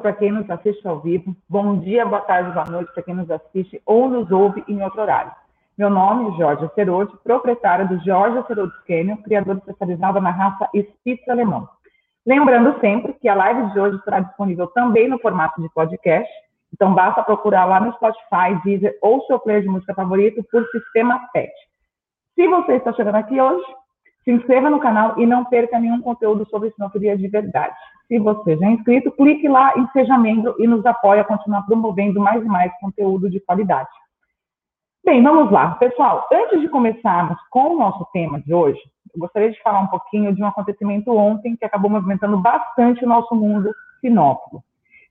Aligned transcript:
para 0.00 0.12
quem 0.12 0.32
nos 0.32 0.48
assiste 0.50 0.86
ao 0.86 1.00
vivo. 1.00 1.36
Bom 1.48 1.78
dia, 1.78 2.06
boa 2.06 2.20
tarde, 2.20 2.52
boa 2.52 2.66
noite 2.66 2.92
para 2.92 3.02
quem 3.02 3.14
nos 3.14 3.30
assiste 3.30 3.80
ou 3.84 4.08
nos 4.08 4.30
ouve 4.30 4.64
em 4.68 4.82
outro 4.82 5.00
horário. 5.00 5.32
Meu 5.76 5.88
nome 5.90 6.28
é 6.28 6.38
Jorge 6.38 6.68
Cerode, 6.74 7.16
proprietária 7.22 7.86
do 7.86 7.98
Jorge 8.04 8.46
Cerode 8.46 8.72
Canyon, 8.86 9.16
criador 9.18 9.58
especializado 9.58 10.20
na 10.20 10.30
raça 10.30 10.68
Spitz 10.74 11.28
alemão. 11.28 11.68
Lembrando 12.26 12.78
sempre 12.80 13.12
que 13.14 13.28
a 13.28 13.34
live 13.34 13.72
de 13.72 13.80
hoje 13.80 13.96
estará 13.96 14.20
disponível 14.20 14.66
também 14.68 15.08
no 15.08 15.18
formato 15.18 15.62
de 15.62 15.68
podcast, 15.70 16.30
então 16.72 16.94
basta 16.94 17.22
procurar 17.22 17.64
lá 17.64 17.80
no 17.80 17.92
Spotify, 17.94 18.60
Deezer 18.64 18.98
ou 19.00 19.22
seu 19.26 19.38
player 19.38 19.62
de 19.62 19.68
música 19.68 19.94
favorito 19.94 20.44
por 20.50 20.66
Sistema 20.70 21.28
PET. 21.32 21.52
Se 22.34 22.46
você 22.46 22.72
está 22.72 22.92
chegando 22.92 23.16
aqui 23.16 23.40
hoje, 23.40 23.64
se 24.24 24.32
inscreva 24.32 24.68
no 24.68 24.80
canal 24.80 25.18
e 25.18 25.24
não 25.24 25.44
perca 25.44 25.78
nenhum 25.78 26.02
conteúdo 26.02 26.46
sobre 26.50 26.70
sinofilia 26.72 27.16
de 27.16 27.28
verdade. 27.28 27.76
Se 28.08 28.18
você 28.18 28.56
já 28.56 28.66
é 28.66 28.70
inscrito, 28.70 29.12
clique 29.12 29.46
lá 29.46 29.74
em 29.76 29.86
Seja 29.88 30.16
Membro 30.16 30.54
e 30.58 30.66
nos 30.66 30.84
apoie 30.86 31.20
a 31.20 31.24
continuar 31.24 31.62
promovendo 31.62 32.18
mais 32.18 32.42
e 32.42 32.46
mais 32.46 32.72
conteúdo 32.80 33.28
de 33.28 33.38
qualidade. 33.38 33.90
Bem, 35.04 35.22
vamos 35.22 35.52
lá. 35.52 35.74
Pessoal, 35.74 36.26
antes 36.32 36.60
de 36.60 36.68
começarmos 36.70 37.38
com 37.50 37.74
o 37.74 37.78
nosso 37.78 38.06
tema 38.12 38.40
de 38.40 38.52
hoje, 38.52 38.80
eu 39.14 39.20
gostaria 39.20 39.50
de 39.50 39.62
falar 39.62 39.80
um 39.80 39.86
pouquinho 39.88 40.34
de 40.34 40.42
um 40.42 40.46
acontecimento 40.46 41.14
ontem 41.14 41.54
que 41.54 41.64
acabou 41.66 41.90
movimentando 41.90 42.38
bastante 42.38 43.04
o 43.04 43.08
nosso 43.08 43.34
mundo 43.34 43.70
sinófilo. 44.00 44.62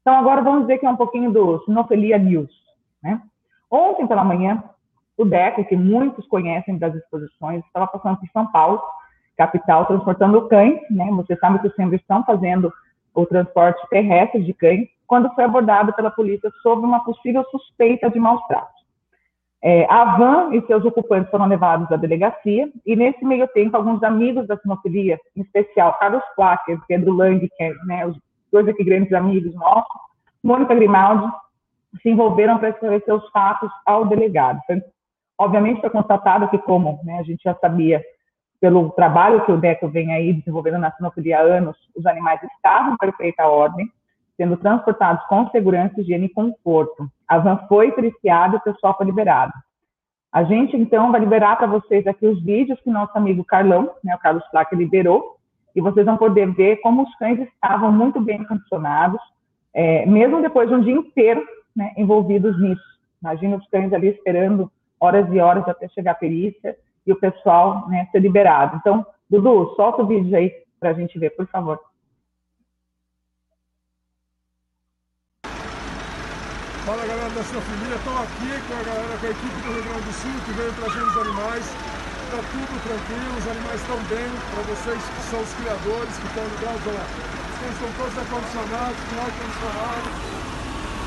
Então, 0.01 0.15
agora 0.15 0.41
vamos 0.41 0.65
ver 0.65 0.79
que 0.79 0.85
é 0.85 0.89
um 0.89 0.95
pouquinho 0.95 1.31
do 1.31 1.63
Sinofilia 1.65 2.17
News. 2.17 2.51
Né? 3.03 3.21
Ontem 3.69 4.07
pela 4.07 4.23
manhã, 4.23 4.63
o 5.17 5.25
DECO, 5.25 5.65
que 5.65 5.75
muitos 5.75 6.27
conhecem 6.27 6.77
das 6.77 6.95
exposições, 6.95 7.63
estava 7.65 7.87
passando 7.87 8.17
por 8.17 8.29
São 8.29 8.47
Paulo, 8.51 8.81
capital, 9.37 9.85
transportando 9.85 10.47
cães. 10.47 10.79
Né? 10.89 11.11
Você 11.11 11.35
sabe 11.37 11.59
que 11.59 11.67
os 11.67 11.75
centros 11.75 11.99
estão 11.99 12.23
fazendo 12.23 12.71
o 13.17 13.25
transporte 13.25 13.81
terrestre 13.89 14.43
de 14.43 14.53
cães, 14.53 14.87
quando 15.07 15.33
foi 15.33 15.43
abordado 15.43 15.91
pela 15.93 16.11
polícia 16.11 16.51
sobre 16.61 16.85
uma 16.85 17.03
possível 17.03 17.43
suspeita 17.45 18.11
de 18.11 18.19
maus 18.19 18.45
tratos. 18.45 18.77
É, 19.63 19.91
a 19.91 20.15
van 20.17 20.53
e 20.53 20.61
seus 20.67 20.85
ocupantes 20.85 21.31
foram 21.31 21.47
levados 21.47 21.91
à 21.91 21.95
delegacia, 21.95 22.69
e 22.85 22.95
nesse 22.95 23.25
meio 23.25 23.47
tempo, 23.47 23.75
alguns 23.75 24.03
amigos 24.03 24.45
da 24.45 24.55
sinofilia, 24.57 25.19
em 25.35 25.41
especial 25.41 25.97
Carlos 25.97 26.21
Placker, 26.35 26.79
Pedro 26.87 27.11
Lang, 27.11 27.39
que 27.39 27.63
é 27.63 27.73
né, 27.87 28.05
os 28.05 28.15
dois 28.51 28.67
aqui 28.67 28.83
grandes 28.83 29.11
amigos 29.11 29.51
nossos, 29.55 29.89
Mônica 30.43 30.75
Grimaldi, 30.75 31.27
se 32.03 32.09
envolveram 32.11 32.59
para 32.59 32.69
esclarecer 32.69 33.15
os 33.15 33.27
fatos 33.31 33.71
ao 33.87 34.05
delegado. 34.05 34.59
Foi, 34.67 34.79
obviamente, 35.39 35.81
foi 35.81 35.89
constatado 35.89 36.47
que, 36.49 36.59
como 36.59 36.99
né, 37.03 37.17
a 37.17 37.23
gente 37.23 37.41
já 37.43 37.55
sabia, 37.55 37.99
pelo 38.59 38.89
trabalho 38.91 39.45
que 39.45 39.51
o 39.51 39.57
DECO 39.57 39.87
vem 39.87 40.11
aí 40.11 40.33
desenvolvendo 40.33 40.79
na 40.79 40.91
sinofilia 40.91 41.39
há 41.39 41.41
anos, 41.41 41.77
os 41.95 42.05
animais 42.05 42.41
estavam 42.43 42.93
em 42.93 42.97
perfeita 42.97 43.45
ordem, 43.45 43.87
sendo 44.35 44.57
transportados 44.57 45.23
com 45.27 45.49
segurança, 45.49 46.01
higiene 46.01 46.25
e 46.25 46.33
conforto. 46.33 47.07
A 47.27 47.37
van 47.37 47.57
foi 47.67 47.91
periciada 47.91 48.55
e 48.55 48.57
o 48.57 48.61
pessoal 48.61 48.95
foi 48.95 49.05
liberado. 49.05 49.53
A 50.31 50.43
gente, 50.43 50.75
então, 50.75 51.11
vai 51.11 51.19
liberar 51.19 51.55
para 51.55 51.67
vocês 51.67 52.05
aqui 52.05 52.27
os 52.27 52.43
vídeos 52.43 52.79
que 52.81 52.89
nosso 52.89 53.17
amigo 53.17 53.43
Carlão, 53.43 53.91
né, 54.03 54.13
o 54.15 54.19
Carlos 54.19 54.45
Placa, 54.51 54.75
liberou, 54.75 55.37
e 55.75 55.81
vocês 55.81 56.05
vão 56.05 56.17
poder 56.17 56.51
ver 56.53 56.77
como 56.77 57.03
os 57.03 57.15
cães 57.15 57.39
estavam 57.39 57.91
muito 57.91 58.19
bem 58.19 58.43
condicionados, 58.43 59.19
é, 59.73 60.05
mesmo 60.05 60.41
depois 60.41 60.69
de 60.69 60.75
um 60.75 60.81
dia 60.81 60.93
inteiro 60.93 61.43
né, 61.75 61.93
envolvidos 61.95 62.59
nisso. 62.59 62.81
Imagina 63.21 63.57
os 63.57 63.67
cães 63.69 63.93
ali 63.93 64.07
esperando 64.07 64.71
horas 64.99 65.31
e 65.31 65.39
horas 65.39 65.67
até 65.67 65.87
chegar 65.89 66.11
a 66.11 66.15
perícia, 66.15 66.75
e 67.07 67.11
o 67.13 67.15
pessoal 67.15 67.87
né, 67.87 68.07
ser 68.11 68.19
liberado. 68.19 68.75
Então, 68.75 69.05
Dudu, 69.29 69.73
solta 69.75 70.03
o 70.03 70.05
vídeo 70.05 70.37
aí 70.37 70.51
para 70.79 70.89
a 70.89 70.93
gente 70.93 71.17
ver, 71.17 71.31
por 71.31 71.47
favor. 71.47 71.79
Fala 76.85 77.05
galera 77.05 77.29
da 77.31 77.43
sua 77.43 77.61
família, 77.61 77.95
estou 77.95 78.13
aqui 78.15 78.47
com 78.67 78.75
a 78.79 78.83
galera, 78.83 79.17
com 79.19 79.25
a 79.25 79.29
equipe 79.29 79.57
do 79.59 79.73
Rio 79.73 79.83
Grande 79.83 80.05
do 80.07 80.13
Sul 80.13 80.31
que 80.45 80.51
veio 80.51 80.73
trazendo 80.73 81.07
os 81.07 81.17
animais. 81.17 81.65
Está 82.27 82.39
tudo 82.43 82.73
tranquilo, 82.83 83.37
os 83.39 83.47
animais 83.47 83.79
estão 83.81 83.97
bem, 84.07 84.27
para 84.51 84.63
vocês 84.67 84.99
que 84.99 85.21
são 85.31 85.39
os 85.39 85.53
criadores, 85.55 86.15
que 86.15 86.27
estão 86.27 86.43
ligados, 86.43 86.85
lá. 86.87 87.03
Os 87.03 87.59
cães 87.59 87.75
estão 87.75 87.91
todos 87.95 88.15
acondicionados, 88.19 88.99
com 89.07 89.15
ar-condicionado, 89.19 90.07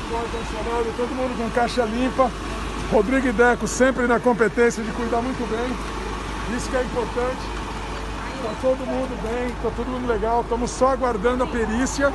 com 0.09 0.15
ar-condicionado, 0.17 0.85
todo 0.97 1.11
mundo 1.17 1.33
com 1.37 1.49
caixa 1.49 1.85
limpa. 1.85 2.25
Rodrigo 2.91 3.25
e 3.25 3.31
Deco 3.31 3.67
sempre 3.69 4.05
na 4.05 4.19
competência 4.19 4.83
de 4.83 4.91
cuidar 4.91 5.21
muito 5.21 5.47
bem. 5.49 6.57
Isso 6.57 6.69
que 6.69 6.75
é 6.75 6.83
importante. 6.83 7.39
Está 8.35 8.53
todo 8.59 8.85
mundo 8.85 9.17
bem, 9.23 9.47
está 9.47 9.69
todo 9.69 9.87
mundo 9.87 10.07
legal. 10.07 10.41
Estamos 10.41 10.71
só 10.71 10.89
aguardando 10.89 11.45
a 11.45 11.47
perícia 11.47 12.11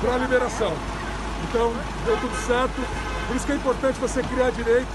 para 0.00 0.14
a 0.14 0.16
liberação. 0.16 0.72
Então, 1.46 1.70
deu 2.06 2.16
tudo 2.16 2.34
certo. 2.46 2.80
Por 3.26 3.36
isso 3.36 3.44
que 3.44 3.52
é 3.52 3.56
importante 3.56 4.00
você 4.00 4.22
criar 4.22 4.50
direito 4.52 4.88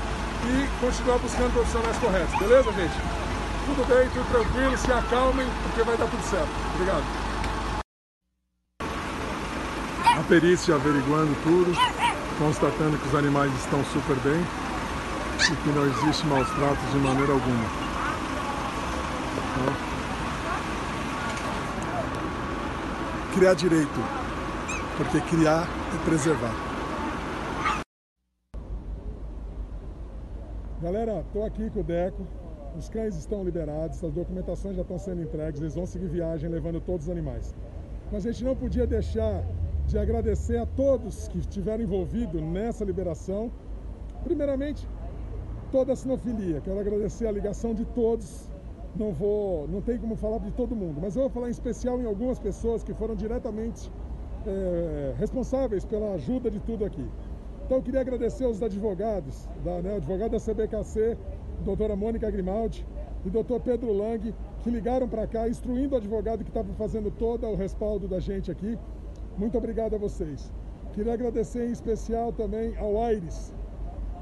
e 0.47 0.67
continuar 0.83 1.19
buscando 1.19 1.53
profissionais 1.53 1.97
corretos. 1.99 2.39
Beleza, 2.39 2.71
gente? 2.71 2.95
Tudo 3.67 3.87
bem, 3.87 4.09
tudo 4.09 4.25
tranquilo, 4.31 4.75
se 4.75 4.91
acalmem, 4.91 5.47
porque 5.61 5.83
vai 5.83 5.97
dar 5.97 6.07
tudo 6.07 6.23
certo. 6.23 6.49
Obrigado. 6.73 7.03
A 10.17 10.23
perícia 10.27 10.73
averiguando 10.73 11.35
tudo, 11.43 11.77
constatando 12.39 12.97
que 12.97 13.07
os 13.07 13.13
animais 13.13 13.53
estão 13.53 13.85
super 13.85 14.15
bem 14.23 14.43
que 15.49 15.69
não 15.69 15.85
existe 15.87 16.25
maus 16.27 16.47
tratos 16.51 16.91
de 16.91 16.97
maneira 16.99 17.33
alguma. 17.33 17.65
Então, 19.33 19.73
criar 23.33 23.53
direito, 23.55 23.99
porque 24.97 25.19
criar 25.21 25.67
é 25.95 26.05
preservar. 26.05 26.53
Galera, 30.81 31.21
estou 31.21 31.43
aqui 31.45 31.69
com 31.71 31.79
o 31.79 31.83
Deco, 31.83 32.25
os 32.77 32.87
cães 32.89 33.15
estão 33.15 33.43
liberados, 33.43 34.03
as 34.03 34.13
documentações 34.13 34.75
já 34.75 34.83
estão 34.83 34.99
sendo 34.99 35.21
entregues, 35.23 35.59
eles 35.59 35.75
vão 35.75 35.85
seguir 35.85 36.07
viagem 36.07 36.49
levando 36.49 36.79
todos 36.79 37.07
os 37.07 37.11
animais. 37.11 37.55
Mas 38.11 38.25
a 38.25 38.31
gente 38.31 38.43
não 38.43 38.55
podia 38.55 38.85
deixar 38.85 39.43
de 39.87 39.97
agradecer 39.97 40.57
a 40.57 40.65
todos 40.65 41.27
que 41.27 41.39
estiveram 41.39 41.83
envolvidos 41.83 42.41
nessa 42.41 42.85
liberação. 42.85 43.51
Primeiramente, 44.23 44.87
toda 45.71 45.93
a 45.93 45.95
sinofilia. 45.95 46.61
Quero 46.61 46.79
agradecer 46.79 47.27
a 47.27 47.31
ligação 47.31 47.73
de 47.73 47.85
todos. 47.85 48.49
Não 48.95 49.11
vou, 49.13 49.67
não 49.69 49.81
tem 49.81 49.97
como 49.97 50.15
falar 50.17 50.39
de 50.39 50.51
todo 50.51 50.75
mundo, 50.75 50.99
mas 51.01 51.15
eu 51.15 51.21
vou 51.23 51.31
falar 51.31 51.47
em 51.47 51.51
especial 51.51 52.01
em 52.01 52.05
algumas 52.05 52.37
pessoas 52.37 52.83
que 52.83 52.93
foram 52.93 53.15
diretamente 53.15 53.89
é, 54.45 55.13
responsáveis 55.17 55.85
pela 55.85 56.13
ajuda 56.15 56.51
de 56.51 56.59
tudo 56.59 56.83
aqui. 56.83 57.07
Então 57.65 57.77
eu 57.77 57.83
queria 57.83 58.01
agradecer 58.01 58.43
aos 58.43 58.61
advogados, 58.61 59.47
da, 59.63 59.81
né, 59.81 59.99
CBKC, 60.01 61.17
doutora 61.63 61.95
Mônica 61.95 62.29
Grimaldi 62.29 62.85
e 63.25 63.29
doutor 63.29 63.61
Pedro 63.61 63.93
Lang, 63.93 64.35
que 64.61 64.69
ligaram 64.69 65.07
para 65.07 65.25
cá, 65.25 65.47
instruindo 65.47 65.95
o 65.95 65.97
advogado 65.97 66.43
que 66.43 66.49
estava 66.49 66.73
fazendo 66.73 67.09
todo 67.11 67.47
o 67.47 67.55
respaldo 67.55 68.09
da 68.09 68.19
gente 68.19 68.51
aqui. 68.51 68.77
Muito 69.37 69.57
obrigado 69.57 69.95
a 69.95 69.97
vocês. 69.97 70.51
Queria 70.93 71.13
agradecer 71.13 71.69
em 71.69 71.71
especial 71.71 72.33
também 72.33 72.75
ao 72.77 73.01
Aires, 73.01 73.53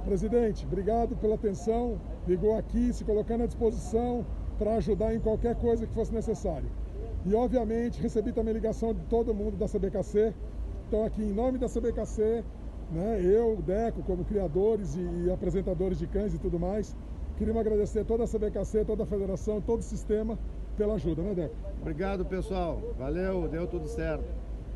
Presidente, 0.09 0.65
obrigado 0.65 1.15
pela 1.17 1.35
atenção. 1.35 2.01
Ligou 2.27 2.57
aqui, 2.57 2.91
se 2.91 3.05
colocando 3.05 3.43
à 3.43 3.45
disposição 3.45 4.25
para 4.57 4.73
ajudar 4.77 5.13
em 5.13 5.19
qualquer 5.19 5.53
coisa 5.55 5.85
que 5.85 5.93
fosse 5.93 6.11
necessário. 6.11 6.67
E, 7.27 7.35
obviamente, 7.35 8.01
recebi 8.01 8.33
também 8.33 8.55
ligação 8.55 8.91
de 8.91 9.01
todo 9.01 9.35
mundo 9.35 9.55
da 9.55 9.67
CBKC. 9.67 10.33
Então, 10.87 11.05
aqui 11.05 11.21
em 11.21 11.31
nome 11.31 11.59
da 11.59 11.67
CBKC, 11.67 12.43
né, 12.91 13.21
eu, 13.23 13.57
Deco, 13.61 14.01
como 14.01 14.25
criadores 14.25 14.95
e, 14.95 15.01
e 15.25 15.31
apresentadores 15.31 15.99
de 15.99 16.07
cães 16.07 16.33
e 16.33 16.39
tudo 16.39 16.57
mais, 16.57 16.95
queríamos 17.37 17.61
agradecer 17.61 18.03
toda 18.03 18.23
a 18.23 18.27
CBKC, 18.27 18.85
toda 18.85 19.03
a 19.03 19.05
federação, 19.05 19.61
todo 19.61 19.81
o 19.81 19.83
sistema 19.83 20.39
pela 20.75 20.95
ajuda, 20.95 21.21
né, 21.21 21.35
Deco? 21.35 21.55
Obrigado, 21.81 22.25
pessoal. 22.25 22.81
Valeu, 22.97 23.47
deu 23.47 23.67
tudo 23.67 23.87
certo. 23.87 24.25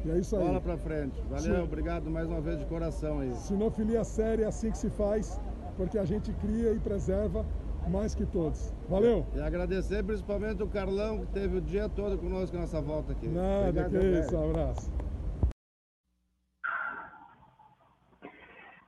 E 0.05 0.11
é 0.11 0.17
isso 0.17 0.35
aí. 0.35 0.45
Bola 0.45 0.59
pra 0.59 0.77
frente. 0.77 1.21
Valeu, 1.29 1.55
Sim. 1.55 1.63
obrigado 1.63 2.09
mais 2.09 2.27
uma 2.27 2.41
vez 2.41 2.59
de 2.59 2.65
coração 2.65 3.19
aí. 3.19 3.33
Sinofilia 3.35 4.03
séria 4.03 4.45
é 4.45 4.47
assim 4.47 4.69
que 4.69 4.77
se 4.77 4.89
faz, 4.89 5.39
porque 5.77 5.97
a 5.97 6.05
gente 6.05 6.31
cria 6.33 6.71
e 6.71 6.79
preserva 6.79 7.45
mais 7.89 8.13
que 8.13 8.25
todos. 8.25 8.73
Valeu! 8.89 9.25
E 9.33 9.41
agradecer 9.41 10.03
principalmente 10.03 10.61
o 10.61 10.67
Carlão, 10.67 11.19
que 11.19 11.27
teve 11.27 11.57
o 11.57 11.61
dia 11.61 11.87
todo 11.89 12.17
conosco 12.17 12.57
nessa 12.57 12.81
volta 12.81 13.13
aqui. 13.13 13.27
Nada, 13.27 13.69
Obrigado, 13.69 13.91
que 13.91 13.97
velho. 13.97 14.19
isso, 14.19 14.37
abraço. 14.37 14.91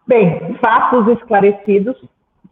Bem, 0.07 0.55
fatos 0.59 1.07
esclarecidos 1.17 1.97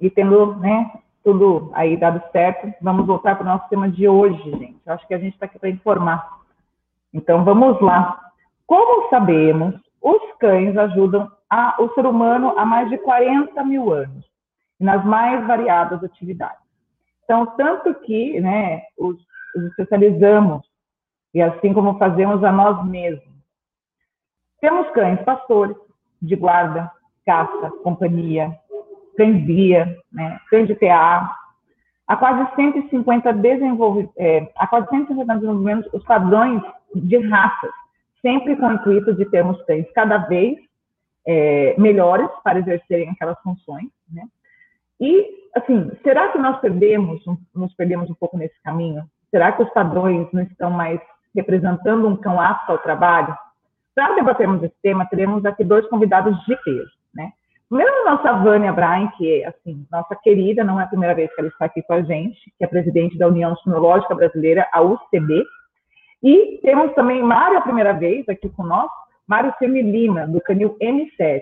e 0.01 0.09
tendo 0.09 0.55
né, 0.55 0.91
tudo 1.23 1.69
aí 1.73 1.95
dado 1.97 2.21
certo, 2.31 2.73
vamos 2.81 3.05
voltar 3.05 3.35
para 3.35 3.43
o 3.43 3.47
nosso 3.47 3.69
tema 3.69 3.89
de 3.89 4.07
hoje, 4.07 4.41
gente. 4.51 4.77
Eu 4.85 4.93
acho 4.93 5.07
que 5.07 5.13
a 5.13 5.19
gente 5.19 5.33
está 5.33 5.45
aqui 5.45 5.59
para 5.59 5.69
informar. 5.69 6.39
Então, 7.13 7.45
vamos 7.45 7.79
lá. 7.79 8.32
Como 8.65 9.09
sabemos, 9.09 9.75
os 10.01 10.21
cães 10.39 10.75
ajudam 10.77 11.31
a- 11.49 11.75
o 11.79 11.89
ser 11.93 12.05
humano 12.05 12.53
há 12.57 12.65
mais 12.65 12.89
de 12.89 12.97
40 12.97 13.63
mil 13.63 13.91
anos, 13.91 14.25
nas 14.79 15.03
mais 15.05 15.45
variadas 15.45 16.03
atividades. 16.03 16.63
Então, 17.23 17.45
tanto 17.57 17.93
que 18.01 18.39
né, 18.41 18.83
os, 18.97 19.17
os 19.55 19.63
especializamos, 19.65 20.61
e 21.33 21.41
assim 21.41 21.73
como 21.73 21.97
fazemos 21.97 22.43
a 22.43 22.51
nós 22.51 22.85
mesmos. 22.85 23.33
Temos 24.59 24.89
cães 24.91 25.21
pastores, 25.23 25.75
de 26.21 26.35
guarda, 26.35 26.89
caça, 27.25 27.69
companhia, 27.83 28.57
cães 29.17 29.45
guia, 29.45 29.97
né, 30.11 30.39
cães 30.49 30.67
de 30.67 30.75
PA. 30.75 31.35
Há 32.07 32.15
quase 32.17 32.55
150 32.55 33.33
desenvolve, 33.33 34.09
é, 34.17 34.51
há 34.55 34.67
quase 34.67 34.87
150 34.89 35.35
desenvolvimentos 35.35 35.93
os 35.93 36.03
padrões 36.03 36.61
de 36.95 37.17
raças, 37.27 37.71
sempre 38.23 38.55
com 38.55 38.67
o 38.67 38.73
intuito 38.73 39.13
de 39.13 39.25
termos 39.25 39.61
cães 39.65 39.85
cada 39.93 40.17
vez 40.17 40.57
é, 41.27 41.75
melhores 41.77 42.29
para 42.43 42.59
exercerem 42.59 43.09
aquelas 43.09 43.39
funções, 43.41 43.89
né? 44.11 44.23
E, 44.99 45.49
assim, 45.55 45.91
será 46.01 46.29
que 46.29 46.37
nós 46.37 46.59
perdemos, 46.61 47.21
nos 47.53 47.75
perdemos 47.75 48.09
um 48.09 48.15
pouco 48.15 48.37
nesse 48.37 48.55
caminho? 48.63 49.03
Será 49.29 49.51
que 49.51 49.61
os 49.61 49.69
padrões 49.71 50.27
não 50.31 50.43
estão 50.43 50.71
mais 50.71 50.99
representando 51.35 52.07
um 52.07 52.15
cão 52.15 52.39
apto 52.39 52.71
ao 52.71 52.77
trabalho? 52.77 53.35
Para 53.93 54.15
debatermos 54.15 54.63
esse 54.63 54.75
tema, 54.81 55.05
teremos 55.05 55.45
aqui 55.45 55.63
dois 55.63 55.85
convidados 55.87 56.39
de 56.45 56.55
peso, 56.63 56.91
né? 57.13 57.31
Primeiro, 57.67 57.91
a 57.91 58.11
nossa 58.11 58.33
Vânia 58.43 58.71
Brain, 58.71 59.09
que 59.17 59.41
é, 59.41 59.47
assim, 59.47 59.85
nossa 59.91 60.15
querida, 60.15 60.63
não 60.63 60.79
é 60.79 60.83
a 60.83 60.87
primeira 60.87 61.15
vez 61.15 61.33
que 61.33 61.41
ela 61.41 61.49
está 61.49 61.65
aqui 61.65 61.81
com 61.81 61.93
a 61.93 62.01
gente, 62.03 62.39
que 62.57 62.63
é 62.63 62.67
presidente 62.67 63.17
da 63.17 63.27
União 63.27 63.55
Sinológica 63.57 64.13
Brasileira, 64.13 64.67
a 64.71 64.81
UCB. 64.81 65.43
E 66.23 66.59
temos 66.61 66.93
também 66.93 67.21
Mário, 67.21 67.57
a 67.57 67.61
primeira 67.61 67.93
vez, 67.93 68.27
aqui 68.29 68.49
nós, 68.59 68.89
Mário 69.27 69.53
Lima, 69.61 70.25
do 70.25 70.39
Canil 70.41 70.77
M7. 70.79 71.41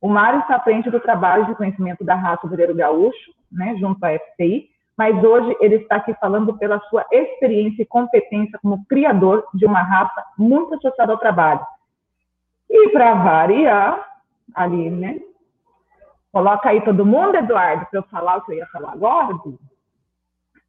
O 0.00 0.08
Mário 0.08 0.40
está 0.40 0.56
à 0.56 0.60
frente 0.60 0.90
do 0.90 1.00
trabalho 1.00 1.46
de 1.46 1.54
conhecimento 1.54 2.04
da 2.04 2.14
raça 2.14 2.46
Ovelheiro 2.46 2.74
Gaúcho, 2.74 3.32
né, 3.50 3.74
junto 3.78 4.04
à 4.04 4.10
FCI, 4.10 4.68
mas 4.96 5.22
hoje 5.24 5.56
ele 5.60 5.76
está 5.76 5.96
aqui 5.96 6.12
falando 6.14 6.56
pela 6.58 6.78
sua 6.90 7.06
experiência 7.10 7.82
e 7.82 7.86
competência 7.86 8.58
como 8.60 8.84
criador 8.86 9.46
de 9.54 9.64
uma 9.64 9.80
raça 9.80 10.24
muito 10.36 10.74
associada 10.74 11.12
ao 11.12 11.18
trabalho. 11.18 11.64
E 12.68 12.90
para 12.90 13.14
variar, 13.14 14.06
ali, 14.54 14.90
né? 14.90 15.20
Coloca 16.32 16.68
aí 16.68 16.80
todo 16.82 17.06
mundo, 17.06 17.36
Eduardo, 17.36 17.86
para 17.86 18.00
eu 18.00 18.02
falar 18.04 18.36
o 18.36 18.42
que 18.42 18.52
eu 18.52 18.56
ia 18.56 18.66
falar 18.66 18.92
agora. 18.92 19.34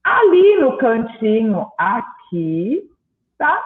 Ali 0.04 0.56
no 0.58 0.78
cantinho, 0.78 1.68
aqui, 1.78 2.90
tá? 3.40 3.64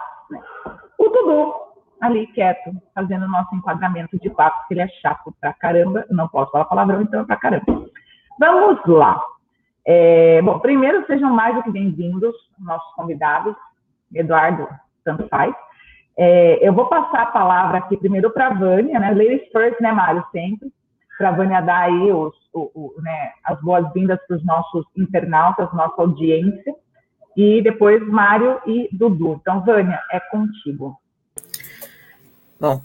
O 0.98 1.08
Dudu, 1.10 1.54
ali 2.00 2.26
quieto, 2.28 2.70
fazendo 2.94 3.26
o 3.26 3.28
nosso 3.28 3.54
enquadramento 3.54 4.18
de 4.18 4.30
papo, 4.30 4.66
que 4.66 4.74
ele 4.74 4.82
é 4.82 4.88
chato 5.02 5.34
pra 5.38 5.52
caramba. 5.52 6.06
Não 6.08 6.28
posso 6.28 6.52
falar 6.52 6.64
palavrão, 6.64 7.02
então 7.02 7.20
é 7.20 7.24
pra 7.24 7.36
caramba. 7.36 7.84
Vamos 8.38 8.80
lá. 8.86 9.20
É, 9.86 10.40
bom, 10.40 10.58
primeiro, 10.60 11.04
sejam 11.06 11.30
mais 11.30 11.54
do 11.54 11.62
que 11.62 11.70
bem-vindos, 11.70 12.34
nossos 12.58 12.94
convidados. 12.94 13.54
Eduardo, 14.14 14.66
tanto 15.04 15.28
faz. 15.28 15.54
É, 16.16 16.66
eu 16.66 16.72
vou 16.72 16.86
passar 16.86 17.22
a 17.22 17.26
palavra 17.26 17.78
aqui 17.78 17.96
primeiro 17.96 18.30
para 18.30 18.46
a 18.46 18.54
Vânia, 18.54 18.98
né? 18.98 19.10
Ladies 19.10 19.50
first, 19.52 19.80
né, 19.80 19.92
Mário, 19.92 20.24
sempre. 20.30 20.72
Para 21.18 21.28
a 21.28 21.32
Vânia 21.32 21.60
dar 21.60 21.80
aí 21.80 22.12
os, 22.12 22.34
o, 22.52 22.70
o, 22.74 23.02
né, 23.02 23.32
as 23.44 23.60
boas-vindas 23.60 24.18
para 24.26 24.36
os 24.36 24.44
nossos 24.44 24.86
internautas, 24.96 25.72
nossa 25.72 26.00
audiência. 26.00 26.74
E 27.36 27.62
depois 27.62 28.06
Mário 28.06 28.60
e 28.66 28.88
Dudu. 28.92 29.38
Então, 29.40 29.64
Vânia, 29.64 30.00
é 30.10 30.20
contigo. 30.20 30.98
Bom, 32.60 32.80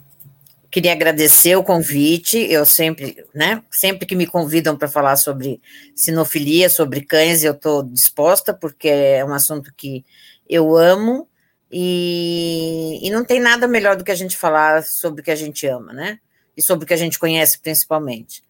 queria 0.70 0.92
agradecer 0.92 1.56
o 1.56 1.64
convite. 1.64 2.38
Eu 2.38 2.66
sempre, 2.66 3.24
né, 3.34 3.62
sempre 3.70 4.06
que 4.06 4.14
me 4.14 4.26
convidam 4.26 4.76
para 4.76 4.88
falar 4.88 5.16
sobre 5.16 5.60
sinofilia, 5.94 6.68
sobre 6.68 7.02
cães, 7.02 7.44
eu 7.44 7.52
estou 7.52 7.82
disposta, 7.82 8.52
porque 8.52 8.88
é 8.88 9.24
um 9.24 9.32
assunto 9.32 9.72
que 9.76 10.04
eu 10.48 10.76
amo 10.76 11.28
e, 11.70 12.98
e 13.02 13.10
não 13.10 13.24
tem 13.24 13.38
nada 13.38 13.68
melhor 13.68 13.96
do 13.96 14.04
que 14.04 14.10
a 14.10 14.16
gente 14.16 14.36
falar 14.36 14.82
sobre 14.82 15.20
o 15.20 15.24
que 15.24 15.30
a 15.30 15.36
gente 15.36 15.66
ama, 15.66 15.92
né? 15.92 16.18
E 16.56 16.62
sobre 16.62 16.84
o 16.84 16.86
que 16.86 16.94
a 16.94 16.96
gente 16.98 17.18
conhece 17.18 17.60
principalmente. 17.60 18.42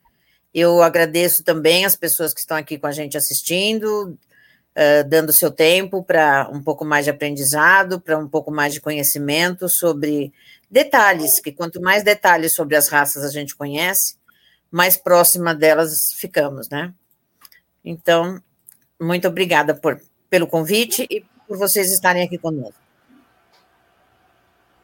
Eu 0.53 0.83
agradeço 0.83 1.45
também 1.45 1.85
as 1.85 1.95
pessoas 1.95 2.33
que 2.33 2.41
estão 2.41 2.57
aqui 2.57 2.79
com 2.79 2.87
a 2.87 2.93
gente 2.93 3.17
assistindo, 3.17 4.19
uh, 4.81 5.07
dando 5.07 5.33
seu 5.33 5.51
tempo 5.51 6.03
para 6.03 6.49
um 6.51 6.63
pouco 6.63 6.85
mais 6.85 7.05
de 7.05 7.11
aprendizado, 7.11 8.01
para 8.01 8.17
um 8.17 8.27
pouco 8.27 8.51
mais 8.51 8.73
de 8.73 8.81
conhecimento 8.81 9.69
sobre 9.69 10.33
detalhes, 10.71 11.41
que 11.41 11.53
quanto 11.53 11.81
mais 11.83 12.03
detalhes 12.03 12.55
sobre 12.55 12.77
as 12.77 12.89
raças 12.89 13.23
a 13.23 13.29
gente 13.29 13.55
conhece, 13.55 14.17
mais 14.71 14.97
próxima 14.97 15.55
delas 15.55 16.13
ficamos, 16.15 16.69
né? 16.71 16.95
Então, 17.85 18.41
muito 19.01 19.29
obrigada 19.29 19.75
por, 19.75 20.01
pelo 20.29 20.47
convite 20.47 21.07
e 21.11 21.25
por 21.47 21.59
vocês 21.59 21.93
estarem 21.93 22.23
aqui 22.23 22.39
conosco. 22.39 22.81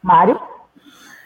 Mário? 0.03 0.39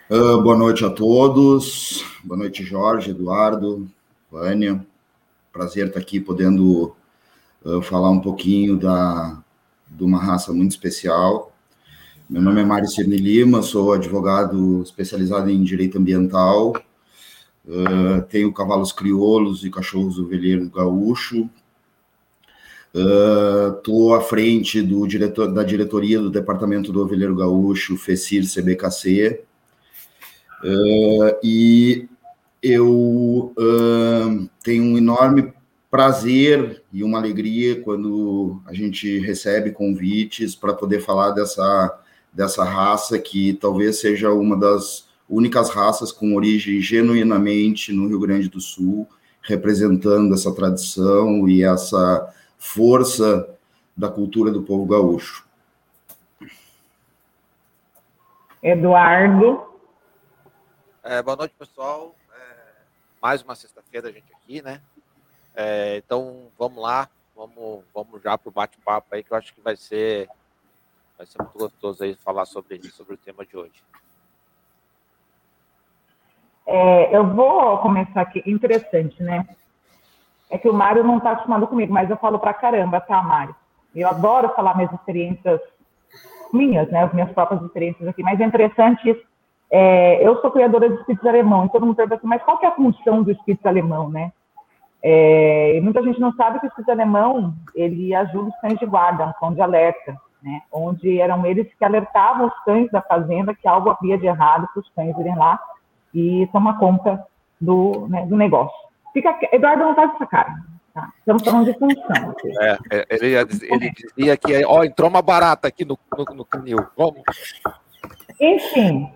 Uh, 0.08 0.42
boa 0.42 0.56
noite 0.56 0.84
a 0.84 0.90
todos. 0.90 2.04
Boa 2.22 2.38
noite, 2.38 2.62
Jorge, 2.62 3.10
Eduardo, 3.10 3.88
Vânia. 4.30 4.84
Prazer 5.52 5.88
estar 5.88 6.00
aqui 6.00 6.20
podendo 6.20 6.94
falar 7.82 8.10
um 8.10 8.20
pouquinho 8.20 8.76
da, 8.76 9.42
de 9.90 10.02
uma 10.04 10.18
raça 10.18 10.52
muito 10.52 10.72
especial, 10.72 11.52
meu 12.32 12.40
nome 12.40 12.62
é 12.62 12.64
Mário 12.64 12.88
Cirne 12.88 13.18
Lima, 13.18 13.62
sou 13.62 13.92
advogado 13.92 14.82
especializado 14.82 15.50
em 15.50 15.62
direito 15.62 15.98
ambiental, 15.98 16.72
uh, 17.66 18.22
tenho 18.30 18.50
cavalos 18.54 18.90
crioulos 18.90 19.64
e 19.66 19.70
cachorros 19.70 20.18
ovelheiros 20.18 20.68
gaúcho, 20.68 21.50
estou 22.94 24.10
uh, 24.10 24.14
à 24.14 24.20
frente 24.22 24.80
do 24.80 25.06
diretor, 25.06 25.52
da 25.52 25.62
diretoria 25.62 26.20
do 26.20 26.30
Departamento 26.30 26.90
do 26.90 27.02
Ovelheiro 27.02 27.36
Gaúcho, 27.36 27.98
FECIR 27.98 28.44
CBKC, 28.46 29.44
uh, 30.64 31.36
e 31.42 32.08
eu 32.62 33.52
uh, 33.58 34.48
tenho 34.62 34.84
um 34.84 34.96
enorme 34.96 35.52
prazer 35.92 36.82
e 36.90 37.04
uma 37.04 37.18
alegria 37.18 37.82
quando 37.82 38.62
a 38.64 38.72
gente 38.72 39.18
recebe 39.18 39.72
convites 39.72 40.56
para 40.56 40.72
poder 40.72 41.02
falar 41.02 41.32
dessa 41.32 42.00
dessa 42.32 42.64
raça 42.64 43.18
que 43.18 43.52
talvez 43.52 44.00
seja 44.00 44.32
uma 44.32 44.56
das 44.56 45.06
únicas 45.28 45.68
raças 45.68 46.10
com 46.10 46.34
origem 46.34 46.80
genuinamente 46.80 47.92
no 47.92 48.08
Rio 48.08 48.18
Grande 48.18 48.48
do 48.48 48.58
Sul, 48.58 49.06
representando 49.42 50.32
essa 50.32 50.54
tradição 50.54 51.46
e 51.46 51.62
essa 51.62 52.34
força 52.56 53.54
da 53.94 54.08
cultura 54.08 54.50
do 54.50 54.62
povo 54.62 54.86
gaúcho. 54.86 55.46
Eduardo. 58.62 59.62
É, 61.02 61.22
boa 61.22 61.36
noite, 61.36 61.54
pessoal. 61.58 62.16
É, 62.34 62.56
mais 63.20 63.42
uma 63.42 63.54
sexta-feira 63.54 64.08
a 64.08 64.12
gente 64.12 64.32
aqui, 64.32 64.62
né? 64.62 64.80
É, 65.54 65.96
então 65.98 66.48
vamos 66.58 66.82
lá, 66.82 67.08
vamos, 67.36 67.84
vamos 67.94 68.22
já 68.22 68.38
para 68.38 68.48
o 68.48 68.52
bate-papo 68.52 69.14
aí, 69.14 69.22
que 69.22 69.32
eu 69.32 69.36
acho 69.36 69.54
que 69.54 69.60
vai 69.60 69.76
ser 69.76 70.28
Vai 71.22 71.26
ser 71.26 71.38
muito 71.38 71.56
gostoso 71.56 72.02
aí 72.02 72.16
falar 72.16 72.44
sobre 72.46 72.82
sobre 72.90 73.14
o 73.14 73.16
tema 73.16 73.46
de 73.46 73.56
hoje. 73.56 73.80
É, 76.66 77.16
eu 77.16 77.24
vou 77.32 77.78
começar 77.78 78.20
aqui. 78.20 78.42
Interessante, 78.44 79.22
né? 79.22 79.46
É 80.50 80.58
que 80.58 80.68
o 80.68 80.74
Mário 80.74 81.04
não 81.04 81.18
está 81.18 81.30
acostumado 81.30 81.68
comigo, 81.68 81.92
mas 81.92 82.10
eu 82.10 82.16
falo 82.16 82.40
pra 82.40 82.52
caramba, 82.52 83.00
tá, 83.00 83.22
Mário? 83.22 83.54
Eu 83.94 84.08
adoro 84.08 84.48
falar 84.56 84.76
minhas 84.76 84.92
experiências 84.92 85.60
minhas, 86.52 86.90
né? 86.90 87.04
As 87.04 87.12
minhas 87.12 87.30
próprias 87.30 87.62
experiências 87.62 88.08
aqui. 88.08 88.20
Mas 88.20 88.40
é 88.40 88.44
interessante 88.44 89.08
isso. 89.08 89.22
É, 89.70 90.26
eu 90.26 90.40
sou 90.40 90.50
criadora 90.50 90.88
de 90.88 90.96
espíritos 90.96 91.26
alemão, 91.26 91.66
e 91.66 91.70
todo 91.70 91.86
mundo 91.86 91.94
pergunta 91.94 92.16
assim, 92.16 92.26
mas 92.26 92.42
qual 92.42 92.58
que 92.58 92.66
é 92.66 92.68
a 92.68 92.74
função 92.74 93.22
do 93.22 93.30
espírito 93.30 93.66
alemão, 93.66 94.10
né? 94.10 94.32
É, 95.04 95.80
muita 95.82 96.02
gente 96.02 96.20
não 96.20 96.32
sabe 96.34 96.60
que 96.60 96.66
o 96.66 96.68
espírito 96.68 96.90
alemão, 96.90 97.54
ele 97.74 98.14
ajuda 98.14 98.50
os 98.50 98.60
cães 98.60 98.78
de 98.78 98.86
guarda, 98.86 99.26
um 99.26 99.32
cão 99.32 99.52
de 99.52 99.60
alerta 99.60 100.16
né, 100.42 100.60
onde 100.72 101.20
eram 101.20 101.46
eles 101.46 101.68
que 101.78 101.84
alertavam 101.84 102.48
os 102.48 102.64
cães 102.64 102.90
da 102.90 103.00
fazenda 103.00 103.54
que 103.54 103.68
algo 103.68 103.90
havia 103.90 104.18
de 104.18 104.26
errado 104.26 104.68
para 104.72 104.80
os 104.80 104.88
cães 104.90 105.16
irem 105.18 105.36
lá 105.36 105.58
e 106.12 106.48
tomar 106.52 106.78
conta 106.78 107.24
do, 107.60 108.08
né, 108.08 108.26
do 108.26 108.36
negócio. 108.36 108.76
Fica, 109.12 109.38
Eduardo 109.52 109.84
não 109.84 109.94
faz 109.94 110.12
essa 110.14 110.26
cara. 110.26 110.54
Tá? 110.92 111.08
Estamos 111.18 111.42
falando 111.42 111.64
de 111.64 111.78
função. 111.78 112.34
É, 112.60 112.78
é, 112.90 113.06
ele, 113.10 113.34
ele 113.62 113.90
dizia 113.90 114.36
que 114.36 114.64
ó, 114.66 114.84
entrou 114.84 115.08
uma 115.08 115.22
barata 115.22 115.68
aqui 115.68 115.84
no, 115.84 115.98
no, 116.16 116.24
no 116.36 116.44
canil. 116.44 116.78
Vamos. 116.96 117.22
Enfim, 118.40 119.10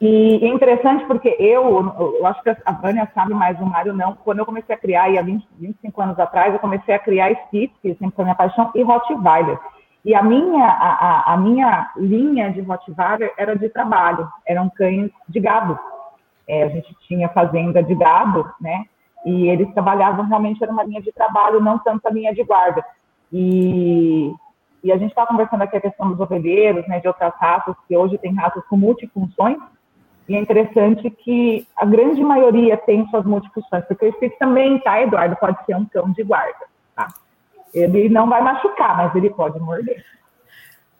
e 0.00 0.44
é 0.44 0.48
interessante 0.48 1.06
porque 1.06 1.34
eu, 1.38 1.94
eu 2.18 2.26
acho 2.26 2.42
que 2.42 2.50
a 2.50 2.72
Vânia 2.72 3.10
sabe 3.14 3.32
mais, 3.32 3.58
o 3.58 3.64
Mário 3.64 3.94
não. 3.94 4.14
Quando 4.14 4.40
eu 4.40 4.46
comecei 4.46 4.74
a 4.74 4.78
criar, 4.78 5.08
e 5.08 5.18
há 5.18 5.22
20, 5.22 5.48
25 5.58 6.02
anos 6.02 6.18
atrás, 6.18 6.52
eu 6.52 6.58
comecei 6.58 6.94
a 6.94 6.98
criar 6.98 7.32
Spitz, 7.32 7.74
que 7.80 7.94
sempre 7.94 8.14
foi 8.14 8.24
minha 8.24 8.34
paixão, 8.34 8.70
e 8.74 8.82
Rottweiler. 8.82 9.58
E 10.04 10.14
a 10.14 10.22
minha, 10.22 10.66
a, 10.66 11.32
a, 11.32 11.36
minha 11.38 11.90
linha 11.96 12.52
de 12.52 12.60
Rottweiler 12.60 13.32
era 13.38 13.56
de 13.56 13.68
trabalho, 13.70 14.28
eram 14.46 14.68
cães 14.68 15.10
de 15.28 15.40
gado. 15.40 15.78
É, 16.46 16.64
a 16.64 16.68
gente 16.68 16.94
tinha 17.08 17.28
fazenda 17.30 17.82
de 17.82 17.94
gado, 17.94 18.48
né? 18.60 18.84
E 19.24 19.48
eles 19.48 19.72
trabalhavam 19.72 20.26
realmente, 20.26 20.62
era 20.62 20.70
uma 20.70 20.84
linha 20.84 21.00
de 21.00 21.10
trabalho, 21.10 21.58
não 21.58 21.78
tanto 21.78 22.06
a 22.06 22.10
linha 22.10 22.34
de 22.34 22.44
guarda. 22.44 22.84
E, 23.32 24.32
e 24.84 24.92
a 24.92 24.96
gente 24.98 25.10
está 25.10 25.26
conversando 25.26 25.62
aqui 25.62 25.76
a 25.76 25.80
questão 25.80 26.10
dos 26.10 26.20
ovelheiros, 26.20 26.86
né, 26.86 27.00
de 27.00 27.08
outras 27.08 27.34
raças, 27.40 27.74
que 27.88 27.96
hoje 27.96 28.16
tem 28.18 28.32
raças 28.34 28.64
com 28.68 28.76
multifunções, 28.76 29.58
E 30.28 30.34
é 30.34 30.40
interessante 30.40 31.08
que 31.10 31.66
a 31.76 31.84
grande 31.84 32.20
maioria 32.22 32.76
tem 32.76 33.06
suas 33.08 33.24
multifunções, 33.24 33.84
porque 33.86 34.06
o 34.06 34.12
Spitz 34.12 34.36
também, 34.38 34.78
tá, 34.80 35.00
Eduardo, 35.00 35.36
pode 35.36 35.64
ser 35.64 35.76
um 35.76 35.84
cão 35.84 36.10
de 36.12 36.22
guarda, 36.24 36.66
tá? 36.96 37.14
Ele 37.72 38.08
não 38.08 38.28
vai 38.28 38.42
machucar, 38.42 38.96
mas 38.96 39.14
ele 39.14 39.30
pode 39.30 39.58
morder. 39.60 40.04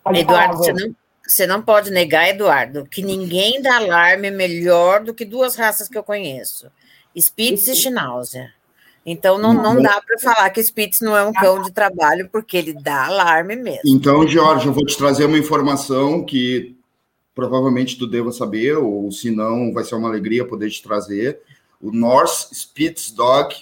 Pode 0.05 0.21
Eduardo, 0.21 0.59
você 0.59 0.73
não, 0.73 0.95
você 1.27 1.47
não 1.47 1.61
pode 1.61 1.91
negar, 1.91 2.29
Eduardo, 2.29 2.87
que 2.87 3.03
ninguém 3.03 3.61
dá 3.61 3.77
alarme 3.77 4.31
melhor 4.31 5.03
do 5.03 5.13
que 5.13 5.25
duas 5.25 5.57
raças 5.57 5.89
que 5.89 5.99
eu 5.99 6.05
conheço: 6.05 6.71
Spitz 7.17 7.67
e 7.67 7.75
Schnauzer. 7.75 8.55
Então 9.05 9.39
não, 9.39 9.55
não 9.55 9.81
dá 9.81 10.01
para 10.05 10.19
falar 10.19 10.51
que 10.51 10.61
Spitz 10.61 11.01
não 11.01 11.17
é 11.17 11.25
um 11.25 11.33
cão 11.33 11.63
de 11.63 11.73
trabalho, 11.73 12.29
porque 12.31 12.57
ele 12.57 12.73
dá 12.73 13.07
alarme 13.07 13.55
mesmo. 13.57 13.83
Então, 13.87 14.27
Jorge, 14.27 14.67
eu 14.67 14.73
vou 14.73 14.85
te 14.85 14.97
trazer 14.97 15.25
uma 15.25 15.39
informação 15.39 16.25
que 16.25 16.77
provavelmente 17.37 17.99
tu 17.99 18.07
deva 18.07 18.33
saber, 18.33 18.79
ou 18.79 19.13
se 19.13 19.31
não, 19.31 19.71
vai 19.71 19.85
ser 19.85 19.95
uma 19.95 20.09
alegria 20.09 20.47
poder 20.47 20.71
te 20.71 20.83
trazer. 20.83 21.39
O 21.79 21.93
Norse 21.93 22.55
Spitz 22.55 23.11
Dog 23.11 23.55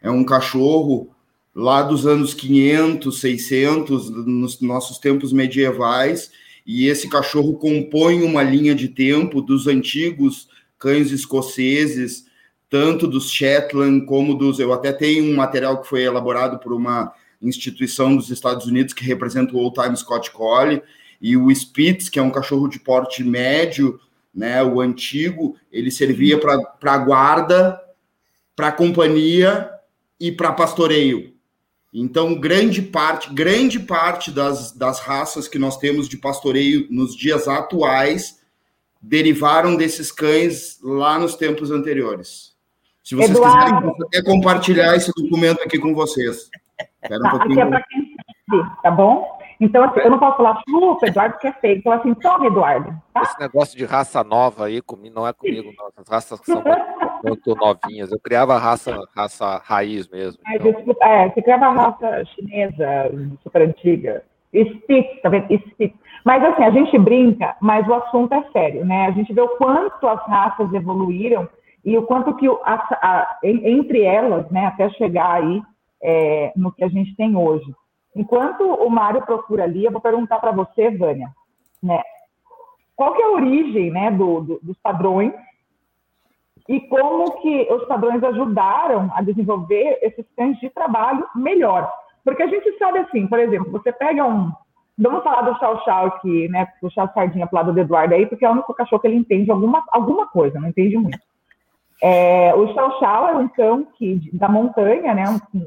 é 0.00 0.08
um 0.08 0.24
cachorro 0.24 1.10
lá 1.52 1.82
dos 1.82 2.06
anos 2.06 2.32
500, 2.34 3.20
600, 3.20 4.10
nos 4.10 4.60
nossos 4.60 4.98
tempos 4.98 5.32
medievais, 5.32 6.30
e 6.64 6.86
esse 6.86 7.08
cachorro 7.08 7.54
compõe 7.54 8.22
uma 8.22 8.44
linha 8.44 8.76
de 8.76 8.88
tempo 8.88 9.42
dos 9.42 9.66
antigos 9.66 10.48
cães 10.78 11.10
escoceses, 11.10 12.26
tanto 12.70 13.08
dos 13.08 13.28
Shetland 13.28 14.06
como 14.06 14.34
dos. 14.34 14.60
Eu 14.60 14.72
até 14.72 14.92
tenho 14.92 15.24
um 15.24 15.34
material 15.34 15.80
que 15.82 15.88
foi 15.88 16.04
elaborado 16.04 16.60
por 16.60 16.72
uma 16.72 17.12
instituição 17.42 18.14
dos 18.14 18.30
Estados 18.30 18.66
Unidos 18.66 18.94
que 18.94 19.04
representa 19.04 19.54
o 19.54 19.58
Old 19.58 19.80
Time 19.80 19.96
Scott 19.96 20.30
Collie, 20.30 20.80
e 21.20 21.36
o 21.36 21.50
Spitz, 21.50 22.08
que 22.08 22.18
é 22.18 22.22
um 22.22 22.30
cachorro 22.30 22.68
de 22.68 22.78
porte 22.78 23.24
médio, 23.24 24.00
né, 24.34 24.62
o 24.62 24.80
antigo, 24.80 25.56
ele 25.72 25.90
servia 25.90 26.38
para 26.38 26.98
guarda, 26.98 27.80
para 28.54 28.72
companhia 28.72 29.70
e 30.20 30.30
para 30.30 30.52
pastoreio. 30.52 31.34
Então, 31.92 32.38
grande 32.38 32.82
parte, 32.82 33.32
grande 33.32 33.80
parte 33.80 34.30
das, 34.30 34.72
das 34.72 35.00
raças 35.00 35.48
que 35.48 35.58
nós 35.58 35.78
temos 35.78 36.08
de 36.08 36.18
pastoreio 36.18 36.86
nos 36.90 37.16
dias 37.16 37.48
atuais 37.48 38.38
derivaram 39.00 39.76
desses 39.76 40.12
cães 40.12 40.78
lá 40.82 41.18
nos 41.18 41.36
tempos 41.36 41.70
anteriores. 41.70 42.54
Se 43.02 43.14
vocês 43.14 43.30
Eduardo. 43.30 43.56
quiserem, 43.56 43.74
eu 43.76 43.90
posso 43.92 44.02
até 44.04 44.22
compartilhar 44.22 44.96
esse 44.96 45.12
documento 45.16 45.62
aqui 45.62 45.78
com 45.78 45.94
vocês. 45.94 46.50
Um 47.04 47.22
tá, 47.22 47.30
pouquinho. 47.30 47.52
Aqui 47.52 47.60
é 47.60 47.66
para 47.66 47.82
quem 47.84 48.16
sabe, 48.50 48.82
tá 48.82 48.90
bom? 48.90 49.38
Então, 49.60 49.84
assim, 49.84 50.00
eu 50.00 50.10
não 50.10 50.18
posso 50.18 50.36
falar, 50.36 50.60
chupa, 50.68 51.06
Eduardo, 51.06 51.38
que 51.38 51.46
é 51.46 51.52
feio. 51.52 51.82
Fala 51.82 51.96
assim, 51.96 52.14
toma, 52.14 52.46
Eduardo. 52.46 52.94
Tá? 53.14 53.22
Esse 53.22 53.40
negócio 53.40 53.76
de 53.76 53.84
raça 53.84 54.22
nova 54.22 54.66
aí 54.66 54.82
comigo, 54.82 55.14
não 55.14 55.26
é 55.26 55.32
comigo, 55.32 55.72
não. 55.76 55.88
As 55.96 56.08
raças 56.08 56.40
são 56.44 56.62
muito, 57.24 57.54
novinhas. 57.54 58.12
Eu 58.12 58.20
criava 58.20 58.58
raça, 58.58 58.96
raça 59.16 59.60
raiz 59.64 60.08
mesmo. 60.08 60.40
Então. 60.48 60.96
É, 61.02 61.28
você 61.28 61.42
criava 61.42 61.70
raça 61.70 62.24
chinesa, 62.34 62.86
super 63.42 63.62
antiga. 63.62 64.22
Spitz, 64.54 65.20
tá 65.22 65.28
vendo? 65.28 65.46
Spitz. 65.52 65.96
Mas 66.24 66.42
assim, 66.42 66.64
a 66.64 66.70
gente 66.70 66.98
brinca, 66.98 67.56
mas 67.60 67.86
o 67.86 67.94
assunto 67.94 68.34
é 68.34 68.42
sério, 68.52 68.84
né? 68.84 69.06
A 69.06 69.10
gente 69.12 69.32
vê 69.32 69.40
o 69.40 69.56
quanto 69.56 70.08
as 70.08 70.20
raças 70.26 70.72
evoluíram 70.72 71.48
e 71.84 71.96
o 71.96 72.02
quanto 72.02 72.34
que 72.34 72.48
a, 72.48 72.74
a, 72.74 73.38
entre 73.44 74.02
elas, 74.02 74.50
né, 74.50 74.66
até 74.66 74.90
chegar 74.90 75.34
aí 75.34 75.62
é, 76.02 76.52
no 76.56 76.72
que 76.72 76.82
a 76.82 76.88
gente 76.88 77.14
tem 77.14 77.36
hoje. 77.36 77.72
Enquanto 78.16 78.64
o 78.64 78.88
Mário 78.88 79.20
procura 79.20 79.64
ali, 79.64 79.84
eu 79.84 79.92
vou 79.92 80.00
perguntar 80.00 80.38
para 80.38 80.50
você, 80.50 80.90
Vânia, 80.90 81.28
né? 81.82 82.02
Qual 82.96 83.14
que 83.14 83.20
é 83.20 83.26
a 83.26 83.32
origem, 83.32 83.90
né, 83.90 84.10
do, 84.10 84.40
do, 84.40 84.58
dos 84.62 84.78
padrões 84.78 85.34
e 86.66 86.80
como 86.80 87.42
que 87.42 87.70
os 87.70 87.84
padrões 87.84 88.24
ajudaram 88.24 89.10
a 89.14 89.20
desenvolver 89.20 89.98
esses 90.00 90.24
cães 90.34 90.58
de 90.58 90.70
trabalho 90.70 91.26
melhor? 91.34 91.92
Porque 92.24 92.42
a 92.42 92.46
gente 92.46 92.76
sabe 92.78 93.00
assim, 93.00 93.26
por 93.26 93.38
exemplo, 93.38 93.70
você 93.70 93.92
pega 93.92 94.24
um, 94.24 94.50
vamos 94.96 95.22
falar 95.22 95.42
do 95.42 95.58
Chau 95.58 95.84
Chau 95.84 96.06
aqui, 96.06 96.48
né, 96.48 96.66
puxar 96.80 97.04
a 97.04 97.12
sardinha 97.12 97.46
para 97.46 97.54
o 97.54 97.60
lado 97.60 97.74
do 97.74 97.80
Eduardo 97.80 98.14
aí, 98.14 98.24
porque 98.24 98.46
é 98.46 98.48
o 98.48 98.52
único 98.52 98.72
cachorro 98.72 99.02
que 99.02 99.08
ele 99.08 99.16
entende 99.16 99.50
alguma, 99.50 99.84
alguma 99.92 100.26
coisa, 100.26 100.58
não 100.58 100.70
entende 100.70 100.96
muito. 100.96 101.18
É, 102.02 102.54
o 102.54 102.72
Chau 102.72 102.98
Chau 102.98 103.28
é 103.28 103.36
um 103.36 103.48
cão 103.48 103.86
que, 103.98 104.30
da 104.32 104.48
montanha, 104.48 105.12
né, 105.12 105.24
um, 105.54 105.66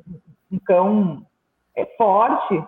um 0.52 0.60
cão 0.66 1.29
é 1.80 1.86
forte. 1.98 2.64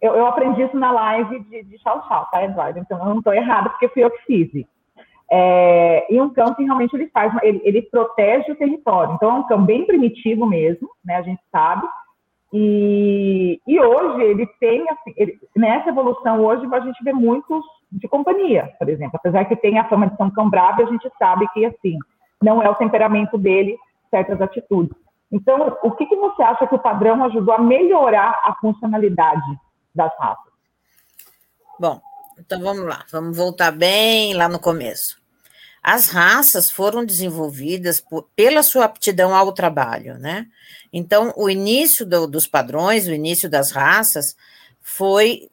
Eu, 0.00 0.14
eu, 0.14 0.26
aprendi 0.26 0.62
isso 0.62 0.76
na 0.76 0.90
live 0.90 1.40
de, 1.40 1.62
de 1.64 1.78
Chau 1.78 2.04
Chau, 2.08 2.28
tá, 2.30 2.44
Eduardo? 2.44 2.78
Então 2.78 2.98
eu 2.98 3.06
não 3.06 3.18
estou 3.18 3.32
errada, 3.32 3.70
porque 3.70 3.88
fui 3.88 4.04
eu 4.04 4.10
que 4.10 4.22
fiz. 4.24 4.66
É, 5.30 6.06
e 6.12 6.20
um 6.20 6.30
que 6.30 6.62
realmente 6.62 6.94
ele 6.94 7.08
faz, 7.08 7.32
ele, 7.42 7.60
ele, 7.64 7.82
protege 7.82 8.52
o 8.52 8.56
território. 8.56 9.14
Então 9.14 9.30
é 9.30 9.34
um 9.34 9.46
cão 9.46 9.64
bem 9.64 9.86
primitivo 9.86 10.46
mesmo, 10.46 10.88
né? 11.04 11.16
A 11.16 11.22
gente 11.22 11.40
sabe. 11.50 11.86
E, 12.52 13.60
e 13.66 13.80
hoje 13.80 14.22
ele 14.22 14.46
tem, 14.60 14.88
assim, 14.90 15.12
ele, 15.16 15.38
nessa 15.56 15.88
evolução 15.88 16.40
hoje 16.40 16.66
a 16.70 16.80
gente 16.80 17.02
vê 17.02 17.12
muitos 17.12 17.64
de 17.90 18.06
companhia, 18.06 18.70
por 18.78 18.88
exemplo. 18.88 19.16
Apesar 19.16 19.44
que 19.46 19.56
tem 19.56 19.78
a 19.78 19.88
fama 19.88 20.06
de 20.06 20.22
um 20.22 20.30
cão 20.30 20.48
bravo, 20.50 20.82
a 20.82 20.86
gente 20.86 21.10
sabe 21.18 21.48
que 21.48 21.64
assim 21.64 21.98
não 22.42 22.62
é 22.62 22.68
o 22.68 22.74
temperamento 22.74 23.38
dele 23.38 23.76
certas 24.10 24.40
atitudes. 24.40 25.03
Então, 25.34 25.76
o 25.82 25.90
que, 25.90 26.06
que 26.06 26.14
você 26.14 26.44
acha 26.44 26.64
que 26.64 26.76
o 26.76 26.78
padrão 26.78 27.24
ajudou 27.24 27.52
a 27.52 27.60
melhorar 27.60 28.40
a 28.44 28.54
funcionalidade 28.60 29.42
das 29.92 30.16
raças? 30.16 30.52
Bom, 31.76 32.00
então 32.38 32.60
vamos 32.60 32.84
lá, 32.84 33.04
vamos 33.10 33.36
voltar 33.36 33.72
bem 33.72 34.32
lá 34.34 34.48
no 34.48 34.60
começo. 34.60 35.20
As 35.82 36.08
raças 36.08 36.70
foram 36.70 37.04
desenvolvidas 37.04 38.00
por, 38.00 38.28
pela 38.36 38.62
sua 38.62 38.84
aptidão 38.84 39.34
ao 39.34 39.50
trabalho, 39.52 40.16
né? 40.20 40.46
Então, 40.92 41.32
o 41.36 41.50
início 41.50 42.06
do, 42.06 42.28
dos 42.28 42.46
padrões, 42.46 43.08
o 43.08 43.12
início 43.12 43.50
das 43.50 43.72
raças, 43.72 44.36
foi 44.80 45.50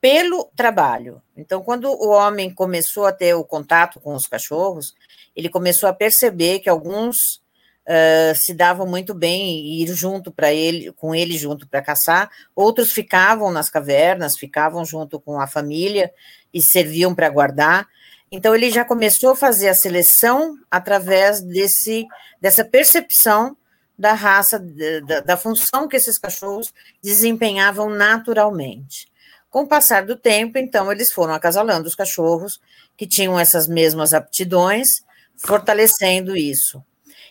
pelo 0.00 0.46
trabalho. 0.56 1.20
Então, 1.36 1.62
quando 1.62 1.90
o 1.90 2.08
homem 2.08 2.48
começou 2.54 3.04
a 3.04 3.12
ter 3.12 3.34
o 3.34 3.44
contato 3.44 4.00
com 4.00 4.14
os 4.14 4.26
cachorros, 4.26 4.94
ele 5.36 5.50
começou 5.50 5.86
a 5.86 5.92
perceber 5.92 6.60
que 6.60 6.70
alguns 6.70 7.42
uh, 7.88 8.34
se 8.36 8.52
davam 8.52 8.86
muito 8.86 9.14
bem 9.14 9.80
ir 9.80 9.88
junto 9.94 10.30
para 10.30 10.52
ele, 10.52 10.92
com 10.92 11.14
ele 11.14 11.38
junto 11.38 11.66
para 11.66 11.82
caçar. 11.82 12.30
Outros 12.54 12.92
ficavam 12.92 13.50
nas 13.50 13.70
cavernas, 13.70 14.36
ficavam 14.36 14.84
junto 14.84 15.18
com 15.18 15.40
a 15.40 15.46
família 15.46 16.12
e 16.52 16.62
serviam 16.62 17.14
para 17.14 17.30
guardar. 17.30 17.88
Então 18.30 18.54
ele 18.54 18.70
já 18.70 18.84
começou 18.84 19.30
a 19.30 19.36
fazer 19.36 19.68
a 19.68 19.74
seleção 19.74 20.58
através 20.70 21.40
desse 21.40 22.06
dessa 22.40 22.64
percepção 22.64 23.56
da 23.98 24.12
raça, 24.12 24.60
da, 25.06 25.20
da 25.20 25.36
função 25.36 25.88
que 25.88 25.96
esses 25.96 26.18
cachorros 26.18 26.72
desempenhavam 27.02 27.90
naturalmente. 27.90 29.08
Com 29.50 29.62
o 29.62 29.66
passar 29.66 30.04
do 30.06 30.14
tempo, 30.14 30.56
então, 30.56 30.92
eles 30.92 31.10
foram 31.10 31.34
acasalando 31.34 31.88
os 31.88 31.96
cachorros 31.96 32.60
que 32.96 33.08
tinham 33.08 33.40
essas 33.40 33.66
mesmas 33.66 34.14
aptidões, 34.14 35.02
fortalecendo 35.36 36.36
isso. 36.36 36.84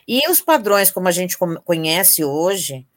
E 0.07 0.29
os 0.29 0.41
padrões, 0.41 0.89
como 0.89 1.07
a 1.07 1.11
gente 1.11 1.37
conhece 1.65 2.23
hoje, 2.23 2.87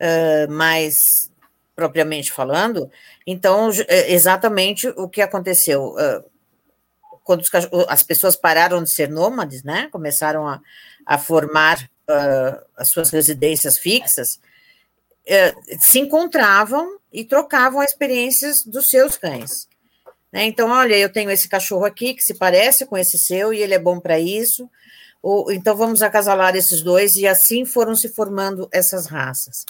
uh, 0.00 0.50
mais 0.50 1.30
propriamente 1.74 2.32
falando, 2.32 2.90
então, 3.26 3.68
é, 3.86 4.12
exatamente 4.12 4.88
o 4.96 5.08
que 5.08 5.20
aconteceu. 5.20 5.94
Uh, 5.94 6.24
quando 7.22 7.42
os, 7.42 7.50
as 7.88 8.02
pessoas 8.02 8.36
pararam 8.36 8.82
de 8.82 8.90
ser 8.90 9.10
nômades, 9.10 9.62
né, 9.62 9.88
começaram 9.92 10.48
a, 10.48 10.60
a 11.04 11.18
formar 11.18 11.82
uh, 12.08 12.64
as 12.76 12.88
suas 12.88 13.10
residências 13.10 13.78
fixas, 13.78 14.40
se 15.80 15.98
encontravam 15.98 17.00
e 17.12 17.24
trocavam 17.24 17.82
experiências 17.82 18.62
dos 18.62 18.88
seus 18.88 19.18
cães. 19.18 19.68
Né? 20.32 20.44
Então, 20.44 20.70
olha, 20.70 20.96
eu 20.96 21.12
tenho 21.12 21.32
esse 21.32 21.48
cachorro 21.48 21.84
aqui 21.84 22.14
que 22.14 22.22
se 22.22 22.34
parece 22.34 22.86
com 22.86 22.96
esse 22.96 23.18
seu 23.18 23.52
e 23.52 23.60
ele 23.60 23.74
é 23.74 23.78
bom 23.78 23.98
para 23.98 24.20
isso, 24.20 24.70
ou 25.28 25.50
então 25.50 25.76
vamos 25.76 26.02
acasalar 26.02 26.54
esses 26.54 26.82
dois, 26.82 27.16
e 27.16 27.26
assim 27.26 27.64
foram 27.64 27.96
se 27.96 28.08
formando 28.08 28.68
essas 28.70 29.06
raças, 29.06 29.66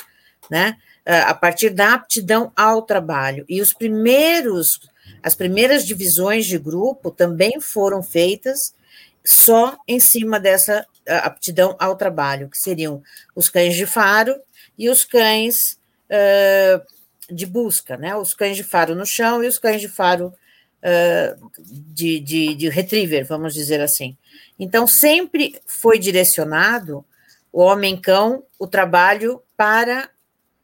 né? 0.50 0.76
A 1.06 1.32
partir 1.32 1.70
da 1.70 1.94
aptidão 1.94 2.52
ao 2.54 2.82
trabalho. 2.82 3.42
E 3.48 3.62
os 3.62 3.72
primeiros, 3.72 4.78
as 5.22 5.34
primeiras 5.34 5.86
divisões 5.86 6.44
de 6.44 6.58
grupo 6.58 7.10
também 7.10 7.58
foram 7.58 8.02
feitas 8.02 8.75
só 9.25 9.78
em 9.88 9.98
cima 9.98 10.38
dessa 10.38 10.84
aptidão 11.06 11.75
ao 11.78 11.96
trabalho, 11.96 12.50
que 12.50 12.58
seriam 12.58 13.02
os 13.34 13.48
cães 13.48 13.75
de 13.75 13.86
faro 13.86 14.38
e 14.76 14.90
os 14.90 15.06
cães 15.06 15.78
uh, 16.10 17.34
de 17.34 17.46
busca, 17.46 17.96
né? 17.96 18.14
Os 18.14 18.34
cães 18.34 18.58
de 18.58 18.62
faro 18.62 18.94
no 18.94 19.06
chão 19.06 19.42
e 19.42 19.46
os 19.46 19.58
cães 19.58 19.80
de 19.80 19.88
faro 19.88 20.34
uh, 20.82 21.50
de, 21.58 22.20
de, 22.20 22.54
de 22.54 22.68
retriever, 22.68 23.26
vamos 23.26 23.54
dizer 23.54 23.80
assim. 23.80 24.14
Então, 24.59 24.87
sempre 24.87 25.61
foi 25.66 25.99
direcionado 25.99 27.05
o 27.52 27.61
homem-cão, 27.61 28.45
o 28.59 28.66
trabalho 28.66 29.43
para 29.57 30.11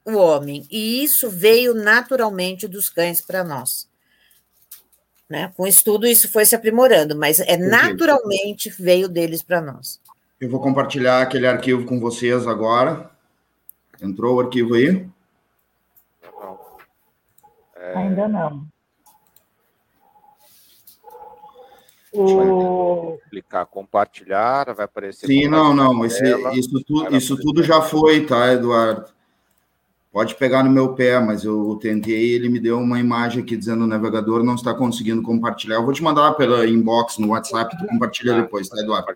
o 0.04 0.14
homem, 0.16 0.66
e 0.70 1.02
isso 1.02 1.30
veio 1.30 1.74
naturalmente 1.74 2.66
dos 2.66 2.90
cães 2.90 3.20
para 3.20 3.44
nós. 3.44 3.88
né? 5.28 5.50
Com 5.56 5.66
estudo 5.66 6.06
isso 6.06 6.30
foi 6.30 6.44
se 6.44 6.54
aprimorando, 6.54 7.16
mas 7.16 7.40
é 7.40 7.56
naturalmente 7.56 8.68
veio 8.68 9.08
deles 9.08 9.42
para 9.42 9.62
nós. 9.62 9.98
Eu 10.38 10.50
vou 10.50 10.60
compartilhar 10.60 11.22
aquele 11.22 11.46
arquivo 11.46 11.86
com 11.86 11.98
vocês 11.98 12.46
agora. 12.46 13.10
Entrou 14.02 14.36
o 14.36 14.40
arquivo 14.40 14.74
aí? 14.74 15.08
É... 17.76 17.96
Ainda 17.96 18.28
não. 18.28 18.66
O... 22.12 23.18
Clicar 23.30 23.66
compartilhar, 23.66 24.72
vai 24.74 24.84
aparecer. 24.84 25.26
Sim, 25.26 25.48
não, 25.48 25.74
não. 25.74 26.04
Esse, 26.04 26.22
isso, 26.58 26.82
tu, 26.84 27.16
isso 27.16 27.36
tudo 27.36 27.62
já 27.62 27.80
foi, 27.80 28.26
tá, 28.26 28.52
Eduardo? 28.52 29.06
Pode 30.12 30.34
pegar 30.34 30.62
no 30.62 30.70
meu 30.70 30.92
pé, 30.92 31.18
mas 31.18 31.42
eu 31.42 31.78
tentei, 31.80 32.34
ele 32.34 32.50
me 32.50 32.60
deu 32.60 32.78
uma 32.78 33.00
imagem 33.00 33.42
aqui 33.42 33.56
dizendo 33.56 33.84
o 33.84 33.86
navegador 33.86 34.44
não 34.44 34.54
está 34.54 34.74
conseguindo 34.74 35.22
compartilhar. 35.22 35.76
Eu 35.76 35.84
vou 35.84 35.94
te 35.94 36.02
mandar 36.02 36.32
pela 36.32 36.66
inbox 36.66 37.16
no 37.16 37.28
WhatsApp, 37.28 37.74
tu 37.78 37.86
compartilha 37.86 38.34
tá. 38.34 38.40
depois, 38.42 38.68
tá, 38.68 38.78
Eduardo? 38.78 39.14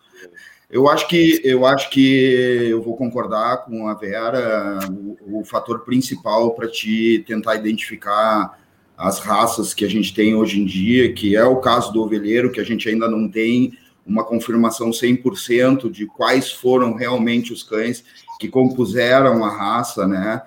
Eu 0.71 0.88
acho 0.88 1.07
que 1.07 1.41
eu 1.45 1.67
acho 1.67 1.91
que 1.91 2.69
eu 2.71 2.83
vou 2.83 2.97
concordar 2.97 3.67
com 3.67 3.87
a 3.87 3.95
Vera. 3.95 4.79
O, 5.21 5.41
o 5.41 5.45
fator 5.45 5.81
principal 5.81 6.55
para 6.55 6.67
te 6.67 7.23
tentar 7.26 7.57
identificar 7.57 8.59
as 8.97 9.19
raças 9.19 9.75
que 9.75 9.85
a 9.85 9.88
gente 9.88 10.15
tem 10.15 10.35
hoje 10.35 10.61
em 10.61 10.65
dia, 10.65 11.12
que 11.12 11.37
é 11.37 11.45
o 11.45 11.57
caso 11.57 11.93
do 11.93 12.03
ovelheiro, 12.03 12.50
que 12.50 12.61
a 12.61 12.65
gente 12.65 12.88
ainda 12.88 13.09
não 13.09 13.29
tem 13.29 13.76
uma 14.07 14.25
confirmação 14.25 14.91
100% 14.91 15.91
de 15.91 16.07
quais 16.07 16.50
foram 16.50 16.95
realmente 16.95 17.53
os 17.53 17.62
cães 17.62 18.05
que 18.38 18.49
compuseram 18.49 19.45
a 19.45 19.50
raça, 19.50 20.07
né? 20.07 20.43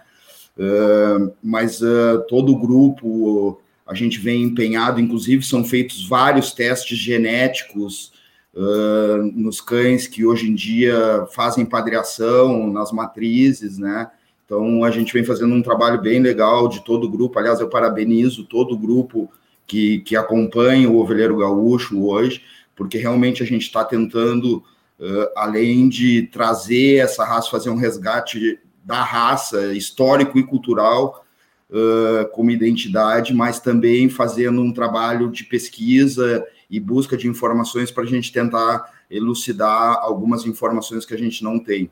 Uh, 0.58 1.32
mas 1.44 1.82
uh, 1.82 2.24
todo 2.28 2.52
o 2.52 2.60
grupo 2.60 3.62
a 3.86 3.94
gente 3.94 4.20
vem 4.20 4.44
empenhado, 4.44 5.00
inclusive 5.00 5.44
são 5.44 5.64
feitos 5.64 6.08
vários 6.08 6.52
testes 6.52 6.98
genéticos 6.98 8.12
uh, 8.54 9.24
nos 9.34 9.62
cães 9.62 10.06
que 10.06 10.26
hoje 10.26 10.50
em 10.50 10.54
dia 10.54 11.26
fazem 11.32 11.66
padreação 11.66 12.72
nas 12.72 12.92
matrizes, 12.92 13.78
né? 13.78 14.10
Então 14.50 14.84
a 14.84 14.90
gente 14.90 15.14
vem 15.14 15.24
fazendo 15.24 15.54
um 15.54 15.62
trabalho 15.62 16.02
bem 16.02 16.20
legal 16.20 16.68
de 16.68 16.84
todo 16.84 17.04
o 17.04 17.10
grupo. 17.10 17.38
Aliás, 17.38 17.60
eu 17.60 17.70
parabenizo 17.70 18.46
todo 18.46 18.74
o 18.74 18.78
grupo 18.78 19.32
que, 19.68 20.00
que 20.00 20.16
acompanha 20.16 20.90
o 20.90 20.98
Ovelheiro 20.98 21.38
Gaúcho 21.38 22.04
hoje, 22.04 22.42
porque 22.76 22.98
realmente 22.98 23.44
a 23.44 23.46
gente 23.46 23.62
está 23.62 23.86
tentando, 23.86 24.64
além 25.36 25.88
de 25.88 26.24
trazer 26.32 26.96
essa 26.96 27.24
raça, 27.24 27.52
fazer 27.52 27.70
um 27.70 27.76
resgate 27.76 28.58
da 28.84 29.04
raça, 29.04 29.72
histórico 29.76 30.40
e 30.40 30.44
cultural, 30.44 31.24
uh, 31.70 32.28
como 32.32 32.50
identidade, 32.50 33.36
mas 33.36 33.60
também 33.60 34.10
fazendo 34.10 34.62
um 34.62 34.74
trabalho 34.74 35.30
de 35.30 35.44
pesquisa 35.44 36.44
e 36.68 36.80
busca 36.80 37.16
de 37.16 37.28
informações 37.28 37.92
para 37.92 38.04
a 38.04 38.08
gente 38.08 38.32
tentar 38.32 38.92
elucidar 39.12 40.00
algumas 40.02 40.48
informações 40.48 41.06
que 41.06 41.14
a 41.14 41.18
gente 41.18 41.44
não 41.44 41.60
tem. 41.60 41.92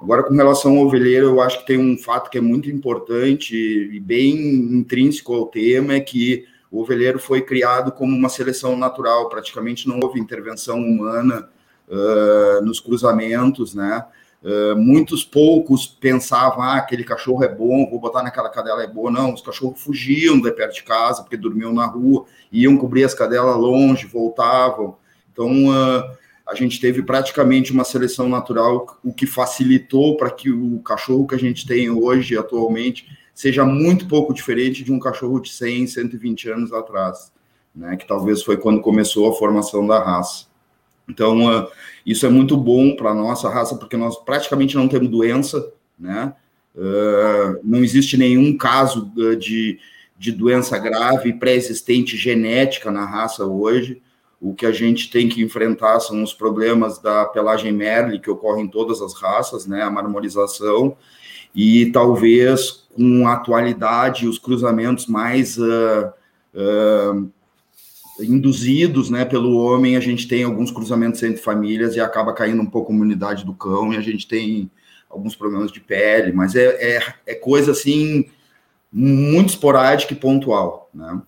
Agora, 0.00 0.22
com 0.22 0.34
relação 0.34 0.78
ao 0.78 0.86
ovelheiro, 0.86 1.26
eu 1.26 1.40
acho 1.42 1.60
que 1.60 1.66
tem 1.66 1.78
um 1.78 1.98
fato 1.98 2.30
que 2.30 2.38
é 2.38 2.40
muito 2.40 2.70
importante 2.70 3.54
e 3.54 4.00
bem 4.00 4.34
intrínseco 4.34 5.34
ao 5.34 5.46
tema, 5.46 5.94
é 5.94 6.00
que 6.00 6.46
o 6.70 6.80
ovelheiro 6.80 7.18
foi 7.18 7.42
criado 7.42 7.92
como 7.92 8.16
uma 8.16 8.30
seleção 8.30 8.78
natural, 8.78 9.28
praticamente 9.28 9.86
não 9.86 10.00
houve 10.00 10.18
intervenção 10.18 10.78
humana 10.78 11.50
uh, 11.86 12.64
nos 12.64 12.80
cruzamentos, 12.80 13.74
né? 13.74 14.06
Uh, 14.42 14.74
muitos 14.74 15.22
poucos 15.22 15.86
pensavam, 15.86 16.62
ah, 16.62 16.76
aquele 16.76 17.04
cachorro 17.04 17.44
é 17.44 17.48
bom, 17.48 17.90
vou 17.90 18.00
botar 18.00 18.22
naquela 18.22 18.48
cadela 18.48 18.82
é 18.82 18.86
boa. 18.86 19.10
Não, 19.10 19.34
os 19.34 19.42
cachorros 19.42 19.82
fugiam 19.82 20.40
de 20.40 20.50
perto 20.50 20.76
de 20.76 20.82
casa, 20.82 21.22
porque 21.22 21.36
dormiam 21.36 21.74
na 21.74 21.84
rua, 21.84 22.24
iam 22.50 22.78
cobrir 22.78 23.04
as 23.04 23.12
cadelas 23.12 23.56
longe, 23.56 24.06
voltavam. 24.06 24.96
Então, 25.30 25.68
uh, 25.68 26.19
a 26.50 26.54
gente 26.56 26.80
teve 26.80 27.00
praticamente 27.02 27.72
uma 27.72 27.84
seleção 27.84 28.28
natural, 28.28 28.98
o 29.04 29.12
que 29.12 29.24
facilitou 29.24 30.16
para 30.16 30.30
que 30.30 30.50
o 30.50 30.80
cachorro 30.80 31.26
que 31.26 31.36
a 31.36 31.38
gente 31.38 31.64
tem 31.64 31.88
hoje, 31.88 32.36
atualmente, 32.36 33.06
seja 33.32 33.64
muito 33.64 34.08
pouco 34.08 34.34
diferente 34.34 34.82
de 34.82 34.92
um 34.92 34.98
cachorro 34.98 35.38
de 35.38 35.50
100, 35.52 35.86
120 35.86 36.50
anos 36.50 36.72
atrás, 36.72 37.32
né, 37.74 37.96
que 37.96 38.06
talvez 38.06 38.42
foi 38.42 38.56
quando 38.56 38.80
começou 38.80 39.30
a 39.30 39.36
formação 39.36 39.86
da 39.86 40.02
raça. 40.02 40.46
Então, 41.08 41.46
uh, 41.46 41.68
isso 42.04 42.26
é 42.26 42.28
muito 42.28 42.56
bom 42.56 42.96
para 42.96 43.10
a 43.10 43.14
nossa 43.14 43.48
raça, 43.48 43.76
porque 43.76 43.96
nós 43.96 44.16
praticamente 44.16 44.74
não 44.74 44.88
temos 44.88 45.08
doença, 45.08 45.72
né? 45.98 46.34
Uh, 46.74 47.60
não 47.64 47.82
existe 47.82 48.16
nenhum 48.16 48.56
caso 48.56 49.10
de, 49.38 49.78
de 50.16 50.30
doença 50.30 50.78
grave 50.78 51.32
pré-existente 51.32 52.16
genética 52.16 52.90
na 52.92 53.04
raça 53.04 53.44
hoje. 53.44 54.00
O 54.40 54.54
que 54.54 54.64
a 54.64 54.72
gente 54.72 55.10
tem 55.10 55.28
que 55.28 55.42
enfrentar 55.42 56.00
são 56.00 56.22
os 56.22 56.32
problemas 56.32 56.98
da 56.98 57.26
pelagem 57.26 57.72
Merle, 57.72 58.20
que 58.20 58.30
ocorrem 58.30 58.64
em 58.64 58.68
todas 58.68 59.02
as 59.02 59.14
raças, 59.14 59.66
né? 59.66 59.82
A 59.82 59.90
marmorização, 59.90 60.96
e 61.54 61.86
talvez 61.92 62.86
com 62.94 63.28
a 63.28 63.34
atualidade, 63.34 64.26
os 64.26 64.38
cruzamentos 64.38 65.06
mais. 65.06 65.58
Uh, 65.58 66.12
uh, 66.54 67.30
induzidos 68.22 69.08
né, 69.08 69.24
pelo 69.24 69.56
homem, 69.56 69.96
a 69.96 70.00
gente 70.00 70.28
tem 70.28 70.44
alguns 70.44 70.70
cruzamentos 70.70 71.22
entre 71.22 71.40
famílias 71.40 71.96
e 71.96 72.00
acaba 72.00 72.34
caindo 72.34 72.60
um 72.60 72.66
pouco 72.66 72.92
a 72.92 72.94
imunidade 72.94 73.46
do 73.46 73.54
cão 73.54 73.94
e 73.94 73.96
a 73.96 74.00
gente 74.00 74.28
tem 74.28 74.70
alguns 75.08 75.34
problemas 75.34 75.72
de 75.72 75.80
pele, 75.80 76.32
mas 76.32 76.54
é, 76.54 76.96
é, 76.96 77.14
é 77.26 77.34
coisa 77.34 77.72
assim 77.72 78.26
muito 78.92 79.50
esporádica 79.50 80.12
e 80.12 80.16
pontual, 80.16 80.90
né? 80.92 81.20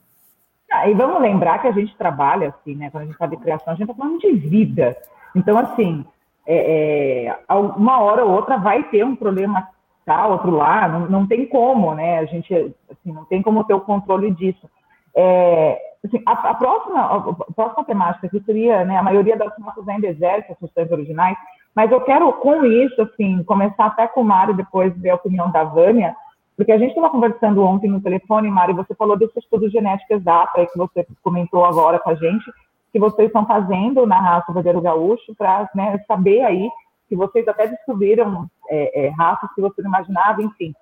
Ah, 0.73 0.89
e 0.89 0.95
vamos 0.95 1.21
lembrar 1.21 1.59
que 1.61 1.69
a 1.69 1.73
gente 1.73 1.95
trabalha 1.97 2.49
assim, 2.49 2.75
né? 2.75 2.91
Quando 2.91 3.05
a 3.05 3.07
gente 3.07 3.19
fala 3.19 3.31
de 3.31 3.37
criação, 3.37 3.73
a 3.73 3.77
gente 3.77 3.91
está 3.91 3.95
falando 3.95 4.19
de 4.19 4.33
vida. 4.33 4.97
Então, 5.35 5.59
assim, 5.59 6.05
é, 6.47 7.27
é, 7.27 7.55
uma 7.77 8.01
hora 8.01 8.25
ou 8.25 8.33
outra 8.33 8.57
vai 8.57 8.83
ter 8.85 9.05
um 9.05 9.15
problema 9.15 9.69
cá, 10.07 10.27
outro 10.27 10.51
lá, 10.51 10.89
não, 10.89 11.01
não 11.09 11.27
tem 11.27 11.47
como, 11.47 11.95
né? 11.95 12.19
A 12.19 12.25
gente 12.25 12.55
assim, 12.91 13.13
não 13.13 13.25
tem 13.25 13.43
como 13.43 13.65
ter 13.65 13.75
o 13.75 13.81
controle 13.81 14.31
disso. 14.31 14.69
É, 15.15 15.79
Assim, 16.05 16.21
a, 16.27 16.33
a, 16.33 16.55
próxima, 16.55 17.01
a, 17.01 17.53
próxima 17.55 17.85
temática 17.85 18.29
que 18.29 18.41
seria, 18.41 18.85
né, 18.85 18.97
a 18.97 19.03
maioria 19.03 19.37
das 19.37 19.57
nossas 19.59 19.89
ainda 19.89 20.09
exerce 20.09 20.51
as 20.51 20.59
funções 20.59 20.91
originais, 20.91 21.37
mas 21.75 21.93
eu 21.93 22.01
quero, 22.01 22.31
com 22.35 22.65
isso, 22.65 23.01
assim, 23.01 23.43
começar 23.45 23.87
até 23.87 24.09
com 24.09 24.21
o 24.21 24.25
Mário, 24.25 24.55
depois 24.55 24.93
ver 24.99 25.11
a 25.11 25.15
opinião 25.15 25.51
da 25.51 25.63
Vânia, 25.63 26.15
porque 26.63 26.71
a 26.71 26.79
gente 26.79 26.91
estava 26.91 27.11
conversando 27.11 27.61
ontem 27.65 27.91
no 27.91 28.01
telefone, 28.01 28.49
Mário, 28.49 28.77
você 28.77 28.95
falou 28.95 29.19
desse 29.19 29.37
estudo 29.37 29.69
genético 29.69 30.15
exato 30.15 30.61
aí 30.61 30.67
que 30.69 30.79
você 30.79 31.05
comentou 31.21 31.65
agora 31.65 31.99
com 31.99 32.11
a 32.11 32.15
gente, 32.15 32.45
que 32.93 33.01
vocês 33.01 33.27
estão 33.27 33.45
fazendo 33.45 34.07
na 34.07 34.21
raça 34.21 34.53
Verdadeiro 34.53 34.81
Gaúcho 34.81 35.35
para 35.37 35.69
né, 35.75 35.99
saber 36.07 36.43
aí 36.43 36.71
que 37.09 37.17
vocês 37.17 37.49
até 37.49 37.67
descobriram 37.67 38.47
é, 38.71 39.07
é, 39.07 39.09
raças 39.09 39.53
que 39.57 39.61
você 39.61 39.83
não 39.83 39.89
imaginava, 39.89 40.41
enfim. 40.41 40.73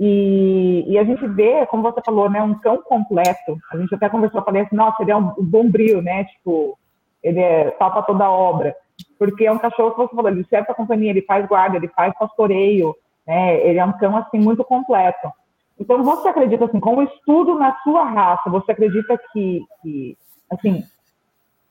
E, 0.00 0.84
e, 0.88 0.98
a 0.98 1.04
gente 1.04 1.24
vê, 1.28 1.64
como 1.66 1.84
você 1.84 2.00
falou, 2.04 2.28
né, 2.28 2.42
um 2.42 2.54
cão 2.54 2.82
completo. 2.82 3.56
A 3.70 3.76
gente 3.76 3.94
até 3.94 4.08
conversou, 4.08 4.42
falei 4.42 4.62
assim, 4.62 4.74
nossa, 4.74 5.00
ele 5.02 5.12
é 5.12 5.16
um, 5.16 5.34
bombril, 5.38 6.02
né? 6.02 6.24
Tipo, 6.24 6.76
ele 7.22 7.38
é 7.38 7.70
para 7.70 8.02
toda 8.02 8.28
obra. 8.28 8.74
Porque 9.16 9.46
é 9.46 9.52
um 9.52 9.58
cachorro 9.58 9.92
que 9.92 9.98
você 9.98 10.16
falou, 10.16 10.32
ele 10.32 10.44
serve 10.50 10.66
para 10.66 10.74
companhia, 10.74 11.10
ele 11.10 11.22
faz 11.22 11.46
guarda, 11.46 11.76
ele 11.76 11.88
faz 11.88 12.12
pastoreio, 12.18 12.92
né? 13.28 13.60
Ele 13.60 13.78
é 13.78 13.84
um 13.84 13.92
cão, 13.92 14.16
assim, 14.16 14.38
muito 14.38 14.64
completo. 14.64 15.30
Então, 15.78 16.02
você 16.02 16.28
acredita, 16.28 16.64
assim, 16.64 16.80
com 16.80 16.96
o 16.96 17.02
estudo 17.02 17.54
na 17.54 17.76
sua 17.82 18.04
raça, 18.04 18.48
você 18.48 18.72
acredita 18.72 19.20
que, 19.30 19.60
que 19.82 20.16
assim, 20.50 20.82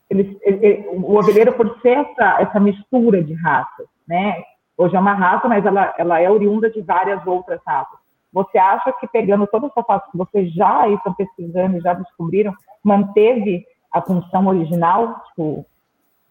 ele, 0.08 0.38
ele, 0.44 0.88
o 0.90 1.18
ovelheiro, 1.18 1.52
por 1.54 1.82
ser 1.82 1.98
essa, 1.98 2.42
essa 2.42 2.60
mistura 2.60 3.24
de 3.24 3.34
raças, 3.34 3.88
né? 4.08 4.42
Hoje 4.78 4.96
é 4.96 5.00
uma 5.00 5.16
raça, 5.16 5.48
mas 5.48 5.66
ela, 5.66 5.94
ela 5.98 6.22
é 6.22 6.30
oriunda 6.30 6.70
de 6.70 6.80
várias 6.82 7.26
outras 7.26 7.60
raças. 7.66 7.98
Você 8.32 8.60
acha 8.60 8.94
que 9.00 9.08
pegando 9.08 9.48
toda 9.48 9.66
essa 9.66 9.84
fase 9.84 10.04
que 10.12 10.18
vocês 10.18 10.54
já 10.54 10.88
estão 10.88 11.14
pesquisando 11.16 11.78
e 11.78 11.82
já 11.82 11.94
descobriram, 11.94 12.54
manteve 12.84 13.66
a 13.92 14.00
função 14.00 14.46
original 14.46 15.20
tipo, 15.30 15.66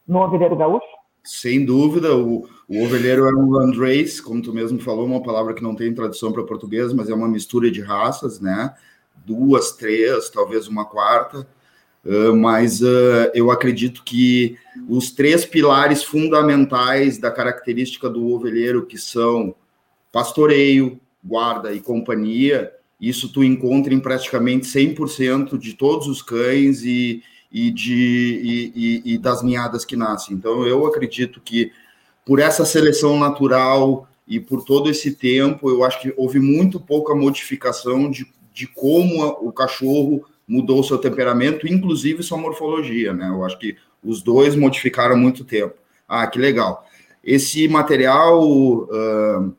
no 0.06 0.22
ovelheiro 0.22 0.54
gaúcho? 0.54 0.86
Sem 1.26 1.64
dúvida, 1.64 2.16
o, 2.16 2.48
o 2.68 2.84
ovelheiro 2.84 3.26
era 3.26 3.36
um 3.36 3.50
landrace, 3.50 4.22
como 4.22 4.40
tu 4.40 4.54
mesmo 4.54 4.78
falou, 4.78 5.04
uma 5.04 5.20
palavra 5.20 5.52
que 5.52 5.62
não 5.62 5.74
tem 5.74 5.92
tradução 5.92 6.32
para 6.32 6.44
português, 6.44 6.92
mas 6.92 7.10
é 7.10 7.14
uma 7.14 7.28
mistura 7.28 7.68
de 7.68 7.80
raças, 7.80 8.38
né? 8.38 8.72
Duas, 9.26 9.72
três, 9.72 10.30
talvez 10.30 10.68
uma 10.68 10.84
quarta. 10.84 11.46
Uh, 12.04 12.36
mas 12.36 12.80
uh, 12.80 13.32
eu 13.34 13.50
acredito 13.50 14.04
que 14.04 14.56
os 14.88 15.10
três 15.10 15.44
pilares 15.44 16.04
fundamentais 16.04 17.18
da 17.18 17.32
característica 17.32 18.08
do 18.08 18.28
ovelheiro, 18.28 18.86
que 18.86 18.96
são 18.96 19.52
pastoreio, 20.12 21.00
guarda 21.24 21.72
e 21.72 21.80
companhia, 21.80 22.72
isso 23.00 23.32
tu 23.32 23.42
encontra 23.42 23.92
em 23.92 23.98
praticamente 23.98 24.66
100% 24.66 25.58
de 25.58 25.74
todos 25.74 26.06
os 26.06 26.22
cães 26.22 26.84
e, 26.84 27.20
e, 27.50 27.70
de, 27.70 27.94
e, 27.94 28.72
e, 28.74 29.14
e 29.14 29.18
das 29.18 29.42
ninhadas 29.42 29.84
que 29.84 29.96
nascem. 29.96 30.36
Então, 30.36 30.66
eu 30.66 30.86
acredito 30.86 31.40
que 31.40 31.72
por 32.24 32.38
essa 32.38 32.64
seleção 32.64 33.18
natural 33.18 34.08
e 34.26 34.40
por 34.40 34.64
todo 34.64 34.90
esse 34.90 35.12
tempo, 35.14 35.70
eu 35.70 35.84
acho 35.84 36.00
que 36.00 36.12
houve 36.16 36.40
muito 36.40 36.80
pouca 36.80 37.14
modificação 37.14 38.10
de, 38.10 38.26
de 38.52 38.66
como 38.66 39.24
o 39.40 39.52
cachorro 39.52 40.24
mudou 40.46 40.82
seu 40.82 40.98
temperamento, 40.98 41.66
inclusive 41.66 42.22
sua 42.22 42.38
morfologia, 42.38 43.12
né? 43.12 43.28
Eu 43.28 43.44
acho 43.44 43.58
que 43.58 43.76
os 44.02 44.22
dois 44.22 44.54
modificaram 44.54 45.16
muito 45.16 45.44
tempo. 45.44 45.74
Ah, 46.08 46.26
que 46.26 46.38
legal. 46.38 46.86
Esse 47.22 47.66
material, 47.66 48.40
uh, 48.44 49.54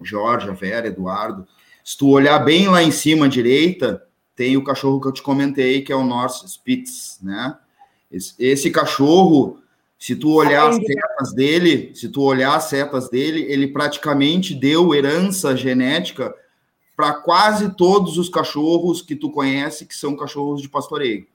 Jorge, 0.00 0.48
a 0.48 0.52
Vera, 0.52 0.86
Eduardo, 0.86 1.46
se 1.84 1.96
tu 1.98 2.08
olhar 2.08 2.38
bem 2.38 2.68
lá 2.68 2.82
em 2.82 2.90
cima 2.90 3.26
à 3.26 3.28
direita, 3.28 4.02
tem 4.36 4.56
o 4.56 4.64
cachorro 4.64 5.00
que 5.00 5.08
eu 5.08 5.12
te 5.12 5.22
comentei, 5.22 5.82
que 5.82 5.92
é 5.92 5.96
o 5.96 6.04
Norse 6.04 6.48
Spitz, 6.48 7.18
né? 7.22 7.56
Esse, 8.10 8.34
esse 8.38 8.70
cachorro, 8.70 9.58
se 9.98 10.14
tu 10.14 10.32
olhar 10.32 10.68
as 10.68 10.76
setas 10.76 11.32
dele, 11.34 11.90
se 11.94 12.08
tu 12.08 12.22
olhar 12.22 12.54
as 12.54 12.64
setas 12.64 13.08
dele, 13.08 13.42
ele 13.48 13.68
praticamente 13.68 14.54
deu 14.54 14.94
herança 14.94 15.56
genética 15.56 16.34
para 16.96 17.12
quase 17.12 17.74
todos 17.74 18.18
os 18.18 18.28
cachorros 18.28 19.02
que 19.02 19.16
tu 19.16 19.30
conhece 19.30 19.84
que 19.86 19.96
são 19.96 20.16
cachorros 20.16 20.62
de 20.62 20.68
pastoreio, 20.68 21.26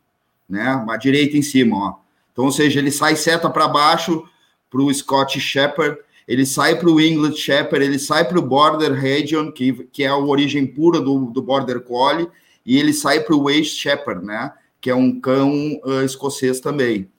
né? 0.48 0.86
À 0.88 0.98
direita 0.98 1.38
em 1.38 1.42
cima, 1.42 1.76
ó. 1.78 2.10
Então, 2.32 2.46
ou 2.46 2.52
seja, 2.52 2.80
ele 2.80 2.92
sai 2.92 3.16
seta 3.16 3.50
para 3.50 3.68
baixo 3.68 4.24
para 4.70 4.82
o 4.82 4.94
Scottish 4.94 5.44
Shepherd, 5.44 5.98
ele 6.28 6.46
sai 6.46 6.78
para 6.78 6.90
o 6.90 7.02
English 7.02 7.38
Shepherd, 7.38 7.84
ele 7.84 8.00
sai 8.00 8.24
para 8.24 8.40
o 8.40 8.42
Border 8.42 8.94
Region, 8.94 9.52
que, 9.52 9.74
que 9.92 10.04
é 10.04 10.08
a 10.08 10.16
origem 10.16 10.66
pura 10.66 11.02
do, 11.02 11.26
do 11.26 11.42
Border 11.42 11.82
Collie, 11.82 12.30
e 12.66 12.78
ele 12.78 12.94
sai 12.94 13.22
para 13.22 13.36
o 13.36 13.44
West 13.44 13.78
Shepherd, 13.78 14.26
né? 14.26 14.54
Que 14.80 14.90
é 14.90 14.96
um 14.96 15.20
cão 15.20 15.80
uh, 15.84 16.04
escocês 16.04 16.60
também. 16.60 17.10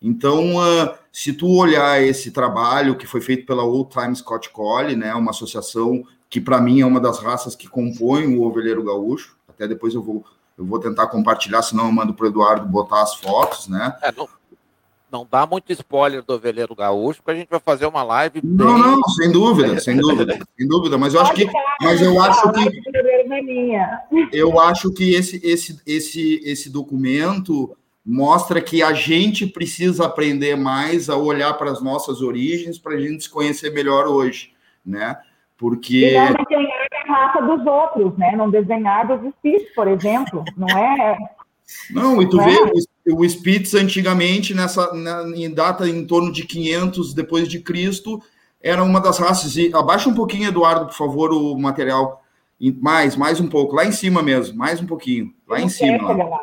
Então, 0.00 0.56
uh, 0.56 0.94
se 1.12 1.32
tu 1.32 1.48
olhar 1.48 2.00
esse 2.02 2.30
trabalho 2.30 2.96
que 2.96 3.06
foi 3.06 3.20
feito 3.20 3.44
pela 3.44 3.64
Old 3.64 3.90
Time 3.90 4.14
Scott 4.14 4.50
Collie, 4.50 4.94
né, 4.94 5.12
uma 5.14 5.32
associação 5.32 6.04
que 6.30 6.40
para 6.40 6.60
mim 6.60 6.80
é 6.80 6.86
uma 6.86 7.00
das 7.00 7.18
raças 7.18 7.56
que 7.56 7.68
compõem 7.68 8.36
o 8.36 8.42
ovelheiro 8.42 8.84
gaúcho, 8.84 9.36
até 9.48 9.66
depois 9.66 9.94
eu 9.94 10.02
vou 10.02 10.24
eu 10.56 10.66
vou 10.66 10.80
tentar 10.80 11.06
compartilhar, 11.06 11.62
senão 11.62 11.86
eu 11.86 11.92
mando 11.92 12.12
para 12.12 12.24
o 12.24 12.28
Eduardo 12.28 12.66
botar 12.66 13.02
as 13.02 13.14
fotos, 13.14 13.68
né? 13.68 13.96
É, 14.02 14.10
não, 14.10 14.28
não 15.10 15.26
dá 15.30 15.46
muito 15.46 15.72
spoiler 15.72 16.22
do 16.22 16.34
Ovelheiro 16.34 16.74
Gaúcho, 16.74 17.20
porque 17.22 17.30
a 17.30 17.40
gente 17.40 17.48
vai 17.48 17.60
fazer 17.60 17.86
uma 17.86 18.02
live. 18.02 18.40
Não, 18.42 18.74
bem... 18.74 18.82
não, 18.82 19.02
sem 19.04 19.32
dúvida, 19.32 19.80
sem 19.80 19.96
dúvida, 20.00 20.38
sem 20.56 20.68
dúvida. 20.68 20.98
Mas 20.98 21.14
eu 21.14 21.20
acho 21.20 21.32
que, 21.34 21.46
mas 21.82 22.00
eu 22.00 22.20
acho 22.20 22.52
que, 22.52 22.70
eu 24.32 24.60
acho 24.60 24.92
que 24.92 25.14
esse, 25.14 25.40
esse, 25.44 25.80
esse, 25.86 26.40
esse 26.44 26.70
documento 26.70 27.76
mostra 28.04 28.60
que 28.60 28.82
a 28.82 28.92
gente 28.92 29.46
precisa 29.46 30.06
aprender 30.06 30.56
mais 30.56 31.10
a 31.10 31.16
olhar 31.16 31.54
para 31.54 31.70
as 31.70 31.82
nossas 31.82 32.22
origens 32.22 32.78
para 32.78 32.94
a 32.94 33.00
gente 33.00 33.24
se 33.24 33.30
conhecer 33.30 33.70
melhor 33.70 34.06
hoje, 34.06 34.52
né? 34.84 35.18
Porque. 35.56 36.14
E 36.14 36.30
não 36.30 36.44
desenhar 36.44 36.86
a 36.92 37.12
raça 37.12 37.42
dos 37.42 37.66
outros, 37.66 38.16
né? 38.16 38.32
Não 38.36 38.50
desenhar 38.50 39.06
dos 39.06 39.22
espíritos, 39.28 39.74
por 39.74 39.88
exemplo. 39.88 40.44
Não 40.56 40.68
é. 40.68 41.18
Não, 41.90 42.22
e 42.22 42.28
tu 42.28 42.36
não 42.36 42.44
vê, 42.44 42.52
é 42.52 42.72
o 43.12 43.24
Spitz 43.28 43.74
antigamente 43.74 44.54
nessa 44.54 44.92
na, 44.92 45.22
em 45.36 45.52
data 45.52 45.88
em 45.88 46.04
torno 46.06 46.32
de 46.32 46.44
500 46.44 47.14
depois 47.14 47.48
de 47.48 47.60
Cristo 47.60 48.22
era 48.60 48.82
uma 48.82 49.00
das 49.00 49.18
raças. 49.18 49.56
E 49.56 49.70
abaixa 49.74 50.08
um 50.08 50.14
pouquinho 50.14 50.48
Eduardo 50.48 50.86
por 50.86 50.94
favor 50.94 51.32
o 51.32 51.56
material. 51.58 52.22
Mais 52.80 53.16
mais 53.16 53.40
um 53.40 53.48
pouco. 53.48 53.76
Lá 53.76 53.84
em 53.84 53.92
cima 53.92 54.22
mesmo 54.22 54.56
mais 54.56 54.80
um 54.80 54.86
pouquinho. 54.86 55.32
Lá 55.46 55.60
em 55.60 55.68
cima 55.68 56.12
lá. 56.12 56.38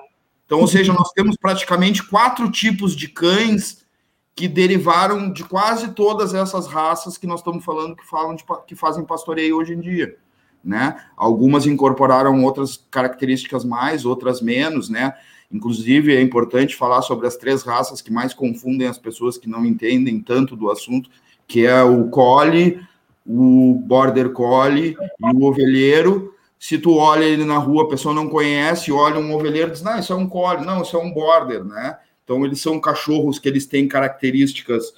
então 0.45 0.59
ou 0.59 0.67
seja 0.67 0.93
nós 0.93 1.11
temos 1.11 1.35
praticamente 1.35 2.03
quatro 2.03 2.49
tipos 2.49 2.95
de 2.95 3.09
cães 3.09 3.85
que 4.33 4.47
derivaram 4.47 5.31
de 5.31 5.43
quase 5.43 5.89
todas 5.89 6.33
essas 6.33 6.67
raças 6.67 7.17
que 7.17 7.27
nós 7.27 7.39
estamos 7.39 7.63
falando 7.63 7.95
que 7.95 8.05
falam 8.05 8.35
de, 8.35 8.43
que 8.67 8.75
fazem 8.75 9.05
pastoreio 9.05 9.57
hoje 9.57 9.73
em 9.73 9.79
dia 9.79 10.17
né? 10.63 10.99
Algumas 11.15 11.67
incorporaram 11.67 12.43
outras 12.43 12.75
características 12.89 13.63
mais 13.63 14.03
outras 14.03 14.41
menos 14.41 14.89
né 14.89 15.13
Inclusive, 15.51 16.15
é 16.15 16.21
importante 16.21 16.75
falar 16.75 17.01
sobre 17.01 17.27
as 17.27 17.37
três 17.37 17.63
raças 17.63 18.01
que 18.01 18.11
mais 18.11 18.33
confundem 18.33 18.87
as 18.87 18.97
pessoas 18.97 19.37
que 19.37 19.49
não 19.49 19.65
entendem 19.65 20.19
tanto 20.19 20.55
do 20.55 20.69
assunto, 20.69 21.09
que 21.47 21.65
é 21.65 21.83
o 21.83 22.09
collie, 22.09 22.79
o 23.25 23.81
border 23.85 24.31
collie 24.31 24.97
e 25.19 25.35
o 25.35 25.43
ovelheiro. 25.43 26.33
Se 26.59 26.77
tu 26.77 26.95
olha 26.95 27.23
ele 27.23 27.45
na 27.45 27.57
rua, 27.57 27.83
a 27.83 27.87
pessoa 27.87 28.13
não 28.13 28.27
conhece, 28.27 28.91
olha 28.91 29.19
um 29.19 29.33
ovelheiro, 29.35 29.71
diz, 29.71 29.81
não, 29.81 29.99
isso 29.99 30.13
é 30.13 30.15
um 30.15 30.27
collie, 30.27 30.65
não, 30.65 30.81
isso 30.81 30.95
é 30.97 30.99
um 30.99 31.11
border, 31.11 31.63
né? 31.63 31.97
Então, 32.23 32.43
eles 32.43 32.59
são 32.59 32.79
cachorros 32.79 33.37
que 33.37 33.47
eles 33.47 33.67
têm 33.67 33.87
características 33.87 34.93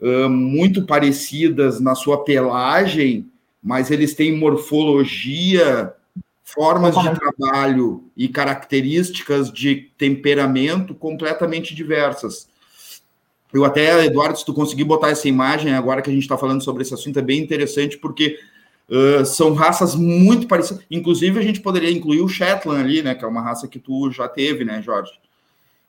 uh, 0.00 0.28
muito 0.28 0.86
parecidas 0.86 1.80
na 1.80 1.96
sua 1.96 2.22
pelagem, 2.22 3.28
mas 3.60 3.90
eles 3.90 4.14
têm 4.14 4.36
morfologia 4.36 5.92
formas 6.54 6.94
de 6.96 7.10
trabalho 7.14 8.04
e 8.16 8.26
características 8.26 9.52
de 9.52 9.90
temperamento 9.98 10.94
completamente 10.94 11.74
diversas. 11.74 12.48
Eu 13.52 13.66
até, 13.66 14.06
Eduardo, 14.06 14.38
se 14.38 14.46
tu 14.46 14.54
conseguir 14.54 14.84
botar 14.84 15.10
essa 15.10 15.28
imagem 15.28 15.74
agora 15.74 16.00
que 16.00 16.08
a 16.08 16.12
gente 16.12 16.22
está 16.22 16.38
falando 16.38 16.64
sobre 16.64 16.82
esse 16.82 16.94
assunto, 16.94 17.18
é 17.18 17.22
bem 17.22 17.40
interessante, 17.40 17.98
porque 17.98 18.38
uh, 18.88 19.26
são 19.26 19.52
raças 19.52 19.94
muito 19.94 20.46
parecidas. 20.46 20.82
Inclusive, 20.90 21.38
a 21.38 21.42
gente 21.42 21.60
poderia 21.60 21.90
incluir 21.90 22.22
o 22.22 22.28
Shetland 22.28 22.80
ali, 22.80 23.02
né? 23.02 23.14
Que 23.14 23.24
é 23.24 23.28
uma 23.28 23.42
raça 23.42 23.68
que 23.68 23.78
tu 23.78 24.10
já 24.10 24.26
teve, 24.26 24.64
né, 24.64 24.80
Jorge? 24.80 25.12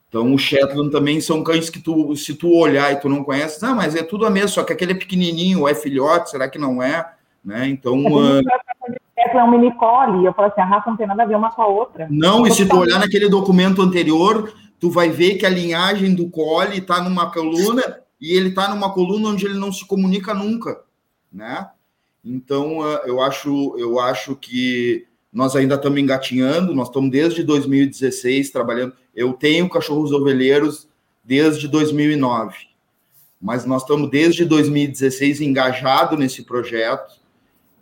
Então, 0.10 0.34
o 0.34 0.38
Shetland 0.38 0.92
também 0.92 1.22
são 1.22 1.42
cães 1.42 1.70
que 1.70 1.80
tu, 1.80 2.16
se 2.18 2.34
tu 2.34 2.52
olhar 2.52 2.92
e 2.92 3.00
tu 3.00 3.08
não 3.08 3.24
conhece, 3.24 3.62
não, 3.62 3.76
mas 3.76 3.96
é 3.96 4.04
tudo 4.04 4.26
a 4.26 4.30
mesma, 4.30 4.50
só 4.50 4.64
que 4.64 4.74
aquele 4.74 4.92
é 4.92 4.96
pequenininho, 4.96 5.68
é 5.68 5.76
filhote, 5.76 6.32
será 6.32 6.50
que 6.50 6.58
não 6.58 6.84
é? 6.84 7.14
Né? 7.46 7.68
Então, 7.70 8.04
uh, 8.06 8.42
é 9.22 9.44
um 9.44 9.52
mini 9.52 9.74
collie. 9.76 10.26
Eu 10.26 10.34
falo 10.34 10.48
assim, 10.48 10.62
a 10.62 10.66
raça 10.66 10.90
não 10.90 10.98
tem 10.98 11.08
nada 11.08 11.24
a 11.24 11.26
ver 11.26 11.36
uma 11.36 11.52
com 11.52 11.62
a 11.62 11.68
outra. 11.68 12.08
Não, 12.10 12.46
e 12.46 12.52
se 12.52 12.68
tu 12.68 12.78
olhar 12.78 13.00
naquele 13.00 13.30
documento 13.30 13.82
anterior, 13.82 14.54
tu 14.80 14.90
vai 14.90 15.10
ver 15.10 15.36
que 15.36 15.46
a 15.46 15.50
linhagem 15.50 16.16
do 16.16 16.30
collie 16.30 16.80
está 16.80 17.02
numa 17.02 17.32
coluna 17.32 18.02
e 18.20 18.36
ele 18.36 18.50
está 18.50 18.70
numa 18.70 18.92
coluna 18.94 19.30
onde 19.30 19.46
ele 19.46 19.58
não 19.58 19.72
se 19.72 19.86
comunica 19.86 20.34
nunca, 20.34 20.82
né? 21.32 21.70
Então, 22.24 22.82
ah, 22.82 23.02
eu 23.06 23.22
acho, 23.22 23.76
eu 23.78 24.00
acho 24.00 24.36
que 24.36 25.06
nós 25.32 25.56
ainda 25.56 25.76
estamos 25.76 26.00
engatinhando, 26.00 26.76
nós 26.76 26.88
estamos 26.88 27.12
desde 27.12 27.44
2016 27.44 28.50
trabalhando. 28.50 28.94
Eu 29.16 29.34
tenho 29.34 29.70
cachorros 29.70 30.12
ovelheiros 30.12 30.88
desde 31.24 31.68
2009, 31.68 32.56
mas 33.42 33.66
nós 33.66 33.84
estamos 33.84 34.10
desde 34.10 34.44
2016 34.44 35.42
engajado 35.42 36.18
nesse 36.18 36.44
projeto 36.44 37.20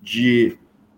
de 0.02 0.58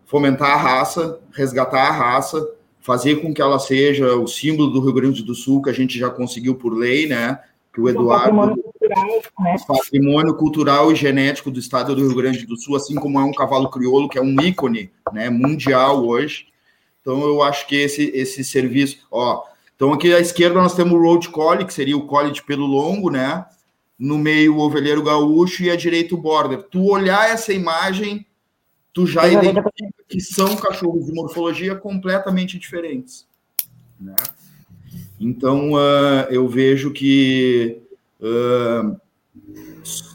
fomentar 0.09 0.53
a 0.53 0.55
raça, 0.55 1.19
resgatar 1.31 1.87
a 1.87 1.91
raça, 1.91 2.43
fazer 2.79 3.17
com 3.17 3.31
que 3.31 3.39
ela 3.39 3.59
seja 3.59 4.15
o 4.15 4.25
símbolo 4.25 4.71
do 4.71 4.81
Rio 4.81 4.91
Grande 4.91 5.21
do 5.21 5.35
Sul, 5.35 5.61
que 5.61 5.69
a 5.69 5.73
gente 5.73 5.99
já 5.99 6.09
conseguiu 6.09 6.55
por 6.55 6.73
lei, 6.75 7.05
né? 7.07 7.39
Que 7.71 7.79
o 7.79 7.87
Eduardo. 7.87 8.35
Patrimônio 8.35 8.63
cultural, 8.63 9.21
né? 9.39 9.55
patrimônio 9.67 10.33
cultural 10.33 10.91
e 10.91 10.95
genético 10.95 11.51
do 11.51 11.59
estado 11.59 11.95
do 11.95 12.01
Rio 12.01 12.15
Grande 12.15 12.43
do 12.47 12.57
Sul, 12.57 12.75
assim 12.75 12.95
como 12.95 13.19
é 13.19 13.23
um 13.23 13.31
cavalo 13.31 13.69
crioulo, 13.69 14.09
que 14.09 14.17
é 14.17 14.21
um 14.21 14.35
ícone 14.41 14.89
né, 15.13 15.29
mundial 15.29 16.03
hoje. 16.03 16.47
Então, 17.01 17.21
eu 17.21 17.43
acho 17.43 17.67
que 17.67 17.75
esse, 17.75 18.11
esse 18.15 18.43
serviço. 18.43 18.97
Ó, 19.11 19.43
então, 19.75 19.93
aqui 19.93 20.11
à 20.11 20.19
esquerda 20.19 20.59
nós 20.59 20.73
temos 20.73 20.93
o 20.93 21.03
Road 21.03 21.29
Collie, 21.29 21.67
que 21.67 21.73
seria 21.73 21.95
o 21.95 22.07
collie 22.07 22.33
de 22.33 22.41
pelo 22.41 22.65
longo, 22.65 23.11
né? 23.11 23.45
No 23.97 24.17
meio, 24.17 24.55
o 24.55 24.59
ovelheiro 24.59 25.03
gaúcho 25.03 25.61
e 25.61 25.69
à 25.69 25.75
direita 25.75 26.15
o 26.15 26.17
border. 26.17 26.63
Tu 26.63 26.83
olhar 26.83 27.29
essa 27.29 27.53
imagem 27.53 28.25
tu 28.93 29.05
já 29.05 29.27
identifica 29.27 29.89
que 30.07 30.19
são 30.19 30.55
cachorros 30.55 31.05
de 31.05 31.13
morfologia 31.13 31.75
completamente 31.75 32.57
diferentes. 32.57 33.25
Né? 33.99 34.15
Então, 35.19 35.73
uh, 35.73 36.25
eu 36.29 36.47
vejo 36.47 36.91
que 36.91 37.77
uh, 38.19 38.99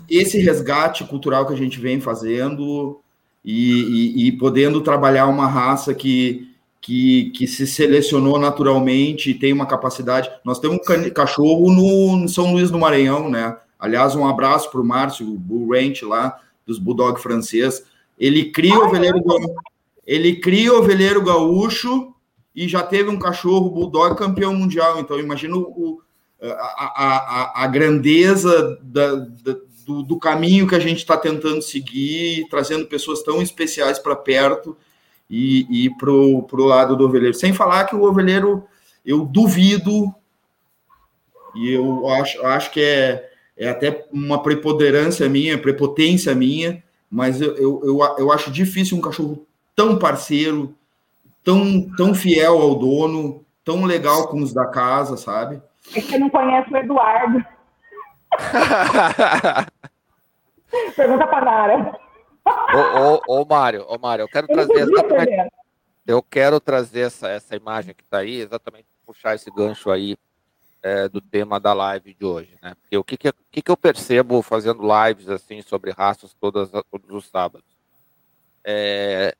esse 0.08 0.38
resgate 0.38 1.04
cultural 1.04 1.46
que 1.46 1.52
a 1.52 1.56
gente 1.56 1.78
vem 1.78 2.00
fazendo 2.00 3.00
e, 3.44 4.22
e, 4.24 4.28
e 4.28 4.32
podendo 4.32 4.80
trabalhar 4.80 5.26
uma 5.26 5.46
raça 5.46 5.94
que, 5.94 6.50
que, 6.80 7.30
que, 7.30 7.46
se 7.46 7.66
selecionou 7.66 8.38
naturalmente 8.38 9.30
e 9.30 9.34
tem 9.34 9.52
uma 9.52 9.66
capacidade. 9.66 10.30
Nós 10.44 10.58
temos 10.58 10.78
um 10.78 11.10
cachorro 11.10 11.70
no, 11.70 12.26
São 12.28 12.52
Luís 12.52 12.70
do 12.70 12.78
Maranhão, 12.78 13.28
né? 13.30 13.56
Aliás, 13.78 14.16
um 14.16 14.26
abraço 14.26 14.70
para 14.70 14.80
o 14.80 14.84
Márcio, 14.84 15.26
o 15.26 15.38
Bull 15.38 15.72
Ranch 15.72 16.02
lá, 16.02 16.40
dos 16.66 16.78
Bulldog 16.78 17.20
francês 17.20 17.84
ele 18.24 18.50
cria 18.50 18.78
o 18.78 18.86
ovelheiro 18.86 19.22
ele 20.06 20.36
cria 20.36 20.72
o 20.72 20.78
ovelheiro 20.78 21.22
gaúcho 21.22 22.14
e 22.54 22.66
já 22.66 22.82
teve 22.82 23.10
um 23.10 23.18
cachorro 23.18 23.70
bulldog 23.70 24.16
campeão 24.16 24.54
mundial. 24.54 24.98
Então, 24.98 25.18
imagina 25.18 25.56
o, 25.56 26.00
a, 26.40 26.52
a, 26.52 27.64
a, 27.64 27.66
grandeza 27.66 28.78
da, 28.82 29.14
da, 29.14 29.56
do, 29.86 30.02
do, 30.02 30.18
caminho 30.18 30.66
que 30.66 30.74
a 30.74 30.78
gente 30.80 30.98
está 30.98 31.16
tentando 31.16 31.60
seguir, 31.60 32.46
trazendo 32.48 32.86
pessoas 32.86 33.22
tão 33.22 33.42
especiais 33.42 33.98
para 33.98 34.16
perto 34.16 34.76
e, 35.28 35.86
e 35.86 35.90
para 35.96 36.10
o 36.10 36.46
lado 36.64 36.96
do 36.96 37.04
ovelheiro. 37.04 37.34
Sem 37.34 37.52
falar 37.52 37.84
que 37.84 37.96
o 37.96 38.04
ovelheiro, 38.04 38.64
eu 39.04 39.24
duvido, 39.24 40.14
e 41.54 41.70
eu 41.70 42.08
acho, 42.08 42.44
acho 42.46 42.70
que 42.70 42.80
é, 42.80 43.30
é 43.56 43.68
até 43.68 44.06
uma 44.12 44.42
preponderância 44.42 45.28
minha, 45.28 45.58
prepotência 45.58 46.34
minha, 46.34 46.82
mas 47.14 47.40
eu, 47.40 47.54
eu, 47.56 47.80
eu, 47.84 48.00
eu 48.18 48.32
acho 48.32 48.50
difícil 48.50 48.98
um 48.98 49.00
cachorro 49.00 49.46
tão 49.76 49.96
parceiro, 49.96 50.74
tão, 51.44 51.88
tão 51.96 52.12
fiel 52.12 52.60
ao 52.60 52.74
dono, 52.74 53.46
tão 53.64 53.84
legal 53.84 54.26
com 54.26 54.42
os 54.42 54.52
da 54.52 54.66
casa, 54.66 55.16
sabe? 55.16 55.62
É 55.94 56.00
que 56.00 56.08
você 56.08 56.18
não 56.18 56.28
conhece 56.28 56.74
o 56.74 56.76
Eduardo. 56.76 57.38
Pergunta 60.96 61.24
para 61.28 61.44
Nara. 61.44 62.00
ô, 62.74 63.20
ô, 63.28 63.42
ô, 63.42 63.44
Mário, 63.44 63.86
ô, 63.88 63.96
Mário, 63.96 64.24
eu 64.24 64.28
quero 64.28 64.48
Ele 64.50 64.54
trazer 64.54 64.80
exatamente, 64.80 65.52
eu 66.08 66.20
quero 66.20 66.58
trazer 66.58 67.02
essa, 67.02 67.28
essa 67.28 67.54
imagem 67.54 67.94
que 67.94 68.02
está 68.02 68.18
aí, 68.18 68.40
exatamente 68.40 68.88
puxar 69.06 69.36
esse 69.36 69.52
gancho 69.52 69.88
aí 69.88 70.16
é, 70.84 71.08
do 71.08 71.18
tema 71.18 71.58
da 71.58 71.72
live 71.72 72.12
de 72.12 72.26
hoje, 72.26 72.58
né? 72.62 72.74
Porque 72.78 72.98
o 72.98 73.02
que, 73.02 73.16
que, 73.16 73.32
que, 73.50 73.62
que 73.62 73.70
eu 73.70 73.76
percebo 73.76 74.42
fazendo 74.42 74.82
lives 74.82 75.30
assim 75.30 75.62
sobre 75.62 75.90
raças 75.90 76.36
todas, 76.38 76.70
todos 76.90 77.10
os 77.10 77.26
sábados? 77.26 77.66
É, 78.62 79.34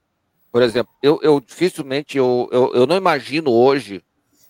por 0.51 0.63
exemplo, 0.63 0.91
eu, 1.03 1.21
eu 1.23 1.39
dificilmente, 1.41 2.17
eu, 2.17 2.49
eu, 2.51 2.73
eu 2.75 2.87
não 2.87 2.97
imagino 2.97 3.53
hoje 3.53 4.03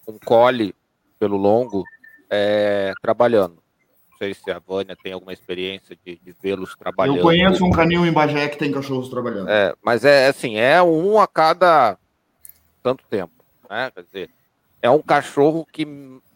um 0.06 0.16
cole 0.20 0.72
pelo 1.18 1.36
longo 1.36 1.82
é, 2.30 2.92
trabalhando. 3.02 3.56
Não 4.10 4.18
sei 4.18 4.32
se 4.32 4.48
a 4.52 4.60
Vânia 4.60 4.96
tem 5.02 5.12
alguma 5.12 5.32
experiência 5.32 5.98
de, 6.06 6.14
de 6.16 6.32
vê-los 6.40 6.76
trabalhando. 6.76 7.16
Eu 7.16 7.22
conheço 7.22 7.64
um 7.64 7.72
canil 7.72 8.06
em 8.06 8.12
Bagé 8.12 8.46
que 8.48 8.56
tem 8.56 8.70
cachorros 8.70 9.08
trabalhando. 9.08 9.48
É, 9.48 9.74
mas 9.82 10.04
é 10.04 10.28
assim, 10.28 10.58
é 10.58 10.80
um 10.80 11.18
a 11.18 11.26
cada 11.26 11.98
tanto 12.84 13.02
tempo, 13.10 13.44
né? 13.68 13.90
Quer 13.90 14.02
dizer, 14.04 14.30
é 14.80 14.88
um 14.88 15.02
cachorro 15.02 15.66
que, 15.72 15.84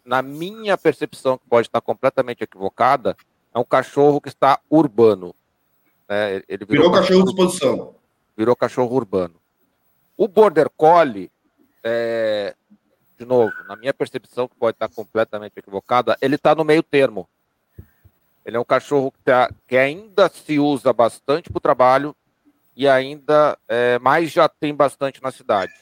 na 0.09 0.23
minha 0.23 0.79
percepção, 0.79 1.37
que 1.37 1.47
pode 1.47 1.69
estar 1.69 1.83
completamente 1.83 2.43
equivocada, 2.43 3.15
é 3.55 3.59
um 3.59 3.65
cachorro 3.65 4.21
que 4.23 4.29
está 4.31 4.59
urbano. 4.71 5.35
né? 6.09 6.43
Ele 6.49 6.65
Virou 6.65 6.91
cachorro 6.91 7.25
de 7.25 7.31
exposição. 7.31 7.95
virou 8.35 8.57
cachorro 8.57 8.97
urbano. 8.97 9.35
O 10.17 10.27
Border 10.27 10.71
Collie, 10.71 11.31
é, 11.85 12.55
de 13.19 13.27
novo, 13.27 13.53
na 13.69 13.77
minha 13.77 13.93
percepção, 13.93 14.49
que 14.49 14.55
pode 14.57 14.77
estar 14.77 14.89
completamente 14.89 15.53
equivocada, 15.59 16.17
ele 16.23 16.37
está 16.37 16.55
no 16.55 16.65
meio 16.65 16.83
termo. 16.83 17.29
Ele 18.47 18.57
é 18.57 18.61
um 18.61 18.65
cachorro 18.65 19.13
que, 19.13 19.19
tá- 19.23 19.51
que 19.67 19.77
ainda 19.77 20.31
se 20.31 20.59
usa 20.59 20.91
bastante 20.91 21.51
para 21.51 21.59
o 21.59 21.61
trabalho 21.61 22.17
e 22.75 22.89
ainda 22.89 23.59
é, 23.69 23.99
mais 23.99 24.31
já 24.33 24.49
tem 24.49 24.75
bastante 24.75 25.23
na 25.23 25.31
cidade. 25.31 25.73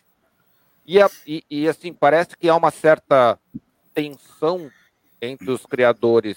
E, 0.85 1.01
a- 1.01 1.11
e- 1.25 1.45
e, 1.49 1.69
assim, 1.69 1.93
parece 1.93 2.37
que 2.37 2.49
há 2.49 2.57
uma 2.57 2.73
certa 2.73 3.39
tensão 3.97 4.71
entre 5.23 5.51
os 5.51 5.65
criadores 5.65 6.37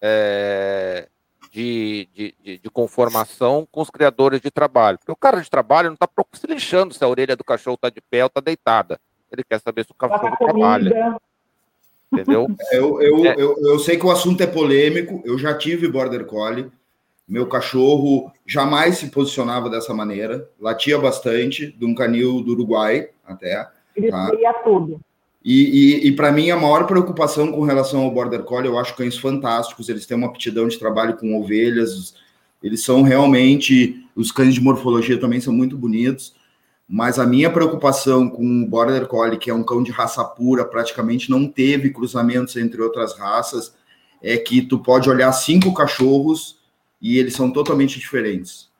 é, 0.00 1.06
de, 1.52 2.08
de, 2.14 2.34
de, 2.42 2.58
de 2.58 2.70
conformação 2.70 3.68
com 3.70 3.82
os 3.82 3.90
criadores 3.90 4.40
de 4.40 4.50
trabalho. 4.50 4.96
Porque 4.96 5.12
o 5.12 5.16
cara 5.16 5.42
de 5.42 5.50
trabalho 5.50 5.88
não 5.90 5.94
está 5.94 6.08
se 6.32 6.46
lixando 6.46 6.94
se 6.94 7.04
a 7.04 7.08
orelha 7.08 7.36
do 7.36 7.44
cachorro 7.44 7.74
está 7.74 7.90
de 7.90 8.00
pé 8.00 8.22
ou 8.22 8.28
está 8.28 8.40
deitada. 8.40 8.98
Ele 9.30 9.44
quer 9.44 9.60
saber 9.60 9.84
se 9.84 9.92
o 9.92 9.94
cachorro 9.94 10.34
trabalha, 10.38 11.18
entendeu? 12.10 12.48
Eu, 12.70 13.02
eu, 13.02 13.26
É. 13.26 13.34
eu, 13.38 13.56
eu 13.60 13.78
sei 13.78 13.98
que 13.98 14.06
o 14.06 14.10
assunto 14.10 14.42
é 14.42 14.46
polêmico, 14.46 15.22
eu 15.26 15.38
já 15.38 15.56
tive 15.56 15.88
Border 15.88 16.24
Collie. 16.24 16.72
Meu 17.28 17.46
cachorro 17.46 18.32
jamais 18.46 18.98
se 18.98 19.10
posicionava 19.10 19.68
dessa 19.70 19.94
maneira, 19.94 20.48
latia 20.58 20.98
bastante, 20.98 21.70
de 21.70 21.84
um 21.84 21.94
canil 21.94 22.42
do 22.42 22.52
Uruguai 22.52 23.10
até. 23.24 23.68
Ele 23.94 24.10
Tá. 24.10 24.30
tudo. 24.64 25.00
E, 25.44 26.04
e, 26.04 26.08
e 26.08 26.12
para 26.12 26.30
mim, 26.30 26.50
a 26.50 26.56
maior 26.56 26.86
preocupação 26.86 27.50
com 27.50 27.62
relação 27.62 28.02
ao 28.02 28.10
Border 28.10 28.44
Collie, 28.44 28.68
eu 28.68 28.78
acho 28.78 28.94
cães 28.94 29.18
fantásticos, 29.18 29.88
eles 29.88 30.06
têm 30.06 30.16
uma 30.16 30.28
aptidão 30.28 30.68
de 30.68 30.78
trabalho 30.78 31.16
com 31.16 31.38
ovelhas, 31.38 32.14
eles 32.62 32.84
são 32.84 33.02
realmente, 33.02 34.06
os 34.14 34.30
cães 34.30 34.54
de 34.54 34.60
morfologia 34.60 35.18
também 35.18 35.40
são 35.40 35.52
muito 35.52 35.76
bonitos, 35.76 36.34
mas 36.88 37.18
a 37.18 37.26
minha 37.26 37.50
preocupação 37.50 38.28
com 38.28 38.62
o 38.62 38.66
Border 38.66 39.06
Collie, 39.06 39.38
que 39.38 39.50
é 39.50 39.54
um 39.54 39.64
cão 39.64 39.82
de 39.82 39.90
raça 39.90 40.22
pura, 40.24 40.64
praticamente 40.64 41.30
não 41.30 41.48
teve 41.48 41.90
cruzamentos 41.90 42.56
entre 42.56 42.80
outras 42.80 43.18
raças, 43.18 43.74
é 44.22 44.36
que 44.36 44.62
tu 44.62 44.78
pode 44.78 45.10
olhar 45.10 45.32
cinco 45.32 45.74
cachorros 45.74 46.58
e 47.00 47.18
eles 47.18 47.34
são 47.34 47.50
totalmente 47.50 47.98
diferentes. 47.98 48.71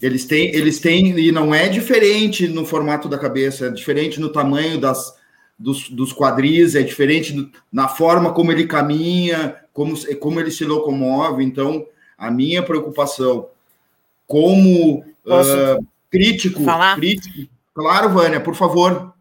Eles 0.00 0.24
têm, 0.24 0.54
eles 0.54 0.78
têm, 0.78 1.18
e 1.18 1.32
não 1.32 1.52
é 1.54 1.68
diferente 1.68 2.46
no 2.46 2.64
formato 2.64 3.08
da 3.08 3.18
cabeça, 3.18 3.66
é 3.66 3.70
diferente 3.70 4.20
no 4.20 4.30
tamanho 4.30 4.80
das, 4.80 5.16
dos, 5.58 5.88
dos 5.90 6.12
quadris, 6.12 6.74
é 6.76 6.82
diferente 6.82 7.32
do- 7.32 7.50
na 7.72 7.88
forma 7.88 8.32
como 8.32 8.52
ele 8.52 8.66
caminha, 8.66 9.56
como, 9.72 9.94
como 10.18 10.38
ele 10.38 10.50
se 10.52 10.64
locomove. 10.64 11.42
Então, 11.42 11.86
a 12.16 12.30
minha 12.30 12.62
preocupação 12.62 13.48
como 14.26 15.04
ah, 15.26 15.78
crítico, 16.10 16.62
falar? 16.64 16.94
crítico. 16.96 17.52
Claro, 17.74 18.10
Vânia, 18.10 18.40
por 18.40 18.54
favor. 18.54 19.12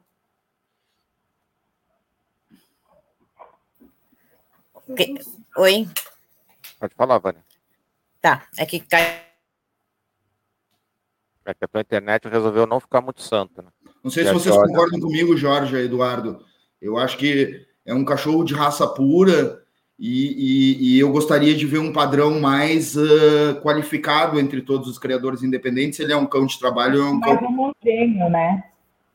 Que- 4.95 5.15
Oi? 5.57 5.87
Pode 6.79 6.93
falar, 6.95 7.17
Vânia. 7.17 7.43
Tá, 8.21 8.47
é 8.57 8.65
que 8.65 8.79
cai. 8.79 9.26
É 11.47 11.53
que 11.53 11.63
a 11.63 11.67
tua 11.67 11.79
internet 11.79 12.27
resolveu 12.27 12.67
não 12.67 12.77
ficar 12.77 12.99
muito 12.99 13.21
santa, 13.21 13.61
né? 13.61 13.69
Não 14.03 14.11
sei 14.11 14.23
E 14.23 14.27
se 14.27 14.33
vocês 14.33 14.53
Jorge? 14.53 14.69
concordam 14.73 14.99
comigo, 14.99 15.37
Jorge 15.37 15.77
e 15.77 15.85
Eduardo. 15.85 16.39
Eu 16.81 16.97
acho 16.97 17.17
que 17.17 17.65
é 17.85 17.93
um 17.93 18.03
cachorro 18.03 18.43
de 18.43 18.53
raça 18.53 18.85
pura 18.85 19.61
e, 19.97 20.27
e- 20.27 20.95
e 20.95 20.99
eu 20.99 21.09
gostaria 21.09 21.55
de 21.55 21.65
ver 21.65 21.79
um 21.79 21.93
padrão 21.93 22.37
mais 22.41 22.97
ah, 22.97 23.55
qualificado 23.63 24.37
entre 24.41 24.61
todos 24.61 24.89
os 24.89 24.99
criadores 24.99 25.41
independentes. 25.41 25.99
Ele 26.01 26.11
é 26.11 26.17
um 26.17 26.25
cão 26.25 26.45
de 26.45 26.59
trabalho, 26.59 26.99
é 27.01 27.05
um 27.05 27.19
cão 27.21 27.35
Mais 27.35 27.41
homogêneo, 27.49 28.29
né? 28.29 28.63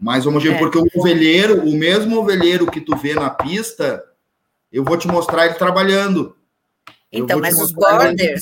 mais 0.01 0.27
homogêneo, 0.27 0.57
É. 0.57 0.59
porque 0.59 0.79
o 0.79 0.87
ovelheiro, 1.01 1.61
o 1.69 1.77
mesmo 1.77 2.19
ovelheiro 2.19 2.67
que 2.71 2.81
tu 2.81 2.97
vê 2.97 3.13
na 3.15 3.29
pista, 3.29 4.03
eu 4.73 4.83
vou 4.83 4.97
te 4.97 5.07
mostrar 5.07 5.45
ele 5.47 5.55
trabalhando. 5.55 6.35
Eu 7.13 7.25
Então, 7.25 7.39
mas 7.39 7.61
os 7.61 7.71
borders. 7.73 8.41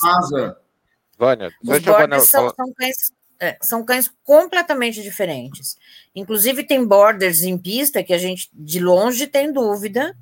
Vânia, 1.18 1.50
os 1.62 1.80
borders 1.80 2.22
são, 2.28 2.48
são 2.54 2.72
cães, 2.72 3.12
é, 3.40 3.56
são 3.62 3.82
cães 3.82 4.10
completamente 4.22 5.02
diferentes. 5.02 5.76
Inclusive, 6.14 6.62
tem 6.62 6.84
borders 6.84 7.42
em 7.42 7.56
pista 7.56 8.02
que 8.02 8.12
a 8.12 8.18
gente, 8.18 8.50
de 8.52 8.78
longe, 8.78 9.26
tem 9.26 9.50
dúvida 9.50 10.14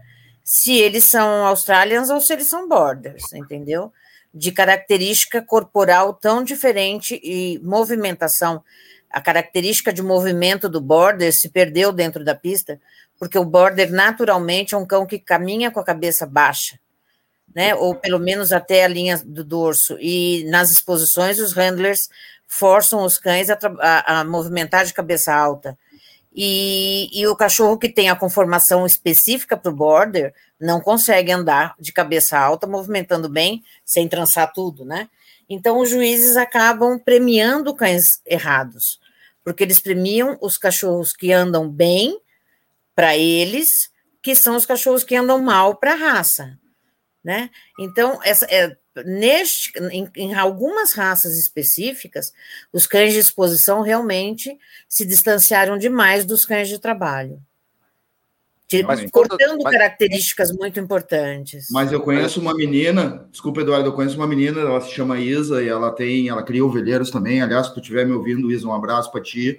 se 0.44 0.78
eles 0.78 1.04
são 1.04 1.44
Australians 1.44 2.08
ou 2.08 2.20
se 2.20 2.32
eles 2.32 2.46
são 2.46 2.68
borders, 2.68 3.32
entendeu? 3.34 3.92
De 4.32 4.52
característica 4.52 5.42
corporal 5.42 6.14
tão 6.14 6.44
diferente 6.44 7.20
e 7.22 7.58
movimentação. 7.62 8.62
A 9.10 9.20
característica 9.20 9.92
de 9.92 10.02
movimento 10.02 10.68
do 10.68 10.80
border 10.80 11.32
se 11.34 11.48
perdeu 11.48 11.92
dentro 11.92 12.24
da 12.24 12.34
pista, 12.34 12.80
porque 13.18 13.38
o 13.38 13.44
border 13.44 13.90
naturalmente 13.90 14.74
é 14.74 14.78
um 14.78 14.86
cão 14.86 15.04
que 15.04 15.18
caminha 15.18 15.70
com 15.70 15.80
a 15.80 15.84
cabeça 15.84 16.24
baixa, 16.24 16.78
né? 17.54 17.74
Ou 17.74 17.94
pelo 17.94 18.18
menos 18.18 18.52
até 18.52 18.84
a 18.84 18.88
linha 18.88 19.20
do 19.24 19.42
dorso. 19.42 19.98
E 20.00 20.44
nas 20.48 20.70
exposições, 20.70 21.40
os 21.40 21.52
handlers 21.52 22.08
forçam 22.48 23.04
os 23.04 23.18
cães 23.18 23.50
a, 23.50 23.58
a- 23.80 24.20
a 24.20 24.24
movimentar 24.24 24.84
de 24.86 24.94
cabeça 24.94 25.32
alta. 25.32 25.78
E, 26.34 27.08
e 27.12 27.26
o 27.26 27.36
cachorro 27.36 27.78
que 27.78 27.88
tem 27.88 28.08
a 28.10 28.16
conformação 28.16 28.86
específica 28.86 29.56
para 29.56 29.70
o 29.70 29.74
border 29.74 30.32
não 30.58 30.80
consegue 30.80 31.30
andar 31.30 31.74
de 31.78 31.92
cabeça 31.92 32.38
alta, 32.38 32.66
movimentando 32.66 33.28
bem, 33.28 33.62
sem 33.84 34.08
trançar 34.08 34.52
tudo, 34.52 34.84
né? 34.84 35.08
Então, 35.48 35.78
os 35.80 35.88
juízes 35.90 36.36
acabam 36.36 36.98
premiando 36.98 37.74
cães 37.74 38.20
errados, 38.26 39.00
porque 39.44 39.62
eles 39.64 39.80
premiam 39.80 40.36
os 40.40 40.58
cachorros 40.58 41.12
que 41.12 41.32
andam 41.32 41.68
bem 41.68 42.20
para 42.94 43.16
eles, 43.16 43.90
que 44.22 44.34
são 44.34 44.56
os 44.56 44.66
cachorros 44.66 45.04
que 45.04 45.16
andam 45.16 45.40
mal 45.40 45.76
para 45.76 45.92
a 45.92 45.96
raça, 45.96 46.58
né? 47.24 47.50
Então, 47.80 48.20
essa, 48.22 48.46
é, 48.50 48.76
neste, 49.04 49.72
em, 49.90 50.10
em 50.16 50.34
algumas 50.34 50.92
raças 50.92 51.38
específicas, 51.38 52.32
os 52.72 52.86
cães 52.86 53.12
de 53.12 53.18
exposição 53.18 53.82
realmente 53.82 54.56
se 54.88 55.04
distanciaram 55.04 55.78
demais 55.78 56.24
dos 56.24 56.44
cães 56.44 56.68
de 56.68 56.78
trabalho. 56.78 57.40
Mas 58.86 59.10
cortando 59.10 59.62
mas- 59.62 59.72
características 59.72 60.52
muito 60.52 60.78
importantes. 60.78 61.68
Mas 61.70 61.90
eu 61.90 62.02
conheço 62.02 62.38
uma 62.38 62.54
menina, 62.54 63.26
desculpa, 63.30 63.62
Eduardo, 63.62 63.88
eu 63.88 63.94
conheço 63.94 64.16
uma 64.16 64.26
menina, 64.26 64.60
ela 64.60 64.80
se 64.82 64.90
chama 64.92 65.18
Isa 65.18 65.62
e 65.62 65.68
ela 65.68 65.90
tem, 65.90 66.28
ela 66.28 66.42
cria 66.42 66.64
ovelheiros 66.64 67.10
também. 67.10 67.40
Aliás, 67.40 67.68
se 67.68 67.74
tu 67.74 67.80
estiver 67.80 68.06
me 68.06 68.12
ouvindo, 68.12 68.52
Isa, 68.52 68.68
um 68.68 68.74
abraço 68.74 69.10
para 69.10 69.22
ti. 69.22 69.58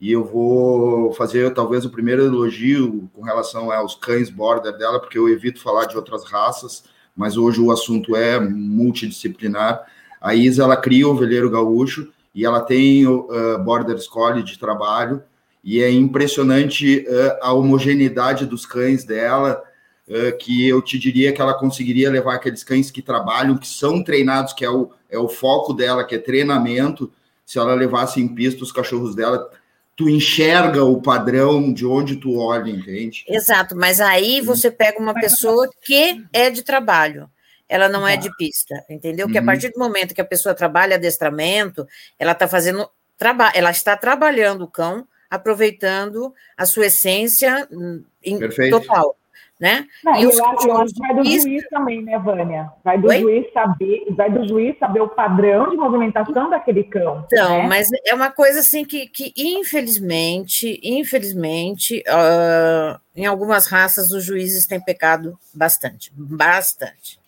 E 0.00 0.10
eu 0.10 0.24
vou 0.24 1.12
fazer 1.12 1.54
talvez 1.54 1.84
o 1.84 1.90
primeiro 1.90 2.24
elogio 2.24 3.08
com 3.12 3.22
relação 3.22 3.70
aos 3.70 3.94
cães 3.94 4.28
border 4.28 4.76
dela, 4.76 4.98
porque 4.98 5.16
eu 5.16 5.28
evito 5.28 5.62
falar 5.62 5.84
de 5.84 5.96
outras 5.96 6.24
raças, 6.24 6.82
mas 7.16 7.36
hoje 7.36 7.60
o 7.60 7.70
assunto 7.70 8.16
é 8.16 8.40
multidisciplinar. 8.40 9.86
A 10.20 10.34
Isa, 10.34 10.62
ela 10.62 10.76
cria 10.76 11.08
ovelheiro 11.08 11.50
gaúcho 11.50 12.08
e 12.34 12.44
ela 12.44 12.60
tem 12.60 13.06
o 13.06 13.28
uh, 13.30 13.58
border 13.62 13.98
collie 14.08 14.42
de 14.42 14.58
trabalho 14.58 15.22
e 15.62 15.80
é 15.80 15.90
impressionante 15.90 17.06
uh, 17.08 17.38
a 17.42 17.52
homogeneidade 17.52 18.46
dos 18.46 18.66
cães 18.66 19.04
dela, 19.04 19.62
uh, 20.08 20.36
que 20.38 20.66
eu 20.66 20.80
te 20.80 20.98
diria 20.98 21.32
que 21.32 21.40
ela 21.40 21.54
conseguiria 21.54 22.10
levar 22.10 22.34
aqueles 22.34 22.64
cães 22.64 22.90
que 22.90 23.02
trabalham, 23.02 23.58
que 23.58 23.68
são 23.68 24.02
treinados, 24.02 24.52
que 24.52 24.64
é 24.64 24.70
o, 24.70 24.90
é 25.10 25.18
o 25.18 25.28
foco 25.28 25.72
dela, 25.72 26.04
que 26.04 26.14
é 26.14 26.18
treinamento, 26.18 27.12
se 27.44 27.58
ela 27.58 27.74
levasse 27.74 28.20
em 28.20 28.28
pista 28.28 28.62
os 28.62 28.72
cachorros 28.72 29.14
dela, 29.14 29.50
tu 29.96 30.08
enxerga 30.08 30.84
o 30.84 31.00
padrão 31.00 31.72
de 31.72 31.86
onde 31.86 32.16
tu 32.16 32.38
olha, 32.38 32.70
entende? 32.70 33.24
Exato, 33.28 33.76
mas 33.76 34.00
aí 34.00 34.40
você 34.40 34.70
pega 34.70 34.98
uma 34.98 35.14
pessoa 35.14 35.68
que 35.82 36.24
é 36.32 36.50
de 36.50 36.62
trabalho, 36.62 37.30
ela 37.68 37.88
não 37.88 38.06
é 38.06 38.16
de 38.16 38.34
pista, 38.36 38.74
entendeu? 38.88 39.28
Que 39.28 39.38
a 39.38 39.40
Uhum. 39.40 39.46
partir 39.46 39.70
do 39.70 39.78
momento 39.78 40.14
que 40.14 40.20
a 40.20 40.24
pessoa 40.24 40.54
trabalha 40.54 40.96
adestramento, 40.96 41.86
ela 42.18 42.32
está 42.32 42.48
fazendo 42.48 42.88
trabalho, 43.16 43.52
ela 43.54 43.70
está 43.70 43.96
trabalhando 43.96 44.64
o 44.64 44.68
cão, 44.68 45.06
aproveitando 45.30 46.34
a 46.56 46.66
sua 46.66 46.86
essência 46.86 47.66
hum, 47.70 48.02
em 48.22 48.38
Perfeito. 48.38 48.80
total, 48.80 49.16
né? 49.62 49.86
Não, 50.02 50.16
E 50.16 50.24
eu 50.24 50.28
os 50.28 50.40
acho, 50.40 50.68
eu 50.68 50.76
acho 50.78 50.92
que 50.92 50.98
vai 50.98 51.14
do 51.14 51.24
juiz 51.24 51.68
também, 51.70 52.02
né, 52.02 52.18
Vânia? 52.18 52.68
Vai 52.82 52.98
do 52.98 53.06
Oi? 53.06 53.20
juiz 53.20 53.52
saber, 53.52 54.06
vai 54.10 54.28
do 54.28 54.48
juiz 54.48 54.76
saber 54.76 55.00
o 55.00 55.08
padrão 55.08 55.70
de 55.70 55.76
movimentação 55.76 56.50
daquele 56.50 56.82
cão. 56.82 57.24
Então, 57.26 57.58
né? 57.58 57.66
mas 57.68 57.88
é 58.04 58.12
uma 58.12 58.32
coisa 58.32 58.58
assim 58.58 58.84
que, 58.84 59.06
que 59.06 59.32
infelizmente, 59.36 60.80
infelizmente, 60.82 62.02
ah, 62.08 62.98
em 63.14 63.24
algumas 63.24 63.68
raças 63.68 64.10
os 64.10 64.24
juízes 64.24 64.66
têm 64.66 64.80
pecado 64.80 65.38
bastante, 65.54 66.10
bastante. 66.12 67.20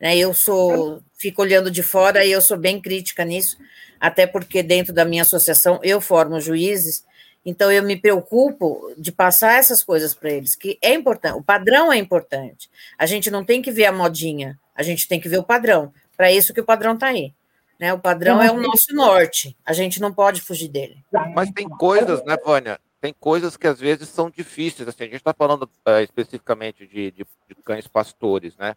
Né, 0.00 0.16
eu 0.16 0.34
sou, 0.34 1.00
fico 1.16 1.42
olhando 1.42 1.70
de 1.70 1.84
fora 1.84 2.24
e 2.24 2.32
eu 2.32 2.40
sou 2.40 2.56
bem 2.56 2.80
crítica 2.80 3.24
nisso, 3.24 3.56
até 4.00 4.26
porque 4.26 4.64
dentro 4.64 4.92
da 4.92 5.04
minha 5.04 5.22
associação 5.22 5.78
eu 5.84 6.00
formo 6.00 6.40
juízes, 6.40 7.04
então 7.44 7.70
eu 7.72 7.82
me 7.82 7.96
preocupo 7.96 8.92
de 8.96 9.10
passar 9.12 9.54
essas 9.58 9.82
coisas 9.82 10.14
para 10.14 10.30
eles, 10.30 10.54
que 10.56 10.78
é 10.82 10.92
importante, 10.94 11.36
o 11.38 11.42
padrão 11.42 11.92
é 11.92 11.96
importante. 11.96 12.68
A 12.98 13.06
gente 13.06 13.30
não 13.30 13.44
tem 13.44 13.62
que 13.62 13.70
ver 13.70 13.86
a 13.86 13.92
modinha, 13.92 14.58
a 14.74 14.82
gente 14.82 15.06
tem 15.08 15.20
que 15.20 15.28
ver 15.28 15.38
o 15.38 15.44
padrão. 15.44 15.92
Para 16.16 16.30
isso 16.32 16.52
que 16.52 16.60
o 16.60 16.64
padrão 16.64 16.94
está 16.94 17.08
aí. 17.08 17.32
Né? 17.78 17.92
O 17.92 17.98
padrão 17.98 18.42
é 18.42 18.50
o 18.50 18.60
nosso 18.60 18.92
norte, 18.92 19.56
a 19.64 19.72
gente 19.72 20.00
não 20.00 20.12
pode 20.12 20.40
fugir 20.40 20.68
dele. 20.68 21.02
Mas 21.34 21.50
tem 21.52 21.68
coisas, 21.68 22.24
né, 22.24 22.36
Vânia? 22.44 22.80
Tem 23.00 23.14
coisas 23.20 23.56
que 23.56 23.68
às 23.68 23.78
vezes 23.78 24.08
são 24.08 24.28
difíceis. 24.28 24.88
Assim, 24.88 25.04
a 25.04 25.06
gente 25.06 25.14
está 25.16 25.32
falando 25.32 25.70
eh, 25.86 26.02
especificamente 26.02 26.84
de, 26.88 27.12
de- 27.12 27.24
de 27.48 27.54
cães 27.64 27.86
pastores, 27.86 28.56
né? 28.56 28.74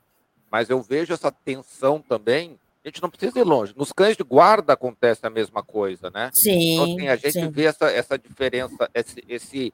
Mas 0.52 0.69
eu 0.69 0.80
vejo 0.84 1.12
essa 1.12 1.32
tensão 1.32 2.00
também. 2.00 2.60
A 2.84 2.88
gente 2.88 3.02
não 3.02 3.10
precisa 3.10 3.39
ir 3.39 3.44
longe. 3.44 3.74
Nos 3.76 3.91
cães 3.91 4.17
de 4.17 4.24
guarda 4.24 4.74
acontece 4.74 5.26
a 5.26 5.30
mesma 5.30 5.62
coisa, 5.62 6.10
né? 6.10 6.32
Então, 6.36 6.41
Sim, 6.41 6.82
assim, 6.96 7.08
a 7.10 7.15
gente 7.15 7.34
sim. 7.34 7.50
vê 7.50 7.65
essa, 7.65 7.91
essa 7.91 8.17
diferença, 8.17 8.89
esse, 8.94 9.24
esse- 9.30 9.74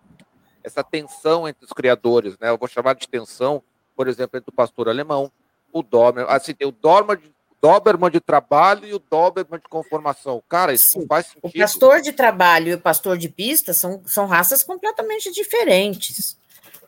essa 0.63 0.84
tensão 0.84 1.48
entre 1.48 1.63
os 1.65 1.72
criadores, 1.72 2.38
né? 2.38 2.50
Eu 2.50 2.58
vou 2.58 2.67
chamar 2.67 2.96
de 2.96 3.08
tensão, 3.08 3.63
por 3.96 4.08
exemplo, 4.10 4.38
entre 4.38 4.50
o 4.50 4.54
pastor 4.54 4.89
alemão, 4.89 5.32
o 5.72 5.82
Doberman. 5.82 6.26
Assim, 6.34 6.54
tem 6.54 6.67
o 6.67 6.72
Doberman 6.72 7.15
de, 7.17 7.32
Doberman 7.62 8.12
de 8.12 8.20
trabalho 8.20 8.86
e 8.86 8.93
o 8.93 9.00
Doberman 9.00 9.60
de 9.60 9.70
conformação. 9.70 10.43
Cara, 10.50 10.74
isso 10.74 10.89
Sim. 10.89 11.00
não 11.00 11.08
faz 11.08 11.28
O 11.41 11.48
sentido. 11.48 11.62
pastor 11.62 12.02
de 12.02 12.12
trabalho 12.12 12.67
e 12.70 12.74
o 12.74 12.80
pastor 12.82 13.17
de 13.17 13.30
pista 13.30 13.74
são, 13.74 14.02
são 14.06 14.26
raças 14.26 14.63
completamente 14.63 15.32
diferentes. 15.32 16.38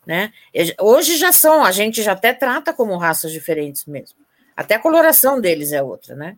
Né? 0.05 0.33
Hoje 0.81 1.15
já 1.17 1.31
são, 1.31 1.63
a 1.63 1.71
gente 1.71 2.01
já 2.03 2.11
até 2.11 2.33
trata 2.33 2.73
como 2.73 2.97
raças 2.97 3.31
diferentes 3.31 3.85
mesmo. 3.85 4.17
Até 4.59 4.75
a 4.75 4.79
coloração 4.79 5.39
deles 5.39 5.71
é 5.71 5.81
outra, 5.81 6.15
né? 6.15 6.37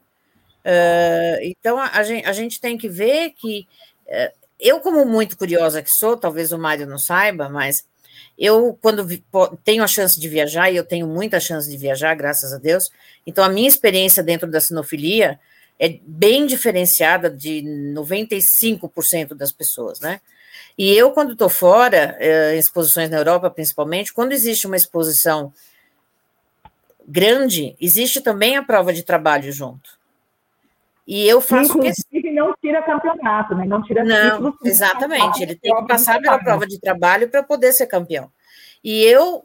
Ah, 0.63 1.37
então 1.41 1.79
a, 1.79 1.87
a 1.91 2.03
gente, 2.33 2.61
tem 2.61 2.77
que 2.77 2.87
ver 2.87 3.31
que 3.31 3.67
eh, 4.07 4.31
eu, 4.59 4.79
como 4.79 5.03
muito 5.05 5.35
curiosa 5.35 5.81
que 5.81 5.89
sou, 5.89 6.15
talvez 6.15 6.51
o 6.51 6.57
Mário 6.59 6.85
não 6.85 6.99
saiba, 6.99 7.49
mas 7.49 7.83
eu, 8.37 8.77
quando 8.79 9.03
vi- 9.03 9.23
tenho 9.63 9.83
a 9.83 9.87
chance 9.87 10.19
de 10.19 10.29
viajar, 10.29 10.69
e 10.71 10.75
eu 10.77 10.83
tenho 10.85 11.07
muita 11.07 11.39
chance 11.39 11.69
de 11.69 11.77
viajar, 11.77 12.13
graças 12.15 12.53
a 12.53 12.59
Deus, 12.59 12.91
então 13.25 13.43
a 13.43 13.49
minha 13.49 13.67
experiência 13.67 14.21
dentro 14.21 14.49
da 14.49 14.61
sinofilia 14.61 15.39
é 15.79 15.97
bem 16.05 16.45
diferenciada 16.45 17.27
de 17.27 17.63
95% 17.95 19.33
das 19.33 19.51
pessoas, 19.51 19.99
né? 19.99 20.21
E 20.77 20.93
eu, 20.93 21.11
quando 21.11 21.33
estou 21.33 21.49
fora, 21.49 22.15
eh, 22.19 22.55
em 22.55 22.59
exposições 22.59 23.09
na 23.09 23.17
Europa, 23.17 23.49
principalmente, 23.49 24.13
quando 24.13 24.31
existe 24.31 24.67
uma 24.67 24.77
exposição 24.77 25.51
grande, 27.07 27.75
existe 27.79 28.21
também 28.21 28.55
a 28.55 28.63
prova 28.63 28.93
de 28.93 29.03
trabalho 29.03 29.51
junto. 29.51 29.99
E 31.07 31.27
eu 31.27 31.41
faço. 31.41 31.77
Inclusive, 31.77 32.31
não 32.31 32.55
tira 32.61 32.81
campeonato, 32.83 33.55
né? 33.55 33.65
Não 33.65 33.81
tira 33.83 34.03
Não, 34.03 34.55
exatamente. 34.63 35.41
Ele 35.43 35.55
tem 35.55 35.75
que 35.75 35.87
passar 35.87 36.21
pela 36.21 36.39
prova 36.39 36.65
de 36.65 36.79
trabalho 36.79 37.29
para 37.29 37.43
poder 37.43 37.73
ser 37.73 37.87
campeão. 37.87 38.31
E 38.83 39.03
eu 39.03 39.43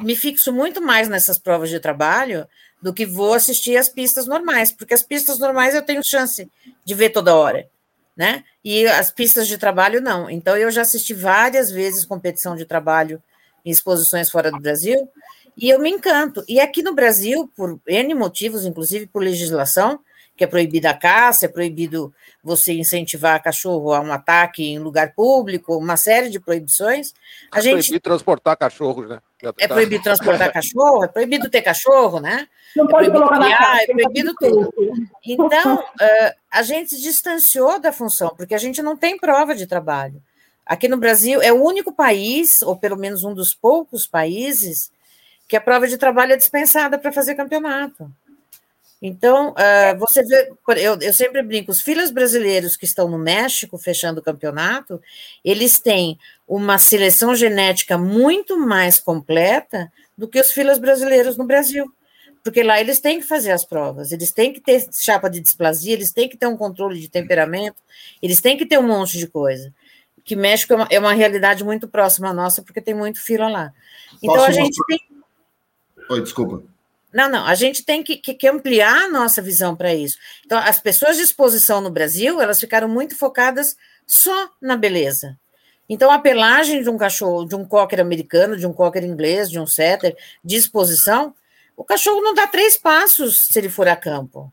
me 0.00 0.16
fixo 0.16 0.52
muito 0.52 0.82
mais 0.82 1.08
nessas 1.08 1.38
provas 1.38 1.70
de 1.70 1.80
trabalho 1.80 2.46
do 2.82 2.92
que 2.92 3.06
vou 3.06 3.34
assistir 3.34 3.76
às 3.76 3.88
pistas 3.88 4.26
normais, 4.26 4.70
porque 4.70 4.94
as 4.94 5.02
pistas 5.02 5.38
normais 5.38 5.74
eu 5.74 5.82
tenho 5.82 6.00
chance 6.04 6.50
de 6.84 6.94
ver 6.94 7.10
toda 7.10 7.34
hora, 7.34 7.68
né? 8.16 8.44
E 8.64 8.86
as 8.86 9.10
pistas 9.10 9.48
de 9.48 9.58
trabalho 9.58 10.00
não. 10.00 10.28
Então 10.28 10.56
eu 10.56 10.70
já 10.70 10.82
assisti 10.82 11.14
várias 11.14 11.70
vezes 11.70 12.04
competição 12.04 12.54
de 12.54 12.64
trabalho 12.64 13.22
em 13.64 13.70
exposições 13.70 14.30
fora 14.30 14.50
do 14.50 14.60
Brasil 14.60 15.08
e 15.58 15.68
eu 15.70 15.78
me 15.80 15.90
encanto. 15.90 16.44
E 16.48 16.60
aqui 16.60 16.82
no 16.82 16.94
Brasil, 16.94 17.50
por 17.56 17.78
N 17.86 18.14
motivos, 18.14 18.64
inclusive 18.64 19.06
por 19.06 19.22
legislação, 19.22 20.00
que 20.36 20.44
é 20.44 20.46
proibida 20.46 20.90
a 20.90 20.94
caça, 20.94 21.46
é 21.46 21.48
proibido 21.48 22.14
você 22.44 22.72
incentivar 22.72 23.42
cachorro 23.42 23.92
a 23.92 24.00
um 24.00 24.12
ataque 24.12 24.62
em 24.64 24.78
lugar 24.78 25.12
público, 25.14 25.76
uma 25.76 25.96
série 25.96 26.30
de 26.30 26.38
proibições. 26.38 27.12
A 27.50 27.58
É 27.58 27.62
gente 27.62 27.72
proibido 27.72 28.00
transportar 28.00 28.56
cachorros, 28.56 29.08
né? 29.08 29.18
É 29.58 29.66
tá- 29.66 29.74
proibido 29.74 30.02
transportar 30.04 30.52
cachorro, 30.54 31.04
é 31.04 31.08
proibido 31.08 31.50
ter 31.50 31.60
cachorro, 31.62 32.20
né? 32.20 32.46
Não 32.76 32.84
É 32.84 32.88
pode 32.88 33.10
proibido 33.10 33.18
colocar 33.18 33.38
na 33.40 33.44
criar, 33.46 33.58
casa. 33.58 33.82
é 33.82 33.86
proibido 33.94 34.34
tudo. 34.38 34.72
Então, 35.26 35.84
eh, 36.00 36.34
a 36.52 36.62
gente 36.62 36.90
se 36.90 37.02
distanciou 37.02 37.80
da 37.80 37.92
função, 37.92 38.32
porque 38.36 38.54
a 38.54 38.58
gente 38.58 38.80
não 38.80 38.96
tem 38.96 39.18
prova 39.18 39.54
de 39.56 39.66
trabalho. 39.66 40.22
Aqui 40.64 40.86
no 40.86 40.98
Brasil, 40.98 41.42
é 41.42 41.52
o 41.52 41.64
único 41.64 41.92
país, 41.92 42.62
ou 42.62 42.76
pelo 42.76 42.96
menos 42.96 43.24
um 43.24 43.34
dos 43.34 43.54
poucos 43.54 44.06
países, 44.06 44.90
que 45.48 45.56
a 45.56 45.60
prova 45.60 45.88
de 45.88 45.96
trabalho 45.96 46.34
é 46.34 46.36
dispensada 46.36 46.98
para 46.98 47.10
fazer 47.10 47.34
campeonato. 47.34 48.10
Então, 49.00 49.54
eh, 49.56 49.94
você 49.94 50.22
vê, 50.24 50.52
eu, 50.76 50.98
eu 51.00 51.12
sempre 51.12 51.42
brinco, 51.42 51.70
os 51.70 51.80
filhos 51.80 52.10
brasileiros 52.10 52.76
que 52.76 52.84
estão 52.84 53.08
no 53.08 53.16
México 53.16 53.78
fechando 53.78 54.20
o 54.20 54.22
campeonato, 54.22 55.00
eles 55.44 55.78
têm 55.78 56.18
uma 56.46 56.78
seleção 56.78 57.34
genética 57.34 57.96
muito 57.96 58.58
mais 58.58 58.98
completa 58.98 59.90
do 60.16 60.28
que 60.28 60.40
os 60.40 60.50
filhos 60.50 60.78
brasileiros 60.78 61.36
no 61.36 61.44
Brasil 61.44 61.90
porque 62.42 62.62
lá 62.62 62.80
eles 62.80 62.98
têm 62.98 63.20
que 63.20 63.26
fazer 63.26 63.50
as 63.50 63.64
provas, 63.64 64.10
eles 64.10 64.32
têm 64.32 64.52
que 64.52 64.60
ter 64.60 64.86
chapa 64.92 65.28
de 65.28 65.38
displasia, 65.38 65.92
eles 65.92 66.12
têm 66.12 66.28
que 66.28 66.36
ter 66.36 66.46
um 66.46 66.56
controle 66.56 66.98
de 66.98 67.08
temperamento, 67.08 67.76
eles 68.22 68.40
têm 68.40 68.56
que 68.56 68.64
ter 68.64 68.78
um 68.78 68.86
monte 68.86 69.18
de 69.18 69.26
coisa. 69.26 69.72
Que 70.24 70.34
México 70.34 70.72
é 70.72 70.76
uma, 70.76 70.88
é 70.92 70.98
uma 70.98 71.12
realidade 71.12 71.62
muito 71.62 71.86
próxima 71.86 72.30
à 72.30 72.32
nossa, 72.32 72.62
porque 72.62 72.80
tem 72.80 72.94
muito 72.94 73.20
fila 73.20 73.48
lá. 73.48 73.72
Então 74.22 74.36
Posso 74.36 74.46
a 74.46 74.52
gente 74.52 74.78
tem. 74.86 74.98
Oi, 76.10 76.20
desculpa. 76.22 76.62
Não, 77.12 77.28
não, 77.30 77.46
a 77.46 77.54
gente 77.54 77.84
tem 77.84 78.02
que, 78.02 78.16
que- 78.16 78.34
que 78.34 78.46
ampliar 78.48 79.04
a 79.04 79.08
nossa 79.08 79.40
visão 79.40 79.74
para 79.74 79.94
isso. 79.94 80.18
Então, 80.44 80.58
as 80.58 80.78
pessoas 80.78 81.16
de 81.16 81.22
exposição 81.22 81.80
no 81.80 81.90
Brasil, 81.90 82.40
elas 82.40 82.60
ficaram 82.60 82.88
muito 82.88 83.16
focadas 83.16 83.76
só 84.06 84.50
na 84.60 84.76
beleza. 84.76 85.38
Então, 85.88 86.10
a 86.10 86.18
pelagem 86.18 86.82
de 86.82 86.90
um 86.90 86.98
cachorro, 86.98 87.46
de 87.46 87.54
um 87.54 87.64
cocker 87.64 87.98
americano, 88.00 88.56
de 88.58 88.66
um 88.66 88.74
cocker 88.74 89.02
inglês, 89.04 89.50
de 89.50 89.58
um 89.58 89.66
setter, 89.66 90.14
de 90.44 90.56
exposição, 90.56 91.34
o 91.74 91.82
cachorro 91.82 92.20
não 92.20 92.34
dá 92.34 92.46
três 92.46 92.76
passos 92.76 93.46
se 93.46 93.58
ele 93.58 93.70
for 93.70 93.88
a 93.88 93.96
campo. 93.96 94.52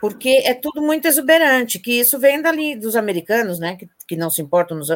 Porque 0.00 0.28
é 0.44 0.54
tudo 0.54 0.80
muito 0.80 1.08
exuberante, 1.08 1.80
que 1.80 1.98
isso 1.98 2.20
vem 2.20 2.40
dali 2.40 2.76
dos 2.76 2.94
americanos, 2.94 3.58
né? 3.58 3.74
Que, 3.74 3.88
que 4.06 4.16
não 4.16 4.30
se 4.30 4.40
importam 4.40 4.76
nos. 4.76 4.88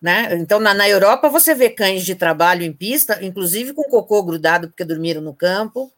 Né? 0.00 0.34
Então, 0.34 0.60
na, 0.60 0.74
na 0.74 0.88
Europa, 0.88 1.28
você 1.28 1.54
vê 1.54 1.70
cães 1.70 2.04
de 2.04 2.14
trabalho 2.14 2.62
em 2.62 2.72
pista, 2.72 3.24
inclusive 3.24 3.72
com 3.72 3.82
cocô 3.84 4.22
grudado, 4.22 4.68
porque 4.68 4.84
dormiram 4.84 5.22
no 5.22 5.34
campo, 5.34 5.90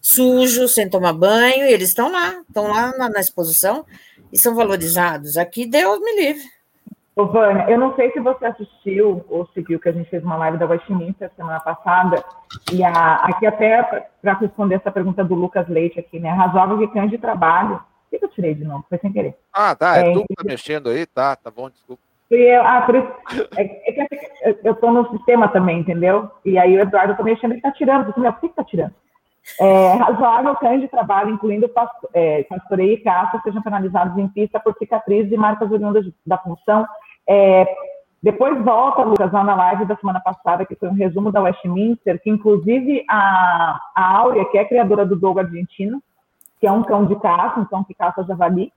sujos, 0.00 0.74
sem 0.74 0.88
tomar 0.88 1.12
banho, 1.12 1.64
e 1.64 1.72
eles 1.72 1.88
estão 1.88 2.12
lá, 2.12 2.42
estão 2.46 2.68
lá 2.68 2.96
na, 2.96 3.08
na 3.08 3.20
exposição 3.20 3.84
e 4.32 4.38
são 4.38 4.54
valorizados. 4.54 5.36
Aqui, 5.36 5.66
Deus 5.66 5.98
me 6.00 6.16
livre. 6.16 6.42
Ô, 7.16 7.26
Vânia, 7.26 7.66
eu 7.68 7.78
não 7.78 7.94
sei 7.96 8.10
se 8.12 8.20
você 8.20 8.46
assistiu 8.46 9.24
ou 9.28 9.46
seguiu 9.52 9.80
que 9.80 9.88
a 9.88 9.92
gente 9.92 10.08
fez 10.08 10.22
uma 10.22 10.36
live 10.36 10.58
da 10.58 10.66
Westminster 10.66 11.30
semana 11.36 11.60
passada, 11.60 12.22
e 12.72 12.82
a, 12.84 13.16
aqui 13.24 13.46
até 13.46 13.82
para 14.22 14.34
responder 14.34 14.76
essa 14.76 14.90
pergunta 14.90 15.24
do 15.24 15.34
Lucas 15.34 15.68
Leite 15.68 15.98
aqui, 15.98 16.20
né? 16.20 16.30
Razoável 16.30 16.78
que 16.78 16.88
cães 16.88 17.10
de 17.10 17.18
trabalho. 17.18 17.76
O 17.76 18.10
que 18.10 18.18
que 18.18 18.24
eu 18.24 18.30
tirei 18.30 18.54
de 18.54 18.64
novo? 18.64 18.84
Foi 18.88 18.98
sem 18.98 19.12
querer. 19.12 19.36
Ah, 19.52 19.74
tá. 19.74 19.98
É, 19.98 20.10
É, 20.10 20.12
tu 20.12 20.24
que 20.26 20.34
tá 20.34 20.44
mexendo 20.44 20.88
aí? 20.88 21.06
Tá, 21.06 21.36
tá 21.36 21.50
bom, 21.50 21.68
desculpa. 21.68 22.02
E 22.30 22.36
eu, 22.36 22.62
ah, 22.62 22.82
por 22.82 22.94
isso, 22.94 23.08
é, 23.56 23.62
é 23.62 24.06
que 24.06 24.60
eu- 24.64 24.72
estou 24.72 24.92
no 24.92 25.08
sistema 25.10 25.48
também, 25.48 25.80
entendeu? 25.80 26.30
E 26.44 26.58
aí 26.58 26.76
o 26.76 26.80
Eduardo 26.80 27.16
tá 27.16 27.22
mexendo 27.22 27.54
e 27.54 27.56
está 27.56 27.72
tirando. 27.72 28.06
Eu 28.06 28.12
falei, 28.12 28.22
"Meu, 28.30 28.32
por 28.32 28.40
que 28.40 28.48
que 28.50 28.54
tá 28.54 28.64
tirando? 28.64 28.94
É, 29.58 29.94
razoável 29.94 30.54
cães 30.56 30.80
de 30.80 30.88
trabalho, 30.88 31.30
incluindo 31.30 31.68
é, 32.14 32.42
pastoreio 32.44 32.92
e 32.92 32.98
caça, 32.98 33.40
sejam 33.42 33.62
penalizados 33.62 34.16
em 34.18 34.28
pista 34.28 34.60
por 34.60 34.76
cicatrizes 34.78 35.32
e 35.32 35.36
marcas 35.36 35.70
oriundas 35.72 36.06
da 36.26 36.38
função. 36.38 36.86
É, 37.28 37.66
depois 38.22 38.62
volta, 38.62 39.02
Lucas, 39.02 39.32
lá 39.32 39.42
na 39.42 39.54
live 39.56 39.86
da 39.86 39.96
semana 39.96 40.20
passada, 40.20 40.66
que 40.66 40.76
foi 40.76 40.88
um 40.88 40.94
resumo 40.94 41.32
da 41.32 41.40
Westminster, 41.40 42.20
que 42.22 42.30
inclusive 42.30 43.02
a, 43.08 43.80
a 43.96 44.18
Áurea, 44.18 44.44
que 44.44 44.58
é 44.58 44.64
criadora 44.64 45.06
do 45.06 45.16
Dogo 45.16 45.40
argentino, 45.40 46.02
que 46.60 46.66
é 46.66 46.70
um 46.70 46.82
cão 46.82 47.06
de 47.06 47.16
caça, 47.16 47.58
um 47.58 47.64
cão 47.64 47.82
que 47.82 47.94
caça 47.94 48.22
javali, 48.24 48.70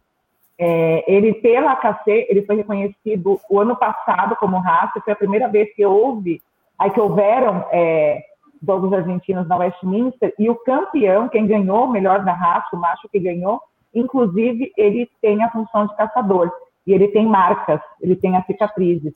É, 0.60 1.04
ele, 1.12 1.34
pela 1.36 1.72
AKC, 1.72 2.28
ele 2.30 2.44
foi 2.44 2.58
reconhecido 2.58 3.40
o 3.50 3.60
ano 3.60 3.76
passado 3.76 4.36
como 4.36 4.60
raça, 4.60 5.02
foi 5.04 5.14
a 5.14 5.18
primeira 5.18 5.48
vez 5.48 5.74
que 5.76 5.86
houve, 5.86 6.42
aí 6.78 6.92
que 6.92 7.00
houveram 7.00 7.66
é, 7.72 8.24
jogos 8.66 8.94
argentinos 8.94 9.48
na 9.48 9.58
Westminster, 9.58 10.34
e 10.38 10.50
o 10.50 10.56
campeão, 10.56 11.28
quem 11.28 11.48
ganhou 11.48 11.86
o 11.86 11.92
melhor 11.92 12.24
da 12.24 12.34
raça, 12.34 12.76
o 12.76 12.80
macho 12.80 13.10
que 13.12 13.20
ganhou, 13.20 13.62
inclusive 13.94 14.72
ele 14.78 15.10
tem 15.22 15.44
a 15.44 15.50
função 15.50 15.88
de 15.88 15.96
caçador, 15.96 16.52
e 16.86 16.94
ele 16.94 17.08
tem 17.10 17.26
marcas, 17.26 17.80
ele 18.02 18.16
tem 18.16 18.36
as 18.36 18.46
cicatrizes. 18.46 19.14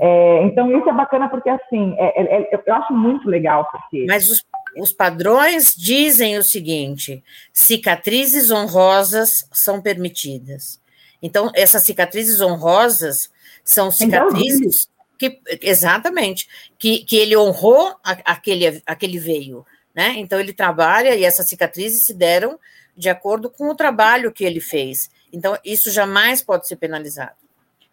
É, 0.00 0.42
então 0.44 0.70
isso 0.76 0.88
é 0.88 0.92
bacana 0.92 1.28
porque 1.28 1.48
assim, 1.48 1.94
é, 1.98 2.22
é, 2.22 2.42
é, 2.42 2.62
eu 2.66 2.74
acho 2.74 2.92
muito 2.92 3.28
legal 3.28 3.66
porque. 3.70 4.04
Mas 4.06 4.30
os, 4.30 4.44
os 4.76 4.92
padrões 4.92 5.74
dizem 5.76 6.38
o 6.38 6.42
seguinte: 6.42 7.22
cicatrizes 7.52 8.50
honrosas 8.50 9.48
são 9.52 9.80
permitidas. 9.80 10.80
Então 11.22 11.50
essas 11.54 11.82
cicatrizes 11.82 12.40
honrosas 12.40 13.30
são 13.64 13.90
cicatrizes 13.90 14.88
que 15.18 15.40
exatamente 15.62 16.46
que, 16.78 16.98
que 17.04 17.16
ele 17.16 17.36
honrou 17.36 17.96
a, 18.04 18.12
aquele 18.32 18.82
aquele 18.86 19.18
veio, 19.18 19.64
né? 19.94 20.14
Então 20.16 20.38
ele 20.38 20.52
trabalha 20.52 21.14
e 21.16 21.24
essas 21.24 21.48
cicatrizes 21.48 22.04
se 22.04 22.14
deram 22.14 22.58
de 22.96 23.08
acordo 23.08 23.50
com 23.50 23.68
o 23.68 23.74
trabalho 23.74 24.32
que 24.32 24.44
ele 24.44 24.60
fez. 24.60 25.10
Então, 25.32 25.56
isso 25.64 25.90
jamais 25.90 26.42
pode 26.42 26.66
ser 26.66 26.76
penalizado. 26.76 27.36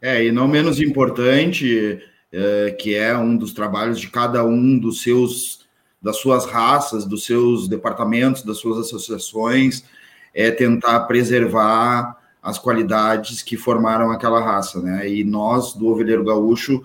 É, 0.01 0.23
e 0.23 0.31
não 0.31 0.47
menos 0.47 0.79
importante, 0.79 2.01
é, 2.31 2.71
que 2.71 2.95
é 2.95 3.15
um 3.17 3.36
dos 3.36 3.53
trabalhos 3.53 3.99
de 3.99 4.09
cada 4.09 4.45
um 4.45 4.77
dos 4.77 5.01
seus, 5.01 5.62
das 6.03 6.17
suas 6.17 6.45
raças, 6.45 7.05
dos 7.05 7.25
seus 7.25 7.69
departamentos, 7.69 8.43
das 8.43 8.57
suas 8.57 8.77
associações, 8.77 9.85
é 10.33 10.51
tentar 10.51 10.99
preservar 11.01 12.17
as 12.41 12.59
qualidades 12.59 13.41
que 13.41 13.55
formaram 13.55 14.11
aquela 14.11 14.43
raça, 14.43 14.81
né? 14.81 15.09
E 15.09 15.23
nós, 15.23 15.73
do 15.73 15.87
Ovelheiro 15.87 16.25
Gaúcho, 16.25 16.83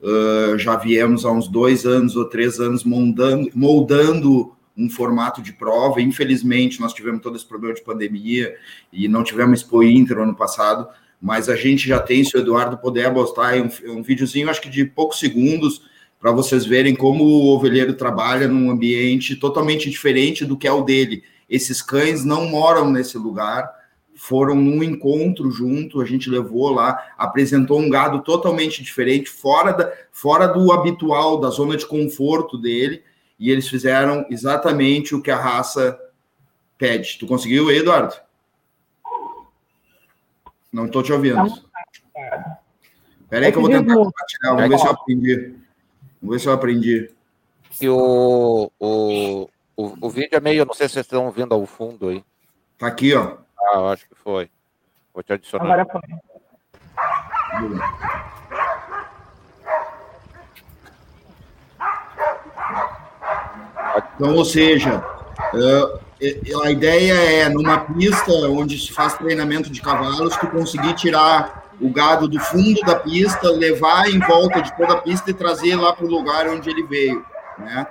uh, 0.00 0.56
já 0.56 0.76
viemos 0.76 1.24
há 1.24 1.32
uns 1.32 1.48
dois 1.48 1.84
anos 1.84 2.14
ou 2.14 2.24
três 2.26 2.60
anos 2.60 2.84
moldando, 2.84 3.50
moldando 3.52 4.52
um 4.76 4.88
formato 4.88 5.42
de 5.42 5.52
prova. 5.52 6.00
Infelizmente, 6.00 6.80
nós 6.80 6.92
tivemos 6.92 7.20
todo 7.20 7.34
esse 7.34 7.44
problema 7.44 7.74
de 7.74 7.82
pandemia 7.82 8.54
e 8.92 9.08
não 9.08 9.24
tivemos 9.24 9.60
Expo 9.60 9.82
Inter 9.82 10.18
ano 10.18 10.36
passado, 10.36 10.86
mas 11.20 11.48
a 11.48 11.56
gente 11.56 11.88
já 11.88 11.98
tem, 11.98 12.22
se 12.22 12.36
o 12.36 12.40
Eduardo 12.40 12.78
puder 12.78 13.12
postar 13.12 13.56
um, 13.56 13.68
um 13.88 14.02
videozinho, 14.02 14.48
acho 14.48 14.62
que 14.62 14.70
de 14.70 14.84
poucos 14.84 15.18
segundos, 15.18 15.82
para 16.22 16.30
vocês 16.30 16.64
verem 16.64 16.94
como 16.94 17.24
o 17.24 17.48
ovelheiro 17.48 17.94
trabalha 17.94 18.46
num 18.46 18.70
ambiente 18.70 19.34
totalmente 19.34 19.90
diferente 19.90 20.44
do 20.44 20.56
que 20.56 20.68
é 20.68 20.72
o 20.72 20.84
dele. 20.84 21.24
Esses 21.50 21.82
cães 21.82 22.24
não 22.24 22.46
moram 22.46 22.88
nesse 22.88 23.18
lugar, 23.18 23.68
foram 24.14 24.54
num 24.54 24.84
encontro 24.84 25.50
junto, 25.50 26.00
a 26.00 26.04
gente 26.04 26.30
levou 26.30 26.70
lá, 26.70 27.12
apresentou 27.18 27.80
um 27.80 27.90
gado 27.90 28.20
totalmente 28.20 28.84
diferente, 28.84 29.28
fora, 29.28 29.72
da, 29.72 29.92
fora 30.12 30.46
do 30.46 30.70
habitual, 30.70 31.40
da 31.40 31.50
zona 31.50 31.76
de 31.76 31.84
conforto 31.84 32.56
dele, 32.56 33.02
e 33.36 33.50
eles 33.50 33.66
fizeram 33.66 34.24
exatamente 34.30 35.16
o 35.16 35.20
que 35.20 35.30
a 35.32 35.36
raça 35.36 35.98
pede. 36.78 37.18
Tu 37.18 37.26
conseguiu, 37.26 37.68
Eduardo? 37.68 38.14
Não 40.72 40.86
estou 40.86 41.02
te 41.02 41.12
ouvindo. 41.12 41.46
Espera 43.22 43.46
aí 43.46 43.50
que 43.50 43.58
eu 43.58 43.62
vou 43.62 43.70
tentar 43.70 43.94
compartilhar. 43.96 44.54
Vamos 44.54 44.68
ver 44.68 44.78
se 44.78 44.86
eu 44.86 44.92
aprendi. 44.92 45.61
Vamos 46.22 46.36
ver 46.36 46.40
se 46.40 46.48
eu 46.48 46.52
aprendi. 46.52 47.10
E 47.80 47.88
o, 47.88 48.70
o, 48.78 49.48
o, 49.76 50.06
o 50.06 50.10
vídeo 50.10 50.36
é 50.36 50.40
meio, 50.40 50.64
não 50.64 50.72
sei 50.72 50.86
se 50.86 50.94
vocês 50.94 51.06
estão 51.06 51.26
ouvindo 51.26 51.52
ao 51.52 51.66
fundo 51.66 52.10
aí. 52.10 52.24
Tá 52.78 52.86
aqui, 52.86 53.12
ó. 53.14 53.38
Ah, 53.58 53.78
eu 53.78 53.88
acho 53.88 54.08
que 54.08 54.14
foi. 54.14 54.48
Vou 55.12 55.22
te 55.22 55.32
adicionar. 55.32 55.64
Agora 55.64 55.86
foi. 55.90 56.00
Então, 64.14 64.36
ou 64.36 64.44
seja, 64.44 65.04
é, 66.20 66.64
a 66.64 66.70
ideia 66.70 67.14
é, 67.14 67.48
numa 67.48 67.80
pista 67.80 68.32
onde 68.48 68.78
se 68.78 68.92
faz 68.92 69.14
treinamento 69.14 69.70
de 69.70 69.82
cavalos, 69.82 70.36
tu 70.36 70.46
conseguir 70.48 70.94
tirar 70.94 71.71
o 71.82 71.90
gado 71.90 72.28
do 72.28 72.38
fundo 72.38 72.80
da 72.82 72.96
pista, 72.96 73.50
levar 73.50 74.08
em 74.08 74.18
volta 74.20 74.62
de 74.62 74.74
toda 74.76 74.94
a 74.94 74.98
pista 74.98 75.30
e 75.30 75.34
trazer 75.34 75.76
lá 75.76 75.92
para 75.92 76.04
o 76.04 76.08
lugar 76.08 76.48
onde 76.48 76.70
ele 76.70 76.84
veio, 76.84 77.24
né? 77.58 77.86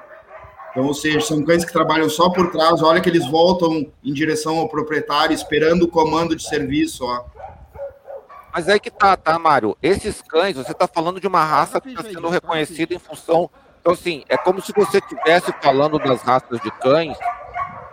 Então, 0.72 0.86
ou 0.86 0.94
seja, 0.94 1.20
são 1.20 1.44
cães 1.44 1.66
que 1.66 1.74
trabalham 1.74 2.10
só 2.10 2.30
por 2.30 2.50
trás, 2.50 2.82
olha 2.82 3.02
que 3.02 3.10
eles 3.10 3.30
voltam 3.30 3.86
em 4.04 4.14
direção 4.14 4.58
ao 4.58 4.70
proprietário, 4.70 5.34
esperando 5.34 5.84
o 5.84 5.88
comando 5.88 6.36
de 6.36 6.48
serviço, 6.48 7.04
ó. 7.06 7.26
Mas 8.54 8.70
aí 8.70 8.80
que 8.80 8.90
tá, 8.90 9.18
tá, 9.18 9.38
Mário? 9.38 9.78
Esses 9.82 10.22
cães, 10.22 10.56
você 10.56 10.72
está 10.72 10.88
falando 10.88 11.20
de 11.20 11.28
uma 11.28 11.44
raça 11.44 11.80
que 11.82 11.90
está 11.90 12.04
sendo 12.04 12.30
reconhecida 12.30 12.94
em 12.94 13.00
função 13.00 13.50
então, 13.82 13.94
assim, 13.94 14.24
é 14.30 14.38
como 14.38 14.62
se 14.62 14.72
você 14.72 15.00
estivesse 15.00 15.52
falando 15.60 15.98
das 15.98 16.22
raças 16.22 16.62
de 16.62 16.70
cães, 16.72 17.18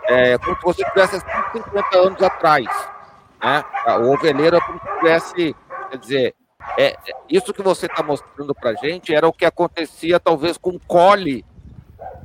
é, 0.07 0.37
como 0.37 0.55
se 0.55 0.61
você 0.61 0.85
tivesse 0.85 1.19
50 1.19 1.97
anos 1.97 2.21
atrás. 2.21 2.67
Né? 3.43 3.63
O 3.99 4.13
ovelheiro 4.13 4.57
é 4.57 4.61
como 4.61 4.79
se 4.79 4.99
tivesse, 4.99 5.55
quer 5.89 5.97
dizer, 5.97 6.35
é, 6.77 6.87
é 6.87 6.97
isso 7.29 7.53
que 7.53 7.61
você 7.61 7.85
está 7.85 8.03
mostrando 8.03 8.53
para 8.53 8.73
gente 8.75 9.13
era 9.13 9.27
o 9.27 9.33
que 9.33 9.45
acontecia 9.45 10.19
talvez 10.19 10.57
com 10.57 10.71
o 10.71 10.79
cole 10.79 11.45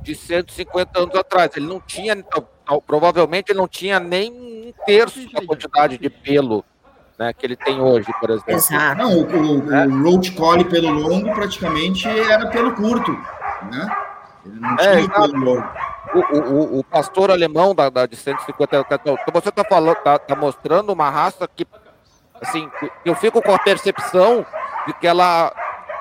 de 0.01 0.15
150 0.15 0.99
anos 0.99 1.15
atrás. 1.15 1.51
Ele 1.55 1.67
não 1.67 1.79
tinha, 1.79 2.15
provavelmente 2.85 3.51
ele 3.51 3.59
não 3.59 3.67
tinha 3.67 3.99
nem 3.99 4.31
um 4.31 4.73
terço 4.85 5.19
da 5.31 5.45
quantidade 5.45 5.97
de 5.97 6.09
pelo 6.09 6.63
né, 7.17 7.31
que 7.33 7.45
ele 7.45 7.55
tem 7.55 7.79
hoje, 7.79 8.07
por 8.19 8.29
exemplo. 8.29 8.53
Exato. 8.53 9.01
Não, 9.01 9.19
o, 9.19 9.23
o, 9.23 9.73
é. 9.73 9.87
o 9.87 10.03
road 10.03 10.31
collie 10.31 10.65
pelo 10.65 10.91
longo 10.91 11.33
praticamente 11.33 12.07
era 12.07 12.47
pelo 12.47 12.73
curto 12.73 13.17
né? 13.65 13.95
Ele 14.45 14.59
não 14.59 14.75
é, 14.75 15.01
tinha 15.01 15.09
o, 16.13 16.19
o, 16.19 16.79
o, 16.79 16.83
pastor 16.83 17.31
alemão 17.31 17.73
da, 17.73 17.89
da 17.89 18.05
de 18.05 18.15
150 18.15 18.85
então 18.91 19.17
você 19.33 19.49
está 19.49 19.63
falando, 19.63 19.95
tá, 19.97 20.19
tá, 20.19 20.35
mostrando 20.35 20.93
uma 20.93 21.09
raça 21.09 21.47
que, 21.47 21.65
assim, 22.47 22.69
eu 23.03 23.15
fico 23.15 23.41
com 23.41 23.53
a 23.53 23.59
percepção 23.59 24.45
de 24.87 24.93
que 24.93 25.07
ela 25.07 25.53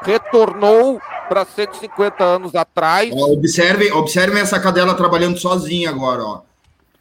retornou 0.03 1.01
para 1.29 1.45
150 1.45 2.23
anos 2.23 2.55
atrás. 2.55 3.11
Observem, 3.13 3.93
observem 3.93 4.41
essa 4.41 4.61
cadela 4.61 4.95
trabalhando 4.95 5.39
sozinha 5.39 5.91
agora, 5.91 6.23
ó. 6.23 6.43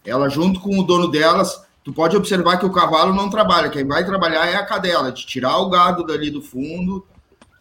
Ela 0.05 0.29
junto 0.29 0.59
com 0.59 0.79
o 0.79 0.83
dono 0.83 1.07
delas, 1.07 1.61
tu 1.83 1.93
pode 1.93 2.15
observar 2.15 2.57
que 2.57 2.65
o 2.65 2.71
cavalo 2.71 3.13
não 3.13 3.29
trabalha, 3.29 3.69
quem 3.69 3.85
vai 3.85 4.05
trabalhar 4.05 4.47
é 4.47 4.55
a 4.55 4.65
cadela, 4.65 5.11
de 5.11 5.25
tirar 5.25 5.57
o 5.57 5.69
gado 5.69 6.05
dali 6.05 6.29
do 6.29 6.41
fundo, 6.41 7.05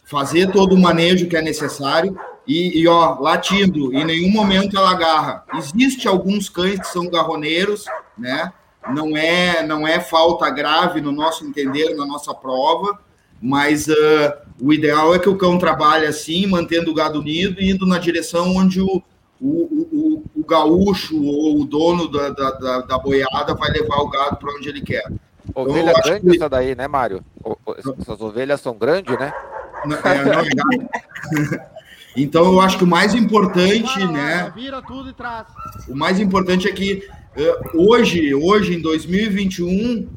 fazer 0.03 0.51
todo 0.51 0.75
o 0.75 0.81
manejo 0.81 1.27
que 1.27 1.37
é 1.37 1.41
necessário 1.41 2.17
e, 2.45 2.81
e, 2.81 2.87
ó, 2.87 3.17
latindo, 3.19 3.93
em 3.93 4.03
nenhum 4.03 4.29
momento 4.29 4.77
ela 4.77 4.91
agarra. 4.91 5.45
Existe 5.55 6.07
alguns 6.07 6.49
cães 6.49 6.79
que 6.79 6.87
são 6.87 7.09
garroneiros, 7.09 7.85
né? 8.17 8.51
Não 8.89 9.15
é, 9.15 9.65
não 9.65 9.87
é 9.87 9.99
falta 9.99 10.49
grave 10.49 10.99
no 10.99 11.11
nosso 11.11 11.45
entender, 11.45 11.95
na 11.95 12.05
nossa 12.05 12.33
prova, 12.33 12.99
mas 13.41 13.87
uh, 13.87 14.33
o 14.61 14.73
ideal 14.73 15.13
é 15.13 15.19
que 15.19 15.29
o 15.29 15.37
cão 15.37 15.57
trabalhe 15.57 16.05
assim, 16.05 16.45
mantendo 16.47 16.91
o 16.91 16.93
gado 16.93 17.19
unido 17.19 17.61
e 17.61 17.71
indo 17.71 17.85
na 17.85 17.97
direção 17.97 18.55
onde 18.55 18.81
o, 18.81 19.01
o, 19.39 19.47
o, 19.47 20.23
o 20.35 20.45
gaúcho 20.45 21.21
ou 21.21 21.61
o 21.61 21.65
dono 21.65 22.07
da, 22.07 22.29
da, 22.29 22.51
da, 22.51 22.81
da 22.81 22.97
boiada 22.97 23.53
vai 23.53 23.71
levar 23.71 23.97
o 23.97 24.09
gado 24.09 24.37
para 24.37 24.53
onde 24.53 24.69
ele 24.69 24.81
quer. 24.81 25.05
Ovelha 25.53 25.91
então, 25.91 26.01
grande 26.03 26.29
que... 26.29 26.35
essa 26.35 26.49
daí, 26.49 26.75
né, 26.75 26.87
Mário? 26.87 27.23
Essas 27.99 28.21
ovelhas 28.21 28.61
são 28.61 28.75
grandes, 28.75 29.17
né? 29.17 29.33
Não, 29.85 29.97
é, 29.97 30.25
não 30.25 30.39
é 30.39 31.73
Então 32.15 32.45
eu 32.45 32.61
acho 32.61 32.77
que 32.77 32.83
o 32.83 32.87
mais 32.87 33.15
importante, 33.15 33.99
lá, 33.99 34.11
né? 34.11 34.53
Vira 34.55 34.81
tudo 34.81 35.09
e 35.09 35.13
traz. 35.13 35.47
O 35.89 35.95
mais 35.95 36.19
importante 36.19 36.67
é 36.67 36.71
que 36.71 37.07
hoje, 37.73 38.33
hoje 38.33 38.75
em 38.75 38.81
2021, 38.81 40.09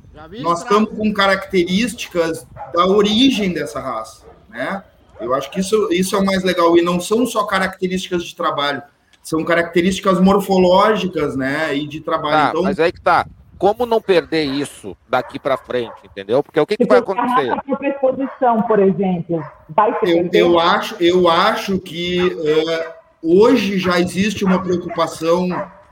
nós 0.43 0.63
estamos 0.63 0.91
com 0.91 1.13
características 1.13 2.47
da 2.75 2.87
origem 2.87 3.53
dessa 3.53 3.81
raça, 3.81 4.25
né? 4.49 4.83
Eu 5.21 5.35
acho 5.35 5.51
que 5.51 5.61
isso, 5.61 5.89
isso 5.91 6.15
é 6.15 6.19
o 6.19 6.25
mais 6.25 6.43
legal 6.43 6.77
e 6.77 6.83
não 6.83 7.01
são 7.01 7.25
só 7.27 7.45
características 7.45 8.25
de 8.25 8.35
trabalho, 8.35 8.83
são 9.23 9.43
características 9.45 10.21
morfológicas, 10.21 11.37
né? 11.37 11.75
E 11.75 11.87
de 11.87 12.01
trabalho. 12.01 12.37
Tá, 12.37 12.49
então, 12.51 12.63
mas 12.63 12.79
aí 12.79 12.93
que 12.93 13.01
tá 13.01 13.27
como 13.59 13.87
não 13.87 14.01
perder 14.01 14.45
isso 14.45 14.97
daqui 15.09 15.39
para 15.39 15.57
frente, 15.57 15.95
entendeu? 16.05 16.43
Porque 16.43 16.61
o 16.61 16.67
que, 16.67 16.77
que 16.77 16.87
vai 16.87 16.99
acontecer? 16.99 17.51
A 17.51 17.63
superposição, 17.67 18.63
por 18.63 18.79
exemplo, 18.79 19.43
vai 19.71 19.99
ser. 20.01 20.29
Eu, 20.35 20.51
eu 20.51 20.59
acho, 20.59 20.97
eu 21.01 21.29
acho 21.29 21.79
que 21.79 22.21
uh, 22.23 22.93
hoje 23.23 23.79
já 23.79 23.99
existe 23.99 24.45
uma 24.45 24.63
preocupação 24.63 25.49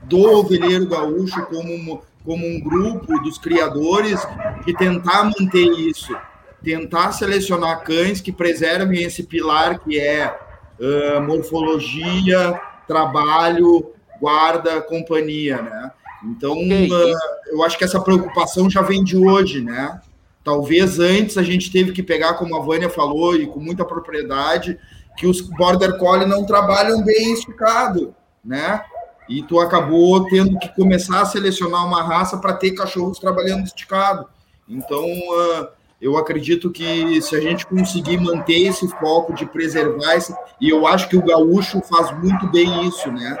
do 0.07 0.21
ovelheiro 0.21 0.87
gaúcho 0.87 1.45
como, 1.45 2.01
como 2.23 2.45
um 2.45 2.59
grupo 2.59 3.19
dos 3.21 3.37
criadores 3.37 4.25
de 4.65 4.73
tentar 4.75 5.23
manter 5.23 5.65
isso, 5.65 6.15
tentar 6.63 7.11
selecionar 7.11 7.83
cães 7.83 8.21
que 8.21 8.31
preservem 8.31 9.03
esse 9.03 9.23
pilar 9.23 9.79
que 9.79 9.99
é 9.99 10.35
uh, 10.79 11.21
morfologia, 11.21 12.59
trabalho, 12.87 13.91
guarda, 14.19 14.81
companhia, 14.81 15.61
né? 15.61 15.91
Então, 16.23 16.53
uh, 16.53 17.17
eu 17.47 17.63
acho 17.63 17.77
que 17.77 17.83
essa 17.83 17.99
preocupação 17.99 18.69
já 18.69 18.81
vem 18.81 19.03
de 19.03 19.15
hoje, 19.15 19.61
né? 19.61 19.99
Talvez 20.43 20.99
antes 20.99 21.37
a 21.37 21.43
gente 21.43 21.71
teve 21.71 21.91
que 21.91 22.03
pegar, 22.03 22.35
como 22.35 22.55
a 22.55 22.61
Vânia 22.61 22.89
falou, 22.89 23.35
e 23.35 23.47
com 23.47 23.59
muita 23.59 23.83
propriedade, 23.83 24.77
que 25.17 25.25
os 25.27 25.41
Border 25.41 25.97
Collie 25.97 26.27
não 26.27 26.45
trabalham 26.45 27.03
bem 27.03 27.33
esticado, 27.33 28.15
né? 28.43 28.81
E 29.27 29.41
tu 29.43 29.59
acabou 29.59 30.25
tendo 30.25 30.57
que 30.59 30.69
começar 30.75 31.21
a 31.21 31.25
selecionar 31.25 31.85
uma 31.85 32.03
raça 32.03 32.37
para 32.37 32.53
ter 32.53 32.71
cachorros 32.71 33.19
trabalhando 33.19 33.65
esticado. 33.65 34.27
Então, 34.67 35.03
uh, 35.03 35.67
eu 36.01 36.17
acredito 36.17 36.69
que 36.69 37.21
se 37.21 37.35
a 37.35 37.39
gente 37.39 37.65
conseguir 37.65 38.17
manter 38.17 38.67
esse 38.67 38.87
foco 38.87 39.33
de 39.33 39.45
preservar 39.45 40.15
esse, 40.15 40.35
e 40.61 40.69
eu 40.69 40.85
acho 40.85 41.09
que 41.09 41.17
o 41.17 41.25
gaúcho 41.25 41.81
faz 41.81 42.15
muito 42.19 42.47
bem 42.47 42.87
isso, 42.87 43.11
né? 43.11 43.37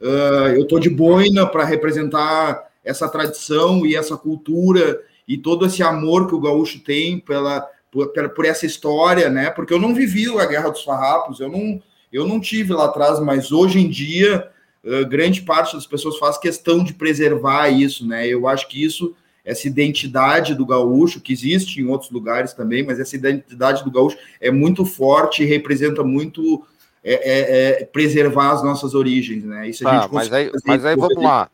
Uh, 0.00 0.54
eu 0.56 0.66
tô 0.66 0.78
de 0.78 0.88
boina 0.88 1.46
para 1.46 1.64
representar 1.64 2.68
essa 2.84 3.08
tradição 3.08 3.84
e 3.84 3.96
essa 3.96 4.16
cultura 4.16 5.00
e 5.26 5.36
todo 5.36 5.66
esse 5.66 5.82
amor 5.82 6.26
que 6.26 6.34
o 6.34 6.40
gaúcho 6.40 6.80
tem 6.80 7.18
pela 7.18 7.68
por, 7.90 8.08
por, 8.08 8.44
essa 8.44 8.66
história, 8.66 9.28
né? 9.28 9.50
Porque 9.50 9.72
eu 9.72 9.78
não 9.78 9.94
vivi 9.94 10.26
a 10.38 10.46
Guerra 10.46 10.70
dos 10.70 10.84
Farrapos, 10.84 11.40
eu 11.40 11.48
não, 11.48 11.82
eu 12.12 12.26
não 12.26 12.40
tive 12.40 12.72
lá 12.72 12.86
atrás, 12.86 13.18
mas 13.20 13.50
hoje 13.50 13.78
em 13.78 13.88
dia, 13.88 14.48
uh, 14.88 15.06
grande 15.06 15.42
parte 15.42 15.74
das 15.74 15.86
pessoas 15.86 16.18
faz 16.18 16.38
questão 16.38 16.82
de 16.82 16.94
preservar 16.94 17.68
isso, 17.68 18.06
né? 18.06 18.26
Eu 18.26 18.48
acho 18.48 18.66
que 18.68 18.82
isso, 18.82 19.14
essa 19.44 19.68
identidade 19.68 20.54
do 20.54 20.66
gaúcho, 20.66 21.20
que 21.20 21.32
existe 21.32 21.80
em 21.80 21.86
outros 21.86 22.10
lugares 22.10 22.52
também, 22.52 22.84
mas 22.84 22.98
essa 22.98 23.14
identidade 23.14 23.84
do 23.84 23.90
gaúcho 23.90 24.16
é 24.40 24.50
muito 24.50 24.84
forte 24.84 25.42
e 25.42 25.46
representa 25.46 26.02
muito 26.02 26.64
é, 27.04 27.14
é, 27.14 27.82
é 27.82 27.84
preservar 27.84 28.52
as 28.52 28.62
nossas 28.62 28.94
origens, 28.94 29.44
né? 29.44 29.68
Isso 29.68 29.86
a 29.86 29.90
ah, 29.90 30.02
gente 30.02 30.14
mas 30.14 30.32
aí, 30.32 30.50
mas 30.64 30.84
aí 30.84 30.96
vamos 30.96 31.22
lá. 31.22 31.50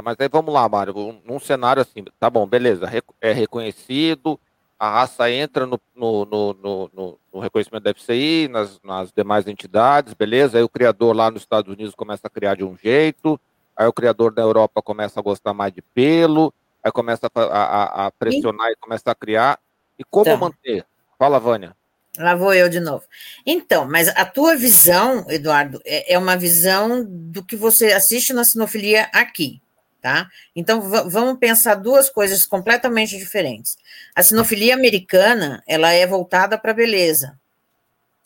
Mas 0.00 0.16
aí 0.20 0.28
vamos 0.28 0.54
lá, 0.54 0.68
Mário, 0.68 1.20
num 1.24 1.40
cenário 1.40 1.82
assim, 1.82 2.04
tá 2.20 2.30
bom, 2.30 2.46
beleza, 2.46 2.88
é 3.20 3.32
reconhecido, 3.32 4.38
a 4.78 4.88
raça 4.90 5.30
entra 5.30 5.66
no, 5.66 5.80
no, 5.94 6.24
no, 6.24 6.90
no, 6.92 7.18
no 7.32 7.40
reconhecimento 7.40 7.82
da 7.82 7.90
FCI, 7.92 8.48
nas, 8.48 8.80
nas, 8.82 9.10
demais 9.12 9.48
entidades, 9.48 10.14
beleza, 10.14 10.56
aí 10.56 10.62
o 10.62 10.68
criador 10.68 11.16
lá 11.16 11.30
nos 11.30 11.42
Estados 11.42 11.72
Unidos 11.72 11.94
começa 11.94 12.26
a 12.26 12.30
criar 12.30 12.54
de 12.54 12.64
um 12.64 12.76
jeito, 12.76 13.40
aí 13.76 13.86
o 13.86 13.92
criador 13.92 14.32
da 14.32 14.42
Europa 14.42 14.80
começa 14.80 15.18
a 15.18 15.22
gostar 15.22 15.52
mais 15.52 15.72
de 15.72 15.82
pelo, 15.82 16.54
aí 16.82 16.92
começa 16.92 17.28
a, 17.34 17.40
a, 17.40 18.06
a 18.06 18.10
pressionar 18.12 18.70
e 18.70 18.76
começa 18.76 19.10
a 19.10 19.14
criar, 19.14 19.58
e 19.98 20.04
como 20.04 20.26
então, 20.26 20.38
manter? 20.38 20.86
Fala, 21.18 21.40
Vânia. 21.40 21.76
Lá 22.16 22.34
vou 22.34 22.54
eu 22.54 22.68
de 22.68 22.80
novo. 22.80 23.04
Então, 23.44 23.86
mas 23.88 24.08
a 24.08 24.24
tua 24.24 24.56
visão, 24.56 25.24
Eduardo, 25.28 25.80
é, 25.84 26.14
é 26.14 26.18
uma 26.18 26.36
visão 26.36 27.04
do 27.06 27.44
que 27.44 27.56
você 27.56 27.92
assiste 27.92 28.32
na 28.32 28.44
sinofilia 28.44 29.08
aqui 29.12 29.60
tá? 30.08 30.30
Então 30.56 30.80
vamos 30.80 31.38
pensar 31.38 31.74
duas 31.74 32.08
coisas 32.08 32.46
completamente 32.46 33.18
diferentes. 33.18 33.76
A 34.14 34.22
sinofilia 34.22 34.74
americana, 34.74 35.62
ela 35.66 35.92
é 35.92 36.06
voltada 36.06 36.56
para 36.56 36.72
beleza. 36.72 37.38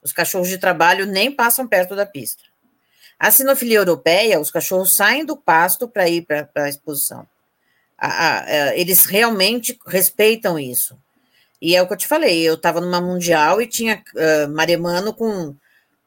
Os 0.00 0.12
cachorros 0.12 0.48
de 0.48 0.58
trabalho 0.58 1.06
nem 1.06 1.30
passam 1.30 1.66
perto 1.66 1.96
da 1.96 2.06
pista. 2.06 2.42
A 3.18 3.30
sinofilia 3.30 3.78
europeia, 3.78 4.40
os 4.40 4.50
cachorros 4.50 4.94
saem 4.94 5.24
do 5.24 5.36
pasto 5.36 5.88
para 5.88 6.08
ir 6.08 6.22
para 6.22 6.48
a 6.54 6.68
exposição. 6.68 7.26
É, 8.46 8.78
eles 8.80 9.04
realmente 9.04 9.78
respeitam 9.86 10.58
isso. 10.58 10.96
E 11.60 11.76
é 11.76 11.82
o 11.82 11.86
que 11.86 11.92
eu 11.92 11.98
te 11.98 12.08
falei, 12.08 12.42
eu 12.42 12.54
estava 12.54 12.80
numa 12.80 13.00
mundial 13.00 13.62
e 13.62 13.68
tinha 13.68 14.02
uh, 14.14 14.52
maremano 14.52 15.14
com 15.14 15.54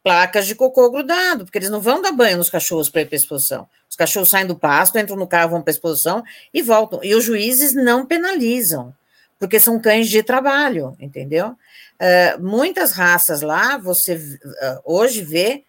placas 0.06 0.46
de 0.46 0.54
cocô 0.54 0.88
grudado, 0.88 1.44
porque 1.44 1.58
eles 1.58 1.68
não 1.68 1.80
vão 1.80 2.00
dar 2.00 2.12
banho 2.12 2.36
nos 2.36 2.48
cachorros 2.48 2.88
para 2.88 3.00
ir 3.00 3.06
para 3.06 3.16
exposição. 3.16 3.68
Os 3.90 3.96
cachorros 3.96 4.28
saem 4.28 4.46
do 4.46 4.54
pasto, 4.54 4.96
entram 4.96 5.16
no 5.16 5.26
carro, 5.26 5.50
vão 5.50 5.62
para 5.62 5.72
exposição 5.72 6.22
e 6.54 6.62
voltam. 6.62 7.00
E 7.02 7.12
os 7.12 7.24
juízes 7.24 7.74
não 7.74 8.06
penalizam, 8.06 8.94
porque 9.36 9.58
são 9.58 9.80
cães 9.80 10.08
de 10.08 10.22
trabalho, 10.22 10.96
entendeu? 11.00 11.56
Uh, 11.96 12.40
muitas 12.40 12.92
raças 12.92 13.42
lá, 13.42 13.78
você 13.78 14.14
uh, 14.14 14.80
hoje 14.84 15.22
vê, 15.22 15.64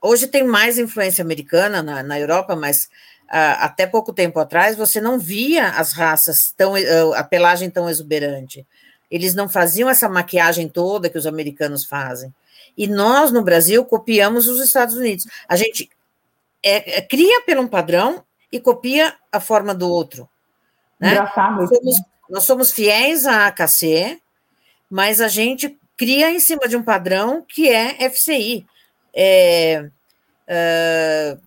hoje 0.00 0.28
tem 0.28 0.44
mais 0.44 0.78
influência 0.78 1.20
americana 1.20 1.82
na, 1.82 2.04
na 2.04 2.20
Europa, 2.20 2.54
mas 2.54 2.84
uh, 2.84 3.58
até 3.58 3.84
pouco 3.84 4.12
tempo 4.12 4.38
atrás 4.38 4.76
você 4.76 5.00
não 5.00 5.18
via 5.18 5.70
as 5.70 5.92
raças 5.92 6.54
tão, 6.56 6.74
a 7.16 7.24
pelagem 7.24 7.68
tão 7.68 7.90
exuberante. 7.90 8.64
Eles 9.10 9.34
não 9.34 9.48
faziam 9.48 9.90
essa 9.90 10.08
maquiagem 10.08 10.68
toda 10.68 11.10
que 11.10 11.18
os 11.18 11.26
americanos 11.26 11.84
fazem. 11.84 12.32
E 12.78 12.86
nós, 12.86 13.32
no 13.32 13.42
Brasil, 13.42 13.84
copiamos 13.84 14.46
os 14.46 14.60
Estados 14.60 14.94
Unidos. 14.94 15.26
A 15.48 15.56
gente 15.56 15.90
é, 16.62 16.98
é, 16.98 17.02
cria 17.02 17.42
pelo 17.42 17.62
um 17.62 17.68
padrão 17.68 18.24
e 18.52 18.60
copia 18.60 19.14
a 19.32 19.40
forma 19.40 19.74
do 19.74 19.88
outro. 19.90 20.28
Né? 21.00 21.10
Engraçado. 21.10 21.56
Nós 21.56 21.68
somos, 21.68 22.00
nós 22.30 22.44
somos 22.44 22.72
fiéis 22.72 23.26
à 23.26 23.48
AKC, 23.48 24.20
mas 24.88 25.20
a 25.20 25.26
gente 25.26 25.76
cria 25.96 26.30
em 26.30 26.38
cima 26.38 26.68
de 26.68 26.76
um 26.76 26.82
padrão 26.82 27.44
que 27.46 27.68
é 27.68 28.08
FCI. 28.08 28.64
É, 29.12 29.90
uh, 30.48 31.40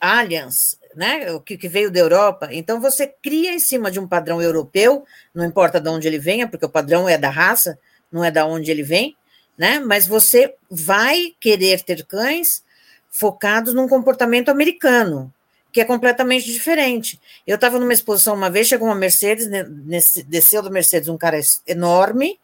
Allianz, 0.00 0.78
né, 0.96 1.30
o 1.32 1.40
que, 1.40 1.58
que, 1.58 1.68
veio 1.68 1.90
da 1.90 2.00
Europa. 2.00 2.48
Então, 2.50 2.80
você 2.80 3.06
cria 3.06 3.52
em 3.52 3.58
cima 3.58 3.90
de 3.90 4.00
um 4.00 4.08
padrão 4.08 4.40
europeu, 4.40 5.04
não 5.34 5.44
importa 5.44 5.78
de 5.78 5.88
onde 5.90 6.08
ele 6.08 6.18
venha, 6.18 6.48
porque 6.48 6.64
o 6.64 6.70
padrão 6.70 7.06
é 7.06 7.18
da 7.18 7.28
raça, 7.28 7.78
não 8.10 8.24
é 8.24 8.30
da 8.30 8.46
onde 8.46 8.70
ele 8.70 8.82
vem, 8.82 9.14
né? 9.58 9.80
Mas 9.80 10.06
você 10.06 10.54
vai 10.70 11.34
querer 11.40 11.82
ter 11.82 12.06
cães 12.06 12.62
focados 13.10 13.74
num 13.74 13.88
comportamento 13.88 14.48
americano, 14.50 15.32
que 15.72 15.80
é 15.80 15.84
completamente 15.84 16.50
diferente. 16.50 17.20
Eu 17.44 17.56
estava 17.56 17.78
numa 17.78 17.92
exposição 17.92 18.34
uma 18.34 18.48
vez, 18.48 18.68
chegou 18.68 18.86
uma 18.86 18.94
Mercedes, 18.94 19.48
nesse, 19.48 20.22
desceu 20.22 20.62
da 20.62 20.70
Mercedes 20.70 21.08
um 21.08 21.18
cara 21.18 21.40
enorme, 21.66 22.38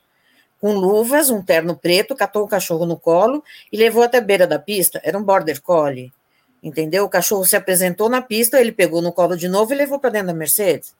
com 0.60 0.74
luvas, 0.74 1.30
um 1.30 1.42
terno 1.42 1.76
preto, 1.76 2.16
catou 2.16 2.42
o 2.42 2.48
cachorro 2.48 2.84
no 2.84 2.98
colo 2.98 3.44
e 3.70 3.76
levou 3.76 4.02
até 4.02 4.18
a 4.18 4.20
beira 4.20 4.46
da 4.46 4.58
pista. 4.58 5.00
Era 5.04 5.16
um 5.16 5.22
border 5.22 5.62
collie, 5.62 6.12
entendeu? 6.62 7.04
O 7.04 7.08
cachorro 7.08 7.44
se 7.44 7.54
apresentou 7.54 8.08
na 8.08 8.22
pista, 8.22 8.60
ele 8.60 8.72
pegou 8.72 9.00
no 9.00 9.12
colo 9.12 9.36
de 9.36 9.46
novo 9.46 9.72
e 9.72 9.76
levou 9.76 10.00
para 10.00 10.10
dentro 10.10 10.28
da 10.28 10.34
Mercedes. 10.34 10.94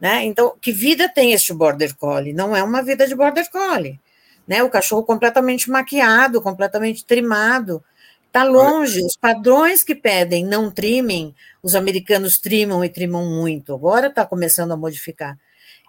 Né? 0.00 0.24
Então, 0.24 0.54
que 0.60 0.72
vida 0.72 1.08
tem 1.08 1.32
este 1.32 1.52
border 1.52 1.96
collie? 1.96 2.32
Não 2.32 2.54
é 2.54 2.62
uma 2.62 2.82
vida 2.82 3.06
de 3.06 3.14
border 3.14 3.50
collie 3.50 3.98
né? 4.46 4.62
O 4.62 4.70
cachorro 4.70 5.02
completamente 5.02 5.70
maquiado, 5.70 6.40
completamente 6.40 7.04
trimado. 7.04 7.82
Está 8.26 8.44
longe. 8.44 9.00
Os 9.04 9.16
padrões 9.16 9.82
que 9.82 9.94
pedem 9.94 10.44
não 10.44 10.70
trimem, 10.70 11.34
os 11.62 11.74
americanos 11.74 12.38
trimam 12.38 12.84
e 12.84 12.88
trimam 12.88 13.24
muito. 13.24 13.74
Agora 13.74 14.08
está 14.08 14.26
começando 14.26 14.72
a 14.72 14.76
modificar. 14.76 15.38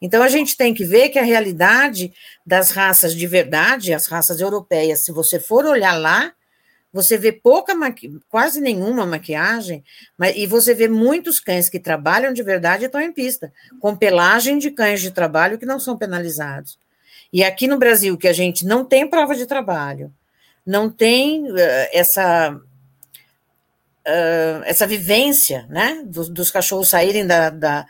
Então 0.02 0.22
a 0.22 0.30
gente 0.30 0.56
tem 0.56 0.74
que 0.74 0.86
ver 0.86 1.10
que 1.10 1.20
a 1.20 1.24
realidade 1.24 2.14
das 2.46 2.72
raças 2.72 3.16
de 3.16 3.28
verdade, 3.28 3.94
as 3.94 4.08
raças 4.08 4.40
europeias, 4.40 5.04
se 5.04 5.12
você 5.12 5.40
for 5.40 5.66
olhar 5.66 5.98
lá, 6.00 6.34
você 6.94 7.18
vê 7.18 7.32
pouca, 7.32 7.74
quase 8.30 8.62
nenhuma 8.62 9.06
maquiagem, 9.06 9.84
mas, 10.18 10.36
e 10.36 10.48
você 10.48 10.74
vê 10.74 10.88
muitos 10.88 11.40
cães 11.40 11.70
que 11.70 11.80
trabalham 11.80 12.32
de 12.32 12.42
verdade 12.42 12.84
e 12.84 12.86
estão 12.86 13.02
em 13.02 13.12
pista, 13.12 13.52
com 13.80 13.96
pelagem 13.96 14.58
de 14.58 14.72
cães 14.72 15.02
de 15.02 15.12
trabalho 15.12 15.58
que 15.58 15.66
não 15.66 15.80
são 15.80 15.98
penalizados. 15.98 16.80
E 17.32 17.44
aqui 17.44 17.68
no 17.68 17.78
Brasil, 17.78 18.18
que 18.18 18.28
a 18.28 18.34
gente 18.34 18.66
não 18.66 18.84
tem 18.86 19.10
prova 19.10 19.36
de 19.36 19.46
trabalho, 19.46 20.14
não 20.66 20.90
tem 20.90 21.52
uh, 21.52 21.58
essa, 21.94 22.54
uh, 22.54 24.64
essa 24.66 24.88
vivência, 24.88 25.66
né, 25.70 26.04
dos, 26.06 26.30
dos 26.30 26.52
cachorros 26.52 26.90
saírem 26.90 27.26
da, 27.26 27.50
da, 27.50 27.86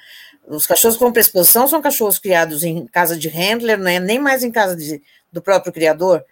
Os 0.48 0.68
cachorros 0.68 0.96
que 0.96 1.04
vão 1.04 1.12
para 1.12 1.22
exposição 1.22 1.68
são 1.68 1.82
cachorros 1.82 2.20
criados 2.20 2.64
em 2.64 2.86
casa 2.88 3.18
de 3.18 3.30
handler, 3.30 3.78
né, 3.78 4.00
nem 4.00 4.20
mais 4.20 4.44
em 4.44 4.52
casa 4.52 4.76
de, 4.76 5.02
do 5.32 5.42
próprio 5.42 5.74
criador, 5.74 6.24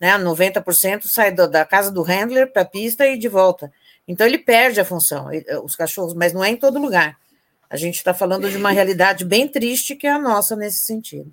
né, 0.00 0.18
90% 0.18 1.06
sai 1.06 1.32
do, 1.32 1.48
da 1.48 1.64
casa 1.64 1.90
do 1.90 2.02
handler 2.02 2.52
para 2.52 2.62
a 2.62 2.66
pista 2.66 3.06
e 3.06 3.18
de 3.18 3.28
volta. 3.28 3.72
Então 4.06 4.26
ele 4.26 4.38
perde 4.38 4.80
a 4.80 4.84
função, 4.84 5.30
os 5.64 5.74
cachorros, 5.74 6.12
mas 6.12 6.32
não 6.32 6.44
é 6.44 6.50
em 6.50 6.56
todo 6.56 6.78
lugar. 6.78 7.16
A 7.70 7.76
gente 7.76 7.96
está 7.96 8.12
falando 8.12 8.50
de 8.50 8.56
uma 8.56 8.70
realidade 8.70 9.24
bem 9.24 9.48
triste 9.48 9.96
que 9.96 10.06
é 10.06 10.10
a 10.10 10.18
nossa 10.18 10.54
nesse 10.54 10.80
sentido. 10.80 11.32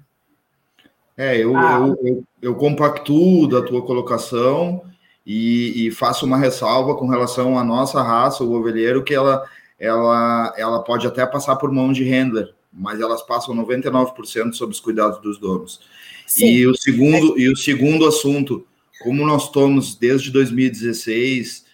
É, 1.21 1.37
eu, 1.37 1.55
ah. 1.55 1.77
eu, 1.79 2.07
eu, 2.07 2.23
eu, 2.41 2.55
compactuo 2.55 3.47
da 3.47 3.61
tua 3.61 3.83
colocação 3.83 4.81
e, 5.23 5.85
e, 5.85 5.91
faço 5.91 6.25
uma 6.25 6.35
ressalva 6.35 6.95
com 6.95 7.05
relação 7.05 7.59
à 7.59 7.63
nossa 7.63 8.01
raça, 8.01 8.43
o 8.43 8.53
ovelheiro, 8.53 9.03
que 9.03 9.13
ela, 9.13 9.47
ela, 9.77 10.51
ela 10.57 10.79
pode 10.79 11.05
até 11.05 11.23
passar 11.27 11.57
por 11.57 11.71
mão 11.71 11.93
de 11.93 12.03
handler, 12.03 12.55
mas 12.73 12.99
elas 12.99 13.21
passam 13.21 13.55
99% 13.55 14.53
sob 14.53 14.71
os 14.71 14.79
cuidados 14.79 15.21
dos 15.21 15.37
donos. 15.37 15.81
Sim. 16.25 16.47
E 16.47 16.65
o 16.65 16.73
segundo 16.73 17.37
e 17.37 17.47
o 17.49 17.55
segundo 17.55 18.07
assunto, 18.07 18.65
como 19.03 19.23
nós 19.23 19.43
estamos 19.43 19.93
desde 19.93 20.31
2016 20.31 21.65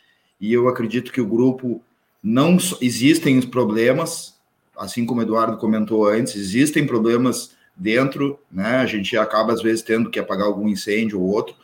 e 0.41 0.51
eu 0.51 0.67
acredito 0.67 1.09
que 1.09 1.21
o 1.21 1.25
grupo 1.25 1.81
não 2.21 2.57
existem 2.81 3.41
problemas, 3.41 4.35
assim 4.77 5.05
como 5.05 5.21
o 5.21 5.23
Eduardo 5.23 5.55
comentou 5.55 6.05
antes, 6.05 6.35
existem 6.35 6.85
problemas 6.85 7.55
dentro, 7.77 8.39
né? 8.51 8.77
A 8.77 8.85
gente 8.85 9.15
acaba 9.15 9.53
às 9.53 9.61
vezes 9.61 9.83
tendo 9.83 10.09
que 10.09 10.19
apagar 10.19 10.47
algum 10.47 10.67
incêndio 10.67 11.21
ou 11.21 11.27
outro, 11.27 11.55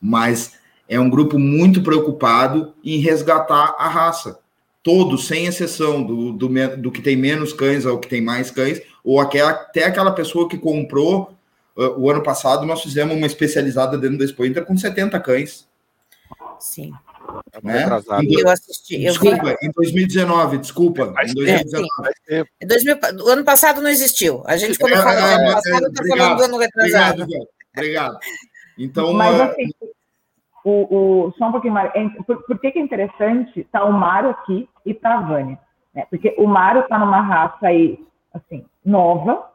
mas 0.00 0.58
é 0.88 1.00
um 1.00 1.08
grupo 1.08 1.38
muito 1.38 1.82
preocupado 1.82 2.74
em 2.84 2.98
resgatar 2.98 3.74
a 3.78 3.88
raça. 3.88 4.38
todos, 4.82 5.26
sem 5.26 5.46
exceção, 5.46 6.02
do, 6.02 6.30
do, 6.30 6.76
do, 6.76 6.92
que 6.92 7.00
tem 7.00 7.16
menos 7.16 7.54
cães 7.54 7.86
ao 7.86 7.98
que 7.98 8.06
tem 8.06 8.20
mais 8.20 8.50
cães, 8.50 8.82
ou 9.02 9.18
aquela, 9.18 9.52
até 9.52 9.84
aquela 9.84 10.12
pessoa 10.12 10.46
que 10.46 10.58
comprou 10.58 11.34
uh, 11.74 11.98
o 11.98 12.10
ano 12.10 12.22
passado, 12.22 12.66
nós 12.66 12.82
fizemos 12.82 13.16
uma 13.16 13.26
especializada 13.26 13.96
dentro 13.96 14.18
da 14.18 14.26
Expo 14.26 14.44
Inter 14.44 14.62
com 14.62 14.76
70 14.76 15.18
cães. 15.20 15.66
Sim. 16.60 16.92
Né? 17.62 17.86
Eu 18.30 18.48
assisti. 18.48 19.04
Eu 19.04 19.12
desculpa, 19.12 19.56
vi... 19.60 19.66
em 19.66 19.70
2019, 19.72 20.58
desculpa. 20.58 21.14
em 21.22 21.34
2019. 21.34 21.88
É, 22.28 22.44
em 22.60 22.66
2000, 22.66 22.96
o 23.24 23.28
ano 23.28 23.44
passado 23.44 23.80
não 23.80 23.90
existiu. 23.90 24.42
A 24.46 24.56
gente, 24.56 24.78
quando 24.78 24.94
é, 24.94 24.96
fala 24.96 25.20
do 25.20 25.26
ano 25.26 25.52
passado, 25.52 25.86
está 25.86 26.04
falando 26.06 26.36
do 26.36 26.44
ano 26.44 26.58
retrasado. 26.58 27.22
Obrigado, 27.22 27.48
obrigado. 27.76 28.18
Então, 28.78 29.12
Mas, 29.12 29.40
assim, 29.40 29.70
o, 30.64 31.26
o, 31.26 31.32
só 31.38 31.48
um 31.48 31.52
pouquinho 31.52 31.74
mais. 31.74 31.92
Por, 32.26 32.42
por 32.42 32.58
que, 32.58 32.72
que 32.72 32.78
é 32.78 32.82
interessante 32.82 33.60
estar 33.60 33.80
tá 33.80 33.84
o 33.84 33.92
Mário 33.92 34.30
aqui 34.30 34.68
e 34.84 34.90
estar 34.90 35.10
tá 35.10 35.18
a 35.18 35.20
Vânia? 35.20 35.58
Né? 35.94 36.06
Porque 36.10 36.34
o 36.38 36.46
Mário 36.46 36.82
está 36.82 36.98
numa 36.98 37.20
raça 37.20 37.68
aí, 37.68 37.98
assim, 38.32 38.64
nova, 38.84 39.48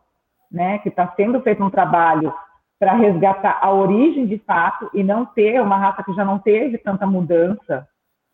né? 0.52 0.80
Que 0.80 0.90
está 0.90 1.14
sendo 1.16 1.42
feito 1.42 1.64
um 1.64 1.70
trabalho 1.70 2.34
para 2.80 2.96
resgatar 2.96 3.60
a 3.62 3.74
origem 3.74 4.26
de 4.26 4.38
fato 4.40 4.90
e 4.94 5.04
não 5.04 5.26
ter 5.26 5.62
uma 5.62 5.78
raça 5.78 6.02
que 6.02 6.14
já 6.14 6.24
não 6.24 6.40
teve 6.40 6.78
tanta 6.78 7.06
mudança 7.06 7.86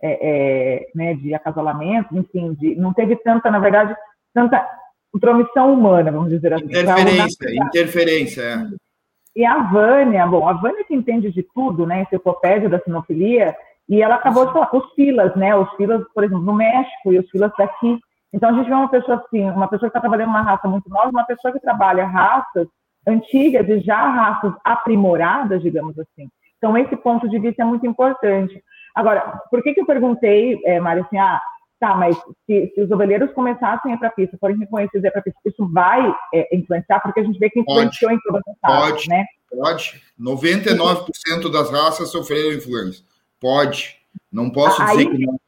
é, 0.01 0.19
é, 0.21 0.87
né, 0.93 1.15
de 1.15 1.33
acasalamento, 1.33 2.15
enfim, 2.15 2.53
de, 2.53 2.75
não 2.75 2.93
teve 2.93 3.15
tanta, 3.15 3.49
na 3.49 3.57
verdade, 3.57 3.95
tanta 4.33 4.63
intromissão 5.15 5.73
humana, 5.73 6.11
vamos 6.11 6.29
dizer 6.29 6.53
assim. 6.53 6.65
Interferência, 6.65 7.55
interferência, 7.55 8.41
é. 8.41 8.67
E 9.35 9.43
a 9.43 9.63
Vânia, 9.63 10.27
bom, 10.27 10.47
a 10.47 10.53
Vânia 10.53 10.85
que 10.85 10.93
entende 10.93 11.31
de 11.31 11.43
tudo, 11.43 11.85
né, 11.87 12.03
enciclopédia 12.03 12.69
da 12.69 12.79
sinofilia, 12.79 13.55
e 13.89 14.01
ela 14.01 14.15
acabou 14.15 14.45
de 14.45 14.53
falar, 14.53 14.69
os 14.75 14.93
filas, 14.93 15.35
né, 15.35 15.55
os 15.55 15.69
filas, 15.75 16.03
por 16.13 16.23
exemplo, 16.23 16.43
no 16.43 16.53
México 16.53 17.11
e 17.11 17.19
os 17.19 17.29
filas 17.29 17.51
daqui. 17.57 17.99
Então, 18.31 18.49
a 18.49 18.53
gente 18.53 18.67
vê 18.67 18.73
uma 18.73 18.89
pessoa 18.89 19.17
assim, 19.17 19.49
uma 19.49 19.67
pessoa 19.67 19.89
que 19.89 19.97
está 19.97 20.01
trabalhando 20.01 20.29
uma 20.29 20.41
raça 20.41 20.67
muito 20.67 20.89
nova, 20.89 21.09
uma 21.09 21.25
pessoa 21.25 21.51
que 21.51 21.59
trabalha 21.59 22.05
raças 22.05 22.67
antigas 23.07 23.67
e 23.69 23.79
já 23.79 24.09
raças 24.09 24.53
aprimoradas, 24.63 25.61
digamos 25.61 25.97
assim. 25.99 26.29
Então, 26.57 26.77
esse 26.77 26.95
ponto 26.95 27.29
de 27.29 27.37
vista 27.39 27.61
é 27.61 27.65
muito 27.65 27.85
importante. 27.85 28.63
Agora, 28.95 29.39
por 29.51 29.61
que, 29.61 29.73
que 29.73 29.81
eu 29.81 29.85
perguntei, 29.85 30.59
é, 30.65 30.79
Mário, 30.79 31.03
assim, 31.03 31.17
ah, 31.17 31.39
tá, 31.79 31.95
mas 31.95 32.17
se, 32.45 32.71
se 32.73 32.81
os 32.81 32.89
ovelheiros 32.89 33.31
começassem 33.33 33.91
a 33.91 33.95
ir 33.95 33.97
para 33.99 34.07
a 34.07 34.11
pista, 34.11 34.37
forem 34.39 34.57
reconhecidos 34.57 35.03
a 35.03 35.07
ir 35.07 35.11
para 35.11 35.19
a 35.19 35.23
pista, 35.23 35.39
isso 35.45 35.69
vai 35.71 36.15
é, 36.33 36.55
influenciar? 36.55 37.01
Porque 37.01 37.19
a 37.19 37.23
gente 37.23 37.37
vê 37.37 37.49
que 37.49 37.59
influenciou 37.59 38.09
pode, 38.09 38.21
em 38.21 38.23
todas 38.23 38.41
as 38.47 38.55
raças, 38.63 38.91
pode, 38.91 39.09
né? 39.09 39.25
Pode. 39.51 40.01
99% 40.19 41.51
das 41.51 41.69
raças 41.69 42.09
sofreram 42.09 42.53
influência. 42.53 43.03
Pode. 43.39 43.97
Não 44.31 44.49
posso 44.49 44.81
Aí, 44.81 44.97
dizer 44.97 45.09
que 45.11 45.25
não. 45.25 45.39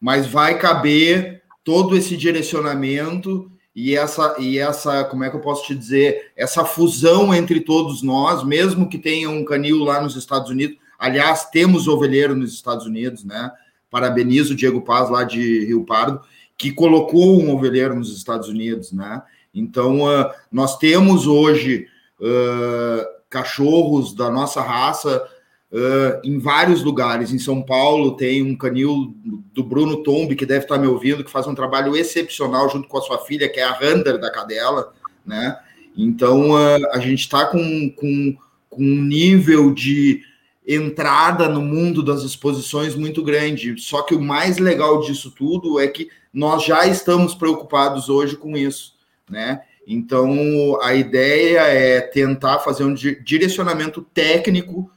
Mas 0.00 0.26
vai 0.26 0.58
caber 0.58 1.42
todo 1.62 1.96
esse 1.96 2.16
direcionamento 2.16 3.51
e 3.74 3.96
essa, 3.96 4.36
e 4.38 4.58
essa, 4.58 5.04
como 5.04 5.24
é 5.24 5.30
que 5.30 5.36
eu 5.36 5.40
posso 5.40 5.66
te 5.66 5.74
dizer, 5.74 6.32
essa 6.36 6.64
fusão 6.64 7.34
entre 7.34 7.60
todos 7.60 8.02
nós, 8.02 8.44
mesmo 8.44 8.88
que 8.88 8.98
tenha 8.98 9.30
um 9.30 9.44
canil 9.44 9.78
lá 9.78 10.00
nos 10.00 10.14
Estados 10.14 10.50
Unidos. 10.50 10.76
Aliás, 10.98 11.46
temos 11.46 11.88
ovelheiro 11.88 12.36
nos 12.36 12.52
Estados 12.52 12.84
Unidos, 12.84 13.24
né? 13.24 13.50
Parabenizo 13.90 14.52
o 14.52 14.56
Diego 14.56 14.82
Paz, 14.82 15.08
lá 15.08 15.24
de 15.24 15.64
Rio 15.64 15.84
Pardo, 15.84 16.20
que 16.56 16.70
colocou 16.70 17.40
um 17.40 17.54
ovelheiro 17.54 17.94
nos 17.94 18.14
Estados 18.14 18.48
Unidos, 18.48 18.92
né? 18.92 19.22
Então, 19.54 20.02
uh, 20.02 20.30
nós 20.50 20.78
temos 20.78 21.26
hoje 21.26 21.86
uh, 22.20 23.04
cachorros 23.28 24.14
da 24.14 24.30
nossa 24.30 24.60
raça 24.60 25.26
uh, 25.72 26.20
em 26.22 26.38
vários 26.38 26.82
lugares. 26.82 27.32
Em 27.32 27.38
São 27.38 27.62
Paulo 27.62 28.16
tem 28.16 28.42
um 28.42 28.54
canil 28.54 29.14
do 29.52 29.64
Bruno 29.64 30.02
Tombi, 30.02 30.36
que 30.36 30.46
deve 30.46 30.64
estar 30.64 30.78
me 30.78 30.86
ouvindo, 30.86 31.24
que 31.24 31.30
faz 31.30 31.46
um 31.46 31.54
trabalho 31.54 31.96
excepcional 31.96 32.68
junto 32.68 32.86
com 32.86 32.98
a 32.98 33.02
sua 33.02 33.18
filha, 33.18 33.48
que 33.48 33.58
é 33.58 33.64
a 33.64 33.72
Rander 33.72 34.18
da 34.18 34.30
cadela, 34.30 34.92
né? 35.26 35.58
Então 35.96 36.50
uh, 36.50 36.90
a 36.92 36.98
gente 36.98 37.20
está 37.20 37.46
com, 37.46 37.90
com, 37.90 38.36
com 38.68 38.82
um 38.82 39.02
nível 39.02 39.72
de 39.72 40.22
entrada 40.66 41.48
no 41.48 41.60
mundo 41.60 42.02
das 42.02 42.22
exposições 42.22 42.94
muito 42.94 43.22
grande. 43.22 43.80
Só 43.80 44.02
que 44.02 44.14
o 44.14 44.20
mais 44.20 44.58
legal 44.58 45.00
disso 45.00 45.30
tudo 45.30 45.80
é 45.80 45.88
que 45.88 46.08
nós 46.32 46.64
já 46.64 46.86
estamos 46.86 47.34
preocupados 47.34 48.08
hoje 48.08 48.36
com 48.36 48.56
isso, 48.56 48.94
né? 49.28 49.62
Então 49.86 50.80
a 50.80 50.94
ideia 50.94 51.62
é 51.62 52.00
tentar 52.00 52.60
fazer 52.60 52.84
um 52.84 52.94
direcionamento 52.94 54.00
técnico 54.14 54.88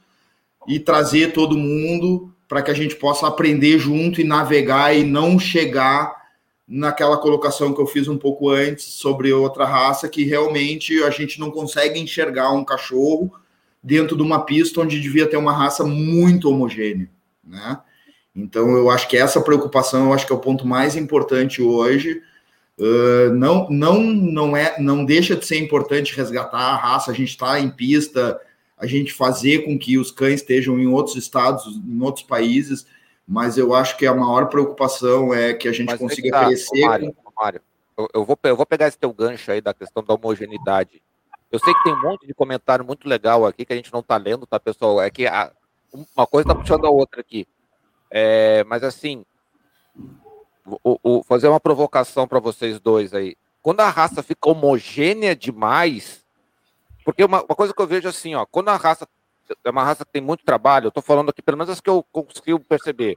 e 0.66 0.78
trazer 0.78 1.32
todo 1.32 1.56
mundo 1.56 2.32
para 2.48 2.62
que 2.62 2.70
a 2.70 2.74
gente 2.74 2.96
possa 2.96 3.26
aprender 3.26 3.78
junto 3.78 4.20
e 4.20 4.24
navegar 4.24 4.96
e 4.96 5.04
não 5.04 5.38
chegar 5.38 6.14
naquela 6.66 7.16
colocação 7.16 7.72
que 7.72 7.80
eu 7.80 7.86
fiz 7.86 8.08
um 8.08 8.18
pouco 8.18 8.50
antes 8.50 8.84
sobre 8.84 9.32
outra 9.32 9.64
raça 9.64 10.08
que 10.08 10.24
realmente 10.24 11.02
a 11.04 11.10
gente 11.10 11.38
não 11.38 11.50
consegue 11.50 12.00
enxergar 12.00 12.50
um 12.50 12.64
cachorro 12.64 13.32
dentro 13.82 14.16
de 14.16 14.22
uma 14.22 14.44
pista 14.44 14.80
onde 14.80 15.00
devia 15.00 15.26
ter 15.26 15.36
uma 15.36 15.52
raça 15.52 15.84
muito 15.84 16.50
homogênea, 16.50 17.08
né? 17.44 17.78
Então 18.34 18.76
eu 18.76 18.90
acho 18.90 19.08
que 19.08 19.16
essa 19.16 19.40
preocupação 19.40 20.06
eu 20.06 20.12
acho 20.12 20.26
que 20.26 20.32
é 20.32 20.36
o 20.36 20.40
ponto 20.40 20.66
mais 20.66 20.96
importante 20.96 21.62
hoje. 21.62 22.20
Uh, 22.78 23.32
não, 23.32 23.66
não, 23.70 24.02
não 24.02 24.56
é, 24.56 24.78
não 24.78 25.04
deixa 25.04 25.34
de 25.34 25.46
ser 25.46 25.58
importante 25.58 26.14
resgatar 26.14 26.58
a 26.58 26.76
raça. 26.76 27.10
A 27.10 27.14
gente 27.14 27.30
está 27.30 27.58
em 27.58 27.70
pista, 27.70 28.38
a 28.76 28.86
gente 28.86 29.12
fazer 29.12 29.64
com 29.64 29.78
que 29.78 29.98
os 29.98 30.10
cães 30.10 30.40
estejam 30.40 30.78
em 30.78 30.86
outros 30.86 31.16
estados, 31.16 31.66
em 31.66 32.02
outros 32.02 32.24
países, 32.24 32.86
mas 33.26 33.56
eu 33.56 33.74
acho 33.74 33.96
que 33.96 34.06
a 34.06 34.14
maior 34.14 34.48
preocupação 34.48 35.32
é 35.32 35.54
que 35.54 35.66
a 35.66 35.72
gente 35.72 35.88
mas 35.88 35.98
consiga 35.98 36.30
tá, 36.30 36.46
crescer. 36.46 36.84
Mário, 36.84 37.16
Mário, 37.34 37.60
eu, 37.96 38.08
eu, 38.12 38.24
vou, 38.24 38.38
eu 38.42 38.56
vou 38.56 38.66
pegar 38.66 38.86
esse 38.86 38.98
teu 38.98 39.12
gancho 39.12 39.50
aí 39.50 39.60
da 39.60 39.72
questão 39.72 40.02
da 40.04 40.14
homogeneidade. 40.14 41.02
Eu 41.50 41.58
sei 41.58 41.72
que 41.72 41.84
tem 41.84 41.94
um 41.94 42.02
monte 42.02 42.26
de 42.26 42.34
comentário 42.34 42.84
muito 42.84 43.08
legal 43.08 43.46
aqui 43.46 43.64
que 43.64 43.72
a 43.72 43.76
gente 43.76 43.92
não 43.92 44.00
está 44.00 44.16
lendo, 44.16 44.46
tá, 44.46 44.60
pessoal? 44.60 45.00
É 45.00 45.10
que 45.10 45.26
a, 45.26 45.50
uma 46.14 46.26
coisa 46.26 46.48
está 46.48 46.54
puxando 46.54 46.84
a 46.84 46.90
outra 46.90 47.20
aqui. 47.20 47.46
É, 48.10 48.62
mas 48.64 48.84
assim, 48.84 49.24
o, 50.82 50.98
o, 51.02 51.22
fazer 51.22 51.48
uma 51.48 51.60
provocação 51.60 52.26
para 52.26 52.40
vocês 52.40 52.78
dois 52.80 53.14
aí. 53.14 53.36
Quando 53.62 53.80
a 53.80 53.88
raça 53.88 54.22
fica 54.22 54.50
homogênea 54.50 55.34
demais, 55.34 56.25
porque 57.06 57.22
uma, 57.22 57.40
uma, 57.44 57.54
coisa 57.54 57.72
que 57.72 57.80
eu 57.80 57.86
vejo 57.86 58.08
assim, 58.08 58.34
ó, 58.34 58.44
quando 58.44 58.68
a 58.68 58.74
raça 58.76 59.06
é 59.64 59.70
uma 59.70 59.84
raça 59.84 60.04
que 60.04 60.10
tem 60.10 60.20
muito 60.20 60.44
trabalho, 60.44 60.88
eu 60.88 60.90
tô 60.90 61.00
falando 61.00 61.30
aqui, 61.30 61.40
pelo 61.40 61.56
menos 61.56 61.70
as 61.70 61.80
que 61.80 61.88
eu 61.88 62.04
consigo 62.10 62.58
perceber. 62.58 63.16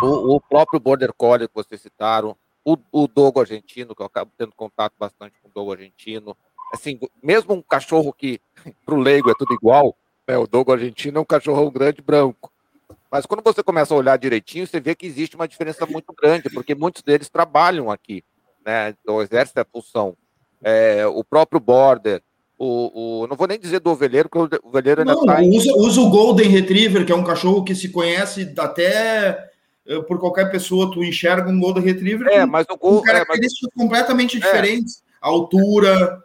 O, 0.00 0.36
o 0.36 0.40
próprio 0.40 0.78
Border 0.78 1.12
Collie 1.12 1.48
que 1.48 1.54
vocês 1.54 1.82
citaram, 1.82 2.36
o, 2.64 2.78
o 2.92 3.08
Dogo 3.08 3.40
argentino, 3.40 3.96
que 3.96 4.00
eu 4.00 4.06
acabo 4.06 4.30
tendo 4.38 4.52
contato 4.52 4.92
bastante 4.96 5.34
com 5.42 5.48
o 5.48 5.52
Dogo 5.52 5.72
argentino. 5.72 6.36
Assim, 6.72 7.00
mesmo 7.20 7.54
um 7.54 7.60
cachorro 7.60 8.12
que, 8.12 8.40
para 8.86 8.94
o 8.94 9.00
leigo, 9.00 9.28
é 9.28 9.34
tudo 9.36 9.52
igual, 9.52 9.96
né? 10.24 10.38
o 10.38 10.46
Dogo 10.46 10.72
argentino 10.72 11.18
é 11.18 11.20
um 11.20 11.24
cachorrão 11.24 11.68
grande 11.72 12.00
branco. 12.00 12.52
Mas 13.10 13.26
quando 13.26 13.42
você 13.42 13.60
começa 13.60 13.92
a 13.92 13.96
olhar 13.96 14.16
direitinho, 14.16 14.68
você 14.68 14.78
vê 14.78 14.94
que 14.94 15.04
existe 15.04 15.34
uma 15.34 15.48
diferença 15.48 15.84
muito 15.84 16.12
grande, 16.12 16.48
porque 16.48 16.76
muitos 16.76 17.02
deles 17.02 17.28
trabalham 17.28 17.90
aqui, 17.90 18.22
né? 18.64 18.94
Ou 19.04 19.20
exercem 19.20 19.60
a 19.60 19.64
função. 19.64 20.16
É, 20.62 21.04
o 21.08 21.24
próprio 21.24 21.58
Border, 21.58 22.22
o, 22.56 23.22
o, 23.22 23.26
não 23.26 23.36
vou 23.36 23.48
nem 23.48 23.58
dizer 23.58 23.80
do 23.80 23.90
ovelheiro, 23.90 24.28
porque 24.28 24.56
o 24.62 24.68
ovelheiro 24.68 25.00
ainda 25.00 25.14
está. 25.14 25.42
Em... 25.42 25.56
Usa, 25.56 25.72
usa, 25.76 26.00
o 26.00 26.10
Golden 26.10 26.48
Retriever, 26.48 27.04
que 27.04 27.12
é 27.12 27.16
um 27.16 27.24
cachorro 27.24 27.64
que 27.64 27.74
se 27.74 27.88
conhece 27.88 28.52
até 28.56 29.50
eh, 29.86 30.00
por 30.02 30.18
qualquer 30.20 30.50
pessoa, 30.50 30.90
tu 30.90 31.02
enxerga 31.02 31.50
um 31.50 31.58
Golden 31.58 31.82
Retriever 31.82 32.28
é, 32.28 32.40
com, 32.42 32.46
mas 32.46 32.66
o 32.70 32.78
com 32.78 33.02
características 33.02 33.70
é, 33.70 33.74
mas... 33.74 33.84
completamente 33.84 34.36
é. 34.36 34.40
diferentes. 34.40 35.02
Altura, 35.20 36.22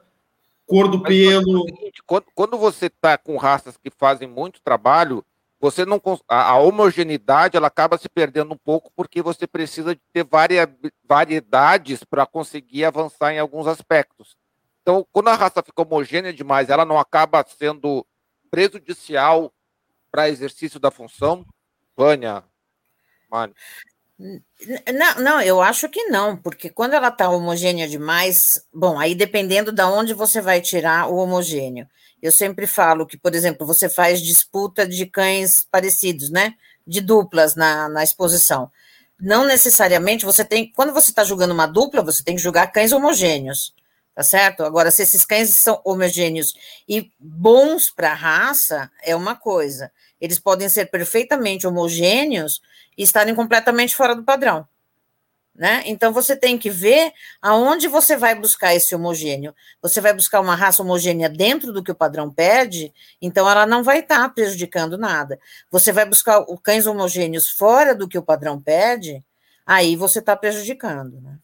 cor 0.68 0.88
do 0.88 1.00
mas 1.00 1.10
pelo. 1.10 1.64
Seguinte, 1.66 2.04
quando, 2.06 2.26
quando 2.36 2.58
você 2.58 2.86
está 2.86 3.18
com 3.18 3.36
raças 3.36 3.76
que 3.76 3.90
fazem 3.90 4.28
muito 4.28 4.62
trabalho, 4.62 5.26
você 5.60 5.84
não 5.86 6.00
a, 6.28 6.52
a, 6.52 6.60
homogeneidade 6.60 7.58
ela 7.58 7.68
acaba 7.68 7.98
se 7.98 8.08
perdendo 8.08 8.54
um 8.54 8.58
pouco 8.58 8.92
porque 8.96 9.22
você 9.22 9.48
precisa 9.48 9.96
de 9.96 10.02
ter 10.14 10.24
varia, 10.24 10.70
variedades 11.04 12.04
para 12.04 12.26
conseguir 12.26 12.86
avançar 12.86 13.34
em 13.34 13.40
alguns 13.40 13.68
aspectos. 13.68 14.38
Então, 14.90 15.06
quando 15.12 15.28
a 15.28 15.36
raça 15.36 15.62
fica 15.62 15.84
homogênea 15.84 16.34
demais, 16.34 16.68
ela 16.68 16.84
não 16.84 16.98
acaba 16.98 17.46
sendo 17.48 18.04
prejudicial 18.50 19.54
para 20.12 20.30
exercício 20.30 20.80
da 20.80 20.90
função? 20.90 21.46
Vânia, 21.96 22.44
Mário. 23.30 23.54
Não, 24.18 25.16
não, 25.22 25.42
eu 25.44 25.62
acho 25.62 25.88
que 25.90 26.06
não, 26.06 26.36
porque 26.36 26.72
quando 26.72 26.96
ela 26.96 27.10
está 27.10 27.30
homogênea 27.30 27.88
demais, 27.88 28.66
bom, 28.74 28.98
aí 29.00 29.14
dependendo 29.14 29.72
de 29.72 29.84
onde 29.84 30.16
você 30.16 30.42
vai 30.42 30.60
tirar 30.60 31.08
o 31.08 31.18
homogêneo. 31.18 31.88
Eu 32.20 32.32
sempre 32.32 32.66
falo 32.66 33.06
que, 33.06 33.16
por 33.16 33.36
exemplo, 33.36 33.68
você 33.68 33.88
faz 33.88 34.20
disputa 34.20 34.88
de 34.88 35.06
cães 35.06 35.68
parecidos, 35.70 36.32
né? 36.32 36.56
De 36.88 37.00
duplas 37.00 37.56
na, 37.56 37.88
na 37.90 38.04
exposição. 38.04 38.72
Não 39.20 39.46
necessariamente 39.46 40.26
você 40.26 40.44
tem. 40.44 40.72
Quando 40.74 40.94
você 40.94 41.12
está 41.12 41.24
jogando 41.24 41.52
uma 41.52 41.68
dupla, 41.68 42.02
você 42.02 42.24
tem 42.24 42.36
que 42.36 42.42
jogar 42.42 42.72
cães 42.72 42.92
homogêneos 42.92 43.78
tá 44.20 44.24
certo? 44.24 44.65
Agora, 44.65 44.91
se 44.91 45.01
esses 45.01 45.26
cães 45.26 45.55
são 45.55 45.80
homogêneos 45.86 46.53
e 46.86 47.09
bons 47.17 47.89
para 47.89 48.11
a 48.11 48.13
raça, 48.13 48.91
é 49.01 49.15
uma 49.15 49.34
coisa. 49.34 49.89
Eles 50.20 50.38
podem 50.38 50.67
ser 50.67 50.88
perfeitamente 50.88 51.65
homogêneos 51.65 52.59
e 52.97 53.03
estarem 53.03 53.34
completamente 53.34 53.95
fora 53.95 54.13
do 54.13 54.26
padrão. 54.26 54.67
Né? 55.55 55.84
Então 55.86 56.11
você 56.11 56.36
tem 56.36 56.57
que 56.57 56.70
ver 56.70 57.13
aonde 57.41 57.88
você 57.88 58.17
vai 58.17 58.36
buscar 58.36 58.76
esse 58.76 58.93
homogêneo. 58.93 59.55
Você 59.82 60.01
vai 60.01 60.11
buscar 60.11 60.41
uma 60.41 60.53
raça 60.53 60.84
homogênea 60.84 61.30
dentro 61.30 61.72
do 61.72 61.82
que 61.82 61.91
o 61.91 61.95
padrão 61.95 62.30
pede, 62.30 62.93
então 63.22 63.49
ela 63.49 63.65
não 63.65 63.84
vai 63.86 63.99
estar 63.99 64.24
tá 64.24 64.28
prejudicando 64.28 64.97
nada. 64.97 65.39
Você 65.72 65.93
vai 65.93 66.03
buscar 66.03 66.45
cães 66.61 66.86
homogêneos 66.86 67.51
fora 67.51 67.95
do 67.95 68.05
que 68.05 68.17
o 68.17 68.24
padrão 68.24 68.61
pede, 68.61 69.24
aí 69.65 69.95
você 69.95 70.20
está 70.20 70.36
prejudicando. 70.36 71.22
Né? 71.22 71.38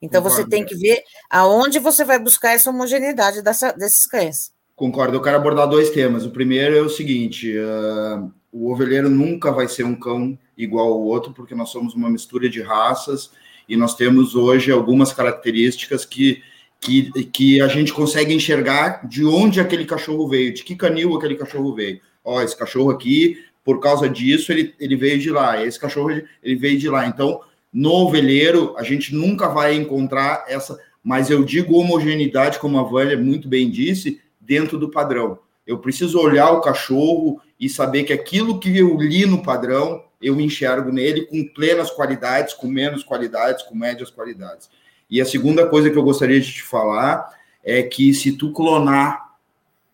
Então 0.00 0.22
Concordo. 0.22 0.44
você 0.44 0.48
tem 0.48 0.64
que 0.64 0.76
ver 0.76 1.02
aonde 1.28 1.78
você 1.78 2.04
vai 2.04 2.18
buscar 2.18 2.52
essa 2.52 2.70
homogeneidade 2.70 3.42
dessa, 3.42 3.72
desses 3.72 4.06
cães. 4.06 4.52
Concordo. 4.76 5.16
Eu 5.16 5.22
quero 5.22 5.36
abordar 5.36 5.68
dois 5.68 5.90
temas. 5.90 6.24
O 6.24 6.30
primeiro 6.30 6.76
é 6.76 6.80
o 6.80 6.88
seguinte: 6.88 7.52
uh, 7.58 8.30
o 8.52 8.70
ovelheiro 8.70 9.10
nunca 9.10 9.50
vai 9.50 9.66
ser 9.66 9.84
um 9.84 9.94
cão 9.94 10.38
igual 10.56 10.86
ao 10.86 11.02
outro, 11.02 11.32
porque 11.32 11.54
nós 11.54 11.70
somos 11.70 11.94
uma 11.94 12.08
mistura 12.08 12.48
de 12.48 12.62
raças 12.62 13.30
e 13.68 13.76
nós 13.76 13.94
temos 13.94 14.34
hoje 14.34 14.70
algumas 14.70 15.12
características 15.12 16.04
que, 16.04 16.42
que, 16.80 17.10
que 17.26 17.60
a 17.60 17.68
gente 17.68 17.92
consegue 17.92 18.32
enxergar 18.32 19.06
de 19.06 19.24
onde 19.24 19.60
aquele 19.60 19.84
cachorro 19.84 20.28
veio, 20.28 20.54
de 20.54 20.64
que 20.64 20.74
canil 20.74 21.16
aquele 21.16 21.34
cachorro 21.34 21.74
veio. 21.74 22.00
Ó, 22.24 22.40
esse 22.40 22.56
cachorro 22.56 22.90
aqui, 22.90 23.36
por 23.64 23.80
causa 23.80 24.08
disso, 24.08 24.50
ele, 24.50 24.74
ele 24.80 24.96
veio 24.96 25.18
de 25.18 25.30
lá, 25.30 25.62
esse 25.62 25.78
cachorro 25.78 26.10
ele 26.10 26.56
veio 26.56 26.78
de 26.78 26.88
lá. 26.88 27.06
Então, 27.06 27.40
no 27.72 27.90
ovelheiro, 27.92 28.74
a 28.76 28.82
gente 28.82 29.14
nunca 29.14 29.48
vai 29.48 29.74
encontrar 29.74 30.44
essa, 30.48 30.78
mas 31.02 31.30
eu 31.30 31.44
digo 31.44 31.76
homogeneidade, 31.76 32.58
como 32.58 32.78
a 32.78 32.82
Vânia 32.82 33.16
muito 33.16 33.48
bem 33.48 33.70
disse, 33.70 34.20
dentro 34.40 34.78
do 34.78 34.90
padrão. 34.90 35.38
Eu 35.66 35.78
preciso 35.78 36.18
olhar 36.18 36.50
o 36.52 36.60
cachorro 36.60 37.40
e 37.60 37.68
saber 37.68 38.04
que 38.04 38.12
aquilo 38.12 38.58
que 38.58 38.76
eu 38.76 38.96
li 38.96 39.26
no 39.26 39.42
padrão 39.42 40.02
eu 40.20 40.40
enxergo 40.40 40.90
nele 40.90 41.26
com 41.26 41.46
plenas 41.46 41.90
qualidades, 41.90 42.54
com 42.54 42.66
menos 42.66 43.04
qualidades, 43.04 43.62
com 43.62 43.74
médias 43.74 44.10
qualidades. 44.10 44.68
E 45.08 45.20
a 45.20 45.24
segunda 45.24 45.66
coisa 45.66 45.90
que 45.90 45.96
eu 45.96 46.02
gostaria 46.02 46.40
de 46.40 46.52
te 46.52 46.62
falar 46.62 47.32
é 47.64 47.82
que 47.82 48.12
se 48.12 48.32
tu 48.32 48.52
clonar 48.52 49.36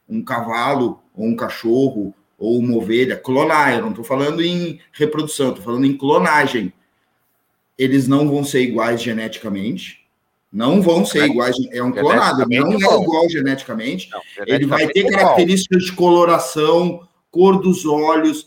um 0.09 0.23
cavalo 0.23 1.01
ou 1.15 1.27
um 1.27 1.37
cachorro 1.37 2.15
ou 2.39 2.59
uma 2.59 2.77
ovelha, 2.77 3.17
clonar, 3.17 3.75
eu 3.75 3.83
não 3.83 3.91
estou 3.91 4.05
falando 4.05 4.43
em 4.43 4.81
reprodução, 4.93 5.51
estou 5.51 5.65
falando 5.65 5.87
em 5.87 5.97
clonagem. 5.97 6.73
Eles 7.77 8.07
não 8.07 8.29
vão 8.29 8.45
ser 8.45 8.63
iguais 8.63 9.03
geneticamente, 9.03 10.05
não 10.53 10.81
vão 10.81 11.05
ser 11.05 11.25
iguais, 11.25 11.57
é 11.73 11.83
um 11.83 11.91
clonado, 11.91 12.45
não 12.49 12.73
é 12.73 13.03
igual 13.03 13.29
geneticamente. 13.29 14.09
Não, 14.11 14.21
geneticamente 14.21 14.53
ele 14.53 14.67
vai 14.67 14.87
ter 14.89 15.11
características 15.11 15.85
de 15.85 15.93
coloração, 15.93 17.09
cor 17.31 17.61
dos 17.61 17.85
olhos, 17.85 18.47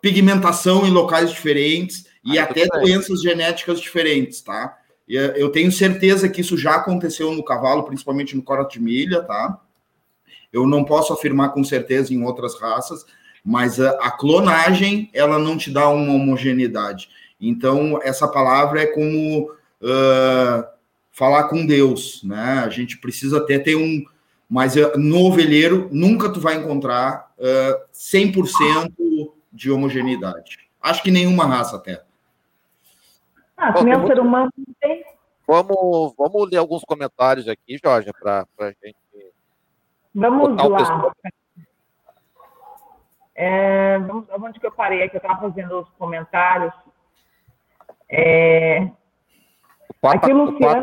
pigmentação 0.00 0.86
em 0.86 0.90
locais 0.90 1.30
diferentes 1.30 2.06
e 2.24 2.38
ah, 2.38 2.44
até 2.44 2.66
doenças 2.66 3.22
genéticas 3.22 3.80
diferentes, 3.80 4.40
tá? 4.40 4.76
Eh, 5.08 5.34
eu 5.36 5.50
tenho 5.50 5.70
certeza 5.70 6.28
que 6.28 6.40
isso 6.40 6.56
já 6.56 6.76
aconteceu 6.76 7.32
no 7.32 7.44
cavalo, 7.44 7.84
principalmente 7.84 8.36
no 8.36 8.42
cora 8.42 8.64
de 8.64 8.80
milha, 8.80 9.22
tá? 9.22 9.60
Eu 10.52 10.66
não 10.66 10.84
posso 10.84 11.12
afirmar 11.12 11.50
com 11.50 11.62
certeza 11.62 12.12
em 12.12 12.22
outras 12.24 12.58
raças, 12.60 13.04
mas 13.44 13.80
a, 13.80 13.90
a 13.92 14.10
clonagem 14.10 15.10
ela 15.12 15.38
não 15.38 15.56
te 15.56 15.70
dá 15.70 15.88
uma 15.88 16.12
homogeneidade. 16.12 17.08
Então 17.40 17.98
essa 18.02 18.28
palavra 18.28 18.82
é 18.82 18.86
como 18.86 19.50
uh, 19.50 20.64
falar 21.12 21.44
com 21.44 21.66
Deus, 21.66 22.22
né? 22.24 22.62
A 22.64 22.68
gente 22.68 22.98
precisa 22.98 23.38
até 23.38 23.58
ter 23.58 23.76
um, 23.76 24.04
mas 24.48 24.76
uh, 24.76 24.98
no 24.98 25.24
ovelheiro 25.24 25.88
nunca 25.92 26.32
tu 26.32 26.40
vai 26.40 26.56
encontrar 26.56 27.32
uh, 27.38 27.88
100% 27.92 28.92
de 29.52 29.70
homogeneidade. 29.70 30.70
Acho 30.80 31.02
que 31.02 31.10
nenhuma 31.10 31.46
raça 31.46 31.76
até. 31.76 32.02
Ah, 33.56 33.72
que 33.72 33.84
o 33.84 34.06
ser 34.06 34.18
humano 34.18 34.50
tem. 34.80 35.04
Vamos, 35.46 36.14
vamos 36.16 36.50
ler 36.50 36.58
alguns 36.58 36.82
comentários 36.82 37.46
aqui, 37.48 37.78
Jorge, 37.82 38.10
para 38.18 38.46
a 38.58 38.66
gente. 38.66 38.96
Vamos 40.14 40.56
lá. 40.56 41.12
É, 43.34 43.98
vamos, 43.98 44.26
onde 44.30 44.60
que 44.60 44.66
eu 44.66 44.72
parei 44.72 45.02
aqui? 45.02 45.16
Eu 45.16 45.20
estava 45.20 45.40
fazendo 45.40 45.80
os 45.80 45.88
comentários. 45.98 46.72
É, 48.10 48.90
Quatro, 50.00 50.18
aqui, 50.18 50.32
Luciano 50.32 50.82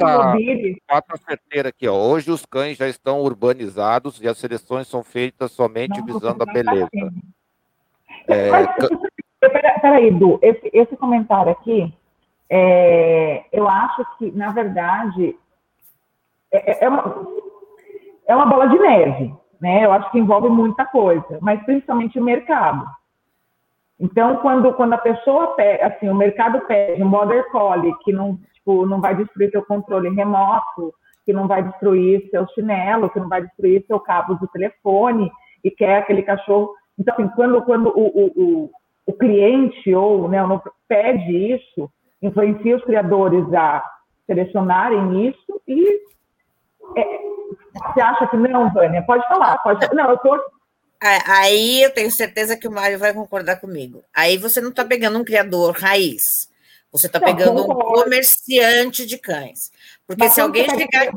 certeira 1.28 1.70
aqui, 1.70 1.88
ó. 1.88 1.96
Hoje 1.96 2.30
os 2.30 2.46
cães 2.46 2.78
já 2.78 2.88
estão 2.88 3.22
urbanizados 3.22 4.22
e 4.22 4.28
as 4.28 4.38
seleções 4.38 4.88
são 4.88 5.04
feitas 5.04 5.52
somente 5.52 6.00
Não, 6.00 6.06
visando 6.06 6.44
a 6.44 6.46
beleza. 6.46 6.90
É... 8.28 8.50
Peraí, 9.82 10.08
Edu, 10.08 10.38
esse, 10.42 10.70
esse 10.72 10.96
comentário 10.98 11.52
aqui, 11.52 11.92
é, 12.50 13.46
eu 13.52 13.68
acho 13.68 14.06
que, 14.18 14.32
na 14.32 14.52
verdade, 14.52 15.36
é, 16.52 16.72
é, 16.72 16.86
é, 16.86 16.90
uma, 16.90 17.28
é 18.28 18.36
uma 18.36 18.46
bola 18.46 18.68
de 18.68 18.78
neve, 18.78 19.34
né? 19.60 19.84
Eu 19.86 19.92
acho 19.94 20.12
que 20.12 20.20
envolve 20.20 20.50
muita 20.50 20.86
coisa, 20.86 21.40
mas 21.42 21.64
principalmente 21.64 22.20
o 22.20 22.24
mercado. 22.24 22.88
Então, 24.00 24.38
quando, 24.38 24.74
quando 24.74 24.94
a 24.94 24.98
pessoa 24.98 25.56
pede, 25.56 25.82
assim, 25.82 26.10
o 26.10 26.16
mercado 26.16 26.62
pede 26.68 27.02
um 27.02 27.10
border 27.10 27.50
collie 27.52 27.94
que 28.04 28.14
não, 28.14 28.38
tipo, 28.54 28.86
não 28.86 29.02
vai 29.02 29.16
destruir 29.16 29.50
seu 29.50 29.66
controle 29.66 30.10
remoto, 30.10 30.94
que 31.26 31.34
não 31.34 31.48
vai 31.48 31.64
destruir 31.64 32.30
seu 32.30 32.48
chinelo, 32.50 33.10
que 33.10 33.20
não 33.20 33.28
vai 33.28 33.42
destruir 33.42 33.84
seu 33.88 34.00
cabo 34.00 34.36
do 34.36 34.48
telefone, 34.48 35.32
e 35.64 35.72
quer 35.72 35.98
aquele 35.98 36.22
cachorro 36.22 36.74
então, 37.00 37.14
assim, 37.14 37.28
quando, 37.30 37.62
quando 37.62 37.90
o, 37.90 38.08
o, 38.08 38.32
o, 38.36 38.72
o 39.06 39.14
cliente 39.14 39.94
ou 39.94 40.28
né, 40.28 40.40
pede 40.88 41.54
isso, 41.54 41.90
influencia 42.22 42.76
os 42.76 42.84
criadores 42.84 43.46
a 43.54 43.84
selecionarem 44.26 45.28
isso 45.28 45.62
e 45.68 46.02
é, 46.96 47.20
você 47.94 48.02
acha 48.02 48.28
que 48.28 48.38
não, 48.38 48.74
Vânia? 48.74 49.04
Pode 49.04 49.28
falar, 49.28 49.58
pode 49.60 49.88
Não, 49.94 50.10
eu 50.10 50.18
tô. 50.18 50.40
Aí 51.00 51.84
eu 51.84 51.92
tenho 51.92 52.12
certeza 52.12 52.58
que 52.58 52.68
o 52.68 52.72
Mário 52.72 52.98
vai 52.98 53.14
concordar 53.14 53.60
comigo. 53.60 54.04
Aí 54.14 54.38
você 54.38 54.60
não 54.60 54.70
está 54.70 54.84
pegando 54.84 55.20
um 55.20 55.24
criador 55.24 55.76
raiz. 55.78 56.50
Você 56.92 57.08
está 57.08 57.20
pegando 57.20 57.64
um 57.64 57.68
comerciante 57.68 59.06
de 59.06 59.18
cães. 59.18 59.72
Porque 60.08 60.24
mas 60.24 60.34
se 60.34 60.42
alguém 60.42 60.68
chegar. 60.70 61.12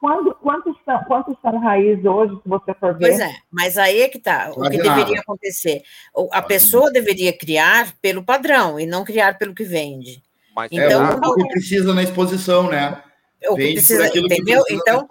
Quando, 0.00 0.34
quantos, 0.36 0.74
são, 0.84 1.04
quantos 1.04 1.36
são 1.42 1.58
raiz 1.58 2.02
hoje, 2.04 2.34
se 2.42 2.48
você 2.48 2.74
for 2.74 2.96
ver? 2.96 3.08
Pois 3.08 3.20
é, 3.20 3.36
mas 3.50 3.76
aí 3.76 4.00
é 4.00 4.08
que 4.08 4.16
está. 4.16 4.50
O 4.50 4.62
que 4.62 4.78
deveria 4.78 5.20
acontecer? 5.20 5.82
A 6.32 6.40
pessoa 6.40 6.90
deveria 6.90 7.36
criar 7.36 7.94
pelo 8.00 8.24
padrão 8.24 8.80
e 8.80 8.86
não 8.86 9.04
criar 9.04 9.38
pelo 9.38 9.54
que 9.54 9.62
vende. 9.62 10.22
Mas 10.56 10.72
é, 10.72 10.76
então, 10.76 11.04
é 11.06 11.28
o 11.28 11.34
que 11.34 11.48
precisa 11.48 11.92
na 11.92 12.02
exposição, 12.02 12.70
né? 12.70 13.02
O 13.46 13.56
que 13.56 13.72
precisa, 13.72 14.06
entendeu? 14.18 14.64
Que 14.64 14.74
então, 14.74 15.06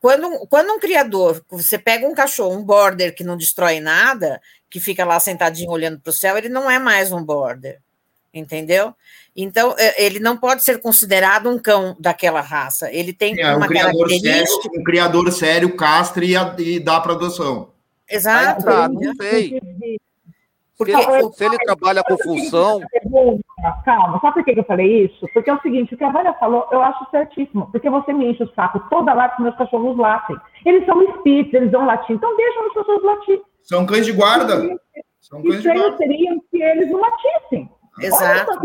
quando, 0.00 0.46
quando 0.48 0.72
um 0.72 0.80
criador, 0.80 1.44
você 1.48 1.78
pega 1.78 2.06
um 2.06 2.14
cachorro, 2.14 2.56
um 2.56 2.64
border 2.64 3.14
que 3.14 3.22
não 3.22 3.36
destrói 3.36 3.78
nada, 3.78 4.40
que 4.68 4.80
fica 4.80 5.04
lá 5.04 5.20
sentadinho 5.20 5.70
olhando 5.70 6.00
para 6.00 6.10
o 6.10 6.14
céu, 6.14 6.36
ele 6.36 6.48
não 6.48 6.70
é 6.70 6.78
mais 6.78 7.12
um 7.12 7.22
border 7.22 7.80
entendeu? 8.32 8.94
Então, 9.34 9.74
é, 9.78 10.04
ele 10.04 10.18
não 10.20 10.36
pode 10.36 10.64
ser 10.64 10.80
considerado 10.80 11.48
um 11.48 11.58
cão 11.58 11.96
daquela 11.98 12.40
raça. 12.40 12.92
Ele 12.92 13.12
tem 13.12 13.40
é, 13.40 13.54
uma 13.54 13.66
um 13.66 13.68
característica... 13.68 14.62
Sério, 14.62 14.80
um 14.80 14.84
criador 14.84 15.32
sério 15.32 15.76
castra 15.76 16.24
e, 16.24 16.34
e 16.58 16.80
dá 16.80 17.00
para 17.00 17.12
adoção. 17.12 17.70
Exato. 18.08 18.68
Ah, 18.68 18.88
não 18.88 19.14
sei. 19.14 19.60
Porque 20.80 20.96
se, 20.96 21.32
se 21.34 21.44
ele 21.44 21.58
trabalha 21.58 22.02
com 22.02 22.16
função... 22.16 22.80
Calma, 23.84 24.18
sabe 24.20 24.42
por 24.42 24.44
que 24.44 24.58
eu 24.58 24.64
falei 24.64 25.04
isso? 25.04 25.26
Porque 25.34 25.50
é 25.50 25.52
o 25.52 25.60
seguinte, 25.60 25.92
o 25.94 25.98
que 25.98 26.04
a 26.04 26.10
Vânia 26.10 26.32
falou, 26.40 26.66
eu 26.72 26.80
acho 26.80 27.06
certíssimo. 27.10 27.70
Porque 27.70 27.90
você 27.90 28.14
me 28.14 28.30
enche 28.30 28.42
o 28.42 28.54
saco 28.54 28.80
toda 28.88 29.12
lá 29.12 29.28
que 29.28 29.42
meus 29.42 29.54
cachorros 29.56 29.98
latem. 29.98 30.38
Eles 30.64 30.86
são 30.86 31.02
espíritos, 31.02 31.52
eles 31.52 31.70
vão 31.70 31.84
latir. 31.84 32.16
Então 32.16 32.34
deixa 32.34 32.60
os 32.60 32.72
cachorros 32.72 33.04
latir. 33.04 33.42
São 33.62 33.84
cães 33.84 34.06
de 34.06 34.12
guarda. 34.12 34.78
São 35.20 35.42
cães 35.42 35.62
de 35.62 35.70
guarda. 35.70 35.96
seriam 35.98 36.40
se 36.50 36.62
eles 36.62 36.90
não 36.90 37.00
latissem. 37.00 37.70
Exato. 38.00 38.58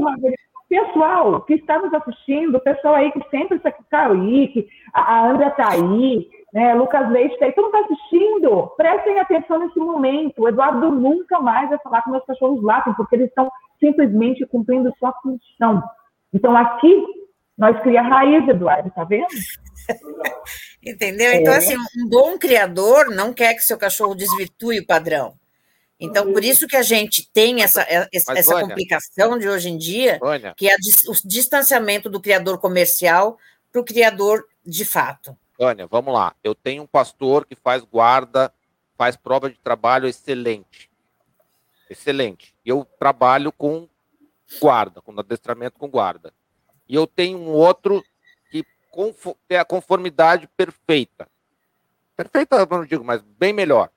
Pessoal 0.70 1.42
que 1.42 1.56
está 1.56 1.78
nos 1.80 1.94
assistindo, 1.94 2.56
o 2.56 2.62
pessoal 2.62 2.96
aí 2.96 3.12
que 3.12 3.22
sempre 3.30 3.58
está 3.58 3.68
aqui, 3.68 3.84
Kaique, 3.92 4.68
a 4.94 5.28
Andrea 5.28 5.50
está 5.50 5.74
aí, 5.74 6.30
né, 6.56 6.74
Lucas 6.74 7.12
Leite 7.12 7.34
está 7.34 7.48
aí, 7.48 7.52
todo 7.52 7.66
mundo 7.66 7.76
está 7.76 7.94
assistindo, 7.94 8.68
prestem 8.78 9.20
atenção 9.20 9.60
nesse 9.60 9.78
momento. 9.78 10.42
O 10.42 10.48
Eduardo 10.48 10.90
nunca 10.90 11.38
mais 11.42 11.68
vai 11.68 11.78
falar 11.80 12.02
com 12.02 12.12
meus 12.12 12.24
cachorros 12.24 12.64
latem, 12.64 12.94
porque 12.94 13.16
eles 13.18 13.28
estão 13.28 13.52
simplesmente 13.78 14.46
cumprindo 14.46 14.90
sua 14.98 15.12
função. 15.22 15.84
Então, 16.34 16.56
aqui, 16.56 17.04
nós 17.58 17.78
cria 17.84 18.02
raiz, 18.02 18.48
Eduardo, 18.48 18.90
tá 18.92 19.04
vendo? 19.04 19.28
Entendeu? 20.82 21.34
Então, 21.34 21.54
é. 21.54 21.58
assim, 21.58 21.76
um 21.76 22.08
bom 22.08 22.38
criador 22.38 23.14
não 23.14 23.34
quer 23.34 23.54
que 23.56 23.60
seu 23.60 23.78
cachorro 23.78 24.16
desvirtue 24.16 24.80
o 24.80 24.88
padrão. 24.88 25.34
Então, 26.00 26.32
por 26.32 26.42
isso 26.42 26.68
que 26.68 26.78
a 26.78 26.84
gente 26.84 27.30
tem 27.34 27.64
essa, 27.64 27.82
é, 27.82 28.08
essa 28.14 28.34
Vânia, 28.34 28.70
complicação 28.70 29.38
de 29.38 29.50
hoje 29.50 29.70
em 29.70 29.78
dia, 29.78 30.20
Vânia. 30.22 30.54
que 30.56 30.70
é 30.70 30.76
o 30.76 31.28
distanciamento 31.28 32.10
do 32.10 32.22
criador 32.22 32.60
comercial 32.60 33.38
para 33.74 33.82
o 33.82 33.86
criador 33.86 34.46
de 34.66 34.86
fato. 34.86 35.36
Vânia, 35.58 35.88
vamos 35.88 36.14
lá. 36.14 36.36
Eu 36.44 36.54
tenho 36.54 36.84
um 36.84 36.88
pastor 36.88 37.46
que 37.46 37.56
faz 37.56 37.84
guarda, 37.84 38.54
faz 38.98 39.16
prova 39.16 39.50
de 39.50 39.58
trabalho 39.58 40.08
excelente. 40.08 40.90
Excelente. 41.90 42.54
Eu 42.66 42.86
trabalho 43.00 43.52
com 43.52 43.88
guarda, 44.62 45.02
com 45.02 45.18
adestramento 45.20 45.80
com 45.80 45.90
guarda. 45.90 46.34
e 46.88 46.94
eu 46.96 47.08
tenho 47.08 47.40
um 47.40 47.50
outro 47.50 48.04
que 48.52 48.64
tem 49.48 49.58
a 49.58 49.66
conformidade 49.66 50.48
perfeita. 50.56 51.28
Perfeita, 52.16 52.56
eu 52.58 52.68
não 52.70 52.86
digo, 52.86 53.04
mas 53.04 53.22
bem 53.22 53.52
melhor. 53.52 53.90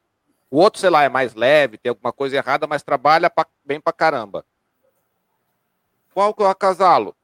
O 0.51 0.59
outro, 0.59 0.81
sei 0.81 0.89
lá, 0.89 1.03
é 1.03 1.09
mais 1.09 1.35
leve, 1.35 1.77
tem 1.77 1.91
alguma 1.91 2.13
coisa 2.13 2.37
errada, 2.37 2.67
mas 2.67 2.83
trabalha 2.83 3.29
pra, 3.29 3.47
bem 3.65 3.79
pra 3.81 3.93
caramba. 3.93 4.45
Qual 6.15 6.33
que 6.33 6.43
eu 6.43 6.47
acasalo? 6.47 7.15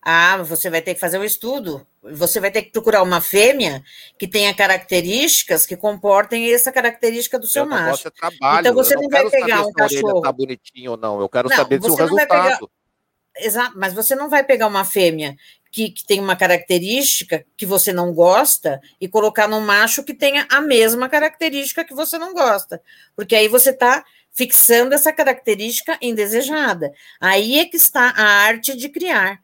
Ah, 0.00 0.36
você 0.38 0.70
vai 0.70 0.80
ter 0.80 0.94
que 0.94 1.00
fazer 1.00 1.18
um 1.18 1.24
estudo. 1.24 1.86
Você 2.02 2.40
vai 2.40 2.50
ter 2.50 2.62
que 2.62 2.72
procurar 2.72 3.02
uma 3.02 3.20
fêmea 3.20 3.82
que 4.18 4.26
tenha 4.26 4.52
características 4.52 5.64
que 5.64 5.76
comportem 5.76 6.52
essa 6.52 6.72
característica 6.72 7.38
do 7.38 7.46
seu 7.46 7.64
macho. 7.64 8.08
É 8.08 8.10
trabalho. 8.10 8.60
Então 8.60 8.74
você 8.74 8.94
não, 8.94 9.02
não 9.02 9.08
vai 9.08 9.30
pegar 9.30 9.64
um 9.64 9.72
cachorro. 9.72 10.20
Tá 10.20 10.32
bonitinho 10.32 10.92
ou 10.92 10.96
não. 10.96 11.20
Eu 11.20 11.28
quero 11.28 11.48
não, 11.48 11.56
saber 11.56 11.80
se 11.80 11.88
o 11.88 11.94
resultado. 11.94 12.26
Pegar... 12.26 12.58
Exato, 13.38 13.78
mas 13.78 13.94
você 13.94 14.14
não 14.16 14.28
vai 14.28 14.42
pegar 14.42 14.66
uma 14.66 14.84
fêmea 14.84 15.36
que, 15.70 15.90
que, 15.90 16.04
tem 16.04 16.20
uma 16.20 16.36
característica 16.36 17.46
que 17.56 17.64
você 17.64 17.92
não 17.92 18.12
gosta 18.12 18.80
e 19.00 19.08
colocar 19.08 19.48
num 19.48 19.60
macho 19.60 20.04
que 20.04 20.12
tenha 20.12 20.46
a 20.50 20.60
mesma 20.60 21.08
característica 21.08 21.84
que 21.84 21.94
você 21.94 22.18
não 22.18 22.34
gosta. 22.34 22.82
Porque 23.16 23.34
aí 23.34 23.48
você 23.48 23.70
está 23.70 24.04
fixando 24.32 24.94
essa 24.94 25.12
característica 25.12 25.96
indesejada. 26.02 26.92
Aí 27.20 27.60
é 27.60 27.64
que 27.64 27.76
está 27.76 28.10
a 28.10 28.24
arte 28.24 28.76
de 28.76 28.88
criar. 28.88 29.40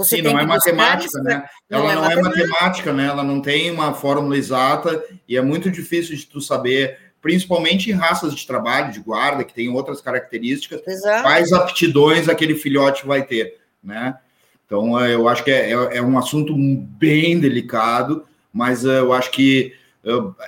Você 0.00 0.16
Sim, 0.16 0.22
não 0.22 0.38
é 0.38 0.46
matemática, 0.46 1.22
né? 1.22 1.44
Ela 1.68 1.82
não, 1.82 1.90
é, 1.90 1.94
não 1.94 2.10
é 2.10 2.22
matemática, 2.22 2.90
né? 2.90 3.06
Ela 3.06 3.22
não 3.22 3.42
tem 3.42 3.70
uma 3.70 3.92
fórmula 3.92 4.34
exata 4.34 5.04
e 5.28 5.36
é 5.36 5.42
muito 5.42 5.70
difícil 5.70 6.16
de 6.16 6.24
tu 6.24 6.40
saber, 6.40 6.96
principalmente 7.20 7.90
em 7.90 7.92
raças 7.92 8.34
de 8.34 8.46
trabalho, 8.46 8.92
de 8.92 9.00
guarda, 9.00 9.44
que 9.44 9.52
tem 9.52 9.68
outras 9.68 10.00
características, 10.00 10.80
Exato. 10.86 11.22
quais 11.22 11.52
aptidões 11.52 12.30
aquele 12.30 12.54
filhote 12.54 13.06
vai 13.06 13.22
ter, 13.22 13.58
né? 13.84 14.16
Então, 14.64 14.98
é, 14.98 15.14
eu 15.14 15.28
acho 15.28 15.44
que 15.44 15.50
é, 15.50 15.70
é, 15.70 15.98
é 15.98 16.02
um 16.02 16.18
assunto 16.18 16.54
bem 16.56 17.38
delicado, 17.38 18.24
mas 18.50 18.86
é, 18.86 19.00
eu 19.00 19.12
acho 19.12 19.30
que 19.32 19.74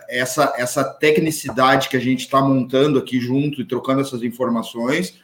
essa, 0.08 0.54
essa 0.56 0.82
tecnicidade 0.82 1.90
que 1.90 1.96
a 1.98 2.00
gente 2.00 2.20
está 2.20 2.40
montando 2.40 2.98
aqui 2.98 3.20
junto 3.20 3.60
e 3.60 3.66
trocando 3.66 4.00
essas 4.00 4.22
informações, 4.22 5.20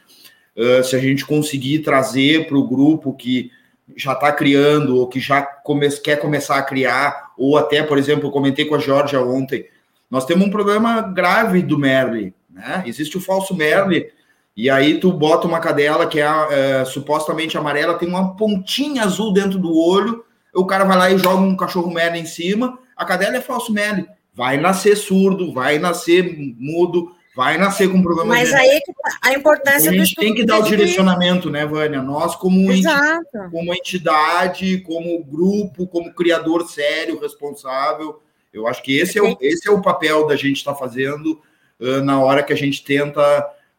se 0.83 0.95
a 0.95 0.99
gente 0.99 1.25
conseguir 1.25 1.79
trazer 1.79 2.47
para 2.47 2.55
o 2.55 2.67
grupo 2.67 3.15
que 3.15 3.49
já 3.95 4.13
está 4.13 4.31
criando 4.31 4.97
ou 4.97 5.07
que 5.07 5.19
já 5.19 5.41
come 5.41 5.89
quer 6.01 6.17
começar 6.17 6.57
a 6.57 6.63
criar, 6.63 7.31
ou 7.37 7.57
até, 7.57 7.83
por 7.83 7.97
exemplo, 7.97 8.27
eu 8.27 8.31
comentei 8.31 8.65
com 8.65 8.75
a 8.75 8.79
Georgia 8.79 9.21
ontem, 9.21 9.65
nós 10.09 10.25
temos 10.25 10.47
um 10.47 10.51
problema 10.51 11.01
grave 11.01 11.61
do 11.61 11.77
Merle, 11.77 12.33
né? 12.49 12.83
Existe 12.85 13.17
o 13.17 13.21
falso 13.21 13.55
Merle, 13.55 14.09
e 14.55 14.69
aí 14.69 14.99
tu 14.99 15.11
bota 15.13 15.47
uma 15.47 15.59
cadela 15.59 16.07
que 16.07 16.19
é, 16.19 16.27
é 16.51 16.85
supostamente 16.85 17.57
amarela, 17.57 17.97
tem 17.97 18.09
uma 18.09 18.35
pontinha 18.35 19.03
azul 19.03 19.31
dentro 19.31 19.59
do 19.59 19.75
olho, 19.75 20.25
o 20.53 20.65
cara 20.65 20.83
vai 20.83 20.97
lá 20.97 21.11
e 21.11 21.17
joga 21.17 21.41
um 21.41 21.55
cachorro 21.55 21.91
Merle 21.91 22.19
em 22.19 22.25
cima, 22.25 22.79
a 22.95 23.05
cadela 23.05 23.37
é 23.37 23.41
falso 23.41 23.71
Merle, 23.71 24.07
vai 24.33 24.57
nascer 24.57 24.95
surdo, 24.95 25.53
vai 25.53 25.79
nascer 25.79 26.35
mudo, 26.57 27.11
vai 27.35 27.57
nascer 27.57 27.89
com 27.89 28.01
problema 28.01 28.33
Mas 28.33 28.53
aí 28.53 28.69
é 28.69 28.79
que 28.81 28.93
tá 28.93 29.19
a 29.21 29.33
importância 29.33 29.91
a 29.91 29.93
gente 29.93 30.15
tem 30.15 30.33
que 30.33 30.45
dar 30.45 30.59
o 30.59 30.63
direcionamento, 30.63 31.49
né, 31.49 31.65
Vânia? 31.65 32.01
Nós, 32.01 32.35
como, 32.35 32.71
entidade, 32.71 33.27
como 33.51 33.73
entidade, 33.73 34.77
como 34.79 35.23
grupo, 35.23 35.87
como 35.87 36.13
criador 36.13 36.67
sério, 36.67 37.19
responsável, 37.19 38.21
eu 38.53 38.67
acho 38.67 38.81
que 38.81 38.97
esse 38.97 39.17
é 39.17 39.21
o, 39.21 39.37
esse 39.39 39.67
é 39.67 39.71
o 39.71 39.81
papel 39.81 40.27
da 40.27 40.35
gente 40.35 40.57
estar 40.57 40.73
tá 40.73 40.79
fazendo 40.79 41.41
uh, 41.79 42.01
na 42.03 42.19
hora 42.19 42.43
que 42.43 42.53
a 42.53 42.57
gente 42.57 42.83
tenta 42.83 43.21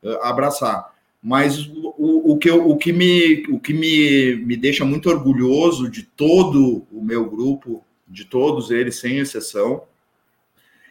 uh, 0.03 0.23
abraçar. 0.23 0.91
Mas 1.23 1.67
o, 1.67 2.33
o, 2.33 2.39
que, 2.39 2.51
o 2.51 2.77
que, 2.77 2.93
me, 2.93 3.43
o 3.51 3.61
que 3.61 3.75
me, 3.75 4.37
me 4.37 4.57
deixa 4.57 4.87
muito 4.87 5.11
orgulhoso 5.11 5.91
de 5.91 6.03
todo 6.03 6.87
o 6.91 7.03
meu 7.03 7.29
grupo, 7.29 7.85
de 8.09 8.25
todos 8.25 8.71
eles, 8.71 8.97
sem 8.97 9.19
exceção, 9.19 9.83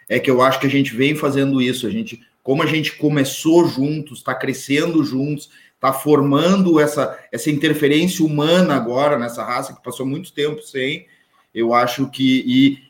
é 0.07 0.19
que 0.19 0.29
eu 0.29 0.41
acho 0.41 0.59
que 0.59 0.67
a 0.67 0.69
gente 0.69 0.95
vem 0.95 1.15
fazendo 1.15 1.59
isso. 1.59 1.87
A 1.87 1.89
gente 1.89 2.21
como 2.49 2.63
a 2.63 2.65
gente 2.65 2.97
começou 2.97 3.67
juntos, 3.67 4.17
está 4.17 4.33
crescendo 4.33 5.03
juntos, 5.03 5.51
está 5.75 5.93
formando 5.93 6.79
essa, 6.79 7.15
essa 7.31 7.51
interferência 7.51 8.25
humana 8.25 8.73
agora 8.73 9.19
nessa 9.19 9.43
raça 9.43 9.75
que 9.75 9.83
passou 9.83 10.03
muito 10.03 10.33
tempo 10.33 10.59
sem. 10.63 11.05
Eu 11.53 11.75
acho 11.75 12.09
que, 12.09 12.43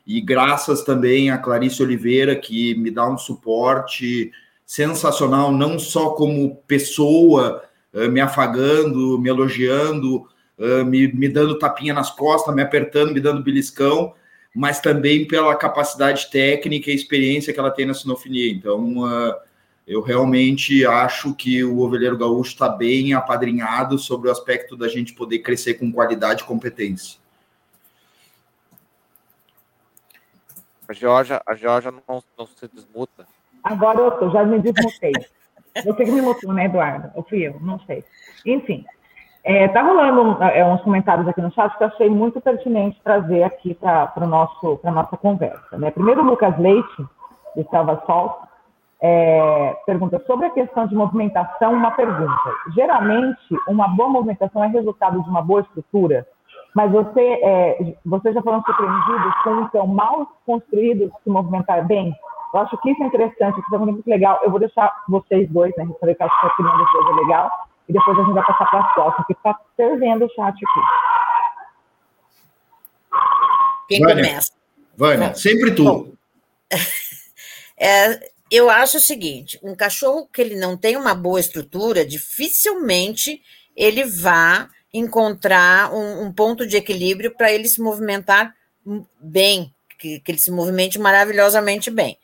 e, 0.08 0.16
e 0.16 0.22
graças 0.22 0.82
também 0.86 1.30
a 1.30 1.38
Clarice 1.38 1.84
Oliveira, 1.84 2.38
que 2.38 2.74
me 2.76 2.90
dá 2.90 3.06
um 3.10 3.18
suporte 3.18 4.32
sensacional, 4.66 5.52
não 5.52 5.78
só 5.78 6.12
como 6.12 6.56
pessoa, 6.66 7.62
eh, 7.94 8.08
me 8.08 8.22
afagando, 8.22 9.20
me 9.20 9.28
elogiando, 9.28 10.26
eh, 10.58 10.86
me, 10.86 11.12
me 11.12 11.28
dando 11.28 11.60
tapinha 11.60 11.94
nas 11.94 12.10
costas, 12.10 12.56
me 12.56 12.62
apertando, 12.62 13.14
me 13.14 13.20
dando 13.20 13.44
beliscão, 13.44 14.14
mas 14.56 14.80
também 14.80 15.28
pela 15.28 15.54
capacidade 15.54 16.32
técnica 16.32 16.90
e 16.90 16.96
experiência 16.96 17.52
que 17.52 17.60
ela 17.60 17.72
tem 17.72 17.86
na 17.86 17.94
sinofilia. 17.94 18.54
Então, 18.54 19.00
uh, 19.00 19.49
eu 19.90 20.02
realmente 20.02 20.86
acho 20.86 21.34
que 21.34 21.64
o 21.64 21.80
Ovelheiro 21.80 22.16
Gaúcho 22.16 22.52
está 22.52 22.70
bem 22.70 23.16
apadrinhado 23.16 23.98
sobre 23.98 24.30
o 24.30 24.32
aspecto 24.32 24.78
da 24.78 24.88
gente 24.88 25.16
poder 25.16 25.40
crescer 25.40 25.74
com 25.74 25.92
qualidade 25.92 26.44
e 26.44 26.46
competência. 26.46 27.20
A 30.88 30.94
Georgia, 30.94 31.42
a 31.44 31.56
Georgia 31.56 31.92
não, 31.92 32.24
não 32.38 32.46
se 32.46 32.68
desmuta. 32.72 33.26
Agora 33.64 34.00
eu 34.00 34.12
tô, 34.12 34.30
já 34.30 34.44
me 34.46 34.60
desmutei. 34.60 35.12
Você 35.84 36.06
que 36.06 36.12
me 36.12 36.22
mutou, 36.22 36.54
né, 36.54 36.66
Eduardo? 36.66 37.10
Ou 37.16 37.24
fui 37.24 37.48
eu? 37.48 37.60
Não 37.60 37.80
sei. 37.88 38.04
Enfim, 38.46 38.86
é, 39.44 39.68
tá 39.70 39.82
rolando 39.82 40.44
é, 40.44 40.64
uns 40.64 40.82
comentários 40.84 41.28
aqui 41.28 41.42
no 41.42 41.52
chat 41.52 41.76
que 41.76 41.84
eu 41.84 41.88
achei 41.88 42.10
muito 42.12 42.40
pertinente 42.40 43.02
trazer 43.04 43.42
aqui 43.42 43.74
para 43.74 44.14
a 44.16 44.28
nossa 44.28 45.18
conversa. 45.18 45.80
Né? 45.80 45.90
Primeiro, 45.90 46.22
o 46.22 46.26
Lucas 46.26 46.56
Leite, 46.60 47.06
de 47.56 47.64
Salva 47.72 48.04
Sol, 48.06 48.49
é, 49.02 49.78
pergunta 49.86 50.22
sobre 50.28 50.48
a 50.48 50.52
questão 50.52 50.88
de 50.88 50.96
movimentação, 50.96 51.74
uma 51.74 51.92
pergunta. 51.92 52.56
Geralmente, 52.74 53.40
uma 53.68 53.88
boa 53.88 54.10
movimentação 54.10 54.64
é 54.64 54.68
resultado 54.68 55.22
de 55.24 55.30
uma 55.30 55.42
boa 55.42 55.62
estrutura, 55.62 56.28
mas 56.76 56.92
você, 56.92 57.22
é, 57.44 57.96
você 58.06 58.34
já 58.34 58.42
foram 58.42 58.62
surpreendidos 58.64 59.34
com 59.44 59.68
cão 59.70 59.88
mal 59.88 60.28
construído 60.46 61.12
se 61.24 61.30
movimentar 61.30 61.86
bem? 61.88 62.14
Eu 62.54 62.60
acho 62.62 62.78
que 62.78 62.92
isso 62.92 63.04
é 63.04 63.08
interessante, 63.08 63.60
isso 63.60 63.76
é 63.76 63.78
muito 63.78 64.08
legal. 64.08 64.40
Eu 64.44 64.52
vou 64.52 64.60
deixar 64.60 64.92
vocês 65.08 65.50
dois, 65.50 65.74
né, 65.78 65.84
responder 65.86 66.16
que 66.16 66.24
acho 66.24 66.40
que 66.40 66.46
a 66.46 66.50
opinião 66.50 66.78
dos 66.78 66.92
dois 66.92 67.08
é 67.08 67.22
legal, 67.22 67.50
e 67.88 67.94
depois 67.94 68.18
a 68.18 68.24
gente 68.24 68.34
vai 68.34 68.46
passar 68.46 68.70
para 68.70 68.80
a 68.80 68.94
próxima, 68.94 69.26
que 69.26 69.34
está 69.34 69.60
fervendo 69.78 70.26
o 70.26 70.30
chat 70.30 70.54
aqui. 70.54 70.80
Quem 73.88 74.02
Vânia, 74.02 74.24
começa? 74.24 74.52
Vânia, 74.96 75.34
sempre 75.36 75.74
tu. 75.74 76.14
é, 77.78 78.30
eu 78.52 78.70
acho 78.70 78.98
o 78.98 79.02
seguinte: 79.02 79.60
um 79.64 79.76
cachorro 79.76 80.28
que 80.32 80.42
ele 80.42 80.56
não 80.56 80.78
tem 80.78 80.96
uma 80.96 81.14
boa 81.14 81.40
estrutura, 81.40 82.06
dificilmente 82.06 83.42
ele 83.76 84.04
vá 84.04 84.70
encontrar 84.94 85.94
um, 85.94 86.24
um 86.24 86.32
ponto 86.34 86.66
de 86.66 86.78
equilíbrio 86.78 87.36
para 87.36 87.52
ele 87.52 87.68
se 87.68 87.82
movimentar 87.82 88.54
bem, 89.22 89.74
que, 90.00 90.20
que, 90.20 90.32
ele 90.32 90.40
se 90.40 90.52
movimente 90.52 90.98
maravilhosamente 90.98 91.92
bem. 91.92 92.18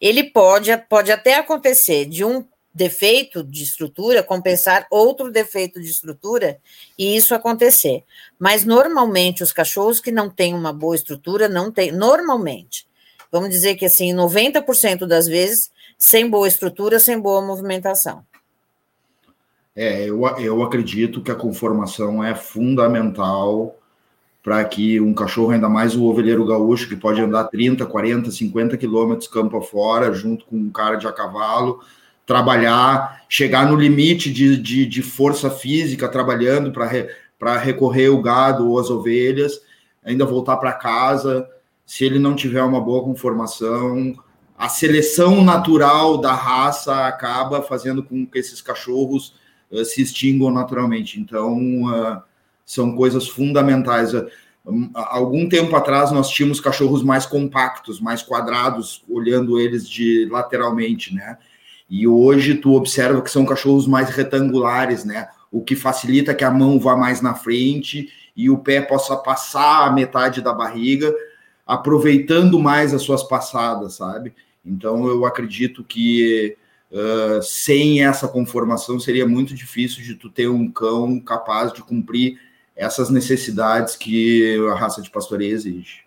Ele 0.00 0.24
pode, 0.24 0.76
pode 0.88 1.10
até 1.10 1.34
acontecer 1.34 2.06
de 2.06 2.24
um 2.24 2.44
defeito 2.74 3.44
de 3.44 3.62
estrutura 3.62 4.22
compensar 4.22 4.86
outro 4.90 5.30
defeito 5.30 5.80
de 5.80 5.90
estrutura 5.90 6.58
e 6.98 7.16
isso 7.16 7.34
acontecer. 7.34 8.04
Mas 8.38 8.64
normalmente 8.64 9.42
os 9.42 9.52
cachorros 9.52 10.00
que 10.00 10.10
não 10.10 10.30
têm 10.30 10.54
uma 10.54 10.72
boa 10.72 10.96
estrutura 10.96 11.48
não 11.48 11.70
têm, 11.70 11.92
normalmente, 11.92 12.86
vamos 13.30 13.50
dizer 13.50 13.74
que 13.74 13.84
assim, 13.84 14.14
90% 14.14 15.06
das 15.06 15.26
vezes, 15.26 15.70
sem 16.02 16.28
boa 16.28 16.48
estrutura, 16.48 16.98
sem 16.98 17.18
boa 17.18 17.40
movimentação. 17.40 18.24
É, 19.74 20.04
eu, 20.04 20.26
eu 20.40 20.60
acredito 20.64 21.22
que 21.22 21.30
a 21.30 21.34
conformação 21.36 22.22
é 22.24 22.34
fundamental 22.34 23.78
para 24.42 24.64
que 24.64 25.00
um 25.00 25.14
cachorro, 25.14 25.52
ainda 25.52 25.68
mais 25.68 25.94
o 25.94 26.02
ovelheiro 26.04 26.44
gaúcho, 26.44 26.88
que 26.88 26.96
pode 26.96 27.20
andar 27.20 27.44
30, 27.44 27.86
40, 27.86 28.32
50 28.32 28.76
quilômetros 28.76 29.28
campo 29.28 29.56
afora, 29.56 30.12
junto 30.12 30.44
com 30.44 30.56
um 30.56 30.70
cara 30.70 30.96
de 30.96 31.06
a 31.06 31.12
cavalo, 31.12 31.80
trabalhar, 32.26 33.22
chegar 33.28 33.70
no 33.70 33.76
limite 33.76 34.32
de, 34.32 34.56
de, 34.56 34.84
de 34.84 35.02
força 35.02 35.48
física, 35.50 36.08
trabalhando 36.08 36.72
para 36.72 36.86
re, 36.88 37.08
recorrer 37.62 38.08
o 38.08 38.20
gado 38.20 38.68
ou 38.68 38.80
as 38.80 38.90
ovelhas, 38.90 39.60
ainda 40.04 40.26
voltar 40.26 40.56
para 40.56 40.72
casa, 40.72 41.48
se 41.86 42.04
ele 42.04 42.18
não 42.18 42.34
tiver 42.34 42.64
uma 42.64 42.80
boa 42.80 43.04
conformação, 43.04 44.16
a 44.56 44.68
seleção 44.68 45.42
natural 45.42 46.18
da 46.18 46.34
raça 46.34 47.06
acaba 47.06 47.62
fazendo 47.62 48.02
com 48.02 48.26
que 48.26 48.38
esses 48.38 48.60
cachorros 48.60 49.34
uh, 49.70 49.84
se 49.84 50.02
extingam 50.02 50.50
naturalmente. 50.50 51.20
Então, 51.20 51.84
uh, 51.84 52.22
são 52.64 52.94
coisas 52.94 53.28
fundamentais. 53.28 54.14
Uh, 54.14 54.28
algum 54.94 55.48
tempo 55.48 55.74
atrás, 55.74 56.12
nós 56.12 56.30
tínhamos 56.30 56.60
cachorros 56.60 57.02
mais 57.02 57.26
compactos, 57.26 58.00
mais 58.00 58.22
quadrados, 58.22 59.02
olhando 59.08 59.58
eles 59.58 59.88
de 59.88 60.28
lateralmente, 60.30 61.14
né? 61.14 61.38
E 61.90 62.06
hoje 62.06 62.54
tu 62.54 62.74
observa 62.74 63.20
que 63.20 63.30
são 63.30 63.44
cachorros 63.44 63.86
mais 63.86 64.08
retangulares, 64.08 65.04
né? 65.04 65.28
o 65.52 65.60
que 65.60 65.76
facilita 65.76 66.34
que 66.34 66.42
a 66.42 66.50
mão 66.50 66.80
vá 66.80 66.96
mais 66.96 67.20
na 67.20 67.34
frente 67.34 68.08
e 68.34 68.48
o 68.48 68.56
pé 68.56 68.80
possa 68.80 69.14
passar 69.14 69.86
a 69.86 69.92
metade 69.92 70.40
da 70.40 70.54
barriga, 70.54 71.14
aproveitando 71.72 72.58
mais 72.58 72.92
as 72.92 73.02
suas 73.02 73.22
passadas, 73.22 73.94
sabe? 73.94 74.34
Então 74.64 75.06
eu 75.06 75.24
acredito 75.24 75.82
que 75.82 76.54
uh, 76.90 77.42
sem 77.42 78.04
essa 78.04 78.28
conformação 78.28 79.00
seria 79.00 79.26
muito 79.26 79.54
difícil 79.54 80.02
de 80.02 80.14
tu 80.14 80.28
ter 80.28 80.48
um 80.48 80.70
cão 80.70 81.18
capaz 81.18 81.72
de 81.72 81.82
cumprir 81.82 82.38
essas 82.76 83.08
necessidades 83.08 83.96
que 83.96 84.58
a 84.70 84.74
raça 84.74 85.00
de 85.00 85.10
pastoreio 85.10 85.54
exige. 85.54 86.02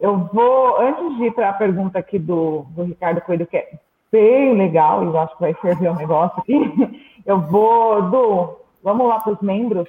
Eu 0.00 0.28
vou, 0.32 0.80
antes 0.80 1.16
de 1.18 1.24
ir 1.24 1.32
para 1.32 1.50
a 1.50 1.54
pergunta 1.54 1.98
aqui 1.98 2.18
do, 2.18 2.66
do 2.70 2.84
Ricardo 2.84 3.20
Coelho, 3.20 3.46
que 3.46 3.56
é 3.56 3.78
bem 4.10 4.56
legal, 4.56 5.04
eu 5.04 5.18
acho 5.18 5.34
que 5.34 5.40
vai 5.42 5.54
servir 5.60 5.90
um 5.90 5.96
negócio 5.96 6.40
aqui, 6.40 6.54
eu 7.24 7.38
vou, 7.38 8.02
do, 8.10 8.56
vamos 8.82 9.08
lá 9.08 9.20
para 9.20 9.32
os 9.34 9.40
membros. 9.42 9.88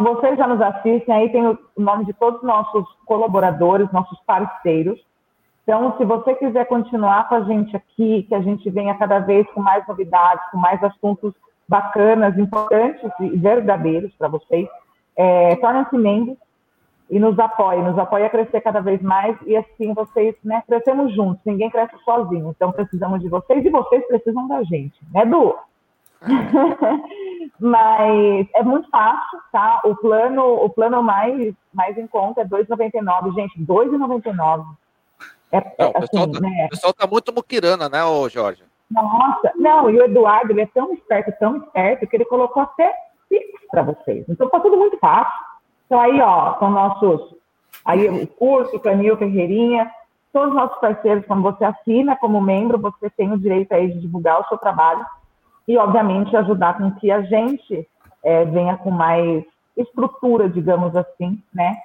Vocês 0.00 0.38
já 0.38 0.46
nos 0.46 0.60
assistem, 0.60 1.14
aí 1.14 1.28
tem 1.30 1.46
o 1.46 1.58
nome 1.76 2.04
de 2.04 2.12
todos 2.12 2.40
os 2.40 2.46
nossos 2.46 2.86
colaboradores, 3.04 3.90
nossos 3.90 4.18
parceiros. 4.20 5.00
Então, 5.64 5.96
se 5.98 6.04
você 6.04 6.34
quiser 6.36 6.64
continuar 6.66 7.28
com 7.28 7.34
a 7.34 7.40
gente 7.42 7.76
aqui, 7.76 8.22
que 8.22 8.34
a 8.34 8.40
gente 8.40 8.70
venha 8.70 8.94
cada 8.94 9.18
vez 9.18 9.46
com 9.50 9.60
mais 9.60 9.86
novidades, 9.86 10.42
com 10.50 10.58
mais 10.58 10.82
assuntos 10.82 11.34
bacanas, 11.68 12.38
importantes 12.38 13.10
e 13.20 13.36
verdadeiros 13.36 14.12
para 14.16 14.28
vocês, 14.28 14.68
é, 15.16 15.56
tornem-se 15.56 15.98
membros 15.98 16.38
e 17.10 17.18
nos 17.18 17.38
apoie, 17.38 17.82
nos 17.82 17.98
apoie 17.98 18.24
a 18.24 18.30
crescer 18.30 18.60
cada 18.60 18.80
vez 18.80 19.02
mais 19.02 19.36
e 19.46 19.56
assim 19.56 19.92
vocês, 19.92 20.34
né, 20.44 20.62
crescemos 20.66 21.14
juntos, 21.14 21.42
ninguém 21.44 21.70
cresce 21.70 21.96
sozinho, 22.04 22.50
então 22.50 22.70
precisamos 22.70 23.20
de 23.20 23.28
vocês 23.28 23.64
e 23.64 23.70
vocês 23.70 24.06
precisam 24.06 24.46
da 24.46 24.62
gente, 24.62 24.98
né, 25.12 25.24
Du? 25.24 25.54
Mas 27.60 28.46
é 28.54 28.62
muito 28.62 28.88
fácil, 28.90 29.40
tá? 29.52 29.80
O 29.84 29.94
plano, 29.96 30.42
o 30.42 30.70
plano 30.70 31.02
mais, 31.02 31.54
mais 31.72 31.96
em 31.98 32.06
conta 32.06 32.42
é 32.42 32.44
2,99, 32.44 33.34
gente, 33.34 33.60
2,99. 33.64 34.64
É, 35.50 35.60
não, 35.78 35.90
o, 35.90 35.92
pessoal 35.92 36.24
assim, 36.24 36.32
tá, 36.32 36.40
né? 36.40 36.64
o 36.66 36.68
pessoal 36.68 36.92
tá 36.92 37.06
muito 37.06 37.32
muquirana, 37.32 37.88
né, 37.88 38.04
ô 38.04 38.28
Jorge? 38.28 38.62
Nossa, 38.90 39.52
não, 39.56 39.90
e 39.90 39.98
o 39.98 40.04
Eduardo, 40.04 40.52
ele 40.52 40.62
é 40.62 40.66
tão 40.66 40.92
esperto, 40.92 41.32
tão 41.38 41.56
esperto, 41.56 42.06
que 42.06 42.16
ele 42.16 42.24
colocou 42.24 42.62
até 42.62 42.92
Pix 43.28 43.44
para 43.70 43.82
vocês. 43.82 44.24
Então 44.28 44.48
tá 44.48 44.60
tudo 44.60 44.76
muito 44.76 44.98
fácil. 44.98 45.32
Então, 45.86 46.00
aí, 46.00 46.20
ó, 46.20 46.58
são 46.58 46.70
nossos, 46.70 47.34
aí 47.84 48.08
o 48.08 48.26
curso, 48.26 48.78
Canil, 48.80 49.16
Ferreirinha, 49.16 49.90
todos 50.32 50.50
os 50.50 50.54
nossos 50.54 50.78
parceiros, 50.80 51.24
quando 51.26 51.42
você 51.42 51.64
assina 51.64 52.16
como 52.16 52.40
membro, 52.40 52.78
você 52.78 53.10
tem 53.10 53.32
o 53.32 53.38
direito 53.38 53.72
aí 53.72 53.88
de 53.88 54.00
divulgar 54.00 54.40
o 54.40 54.48
seu 54.48 54.58
trabalho 54.58 55.04
e, 55.68 55.76
obviamente, 55.76 56.36
ajudar 56.36 56.78
com 56.78 56.90
que 56.92 57.10
a 57.10 57.20
gente 57.20 57.86
é, 58.24 58.44
venha 58.46 58.76
com 58.78 58.90
mais 58.90 59.44
estrutura, 59.76 60.48
digamos 60.48 60.96
assim, 60.96 61.40
né, 61.54 61.76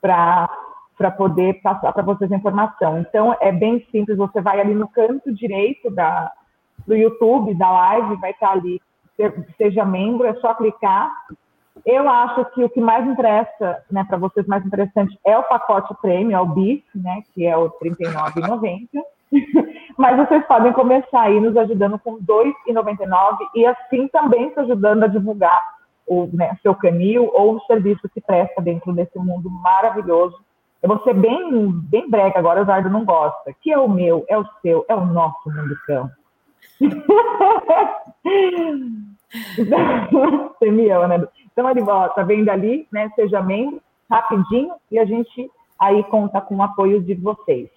para 0.00 1.10
poder 1.16 1.60
passar 1.62 1.92
para 1.92 2.02
vocês 2.02 2.30
a 2.30 2.36
informação. 2.36 3.00
Então, 3.00 3.34
é 3.40 3.50
bem 3.50 3.84
simples, 3.90 4.16
você 4.16 4.40
vai 4.40 4.60
ali 4.60 4.74
no 4.74 4.86
canto 4.86 5.34
direito 5.34 5.90
da, 5.90 6.30
do 6.86 6.94
YouTube, 6.94 7.54
da 7.54 7.70
live, 7.70 8.20
vai 8.20 8.30
estar 8.30 8.50
ali, 8.50 8.80
seja 9.56 9.84
membro, 9.84 10.26
é 10.26 10.34
só 10.34 10.54
clicar 10.54 11.10
eu 11.84 12.08
acho 12.08 12.44
que 12.46 12.62
o 12.62 12.68
que 12.68 12.80
mais 12.80 13.06
interessa, 13.06 13.82
né, 13.90 14.04
para 14.04 14.18
vocês, 14.18 14.46
mais 14.46 14.64
interessante 14.64 15.18
é 15.24 15.36
o 15.38 15.42
pacote 15.44 15.94
prêmio, 16.00 16.36
é 16.36 16.40
o 16.40 16.46
BIF, 16.46 16.84
né, 16.94 17.22
que 17.32 17.46
é 17.46 17.56
o 17.56 17.64
R$ 17.64 17.90
39,90. 17.90 19.02
Mas 19.96 20.16
vocês 20.16 20.44
podem 20.46 20.72
começar 20.72 21.22
aí 21.22 21.40
nos 21.40 21.56
ajudando 21.56 21.98
com 21.98 22.14
R$ 22.14 22.20
2,99 22.68 23.38
e 23.54 23.66
assim 23.66 24.08
também 24.08 24.52
se 24.52 24.60
ajudando 24.60 25.04
a 25.04 25.08
divulgar 25.08 25.62
o 26.06 26.28
né, 26.32 26.56
seu 26.62 26.74
canil 26.74 27.30
ou 27.32 27.56
o 27.56 27.60
serviço 27.60 28.08
que 28.12 28.20
presta 28.20 28.60
dentro 28.60 28.92
desse 28.92 29.18
mundo 29.18 29.48
maravilhoso. 29.48 30.36
Eu 30.82 30.88
vou 30.88 30.98
ser 31.00 31.14
bem, 31.14 31.70
bem 31.88 32.10
brega 32.10 32.38
agora, 32.38 32.62
o 32.62 32.64
Zardo 32.64 32.88
não 32.88 33.04
gosta. 33.04 33.52
Que 33.60 33.72
é 33.72 33.78
o 33.78 33.88
meu, 33.88 34.24
é 34.28 34.38
o 34.38 34.46
seu, 34.62 34.84
é 34.88 34.94
o 34.94 35.04
nosso 35.04 35.50
mundo 35.50 35.76
cão. 35.86 36.10
Você 40.58 40.70
me 40.70 40.90
ama, 40.90 41.06
né? 41.06 41.28
Então, 41.52 41.68
ele 41.70 41.80
está 41.80 42.22
vendo 42.22 42.48
ali, 42.48 42.88
né? 42.90 43.10
Seja 43.14 43.42
membro, 43.42 43.82
rapidinho, 44.10 44.72
e 44.90 44.98
a 44.98 45.04
gente 45.04 45.50
aí 45.78 46.02
conta 46.04 46.40
com 46.40 46.56
o 46.56 46.62
apoio 46.62 47.02
de 47.02 47.12
vocês. 47.14 47.68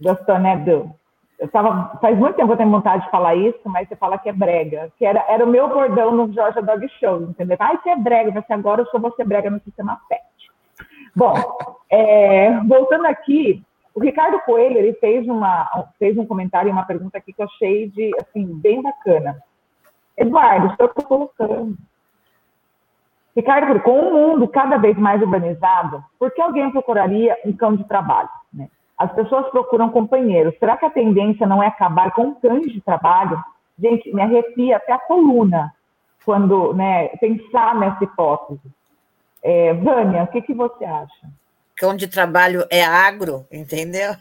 Gostou, 0.00 0.38
né, 0.38 0.56
Du? 0.58 0.90
Eu 1.38 1.48
tava, 1.48 1.98
faz 2.00 2.16
muito 2.16 2.36
tempo 2.36 2.46
que 2.48 2.52
eu 2.52 2.56
tenho 2.56 2.70
vontade 2.70 3.04
de 3.04 3.10
falar 3.10 3.34
isso, 3.34 3.60
mas 3.64 3.88
você 3.88 3.96
fala 3.96 4.18
que 4.18 4.28
é 4.28 4.32
brega. 4.32 4.92
Que 4.96 5.04
era, 5.04 5.24
era 5.28 5.44
o 5.44 5.48
meu 5.48 5.68
bordão 5.68 6.14
no 6.14 6.32
Georgia 6.32 6.62
Dog 6.62 6.88
Show, 7.00 7.22
entendeu? 7.22 7.56
Ai, 7.58 7.78
você 7.78 7.90
é 7.90 7.96
brega, 7.96 8.30
mas 8.32 8.44
agora 8.50 8.82
eu 8.82 8.86
sou 8.86 9.00
você 9.00 9.24
brega 9.24 9.50
no 9.50 9.60
sistema 9.60 10.00
PET. 10.08 10.22
Bom, 11.14 11.34
é, 11.90 12.50
voltando 12.60 13.06
aqui, 13.06 13.62
o 13.94 14.00
Ricardo 14.00 14.40
Coelho 14.40 14.78
ele 14.78 14.94
fez, 14.94 15.26
uma, 15.28 15.88
fez 15.98 16.16
um 16.16 16.26
comentário 16.26 16.68
e 16.68 16.72
uma 16.72 16.86
pergunta 16.86 17.18
aqui 17.18 17.32
que 17.32 17.42
eu 17.42 17.46
achei 17.46 17.88
de, 17.90 18.10
assim, 18.20 18.46
bem 18.60 18.80
bacana. 18.80 19.36
Eduardo, 20.16 20.68
estou 20.68 20.88
colocando. 20.88 21.76
Ricardo, 23.36 23.80
com 23.80 23.98
um 23.98 24.12
mundo 24.12 24.46
cada 24.46 24.76
vez 24.76 24.96
mais 24.96 25.20
urbanizado, 25.20 26.04
por 26.18 26.30
que 26.30 26.40
alguém 26.40 26.70
procuraria 26.70 27.36
um 27.44 27.52
cão 27.52 27.74
de 27.74 27.84
trabalho? 27.84 28.28
As 28.98 29.12
pessoas 29.12 29.48
procuram 29.50 29.90
companheiros. 29.90 30.54
Será 30.58 30.76
que 30.76 30.86
a 30.86 30.90
tendência 30.90 31.46
não 31.46 31.62
é 31.62 31.66
acabar 31.66 32.12
com 32.12 32.34
cães 32.34 32.72
de 32.72 32.80
trabalho? 32.80 33.42
Gente, 33.78 34.12
me 34.14 34.22
arrepia 34.22 34.76
até 34.76 34.92
a 34.92 34.98
coluna 34.98 35.74
quando 36.24 36.72
né, 36.74 37.08
pensar 37.18 37.74
nessa 37.74 38.02
hipótese. 38.04 38.60
É, 39.42 39.74
Vânia, 39.74 40.22
o 40.22 40.26
que, 40.28 40.40
que 40.40 40.54
você 40.54 40.84
acha? 40.84 41.28
cão 41.76 41.96
de 41.96 42.06
trabalho 42.06 42.66
é 42.70 42.84
agro, 42.84 43.46
entendeu? 43.50 44.16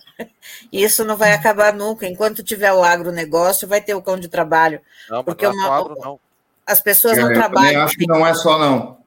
E 0.72 0.82
isso 0.84 1.06
não 1.06 1.16
vai 1.16 1.34
acabar 1.34 1.74
nunca. 1.74 2.08
Enquanto 2.08 2.44
tiver 2.44 2.74
o 2.74 2.84
agronegócio, 2.84 3.68
vai 3.68 3.82
ter 3.82 3.94
o 3.94 4.02
cão 4.02 4.20
de 4.20 4.28
trabalho. 4.28 4.82
Não, 5.10 5.24
porque 5.24 5.48
não 5.48 5.54
é 5.54 5.68
uma, 5.68 5.78
agro, 5.78 5.96
não. 6.00 6.20
as 6.66 6.82
pessoas 6.82 7.18
não 7.18 7.32
trabalham. 7.32 7.74
Eu 7.74 7.82
acho 7.84 7.98
que 7.98 8.08
não 8.08 8.26
é 8.26 8.34
só 8.34 8.58
não. 8.58 9.04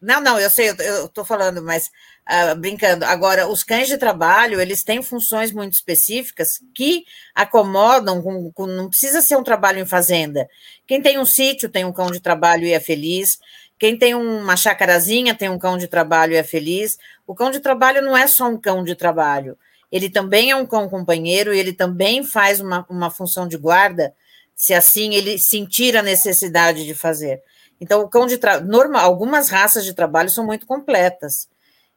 Não, 0.00 0.20
não, 0.20 0.38
eu 0.38 0.48
sei, 0.48 0.70
eu 0.70 1.06
estou 1.06 1.24
falando, 1.24 1.60
mas 1.60 1.90
uh, 2.28 2.54
brincando. 2.56 3.04
Agora, 3.04 3.48
os 3.48 3.62
cães 3.62 3.88
de 3.88 3.96
trabalho, 3.96 4.60
eles 4.60 4.84
têm 4.84 5.02
funções 5.02 5.50
muito 5.50 5.72
específicas 5.72 6.60
que 6.74 7.04
acomodam, 7.34 8.22
com, 8.22 8.52
com, 8.52 8.66
não 8.66 8.88
precisa 8.88 9.20
ser 9.20 9.36
um 9.36 9.42
trabalho 9.42 9.80
em 9.80 9.86
fazenda. 9.86 10.48
Quem 10.86 11.00
tem 11.00 11.18
um 11.18 11.24
sítio 11.24 11.68
tem 11.68 11.84
um 11.84 11.92
cão 11.92 12.10
de 12.10 12.20
trabalho 12.20 12.64
e 12.64 12.72
é 12.72 12.80
feliz. 12.80 13.38
Quem 13.78 13.96
tem 13.96 14.14
uma 14.14 14.56
chacarazinha 14.56 15.34
tem 15.34 15.48
um 15.48 15.58
cão 15.58 15.78
de 15.78 15.86
trabalho 15.86 16.32
e 16.32 16.36
é 16.36 16.42
feliz. 16.42 16.98
O 17.26 17.34
cão 17.34 17.50
de 17.50 17.60
trabalho 17.60 18.02
não 18.02 18.16
é 18.16 18.26
só 18.26 18.48
um 18.48 18.58
cão 18.58 18.82
de 18.82 18.94
trabalho, 18.94 19.56
ele 19.90 20.10
também 20.10 20.50
é 20.50 20.56
um 20.56 20.66
cão 20.66 20.88
companheiro 20.88 21.54
e 21.54 21.58
ele 21.58 21.72
também 21.72 22.22
faz 22.22 22.60
uma, 22.60 22.84
uma 22.90 23.10
função 23.10 23.48
de 23.48 23.56
guarda, 23.56 24.14
se 24.54 24.74
assim 24.74 25.14
ele 25.14 25.38
sentir 25.38 25.96
a 25.96 26.02
necessidade 26.02 26.84
de 26.84 26.94
fazer. 26.94 27.42
Então, 27.80 28.02
o 28.02 28.08
cão 28.08 28.26
de 28.26 28.38
trabalho, 28.38 28.96
algumas 28.96 29.48
raças 29.48 29.84
de 29.84 29.94
trabalho 29.94 30.28
são 30.28 30.44
muito 30.44 30.66
completas. 30.66 31.48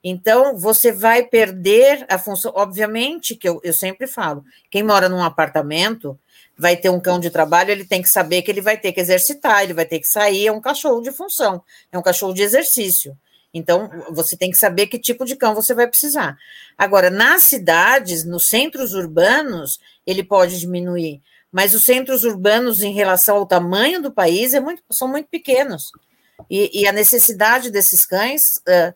Então, 0.04 0.58
você 0.58 0.92
vai 0.92 1.24
perder 1.24 2.06
a 2.10 2.18
função. 2.18 2.52
Obviamente, 2.56 3.36
que 3.36 3.48
eu, 3.48 3.60
eu 3.64 3.74
sempre 3.74 4.08
falo, 4.08 4.44
quem 4.70 4.82
mora 4.82 5.08
num 5.08 5.24
apartamento, 5.24 6.18
vai 6.58 6.76
ter 6.76 6.90
um 6.90 7.00
cão 7.00 7.20
de 7.20 7.30
trabalho, 7.30 7.72
ele 7.72 7.86
tem 7.86 8.02
que 8.02 8.10
saber 8.10 8.42
que 8.42 8.52
ele 8.52 8.62
vai 8.62 8.78
ter 8.78 8.92
que 8.92 9.00
exercitar, 9.00 9.64
ele 9.64 9.74
vai 9.74 9.86
ter 9.86 10.00
que 10.00 10.08
sair, 10.08 10.48
é 10.48 10.52
um 10.52 10.62
cachorro 10.62 11.02
de 11.02 11.12
função, 11.12 11.64
é 11.92 11.98
um 11.98 12.04
cachorro 12.04 12.34
de 12.34 12.44
exercício. 12.44 13.18
Então, 13.54 13.90
você 14.12 14.38
tem 14.38 14.50
que 14.50 14.58
saber 14.58 14.88
que 14.88 15.00
tipo 15.00 15.26
de 15.26 15.36
cão 15.36 15.54
você 15.56 15.74
vai 15.74 15.88
precisar. 15.88 16.38
Agora, 16.78 17.10
nas 17.10 17.44
cidades, 17.44 18.24
nos 18.24 18.48
centros 18.48 18.94
urbanos, 18.94 19.80
ele 20.06 20.24
pode 20.24 20.60
diminuir, 20.60 21.22
mas 21.52 21.74
os 21.74 21.84
centros 21.84 22.24
urbanos, 22.24 22.82
em 22.82 22.94
relação 22.94 23.38
ao 23.38 23.46
tamanho 23.46 24.02
do 24.02 24.12
país, 24.12 24.54
é 24.54 24.60
muito, 24.60 24.82
são 24.90 25.08
muito 25.08 25.28
pequenos. 25.30 25.92
E, 26.50 26.82
e 26.82 26.88
a 26.88 26.92
necessidade 26.92 27.70
desses 27.70 28.06
cães, 28.06 28.58
uh, 28.68 28.94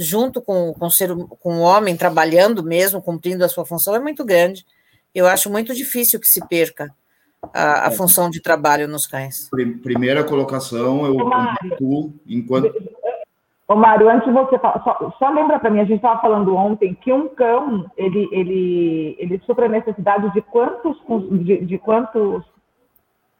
junto 0.00 0.40
com, 0.40 0.72
com, 0.72 0.90
ser, 0.90 1.10
com 1.40 1.58
o 1.58 1.60
homem 1.60 1.96
trabalhando 1.96 2.62
mesmo, 2.62 3.02
cumprindo 3.02 3.44
a 3.44 3.48
sua 3.48 3.66
função, 3.66 3.94
é 3.94 4.00
muito 4.00 4.24
grande. 4.24 4.64
Eu 5.14 5.26
acho 5.26 5.50
muito 5.50 5.74
difícil 5.74 6.18
que 6.18 6.26
se 6.26 6.46
perca 6.48 6.94
a, 7.52 7.86
a 7.86 7.88
é. 7.88 7.90
função 7.90 8.30
de 8.30 8.40
trabalho 8.40 8.88
nos 8.88 9.06
cães. 9.06 9.48
Primeira 9.82 10.24
colocação, 10.24 11.06
eu 11.06 11.16
tu, 11.76 12.12
enquanto. 12.26 12.72
Ô, 13.68 13.76
Mário, 13.76 14.08
antes 14.08 14.26
de 14.26 14.32
você 14.32 14.58
falar, 14.58 14.82
só, 14.82 15.14
só 15.16 15.30
lembra 15.30 15.58
para 15.60 15.70
mim, 15.70 15.78
a 15.78 15.84
gente 15.84 15.96
estava 15.96 16.20
falando 16.20 16.56
ontem 16.56 16.92
que 16.92 17.12
um 17.12 17.28
cão, 17.28 17.88
ele, 17.96 18.28
ele, 18.32 19.16
ele 19.16 19.40
supra 19.46 19.66
a 19.66 19.68
necessidade 19.68 20.32
de 20.32 20.42
quantos, 20.42 20.96
de, 21.44 21.64
de 21.64 21.78
quantos, 21.78 22.42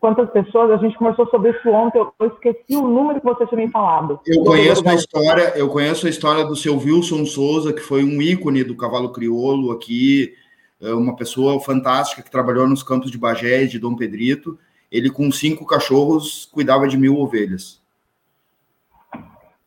quantas 0.00 0.30
pessoas, 0.30 0.70
a 0.70 0.76
gente 0.78 0.96
conversou 0.96 1.28
sobre 1.28 1.50
isso 1.50 1.68
ontem, 1.68 1.98
eu, 1.98 2.26
esqueci 2.26 2.76
o 2.76 2.88
número 2.88 3.20
que 3.20 3.26
você 3.26 3.46
tinha 3.46 3.66
me 3.66 3.70
falado. 3.70 4.18
Eu 4.26 4.42
conheço 4.42 4.88
a 4.88 4.94
história, 4.94 5.52
eu 5.56 5.68
conheço 5.68 6.06
a 6.06 6.10
história 6.10 6.44
do 6.44 6.56
seu 6.56 6.76
Wilson 6.76 7.26
Souza, 7.26 7.72
que 7.72 7.80
foi 7.80 8.02
um 8.02 8.20
ícone 8.20 8.64
do 8.64 8.76
cavalo 8.76 9.12
crioulo 9.12 9.70
aqui, 9.70 10.32
é 10.80 10.94
uma 10.94 11.14
pessoa 11.14 11.60
fantástica 11.60 12.22
que 12.22 12.30
trabalhou 12.30 12.66
nos 12.66 12.82
campos 12.82 13.10
de 13.10 13.18
Bagé 13.18 13.64
e 13.64 13.68
de 13.68 13.78
Dom 13.78 13.94
Pedrito. 13.94 14.58
Ele, 14.90 15.10
com 15.10 15.30
cinco 15.30 15.66
cachorros, 15.66 16.48
cuidava 16.50 16.88
de 16.88 16.96
mil 16.96 17.18
ovelhas. 17.18 17.78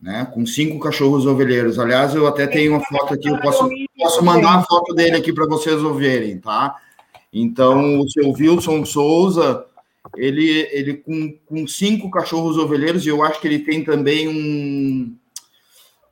Né, 0.01 0.27
com 0.33 0.45
cinco 0.45 0.79
cachorros 0.79 1.25
ovelheiros. 1.25 1.79
Aliás, 1.79 2.13
eu 2.13 2.27
até 2.27 2.45
tenho 2.45 2.73
uma 2.73 2.81
foto 2.81 3.13
aqui, 3.13 3.29
eu 3.29 3.39
posso, 3.39 3.69
posso 3.97 4.25
mandar 4.25 4.57
a 4.57 4.63
foto 4.63 4.93
dele 4.93 5.15
aqui 5.15 5.31
para 5.31 5.45
vocês 5.45 5.81
ouvirem, 5.81 6.39
tá? 6.39 6.75
Então, 7.31 8.01
o 8.01 8.09
seu 8.09 8.29
Wilson 8.31 8.83
Souza, 8.83 9.65
ele, 10.15 10.67
ele 10.71 10.93
com, 10.95 11.37
com 11.45 11.67
cinco 11.67 12.09
cachorros 12.11 12.57
ovelheiros, 12.57 13.05
e 13.05 13.09
eu 13.09 13.23
acho 13.23 13.39
que 13.39 13.47
ele 13.47 13.59
tem 13.59 13.83
também 13.83 14.27
um, 14.27 15.15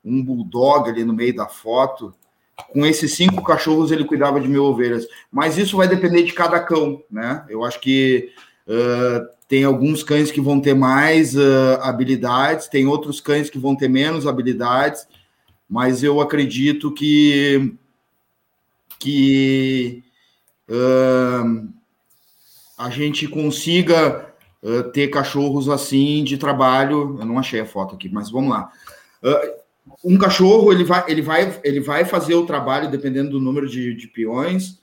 um 0.04 0.24
bulldog 0.24 0.89
ali 0.89 1.04
no 1.04 1.14
meio 1.14 1.36
da 1.36 1.48
foto. 1.48 2.14
Com 2.72 2.86
esses 2.86 3.14
cinco 3.14 3.44
cachorros, 3.44 3.92
ele 3.92 4.06
cuidava 4.06 4.39
de 4.39 4.48
mil 4.48 4.64
ovelhas. 4.64 5.08
Mas 5.32 5.58
isso 5.58 5.78
vai 5.78 5.88
depender 5.88 6.24
de 6.24 6.34
cada 6.34 6.60
cão, 6.60 7.04
né? 7.10 7.46
Eu 7.50 7.64
acho 7.64 7.80
que 7.80 8.32
uh, 8.68 9.28
tem 9.48 9.64
alguns 9.64 10.04
cães 10.04 10.32
que 10.32 10.39
vão 10.39 10.62
ter 10.62 10.74
mais 10.74 11.36
uh, 11.36 11.80
habilidades, 11.82 12.68
tem 12.68 12.86
outros 12.86 13.20
cães 13.20 13.50
que 13.50 13.58
vão 13.58 13.76
ter 13.76 13.89
menos 13.89 14.28
habilidades, 14.28 15.08
mas 15.68 16.04
eu 16.04 16.22
acredito 16.22 16.92
que, 16.94 17.74
que 19.00 20.04
uh, 20.70 21.68
a 22.86 22.90
gente 22.90 23.28
consiga 23.28 24.28
ter 24.94 25.08
cachorros 25.08 25.68
assim 25.70 26.24
de 26.24 26.38
trabalho. 26.38 27.18
Eu 27.20 27.26
não 27.26 27.40
achei 27.40 27.60
a 27.60 27.66
foto 27.66 27.96
aqui, 27.96 28.10
mas 28.10 28.30
vamos 28.30 28.52
lá 28.52 28.72
um 30.04 30.18
cachorro 30.18 30.72
ele 30.72 30.84
vai, 30.84 31.04
ele 31.08 31.22
vai, 31.22 31.60
ele 31.64 31.80
vai 31.80 32.06
fazer 32.06 32.36
o 32.36 32.46
trabalho 32.46 32.90
dependendo 32.90 33.32
do 33.32 33.40
número 33.40 33.68
de, 33.68 33.94
de 33.94 34.08
peões 34.08 34.80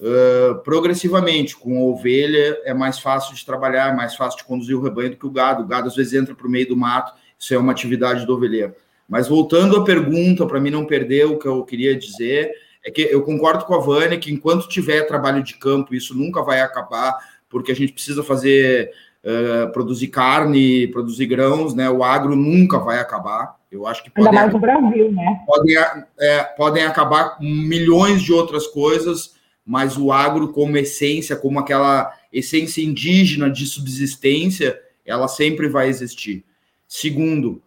uh, 0.00 0.58
progressivamente. 0.62 1.56
Com 1.56 1.78
a 1.78 1.82
ovelha 1.82 2.58
é 2.64 2.74
mais 2.74 2.98
fácil 2.98 3.34
de 3.34 3.44
trabalhar, 3.44 3.92
é 3.92 3.96
mais 3.96 4.14
fácil 4.14 4.38
de 4.38 4.44
conduzir 4.44 4.76
o 4.76 4.82
rebanho 4.82 5.10
do 5.10 5.16
que 5.16 5.26
o 5.26 5.30
gado. 5.30 5.62
O 5.62 5.66
gado 5.66 5.88
às 5.88 5.96
vezes 5.96 6.14
entra 6.14 6.34
para 6.34 6.46
o 6.46 6.50
meio 6.50 6.68
do 6.68 6.76
mato, 6.76 7.14
isso 7.38 7.54
é 7.54 7.58
uma 7.58 7.72
atividade 7.72 8.26
do 8.26 8.34
ovelheiro. 8.34 8.74
Mas 9.08 9.28
voltando 9.28 9.76
à 9.76 9.84
pergunta, 9.84 10.46
para 10.46 10.60
mim 10.60 10.70
não 10.70 10.86
perder 10.86 11.26
o 11.26 11.38
que 11.38 11.46
eu 11.46 11.64
queria 11.64 11.96
dizer, 11.96 12.50
é 12.84 12.90
que 12.90 13.02
eu 13.02 13.22
concordo 13.22 13.64
com 13.64 13.74
a 13.74 13.78
Vânia 13.78 14.18
que 14.18 14.32
enquanto 14.32 14.68
tiver 14.68 15.02
trabalho 15.02 15.42
de 15.42 15.54
campo, 15.54 15.94
isso 15.94 16.16
nunca 16.16 16.42
vai 16.42 16.60
acabar, 16.60 17.14
porque 17.52 17.70
a 17.70 17.76
gente 17.76 17.92
precisa 17.92 18.24
fazer, 18.24 18.90
uh, 19.22 19.70
produzir 19.72 20.08
carne, 20.08 20.88
produzir 20.88 21.26
grãos, 21.26 21.74
né? 21.74 21.88
O 21.90 22.02
agro 22.02 22.34
nunca 22.34 22.78
vai 22.78 22.98
acabar. 22.98 23.56
Eu 23.70 23.86
acho 23.86 24.02
que 24.02 24.10
podem, 24.10 24.28
Ainda 24.30 24.40
mais 24.40 24.52
no 24.52 24.58
Brasil, 24.58 25.12
né? 25.12 25.40
Podem, 25.46 25.76
é, 26.18 26.42
podem 26.56 26.84
acabar 26.84 27.36
milhões 27.40 28.22
de 28.22 28.32
outras 28.32 28.66
coisas, 28.66 29.34
mas 29.64 29.96
o 29.96 30.10
agro, 30.10 30.52
como 30.52 30.76
essência, 30.76 31.36
como 31.36 31.58
aquela 31.58 32.12
essência 32.32 32.82
indígena 32.82 33.50
de 33.50 33.66
subsistência, 33.66 34.78
ela 35.04 35.28
sempre 35.28 35.68
vai 35.68 35.88
existir. 35.88 36.44
Segundo, 36.88 37.62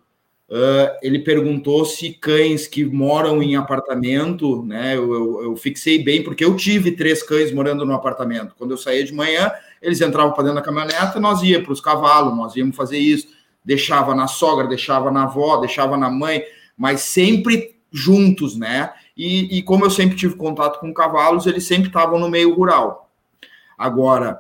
uh, 0.50 0.98
ele 1.02 1.20
perguntou 1.20 1.86
se 1.86 2.14
cães 2.14 2.68
que 2.68 2.86
moram 2.86 3.42
em 3.42 3.56
apartamento, 3.56 4.64
né? 4.64 4.96
Eu, 4.96 5.14
eu, 5.14 5.44
eu, 5.44 5.56
fixei 5.56 6.04
bem, 6.04 6.24
porque 6.24 6.46
eu 6.46 6.56
tive 6.56 6.92
três 6.92 7.24
cães 7.24 7.52
morando 7.52 7.86
no 7.86 7.94
apartamento. 7.94 8.54
Quando 8.58 8.72
eu 8.72 8.78
saía 8.78 9.04
de 9.04 9.14
manhã, 9.14 9.52
eles 9.86 10.02
entravam 10.02 10.34
para 10.34 10.44
dentro 10.44 10.60
da 10.60 10.62
caminhonete, 10.62 11.20
nós 11.20 11.42
ia 11.44 11.62
para 11.62 11.72
os 11.72 11.80
cavalos, 11.80 12.36
nós 12.36 12.56
íamos 12.56 12.76
fazer 12.76 12.98
isso 12.98 13.28
deixava 13.66 14.14
na 14.14 14.28
sogra, 14.28 14.68
deixava 14.68 15.10
na 15.10 15.24
avó, 15.24 15.58
deixava 15.58 15.98
na 15.98 16.10
mãe, 16.10 16.44
mas 16.78 17.02
sempre 17.02 17.76
juntos, 17.92 18.56
né? 18.56 18.94
E, 19.18 19.58
e 19.58 19.64
como 19.64 19.84
eu 19.84 19.90
sempre 19.90 20.16
tive 20.16 20.36
contato 20.36 20.80
com 20.80 20.94
cavalos, 20.94 21.48
eles 21.48 21.66
sempre 21.66 21.88
estavam 21.88 22.20
no 22.20 22.30
meio 22.30 22.54
rural. 22.54 23.10
Agora, 23.78 24.40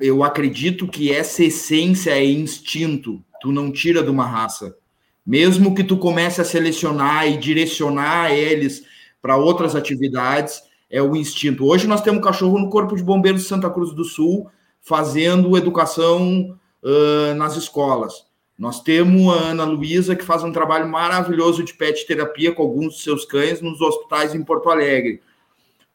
eu 0.00 0.24
acredito 0.24 0.88
que 0.88 1.12
essa 1.12 1.44
essência 1.44 2.10
é 2.10 2.24
instinto, 2.24 3.22
tu 3.40 3.52
não 3.52 3.70
tira 3.70 4.02
de 4.02 4.10
uma 4.10 4.26
raça. 4.26 4.76
Mesmo 5.24 5.74
que 5.74 5.84
tu 5.84 5.96
comece 5.96 6.40
a 6.40 6.44
selecionar 6.44 7.28
e 7.28 7.36
direcionar 7.36 8.32
eles 8.32 8.82
para 9.20 9.36
outras 9.36 9.76
atividades, 9.76 10.62
é 10.92 11.02
o 11.02 11.16
instinto. 11.16 11.66
Hoje 11.66 11.88
nós 11.88 12.02
temos 12.02 12.18
um 12.18 12.22
cachorro 12.22 12.58
no 12.58 12.68
Corpo 12.68 12.94
de 12.94 13.02
Bombeiros 13.02 13.42
de 13.42 13.48
Santa 13.48 13.70
Cruz 13.70 13.92
do 13.94 14.04
Sul 14.04 14.48
fazendo 14.82 15.56
educação 15.56 16.58
uh, 16.82 17.34
nas 17.34 17.56
escolas. 17.56 18.26
Nós 18.58 18.82
temos 18.82 19.34
a 19.34 19.48
Ana 19.48 19.64
Luísa, 19.64 20.14
que 20.14 20.24
faz 20.24 20.44
um 20.44 20.52
trabalho 20.52 20.86
maravilhoso 20.86 21.64
de 21.64 21.72
pet 21.72 22.06
terapia 22.06 22.52
com 22.52 22.62
alguns 22.62 22.88
dos 22.88 23.02
seus 23.02 23.24
cães 23.24 23.62
nos 23.62 23.80
hospitais 23.80 24.34
em 24.34 24.44
Porto 24.44 24.68
Alegre. 24.68 25.22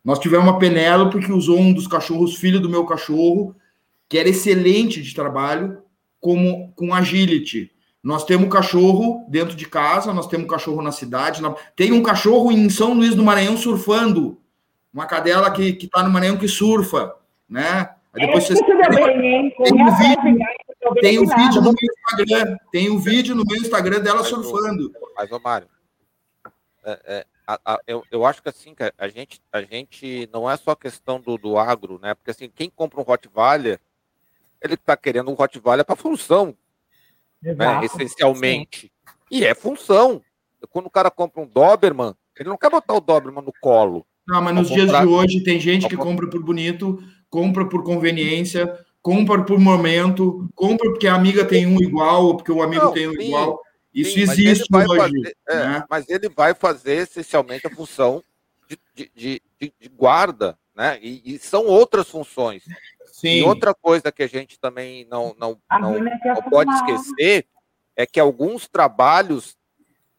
Nós 0.04 0.18
tivemos 0.18 0.48
uma 0.48 0.58
Penélope 0.58 1.20
que 1.20 1.32
usou 1.32 1.60
um 1.60 1.72
dos 1.72 1.86
cachorros, 1.86 2.36
filho 2.36 2.60
do 2.60 2.70
meu 2.70 2.84
cachorro, 2.84 3.56
que 4.10 4.18
era 4.18 4.30
excelente 4.30 5.02
de 5.02 5.14
trabalho, 5.14 5.78
como 6.20 6.74
com 6.76 6.94
agility. 6.94 7.72
Nós 8.02 8.26
temos 8.26 8.50
cachorro 8.50 9.26
dentro 9.30 9.56
de 9.56 9.68
casa, 9.68 10.14
nós 10.14 10.28
temos 10.28 10.50
cachorro 10.50 10.82
na 10.82 10.92
cidade. 10.92 11.42
Tem 11.76 11.92
um 11.92 12.02
cachorro 12.02 12.52
em 12.52 12.68
São 12.70 12.94
Luís 12.94 13.14
do 13.14 13.24
Maranhão 13.24 13.58
surfando. 13.58 14.40
Uma 14.94 15.06
cadela 15.06 15.52
que 15.52 15.78
está 15.82 16.04
no 16.04 16.10
Maranhão 16.10 16.38
que 16.38 16.48
surfa, 16.48 17.16
né? 17.48 17.94
Aí 18.14 18.26
depois 18.26 18.44
é, 18.46 18.48
vocês... 18.48 18.60
Bem, 18.62 19.54
tem 19.64 19.82
um 19.82 19.96
vídeo, 19.96 20.46
tem 21.02 21.20
um 21.20 21.28
vídeo 21.28 21.62
no 21.62 21.74
meu 21.74 21.94
Instagram, 21.94 22.58
tem 22.72 22.90
um 22.90 23.00
vídeo 23.00 23.36
no 23.36 23.44
meu 23.46 23.58
Instagram 23.58 24.00
dela 24.00 24.20
mas, 24.20 24.28
surfando. 24.28 24.92
Mas, 25.16 25.32
ô 25.32 25.40
Mário, 25.40 25.68
é, 26.84 27.00
é, 27.06 27.26
a, 27.46 27.60
a, 27.66 27.80
eu, 27.86 28.04
eu 28.12 28.26
acho 28.26 28.42
que 28.42 28.50
assim, 28.50 28.76
a 28.98 29.08
gente, 29.08 29.42
a 29.52 29.62
gente 29.62 30.30
não 30.34 30.50
é 30.50 30.56
só 30.58 30.76
questão 30.76 31.20
do, 31.20 31.38
do 31.38 31.58
agro, 31.58 32.00
né? 32.02 32.14
Porque 32.14 32.32
assim, 32.32 32.50
quem 32.50 32.70
compra 32.70 33.00
um 33.00 33.04
Rottweiler, 33.04 33.80
ele 34.62 34.74
está 34.74 34.98
querendo 34.98 35.30
um 35.30 35.34
Rottweiler 35.34 35.86
para 35.86 35.96
função, 35.96 36.56
né? 37.42 37.56
essencialmente. 37.84 38.88
Sim. 38.88 39.14
E 39.30 39.46
é 39.46 39.54
função. 39.54 40.22
Quando 40.70 40.88
o 40.88 40.92
cara 40.92 41.12
compra 41.12 41.42
um 41.42 41.46
Doberman, 41.46 42.16
ele 42.38 42.50
não 42.50 42.58
quer 42.58 42.70
botar 42.70 42.94
o 42.94 43.02
Doberman 43.02 43.44
no 43.44 43.54
colo. 43.62 44.06
Não, 44.28 44.42
mas 44.42 44.56
nos 44.56 44.68
dias 44.68 44.92
de 44.92 45.06
hoje 45.06 45.42
tem 45.42 45.60
gente 45.60 45.88
que 45.88 45.96
compra 45.96 46.30
por 46.30 46.44
bonito, 46.44 47.02
compra 47.30 47.68
por 47.68 47.84
conveniência, 47.84 48.78
compra 49.02 49.44
por 49.44 49.58
momento, 49.58 50.50
compra 50.54 50.90
porque 50.90 51.08
a 51.08 51.16
amiga 51.16 51.46
tem 51.46 51.66
um 51.66 51.82
igual, 51.82 52.26
ou 52.26 52.36
porque 52.36 52.52
o 52.52 52.62
amigo 52.62 52.86
não, 52.86 52.92
tem 52.92 53.08
um 53.08 53.14
sim, 53.14 53.28
igual. 53.28 53.62
Isso 53.94 54.12
sim, 54.12 54.22
existe 54.22 54.68
hoje. 54.76 54.98
Fazer, 54.98 55.38
é, 55.48 55.56
né? 55.56 55.84
Mas 55.90 56.10
ele 56.10 56.28
vai 56.28 56.54
fazer 56.54 57.04
essencialmente 57.04 57.66
a 57.66 57.70
função 57.70 58.22
de, 58.68 58.78
de, 58.94 59.42
de, 59.60 59.74
de 59.80 59.90
guarda, 59.90 60.58
né? 60.76 61.00
E, 61.02 61.36
e, 61.36 61.40
são 61.40 61.66
outras 61.66 62.10
funções. 62.10 62.64
Sim. 63.06 63.40
E 63.40 63.44
outra 63.44 63.74
coisa 63.74 64.12
que 64.12 64.24
a 64.24 64.28
gente 64.28 64.60
também 64.60 65.08
não, 65.10 65.34
não, 65.40 65.58
não, 65.80 66.00
não 66.00 66.42
pode 66.50 66.72
esquecer 66.74 67.48
é 67.96 68.06
que 68.06 68.20
alguns 68.20 68.68
trabalhos 68.68 69.58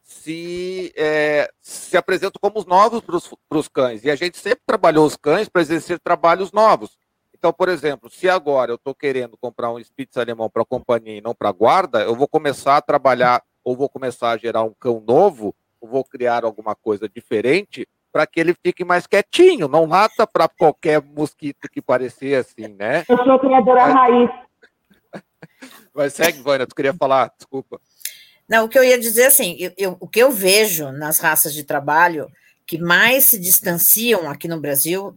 se, 0.09 0.90
é, 0.97 1.51
se 1.60 1.94
apresentam 1.94 2.40
como 2.40 2.64
novos 2.66 3.02
para 3.02 3.59
os 3.59 3.68
cães. 3.68 4.02
E 4.05 4.10
a 4.10 4.16
gente 4.16 4.39
sempre 4.39 4.62
trabalhou 4.66 5.05
os 5.05 5.16
cães 5.16 5.51
para 5.51 5.60
exercer 5.60 6.01
trabalhos 6.01 6.51
novos. 6.51 6.97
Então, 7.36 7.52
por 7.52 7.68
exemplo, 7.68 8.09
se 8.09 8.26
agora 8.26 8.72
eu 8.72 8.76
estou 8.76 8.94
querendo 8.94 9.36
comprar 9.36 9.70
um 9.70 9.78
Spitz 9.78 10.16
alemão 10.16 10.48
para 10.48 10.64
companhia 10.64 11.18
e 11.18 11.20
não 11.20 11.35
para 11.35 11.52
guarda, 11.52 12.01
eu 12.01 12.16
vou 12.16 12.26
começar 12.26 12.78
a 12.78 12.82
trabalhar 12.82 13.43
ou 13.62 13.76
vou 13.76 13.89
começar 13.89 14.30
a 14.30 14.39
gerar 14.39 14.62
um 14.62 14.72
cão 14.80 15.05
novo, 15.06 15.55
ou 15.78 15.86
vou 15.86 16.02
criar 16.02 16.43
alguma 16.43 16.74
coisa 16.74 17.06
diferente 17.06 17.86
para 18.10 18.26
que 18.26 18.40
ele 18.40 18.55
fique 18.64 18.86
mais 18.86 19.06
quietinho, 19.06 19.68
não 19.68 19.85
lata 19.85 20.26
para 20.26 20.48
qualquer 20.48 21.02
mosquito 21.02 21.68
que 21.70 21.82
parecer 21.82 22.35
assim, 22.35 22.68
né? 22.68 23.05
Eu 23.06 23.22
sou 23.24 23.39
criadora 23.39 23.89
Mas... 23.89 23.94
raiz. 23.94 24.30
Mas 25.94 26.14
segue, 26.14 26.40
Vânia, 26.40 26.66
tu 26.66 26.74
queria 26.74 26.94
falar, 26.94 27.30
desculpa. 27.36 27.78
Não, 28.49 28.65
o 28.65 28.69
que 28.69 28.79
eu 28.79 28.85
ia 28.85 28.99
dizer 28.99 29.27
assim, 29.27 29.57
eu, 29.59 29.73
eu, 29.77 29.97
o 30.01 30.09
que 30.09 30.20
eu 30.20 30.31
vejo 30.31 30.91
nas 30.93 31.19
raças 31.19 31.53
de 31.53 31.65
trabalho 31.65 32.31
que 32.66 32.79
mais 32.79 33.27
se 33.27 33.39
distanciam 33.39 34.31
aqui 34.31 34.49
no 34.49 34.61
Brasil, 34.61 35.15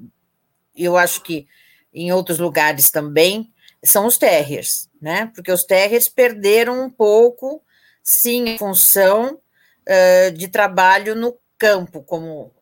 eu 0.75 0.97
acho 0.97 1.21
que 1.21 1.47
em 1.93 2.11
outros 2.11 2.39
lugares 2.39 2.89
também, 2.89 3.51
são 3.83 4.05
os 4.05 4.17
terriers, 4.17 4.89
né? 5.01 5.31
Porque 5.35 5.51
os 5.51 5.63
terriers 5.63 6.07
perderam 6.07 6.85
um 6.85 6.89
pouco, 6.89 7.61
sim, 8.03 8.55
a 8.55 8.57
função 8.57 9.35
uh, 9.35 10.31
de 10.31 10.47
trabalho 10.47 11.15
no 11.15 11.37
campo, 11.57 12.03
como 12.03 12.53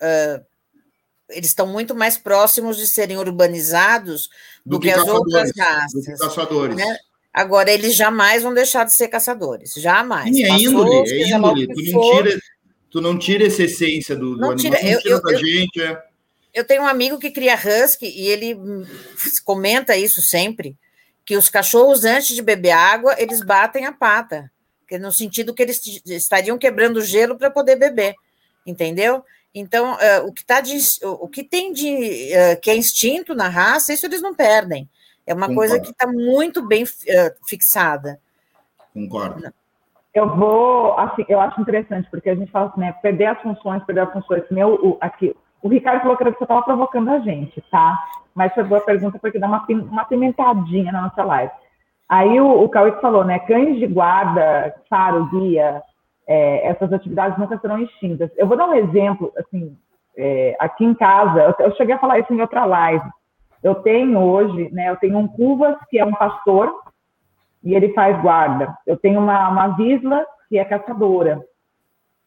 uh, 0.00 0.44
eles 1.28 1.50
estão 1.50 1.66
muito 1.66 1.94
mais 1.94 2.16
próximos 2.16 2.76
de 2.76 2.86
serem 2.86 3.18
urbanizados 3.18 4.28
do, 4.64 4.78
do 4.78 4.80
que, 4.80 4.88
que, 4.88 4.94
as 4.94 5.06
outras 5.06 5.50
raças. 5.56 6.04
Do 6.04 6.18
caçadores. 6.18 6.76
Né? 6.76 6.98
Agora, 7.34 7.68
eles 7.68 7.96
jamais 7.96 8.44
vão 8.44 8.54
deixar 8.54 8.84
de 8.84 8.94
ser 8.94 9.08
caçadores, 9.08 9.74
jamais. 9.74 10.34
Sim, 10.34 10.44
é 10.44 10.48
índole, 10.50 11.10
é 11.10 11.28
índole. 11.28 11.66
Tu 11.66 11.92
não, 11.92 12.00
tira, 12.00 12.40
tu 12.90 13.00
não 13.00 13.18
tira 13.18 13.46
essa 13.48 13.64
essência 13.64 14.14
do, 14.14 14.36
do 14.36 14.40
não 14.40 14.54
tira, 14.54 14.78
animal, 14.78 14.94
não 14.94 15.00
tira 15.00 15.14
eu, 15.14 15.22
da 15.22 15.32
eu, 15.32 15.38
gente, 15.38 15.82
é 15.82 16.02
eu 16.54 16.64
tenho 16.64 16.82
um 16.82 16.86
amigo 16.86 17.18
que 17.18 17.32
cria 17.32 17.56
husky 17.56 18.06
e 18.06 18.28
ele 18.28 18.56
comenta 19.44 19.96
isso 19.96 20.22
sempre, 20.22 20.76
que 21.26 21.36
os 21.36 21.48
cachorros, 21.48 22.04
antes 22.04 22.36
de 22.36 22.40
beber 22.40 22.70
água, 22.70 23.16
eles 23.18 23.42
batem 23.42 23.84
a 23.84 23.92
pata, 23.92 24.50
no 25.00 25.10
sentido 25.10 25.52
que 25.52 25.60
eles 25.60 25.80
estariam 26.06 26.56
quebrando 26.56 26.98
o 26.98 27.04
gelo 27.04 27.36
para 27.36 27.50
poder 27.50 27.74
beber, 27.74 28.14
entendeu? 28.64 29.24
Então, 29.52 29.94
uh, 29.94 30.28
o 30.28 30.32
que 30.32 30.44
tá 30.44 30.60
de, 30.60 30.78
o 31.02 31.28
que 31.28 31.42
tem 31.42 31.72
de 31.72 32.30
uh, 32.32 32.60
que 32.60 32.70
é 32.70 32.76
instinto 32.76 33.34
na 33.34 33.48
raça, 33.48 33.92
isso 33.92 34.06
eles 34.06 34.22
não 34.22 34.34
perdem. 34.34 34.88
É 35.26 35.34
uma 35.34 35.48
Concordo. 35.48 35.70
coisa 35.70 35.80
que 35.80 35.90
está 35.90 36.06
muito 36.06 36.66
bem 36.66 36.84
uh, 36.84 37.46
fixada. 37.48 38.18
Concordo. 38.92 39.52
Eu 40.14 40.36
vou, 40.36 40.96
assim, 40.98 41.24
eu 41.28 41.40
acho 41.40 41.60
interessante, 41.60 42.08
porque 42.10 42.30
a 42.30 42.34
gente 42.34 42.50
fala 42.52 42.68
assim, 42.68 42.80
né, 42.80 42.92
perder 43.02 43.26
as 43.26 43.40
funções, 43.42 43.82
perder 43.84 44.02
as 44.02 44.12
funções. 44.12 44.44
Meu, 44.50 44.74
o, 44.74 44.98
aqui, 45.00 45.34
o 45.60 45.68
Ricardo 45.68 46.02
falou 46.02 46.16
que 46.16 46.24
você 46.24 46.44
estava 46.44 46.62
provocando 46.62 47.10
a 47.10 47.18
gente, 47.18 47.60
tá? 47.70 47.98
Mas 48.34 48.54
foi 48.54 48.62
boa 48.64 48.80
pergunta 48.80 49.18
porque 49.18 49.38
dá 49.38 49.48
uma, 49.48 49.64
uma 49.68 50.04
pimentadinha 50.04 50.92
na 50.92 51.02
nossa 51.02 51.24
live. 51.24 51.52
Aí 52.08 52.40
o, 52.40 52.62
o 52.62 52.68
Cauê 52.68 52.92
falou, 53.00 53.24
né, 53.24 53.38
cães 53.40 53.78
de 53.78 53.86
guarda, 53.86 54.74
faro, 54.88 55.26
guia, 55.30 55.82
é, 56.26 56.68
essas 56.68 56.92
atividades 56.92 57.38
nunca 57.38 57.58
serão 57.58 57.78
extintas. 57.78 58.30
Eu 58.36 58.46
vou 58.46 58.56
dar 58.56 58.68
um 58.68 58.74
exemplo, 58.74 59.32
assim, 59.36 59.76
é, 60.16 60.56
aqui 60.60 60.84
em 60.84 60.94
casa, 60.94 61.40
eu, 61.40 61.66
eu, 61.66 61.76
cheguei 61.76 61.94
a 61.94 61.98
falar 61.98 62.18
isso 62.18 62.32
em 62.32 62.40
outra 62.40 62.64
live. 62.64 63.04
Eu 63.64 63.76
tenho 63.76 64.20
hoje, 64.20 64.70
né, 64.72 64.90
eu 64.90 64.96
tenho 64.96 65.16
um 65.16 65.26
Cuvas, 65.26 65.74
que 65.88 65.98
é 65.98 66.04
um 66.04 66.12
pastor, 66.12 66.70
e 67.62 67.74
ele 67.74 67.94
faz 67.94 68.20
guarda. 68.20 68.76
Eu 68.86 68.98
tenho 68.98 69.18
uma, 69.18 69.48
uma 69.48 69.68
Visla, 69.68 70.22
que 70.50 70.58
é 70.58 70.64
caçadora. 70.66 71.42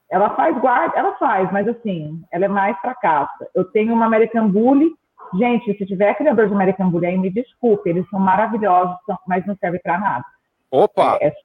Ela 0.10 0.32
faz 0.32 0.58
guarda, 0.60 0.98
ela 0.98 1.16
faz, 1.18 1.52
mas 1.52 1.68
assim, 1.68 2.24
ela 2.32 2.46
é 2.46 2.48
mais 2.48 2.76
para 2.82 2.96
caça. 2.96 3.48
Eu 3.54 3.66
tenho 3.66 3.94
uma 3.94 4.08
American 4.08 4.50
Bully. 4.50 4.92
Gente, 5.36 5.78
se 5.78 5.86
tiver 5.86 6.16
criador 6.16 6.48
de 6.48 6.56
American 6.56 6.90
Bully 6.90 7.06
aí, 7.06 7.18
me 7.20 7.30
desculpe, 7.30 7.88
eles 7.88 8.10
são 8.10 8.20
maravilhosos, 8.20 8.98
mas 9.28 9.46
não 9.46 9.56
servem 9.58 9.80
para 9.82 10.00
nada. 10.00 10.26
Opa! 10.72 11.20
É, 11.22 11.28
é... 11.28 11.36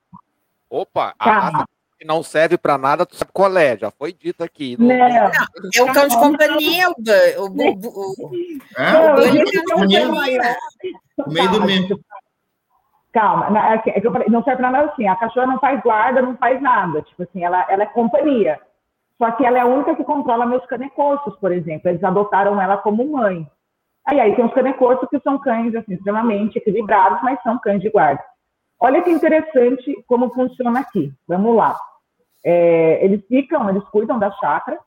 Opa! 0.70 1.12
A 1.18 1.30
raça 1.30 1.66
que 2.02 2.06
não 2.06 2.20
serve 2.20 2.58
para 2.58 2.76
nada, 2.76 3.06
tu 3.06 3.14
sabe 3.14 3.30
qual 3.32 3.56
é, 3.56 3.78
já 3.78 3.90
foi 3.92 4.12
dito 4.12 4.42
aqui. 4.42 4.76
Não, 4.76 4.88
não, 4.88 4.94
é 4.96 5.82
o 5.82 5.92
cão 5.92 6.08
de 6.08 6.18
companhia, 6.18 6.88
o, 6.88 6.94
o, 6.94 7.46
o, 7.46 7.78
o, 8.18 8.30
é, 8.76 8.92
o, 8.98 9.14
o, 9.14 9.78
o, 9.78 9.84
o 11.24 11.32
meio 11.32 11.50
do 11.50 11.64
meio. 11.64 12.00
Calma, 13.12 13.46
é, 13.72 13.74
é 13.74 14.00
que 14.00 14.06
eu 14.06 14.10
falei, 14.10 14.26
não 14.28 14.42
serve 14.42 14.62
para 14.62 14.70
nada 14.72 14.90
assim. 14.90 15.06
A 15.06 15.14
cachorra 15.14 15.46
não 15.46 15.60
faz 15.60 15.80
guarda, 15.80 16.22
não 16.22 16.36
faz 16.36 16.60
nada. 16.60 17.02
Tipo 17.02 17.22
assim, 17.22 17.44
ela, 17.44 17.64
ela 17.68 17.84
é 17.84 17.86
companhia. 17.86 18.58
Só 19.16 19.30
que 19.32 19.44
ela 19.44 19.58
é 19.58 19.60
a 19.60 19.66
única 19.66 19.94
que 19.94 20.02
controla 20.02 20.44
meus 20.44 20.64
canecorsos, 20.66 21.36
por 21.36 21.52
exemplo. 21.52 21.88
Eles 21.88 22.02
adotaram 22.02 22.60
ela 22.60 22.78
como 22.78 23.06
mãe. 23.12 23.46
Aí, 24.06 24.18
aí 24.18 24.34
tem 24.34 24.44
os 24.44 24.54
canecorsos 24.54 25.08
que 25.08 25.20
são 25.20 25.38
cães 25.38 25.72
assim, 25.76 25.94
extremamente 25.94 26.56
equilibrados, 26.58 27.22
mas 27.22 27.40
são 27.42 27.60
cães 27.60 27.80
de 27.80 27.90
guarda. 27.90 28.24
Olha 28.80 29.02
que 29.02 29.10
interessante 29.10 30.02
como 30.08 30.30
funciona 30.30 30.80
aqui. 30.80 31.12
Vamos 31.28 31.54
lá. 31.54 31.76
É, 32.44 33.04
eles 33.04 33.24
ficam, 33.26 33.68
eles 33.68 33.84
cuidam 33.90 34.18
da 34.18 34.30
chácara 34.32 34.78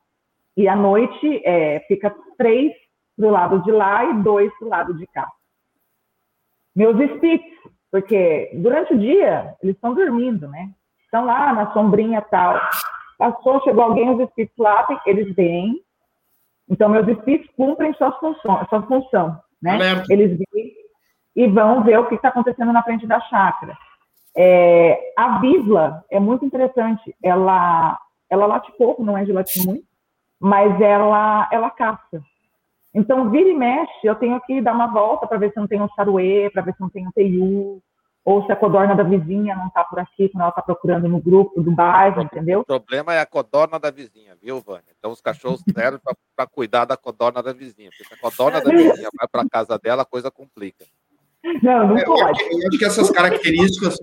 e 0.57 0.67
à 0.67 0.75
noite 0.75 1.41
é, 1.45 1.79
fica 1.81 2.13
três 2.37 2.73
do 3.17 3.29
lado 3.29 3.61
de 3.63 3.71
lá 3.71 4.05
e 4.05 4.21
dois 4.21 4.51
do 4.59 4.67
lado 4.67 4.93
de 4.95 5.07
cá. 5.07 5.27
Meus 6.75 6.97
spits 7.15 7.55
porque 7.95 8.51
durante 8.55 8.93
o 8.93 8.99
dia, 8.99 9.55
eles 9.63 9.73
estão 9.73 9.93
dormindo, 9.93 10.49
né? 10.49 10.69
Estão 11.05 11.23
lá 11.23 11.53
na 11.53 11.71
sombrinha 11.71 12.21
tal. 12.21 12.59
Passou, 13.17 13.63
chegou 13.63 13.85
alguém, 13.85 14.09
os 14.09 14.19
espíritos 14.19 14.57
latem, 14.57 14.99
eles 15.05 15.33
vêm. 15.33 15.81
Então, 16.69 16.89
meus 16.89 17.07
espíritos 17.07 17.49
cumprem 17.55 17.93
suas 17.93 18.13
funções, 18.17 18.67
sua 18.67 18.81
função, 18.81 19.39
né? 19.61 19.77
Eles 20.09 20.37
vêm 20.37 20.73
e 21.37 21.47
vão 21.47 21.85
ver 21.85 21.97
o 21.97 22.07
que 22.07 22.15
está 22.15 22.27
acontecendo 22.27 22.73
na 22.73 22.83
frente 22.83 23.07
da 23.07 23.21
chácara. 23.21 23.77
É, 24.37 25.13
a 25.15 25.39
Visla 25.39 26.03
é 26.09 26.19
muito 26.19 26.45
interessante. 26.45 27.15
Ela, 27.23 27.99
ela 28.29 28.45
late 28.45 28.71
pouco, 28.77 29.03
não 29.03 29.17
é 29.17 29.23
de 29.23 29.31
latir 29.31 29.65
muito, 29.65 29.85
mas 30.39 30.79
ela, 30.81 31.47
ela 31.51 31.69
caça. 31.69 32.21
Então, 32.93 33.29
vira 33.29 33.49
e 33.49 33.53
mexe, 33.53 34.05
eu 34.05 34.15
tenho 34.15 34.39
que 34.41 34.61
dar 34.61 34.73
uma 34.73 34.87
volta 34.87 35.27
para 35.27 35.37
ver 35.37 35.51
se 35.51 35.59
não 35.59 35.67
tem 35.67 35.81
um 35.81 35.89
saruê, 35.89 36.49
para 36.49 36.61
ver 36.61 36.73
se 36.73 36.81
não 36.81 36.89
tem 36.89 37.05
um 37.05 37.11
teiu, 37.11 37.81
ou 38.23 38.45
se 38.45 38.51
a 38.51 38.55
codorna 38.55 38.95
da 38.95 39.03
vizinha 39.03 39.55
não 39.55 39.67
está 39.67 39.83
por 39.83 39.99
aqui 39.99 40.29
quando 40.29 40.41
ela 40.41 40.49
está 40.49 40.61
procurando 40.61 41.07
no 41.07 41.19
grupo 41.19 41.61
do 41.61 41.71
bairro, 41.71 42.21
entendeu? 42.21 42.61
O 42.61 42.65
problema 42.65 43.13
é 43.13 43.19
a 43.19 43.25
codorna 43.25 43.77
da 43.77 43.91
vizinha, 43.91 44.35
viu, 44.41 44.61
Vânia? 44.61 44.95
Então, 44.97 45.11
os 45.11 45.21
cachorros 45.21 45.61
servem 45.75 45.99
para 46.35 46.47
cuidar 46.47 46.85
da 46.85 46.97
codorna 46.97 47.43
da 47.43 47.53
vizinha, 47.53 47.89
porque 47.89 48.05
se 48.05 48.13
a 48.13 48.17
codorna 48.17 48.61
da 48.61 48.71
vizinha 48.73 49.09
vai 49.15 49.27
para 49.27 49.47
casa 49.47 49.77
dela, 49.77 50.01
a 50.01 50.05
coisa 50.05 50.31
complica. 50.31 50.85
Não, 51.61 51.89
não 51.89 51.97
é, 51.97 52.03
pode. 52.03 52.41
Eu 52.41 52.67
acho 52.67 52.79
que 52.79 52.85
essas 52.85 53.11
características 53.11 53.97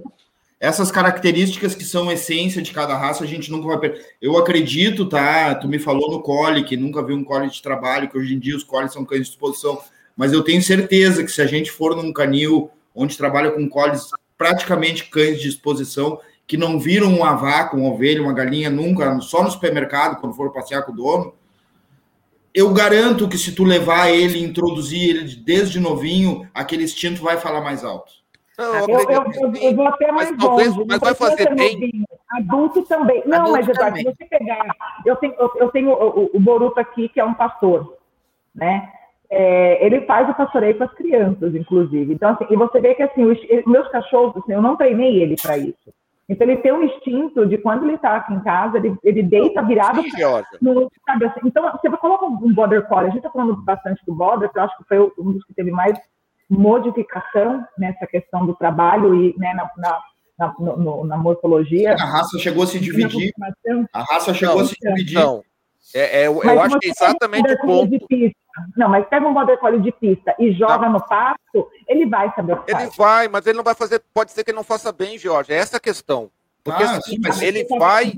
essas 0.62 0.92
características 0.92 1.74
que 1.74 1.82
são 1.82 2.10
essência 2.12 2.62
de 2.62 2.70
cada 2.70 2.96
raça, 2.96 3.24
a 3.24 3.26
gente 3.26 3.50
nunca 3.50 3.66
vai 3.66 3.80
perder. 3.80 4.06
Eu 4.22 4.38
acredito, 4.38 5.04
tá? 5.06 5.52
Tu 5.56 5.66
me 5.66 5.76
falou 5.76 6.08
no 6.08 6.22
cole, 6.22 6.62
que 6.62 6.76
nunca 6.76 7.02
viu 7.02 7.16
um 7.16 7.24
cole 7.24 7.50
de 7.50 7.60
trabalho, 7.60 8.08
que 8.08 8.16
hoje 8.16 8.32
em 8.32 8.38
dia 8.38 8.56
os 8.56 8.62
coles 8.62 8.92
são 8.92 9.04
cães 9.04 9.22
de 9.22 9.30
exposição, 9.30 9.82
mas 10.16 10.32
eu 10.32 10.40
tenho 10.40 10.62
certeza 10.62 11.24
que 11.24 11.32
se 11.32 11.42
a 11.42 11.46
gente 11.46 11.68
for 11.68 11.96
num 11.96 12.12
canil 12.12 12.70
onde 12.94 13.18
trabalha 13.18 13.50
com 13.50 13.68
coles 13.68 14.10
praticamente 14.38 15.06
cães 15.10 15.40
de 15.40 15.48
exposição, 15.48 16.20
que 16.46 16.56
não 16.56 16.78
viram 16.78 17.12
um 17.12 17.36
vaca, 17.36 17.76
uma 17.76 17.92
ovelha, 17.92 18.22
uma 18.22 18.32
galinha 18.32 18.70
nunca, 18.70 19.20
só 19.20 19.42
no 19.42 19.50
supermercado, 19.50 20.20
quando 20.20 20.36
for 20.36 20.52
passear 20.52 20.82
com 20.84 20.92
o 20.92 20.94
dono, 20.94 21.34
eu 22.54 22.72
garanto 22.72 23.28
que 23.28 23.36
se 23.36 23.50
tu 23.50 23.64
levar 23.64 24.10
ele, 24.10 24.40
introduzir 24.40 25.10
ele 25.10 25.34
desde 25.34 25.80
novinho, 25.80 26.48
aquele 26.54 26.84
instinto 26.84 27.20
vai 27.20 27.36
falar 27.36 27.62
mais 27.62 27.82
alto. 27.82 28.21
Não, 28.58 28.74
eu, 28.74 28.86
eu, 28.88 29.10
eu, 29.10 29.54
eu, 29.54 29.74
vou 29.74 29.86
até 29.86 30.12
mais 30.12 30.30
mas, 30.30 30.42
longe. 30.42 30.64
Talvez, 30.64 30.86
mas 30.86 31.00
vai 31.00 31.14
fazer 31.14 31.54
bem. 31.54 31.72
Novinho, 31.74 32.04
adulto 32.30 32.82
também. 32.82 33.22
Não, 33.26 33.38
adulto 33.38 33.52
mas 33.52 33.68
Eduardo, 33.68 33.96
se 33.96 34.04
você 34.04 34.24
pegar. 34.26 34.76
Eu 35.06 35.16
tenho, 35.16 35.34
eu, 35.56 35.70
tenho 35.70 35.90
o, 35.90 36.30
o 36.34 36.40
Boruto 36.40 36.78
aqui, 36.78 37.08
que 37.08 37.18
é 37.18 37.24
um 37.24 37.34
pastor, 37.34 37.96
né? 38.54 38.90
É, 39.30 39.84
ele 39.84 40.02
faz 40.02 40.28
o 40.28 40.34
pastoreio 40.34 40.76
com 40.76 40.84
as 40.84 40.92
crianças, 40.92 41.54
inclusive. 41.54 42.12
Então, 42.12 42.32
assim, 42.32 42.46
e 42.50 42.56
você 42.56 42.80
vê 42.80 42.94
que 42.94 43.02
assim, 43.02 43.24
os 43.24 43.38
meus 43.66 43.88
cachorros, 43.88 44.36
assim, 44.36 44.52
eu 44.52 44.60
não 44.60 44.76
treinei 44.76 45.22
ele 45.22 45.36
para 45.40 45.56
isso. 45.56 45.92
Então 46.28 46.46
ele 46.46 46.58
tem 46.58 46.72
um 46.72 46.82
instinto 46.82 47.46
de 47.46 47.58
quando 47.58 47.84
ele 47.84 47.94
está 47.94 48.16
aqui 48.16 48.32
em 48.32 48.40
casa, 48.40 48.76
ele, 48.78 48.96
ele 49.02 49.22
deita 49.22 49.62
virado. 49.62 50.02
No, 50.60 50.90
sabe, 51.06 51.26
assim, 51.26 51.40
então, 51.44 51.70
você 51.72 51.90
coloca 51.96 52.26
um 52.26 52.54
border 52.54 52.86
collie, 52.86 53.08
a 53.08 53.10
gente 53.10 53.18
está 53.18 53.30
falando 53.30 53.56
bastante 53.56 54.04
do 54.06 54.14
border, 54.14 54.50
que 54.50 54.58
eu 54.58 54.62
acho 54.62 54.76
que 54.78 54.84
foi 54.84 55.00
um 55.18 55.32
dos 55.32 55.44
que 55.44 55.54
teve 55.54 55.70
mais 55.70 55.98
modificação 56.52 57.64
nessa 57.78 58.06
questão 58.06 58.44
do 58.44 58.54
trabalho 58.54 59.14
e 59.14 59.34
né, 59.38 59.54
na, 59.54 59.70
na, 59.76 60.00
na, 60.38 60.54
no, 60.58 61.04
na, 61.04 61.16
morfologia. 61.16 61.94
A 61.94 62.04
raça 62.04 62.38
chegou 62.38 62.64
a 62.64 62.66
se 62.66 62.78
dividir. 62.78 63.32
A 63.92 64.02
raça 64.02 64.34
chegou 64.34 64.56
não, 64.56 64.62
a 64.62 64.66
se 64.66 64.76
dividir. 64.80 65.14
Não, 65.14 65.42
é, 65.94 66.22
é, 66.22 66.26
eu, 66.26 66.60
acho 66.60 66.78
que 66.78 66.88
é 66.88 66.90
exatamente 66.90 67.52
o 67.52 67.60
ponto. 67.60 67.98
Não, 68.76 68.88
mas 68.88 69.06
pega 69.08 69.26
um 69.26 69.34
collie 69.56 69.80
de 69.80 69.92
pista 69.92 70.34
e 70.38 70.52
joga 70.52 70.86
não. 70.86 70.94
no 70.94 71.06
pasto, 71.06 71.70
ele 71.88 72.06
vai 72.06 72.32
saber 72.34 72.52
o 72.52 72.62
que 72.62 72.70
Ele 72.70 72.80
faz. 72.80 72.96
vai, 72.96 73.28
mas 73.28 73.46
ele 73.46 73.56
não 73.56 73.64
vai 73.64 73.74
fazer, 73.74 74.02
pode 74.12 74.32
ser 74.32 74.44
que 74.44 74.50
ele 74.50 74.56
não 74.56 74.64
faça 74.64 74.92
bem, 74.92 75.18
Jorge, 75.18 75.52
é 75.52 75.56
essa 75.56 75.78
a 75.78 75.80
questão. 75.80 76.30
Porque 76.62 76.82
ah, 76.82 76.92
assim, 76.92 77.16
sim, 77.32 77.44
ele 77.44 77.66
vai. 77.76 78.12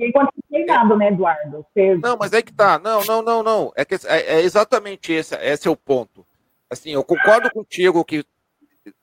Treinado, 0.50 0.96
né, 0.96 1.08
Eduardo? 1.08 1.64
Você... 1.72 1.94
Não, 1.96 2.16
mas 2.18 2.32
é 2.32 2.42
que 2.42 2.52
tá. 2.52 2.78
Não, 2.78 3.02
não, 3.04 3.22
não, 3.22 3.42
não. 3.42 3.72
É, 3.74 3.84
que, 3.86 3.94
é, 4.06 4.36
é 4.36 4.40
exatamente 4.42 5.12
esse, 5.12 5.34
esse 5.36 5.66
é 5.66 5.70
o 5.70 5.76
ponto. 5.76 6.26
Assim, 6.74 6.90
eu 6.90 7.02
concordo 7.02 7.50
contigo 7.50 8.04
que 8.04 8.24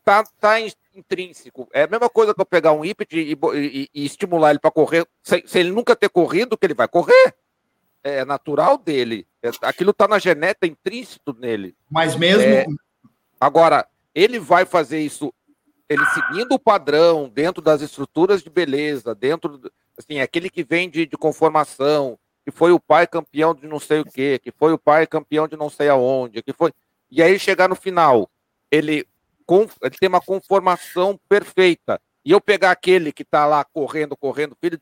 tá, 0.03 0.23
tá 0.39 0.57
intrínseco. 0.93 1.68
É 1.73 1.84
a 1.84 1.88
mesma 1.88 2.10
coisa 2.10 2.34
que 2.34 2.41
eu 2.41 2.45
pegar 2.45 2.73
um 2.73 2.85
ípede 2.85 3.19
e, 3.19 3.38
e, 3.56 3.89
e 3.93 4.06
estimular 4.06 4.52
ele 4.52 4.60
para 4.60 4.72
correr, 4.72 5.07
sem, 5.23 5.45
sem, 5.48 5.61
ele 5.61 5.72
nunca 5.72 5.95
ter 5.95 6.10
corrido, 6.10 6.57
que 6.57 6.65
ele 6.65 6.73
vai 6.73 6.88
correr. 6.88 7.34
É 8.03 8.26
natural 8.26 8.77
dele. 8.77 9.27
É, 9.41 9.49
aquilo 9.61 9.93
tá 9.93 10.07
na 10.07 10.19
genética, 10.19 10.68
intrínseco 10.68 11.34
nele. 11.34 11.76
Mas 11.89 12.15
mesmo. 12.15 12.43
É, 12.43 12.65
agora, 13.39 13.88
ele 14.14 14.38
vai 14.38 14.65
fazer 14.65 14.99
isso, 14.99 15.34
ele 15.88 16.03
seguindo 16.07 16.53
o 16.53 16.60
padrão, 16.60 17.30
dentro 17.30 17.61
das 17.61 17.81
estruturas 17.81 18.43
de 18.43 18.49
beleza, 18.49 19.15
dentro. 19.15 19.72
Assim, 19.98 20.19
aquele 20.19 20.49
que 20.49 20.64
vem 20.64 20.89
de, 20.89 21.06
de 21.06 21.18
conformação, 21.18 22.18
que 22.43 22.52
foi 22.52 22.72
o 22.72 22.80
pai 22.80 23.06
campeão 23.06 23.53
de 23.53 23.68
não 23.68 23.80
sei 23.80 24.02
o 24.02 24.06
quê, 24.06 24.39
que 24.39 24.52
foi 24.52 24.73
o 24.73 24.80
pai 24.80 25.06
campeão 25.06 25.48
de 25.48 25.56
não 25.56 25.69
sei 25.69 25.89
aonde, 25.89 26.41
que 26.41 26.53
foi 26.53 26.73
e 27.11 27.21
aí 27.21 27.38
chegar 27.38 27.67
no 27.67 27.75
final, 27.75 28.29
ele, 28.71 29.05
ele 29.81 29.97
tem 29.99 30.07
uma 30.07 30.21
conformação 30.21 31.19
perfeita. 31.27 32.01
E 32.23 32.31
eu 32.31 32.39
pegar 32.39 32.71
aquele 32.71 33.11
que 33.11 33.23
está 33.23 33.45
lá 33.45 33.65
correndo, 33.65 34.15
correndo, 34.15 34.55
filho, 34.61 34.79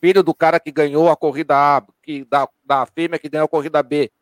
filho 0.00 0.22
do 0.22 0.32
cara 0.32 0.60
que 0.60 0.70
ganhou 0.70 1.10
a 1.10 1.16
corrida 1.16 1.56
A, 1.56 1.84
que, 2.02 2.24
da, 2.24 2.48
da 2.64 2.86
fêmea 2.86 3.18
que 3.18 3.28
ganhou 3.28 3.46
a 3.46 3.48
corrida 3.48 3.82
B, 3.82 4.12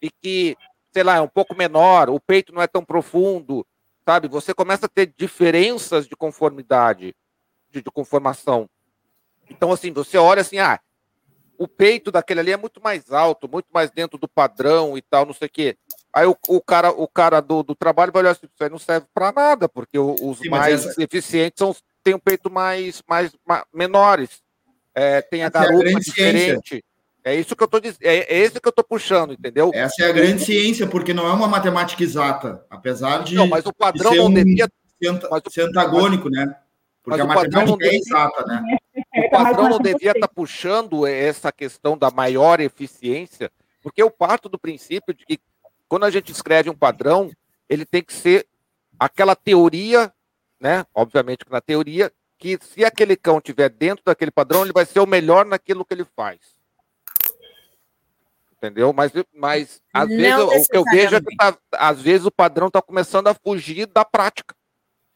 e 0.00 0.10
que, 0.10 0.56
sei 0.92 1.02
lá, 1.02 1.16
é 1.16 1.20
um 1.20 1.28
pouco 1.28 1.54
menor, 1.54 2.08
o 2.08 2.18
peito 2.18 2.54
não 2.54 2.62
é 2.62 2.66
tão 2.66 2.84
profundo, 2.84 3.66
sabe? 4.04 4.28
Você 4.28 4.54
começa 4.54 4.86
a 4.86 4.88
ter 4.88 5.12
diferenças 5.16 6.06
de 6.06 6.16
conformidade, 6.16 7.14
de, 7.70 7.82
de 7.82 7.90
conformação. 7.90 8.68
Então, 9.50 9.72
assim, 9.72 9.92
você 9.92 10.16
olha 10.16 10.40
assim, 10.40 10.58
ah, 10.58 10.80
o 11.58 11.68
peito 11.68 12.10
daquele 12.10 12.40
ali 12.40 12.52
é 12.52 12.56
muito 12.56 12.80
mais 12.80 13.12
alto, 13.12 13.46
muito 13.46 13.66
mais 13.70 13.90
dentro 13.90 14.16
do 14.16 14.26
padrão 14.26 14.96
e 14.96 15.02
tal, 15.02 15.26
não 15.26 15.34
sei 15.34 15.46
o 15.46 15.50
quê. 15.50 15.76
Aí 16.12 16.26
o, 16.26 16.36
o, 16.48 16.60
cara, 16.60 16.90
o 16.90 17.06
cara 17.06 17.40
do, 17.40 17.62
do 17.62 17.74
trabalho 17.74 18.12
vai 18.12 18.22
olhar 18.22 18.32
assim, 18.32 18.46
isso 18.46 18.64
aí 18.64 18.68
não 18.68 18.78
serve 18.78 19.06
para 19.14 19.32
nada, 19.32 19.68
porque 19.68 19.98
os 19.98 20.38
Sim, 20.38 20.48
mais 20.48 20.86
essa... 20.86 21.02
eficientes 21.02 21.58
são, 21.58 21.74
têm 22.02 22.14
um 22.14 22.18
peito 22.18 22.50
mais, 22.50 23.02
mais, 23.08 23.32
mais 23.46 23.62
menores. 23.72 24.42
É, 24.94 25.22
tem 25.22 25.44
a 25.44 25.48
garupa 25.48 25.88
é 25.88 25.94
diferente. 25.94 26.84
É 27.22 27.34
isso 27.34 27.54
que 27.54 27.62
eu 27.62 27.68
tô 27.68 27.78
dizendo, 27.78 27.98
é, 28.02 28.16
é 28.18 28.44
isso 28.44 28.60
que 28.60 28.66
eu 28.66 28.72
tô 28.72 28.82
puxando, 28.82 29.34
entendeu? 29.34 29.70
Essa 29.74 30.04
é 30.04 30.08
a 30.08 30.12
grande 30.12 30.42
ciência, 30.42 30.86
porque 30.86 31.12
não 31.12 31.28
é 31.28 31.32
uma 31.32 31.46
matemática 31.46 32.02
exata, 32.02 32.64
apesar 32.68 33.22
de. 33.22 33.34
Não, 33.34 33.46
mas 33.46 33.66
o 33.66 33.72
padrão 33.72 34.14
não 34.14 34.26
um, 34.26 34.34
devia. 34.34 34.68
Ser, 35.02 35.50
ser 35.50 35.62
antagônico, 35.62 36.28
mas, 36.30 36.46
né? 36.46 36.56
Porque 37.02 37.20
a 37.20 37.24
matemática 37.24 37.86
é 37.86 37.94
exata, 37.94 38.44
né? 38.46 38.62
O 39.12 39.30
padrão 39.30 39.68
não 39.68 39.78
devia 39.80 40.12
estar 40.12 40.28
tá 40.28 40.32
puxando 40.32 41.04
essa 41.04 41.50
questão 41.50 41.98
da 41.98 42.10
maior 42.10 42.60
eficiência, 42.60 43.50
porque 43.82 44.00
eu 44.00 44.10
parto 44.10 44.48
do 44.48 44.58
princípio 44.58 45.12
de 45.12 45.24
que 45.24 45.38
quando 45.90 46.04
a 46.04 46.10
gente 46.10 46.30
escreve 46.30 46.70
um 46.70 46.76
padrão, 46.76 47.32
ele 47.68 47.84
tem 47.84 48.00
que 48.00 48.12
ser 48.12 48.46
aquela 48.96 49.34
teoria, 49.34 50.12
né? 50.60 50.86
Obviamente 50.94 51.44
que 51.44 51.50
na 51.50 51.60
teoria, 51.60 52.12
que 52.38 52.56
se 52.62 52.84
aquele 52.84 53.16
cão 53.16 53.38
estiver 53.38 53.68
dentro 53.68 54.04
daquele 54.04 54.30
padrão, 54.30 54.62
ele 54.62 54.72
vai 54.72 54.86
ser 54.86 55.00
o 55.00 55.06
melhor 55.06 55.44
naquilo 55.44 55.84
que 55.84 55.92
ele 55.92 56.06
faz. 56.16 56.38
Entendeu? 58.56 58.92
Mas, 58.92 59.10
mas 59.34 59.82
às 59.92 60.08
Não 60.08 60.16
vezes 60.16 60.66
o 60.66 60.70
que 60.70 60.76
eu 60.76 60.84
vejo 60.84 61.16
é 61.16 61.20
que 61.20 61.34
tá, 61.34 61.58
às 61.72 62.00
vezes 62.00 62.24
o 62.24 62.30
padrão 62.30 62.68
está 62.68 62.80
começando 62.80 63.26
a 63.26 63.34
fugir 63.34 63.86
da 63.86 64.04
prática. 64.04 64.54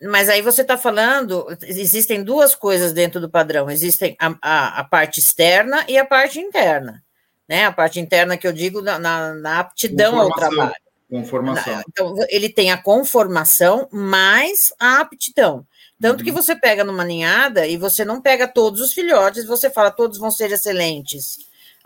Mas 0.02 0.28
aí 0.28 0.42
você 0.42 0.62
está 0.62 0.76
falando, 0.76 1.46
existem 1.62 2.24
duas 2.24 2.56
coisas 2.56 2.92
dentro 2.92 3.20
do 3.20 3.30
padrão: 3.30 3.70
existem 3.70 4.16
a, 4.18 4.34
a, 4.42 4.80
a, 4.80 4.84
parte 4.84 5.20
externa 5.20 5.84
e 5.88 5.96
a 5.96 6.04
parte 6.04 6.40
interna. 6.40 7.04
Né? 7.48 7.64
A 7.64 7.72
parte 7.72 8.00
interna 8.00 8.36
que 8.36 8.46
eu 8.46 8.52
digo 8.52 8.80
na, 8.80 8.98
na, 8.98 9.34
na 9.34 9.60
aptidão 9.60 10.18
ao 10.18 10.30
trabalho. 10.30 10.74
Conformação. 11.10 11.82
Então, 11.88 12.16
ele 12.28 12.48
tem 12.48 12.72
a 12.72 12.78
conformação 12.78 13.86
mais 13.92 14.72
a 14.78 15.00
aptidão. 15.00 15.66
Tanto 16.00 16.20
uhum. 16.20 16.24
que 16.24 16.32
você 16.32 16.56
pega 16.56 16.82
numa 16.82 17.04
ninhada 17.04 17.66
e 17.66 17.76
você 17.76 18.04
não 18.04 18.20
pega 18.20 18.48
todos 18.48 18.80
os 18.80 18.92
filhotes, 18.92 19.46
você 19.46 19.70
fala 19.70 19.90
todos 19.90 20.18
vão 20.18 20.30
ser 20.30 20.50
excelentes. 20.50 21.38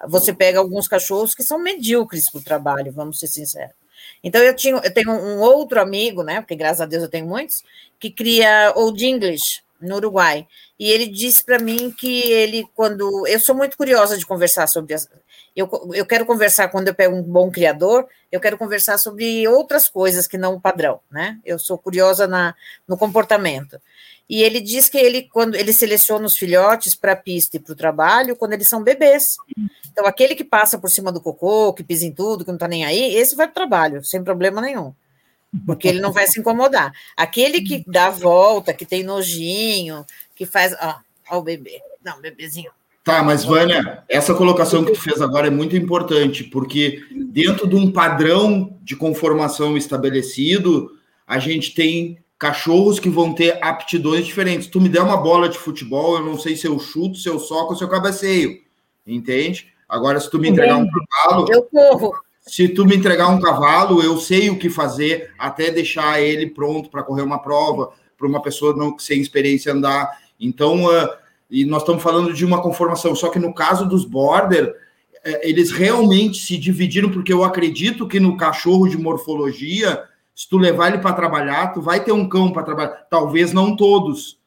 Você 0.07 0.33
pega 0.33 0.59
alguns 0.59 0.87
cachorros 0.87 1.35
que 1.35 1.43
são 1.43 1.59
medíocres 1.59 2.31
para 2.31 2.39
o 2.39 2.45
trabalho, 2.45 2.93
vamos 2.93 3.19
ser 3.19 3.27
sinceros. 3.27 3.75
Então 4.23 4.41
eu, 4.43 4.55
tinha, 4.55 4.77
eu 4.77 4.95
tenho 4.95 5.11
um 5.11 5.41
outro 5.41 5.81
amigo, 5.81 6.23
né? 6.23 6.41
Porque 6.41 6.57
graças 6.57 6.81
a 6.81 6.87
Deus 6.87 7.03
eu 7.03 7.09
tenho 7.09 7.27
muitos, 7.27 7.63
que 7.99 8.11
cria 8.11 8.73
Old 8.77 9.05
English 9.05 9.61
no 9.81 9.97
Uruguai. 9.97 10.47
E 10.79 10.91
ele 10.91 11.07
disse 11.07 11.45
para 11.45 11.59
mim 11.59 11.91
que 11.91 12.23
ele, 12.31 12.67
quando. 12.75 13.27
Eu 13.27 13.41
sou 13.41 13.55
muito 13.55 13.77
curiosa 13.77 14.17
de 14.17 14.27
conversar 14.27 14.67
sobre 14.69 14.95
as, 14.95 15.09
eu, 15.59 15.69
eu 15.93 16.07
quero 16.07 16.25
conversar, 16.25 16.69
quando 16.69 16.87
eu 16.87 16.95
pego 16.95 17.17
um 17.17 17.23
bom 17.23 17.51
criador, 17.51 18.07
eu 18.31 18.39
quero 18.39 18.57
conversar 18.57 18.97
sobre 18.97 19.49
outras 19.49 19.89
coisas 19.89 20.29
que 20.29 20.39
não 20.39 20.55
o 20.55 20.61
padrão, 20.61 21.01
né? 21.11 21.37
Eu 21.45 21.59
sou 21.59 21.77
curiosa 21.77 22.29
na, 22.29 22.55
no 22.87 22.97
comportamento. 22.97 23.81
E 24.29 24.41
ele 24.41 24.61
diz 24.61 24.89
que 24.89 24.99
ele, 24.99 25.23
quando 25.23 25.57
ele 25.57 25.73
seleciona 25.73 26.25
os 26.25 26.37
filhotes 26.37 26.95
para 26.95 27.13
a 27.13 27.17
pista 27.17 27.57
e 27.57 27.61
para 27.61 27.73
o 27.73 27.77
trabalho, 27.77 28.37
quando 28.37 28.53
eles 28.53 28.69
são 28.69 28.85
bebês. 28.85 29.37
Então, 29.91 30.07
aquele 30.07 30.37
que 30.37 30.45
passa 30.45 30.79
por 30.79 30.91
cima 30.91 31.11
do 31.11 31.21
cocô, 31.21 31.73
que 31.73 31.83
pisa 31.83 32.07
em 32.07 32.13
tudo, 32.13 32.45
que 32.45 32.51
não 32.51 32.57
está 32.57 32.69
nem 32.69 32.85
aí, 32.85 33.17
esse 33.17 33.35
vai 33.35 33.49
para 33.49 33.51
o 33.51 33.55
trabalho, 33.55 34.05
sem 34.05 34.23
problema 34.23 34.61
nenhum. 34.61 34.95
Porque 35.67 35.89
ele 35.89 36.01
não 36.01 36.13
vai 36.13 36.29
se 36.29 36.39
incomodar. 36.39 36.93
Aquele 37.17 37.63
que 37.63 37.83
dá 37.85 38.11
volta, 38.11 38.73
que 38.73 38.87
tem 38.87 39.03
nojinho, 39.03 40.07
que 40.37 40.47
faz. 40.47 40.73
Ó, 40.81 41.01
ó 41.31 41.39
o 41.39 41.43
bebê. 41.43 41.81
Não, 42.05 42.21
bebezinho. 42.21 42.71
Tá, 43.09 43.23
mas 43.23 43.43
Vânia, 43.43 44.05
essa 44.07 44.35
colocação 44.35 44.85
que 44.85 44.93
tu 44.93 45.01
fez 45.01 45.23
agora 45.23 45.47
é 45.47 45.51
muito 45.51 45.75
importante, 45.75 46.45
porque 46.45 47.03
dentro 47.31 47.67
de 47.67 47.75
um 47.75 47.91
padrão 47.91 48.77
de 48.83 48.95
conformação 48.95 49.79
estabelecido, 49.79 50.91
a 51.27 51.39
gente 51.39 51.75
tem 51.75 52.19
cachorros 52.39 53.01
que 53.01 53.09
vão 53.09 53.33
ter 53.33 53.59
aptidões 53.65 54.27
diferentes. 54.27 54.69
Tu 54.69 54.79
me 54.79 54.91
der 54.91 55.01
uma 55.01 55.17
bola 55.17 55.49
de 55.49 55.57
futebol, 55.57 56.19
eu 56.19 56.23
não 56.27 56.39
sei 56.39 56.55
se 56.55 56.67
eu 56.67 56.79
chuto, 56.79 57.17
se 57.17 57.27
eu 57.27 57.39
soco 57.39 57.71
ou 57.71 57.79
se 57.79 57.83
eu 57.83 57.89
cabeceio, 57.89 58.59
entende? 59.07 59.69
Agora, 59.89 60.21
se 60.21 60.31
tu 60.31 60.39
me 60.39 60.51
entregar 60.51 60.77
um 60.77 60.87
cavalo, 60.87 61.47
eu 61.51 61.63
corro. 61.63 62.13
Se 62.43 62.69
tu 62.69 62.85
me 62.85 62.95
entregar 62.95 63.29
um 63.29 63.41
cavalo, 63.41 64.03
eu 64.03 64.19
sei 64.19 64.51
o 64.51 64.59
que 64.59 64.69
fazer 64.69 65.33
até 65.39 65.71
deixar 65.71 66.21
ele 66.21 66.49
pronto 66.51 66.91
para 66.91 67.03
correr 67.03 67.23
uma 67.23 67.39
prova, 67.39 67.91
para 68.19 68.29
uma 68.29 68.43
pessoa 68.43 68.77
não 68.77 68.99
sem 68.99 69.19
experiência 69.19 69.73
andar. 69.73 70.11
Então, 70.39 70.85
uh, 70.85 71.09
e 71.51 71.65
nós 71.65 71.83
estamos 71.83 72.03
falando 72.03 72.33
de 72.33 72.45
uma 72.45 72.61
conformação, 72.61 73.15
só 73.15 73.31
que 73.31 73.39
no 73.39 73.55
caso 73.55 73.87
dos 73.87 74.05
border, 74.05 74.75
é, 75.25 75.49
eles 75.49 75.71
realmente 75.71 76.39
se 76.39 76.59
dividiram, 76.59 77.11
porque 77.11 77.33
eu 77.33 77.43
acredito 77.43 78.07
que 78.07 78.21
no 78.21 78.37
cachorro 78.37 78.89
de 78.89 78.99
morfologia, 78.99 80.05
se 80.35 80.49
tu 80.49 80.59
levar 80.59 80.89
ele 80.89 80.99
para 80.99 81.15
trabalhar, 81.15 81.73
tu 81.73 81.81
vai 81.81 82.03
ter 82.03 82.13
um 82.13 82.29
cão 82.29 82.53
para 82.53 82.63
trabalhar, 82.63 83.07
talvez 83.11 83.53
não 83.53 83.75
todos. 83.75 84.39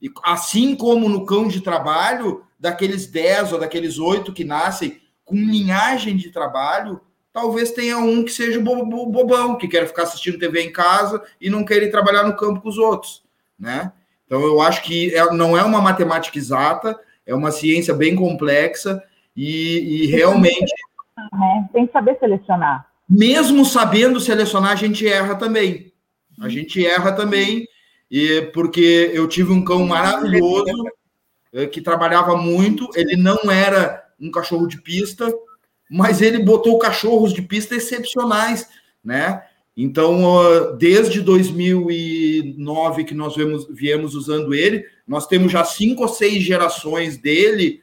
E 0.00 0.10
assim 0.24 0.74
como 0.74 1.08
no 1.08 1.24
cão 1.24 1.46
de 1.46 1.60
trabalho, 1.60 2.42
daqueles 2.58 3.06
10 3.06 3.52
ou 3.52 3.60
daqueles 3.60 3.98
8 3.98 4.32
que 4.32 4.44
nascem 4.44 5.00
com 5.24 5.36
linhagem 5.36 6.16
de 6.16 6.30
trabalho, 6.30 7.00
talvez 7.32 7.70
tenha 7.70 7.98
um 7.98 8.24
que 8.24 8.32
seja 8.32 8.60
bobão, 8.60 9.56
que 9.56 9.68
quer 9.68 9.86
ficar 9.86 10.04
assistindo 10.04 10.38
TV 10.38 10.62
em 10.62 10.72
casa 10.72 11.22
e 11.40 11.50
não 11.50 11.64
quer 11.64 11.82
ir 11.82 11.90
trabalhar 11.90 12.22
no 12.22 12.36
campo 12.36 12.60
com 12.60 12.68
os 12.68 12.78
outros, 12.78 13.22
né? 13.58 13.92
Então, 14.26 14.42
eu 14.42 14.60
acho 14.60 14.82
que 14.82 15.14
é, 15.14 15.32
não 15.32 15.56
é 15.56 15.62
uma 15.62 15.80
matemática 15.80 16.36
exata, 16.36 16.98
é 17.24 17.34
uma 17.34 17.50
ciência 17.50 17.94
bem 17.94 18.14
complexa 18.14 19.02
e, 19.36 20.04
e 20.04 20.06
realmente. 20.06 20.72
Né? 21.32 21.68
Tem 21.72 21.86
que 21.86 21.92
saber 21.92 22.18
selecionar. 22.18 22.86
Mesmo 23.08 23.64
sabendo 23.64 24.20
selecionar, 24.20 24.72
a 24.72 24.76
gente 24.76 25.06
erra 25.06 25.36
também. 25.36 25.92
A 26.40 26.48
gente 26.48 26.84
erra 26.84 27.12
também, 27.12 27.66
e 28.10 28.42
porque 28.52 29.10
eu 29.14 29.26
tive 29.26 29.52
um 29.52 29.64
cão 29.64 29.86
maravilhoso 29.86 30.84
é, 31.52 31.66
que 31.66 31.80
trabalhava 31.80 32.36
muito. 32.36 32.88
Ele 32.94 33.16
não 33.16 33.50
era 33.50 34.04
um 34.20 34.30
cachorro 34.30 34.66
de 34.66 34.80
pista, 34.82 35.32
mas 35.90 36.20
ele 36.20 36.42
botou 36.42 36.78
cachorros 36.78 37.32
de 37.32 37.42
pista 37.42 37.74
excepcionais, 37.74 38.68
né? 39.02 39.42
Então, 39.76 40.76
desde 40.78 41.20
2009 41.20 43.04
que 43.04 43.14
nós 43.14 43.34
viemos 43.68 44.14
usando 44.14 44.54
ele, 44.54 44.86
nós 45.06 45.26
temos 45.26 45.52
já 45.52 45.64
cinco 45.64 46.02
ou 46.02 46.08
seis 46.08 46.42
gerações 46.42 47.18
dele 47.18 47.82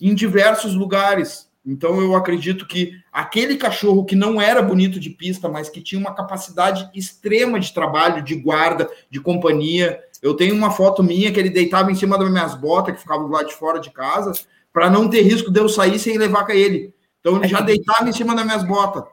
em 0.00 0.14
diversos 0.14 0.74
lugares. 0.74 1.48
Então, 1.64 2.00
eu 2.00 2.16
acredito 2.16 2.66
que 2.66 2.92
aquele 3.12 3.56
cachorro 3.56 4.04
que 4.04 4.16
não 4.16 4.40
era 4.40 4.60
bonito 4.60 4.98
de 4.98 5.10
pista, 5.10 5.48
mas 5.48 5.68
que 5.68 5.80
tinha 5.80 6.00
uma 6.00 6.14
capacidade 6.14 6.90
extrema 6.92 7.60
de 7.60 7.72
trabalho, 7.72 8.24
de 8.24 8.34
guarda, 8.34 8.90
de 9.08 9.20
companhia. 9.20 10.00
Eu 10.20 10.34
tenho 10.34 10.54
uma 10.54 10.72
foto 10.72 11.04
minha 11.04 11.30
que 11.30 11.38
ele 11.38 11.50
deitava 11.50 11.92
em 11.92 11.94
cima 11.94 12.18
das 12.18 12.30
minhas 12.30 12.54
botas, 12.54 12.94
que 12.94 13.00
ficavam 13.00 13.28
lá 13.28 13.44
de 13.44 13.54
fora 13.54 13.78
de 13.78 13.90
casa, 13.90 14.32
para 14.72 14.90
não 14.90 15.08
ter 15.08 15.22
risco 15.22 15.52
de 15.52 15.60
eu 15.60 15.68
sair 15.68 15.98
sem 16.00 16.18
levar 16.18 16.44
com 16.44 16.52
ele. 16.52 16.92
Então, 17.20 17.36
ele 17.36 17.46
já 17.46 17.60
deitava 17.62 18.08
em 18.08 18.12
cima 18.12 18.34
das 18.34 18.44
minhas 18.44 18.64
botas. 18.64 19.04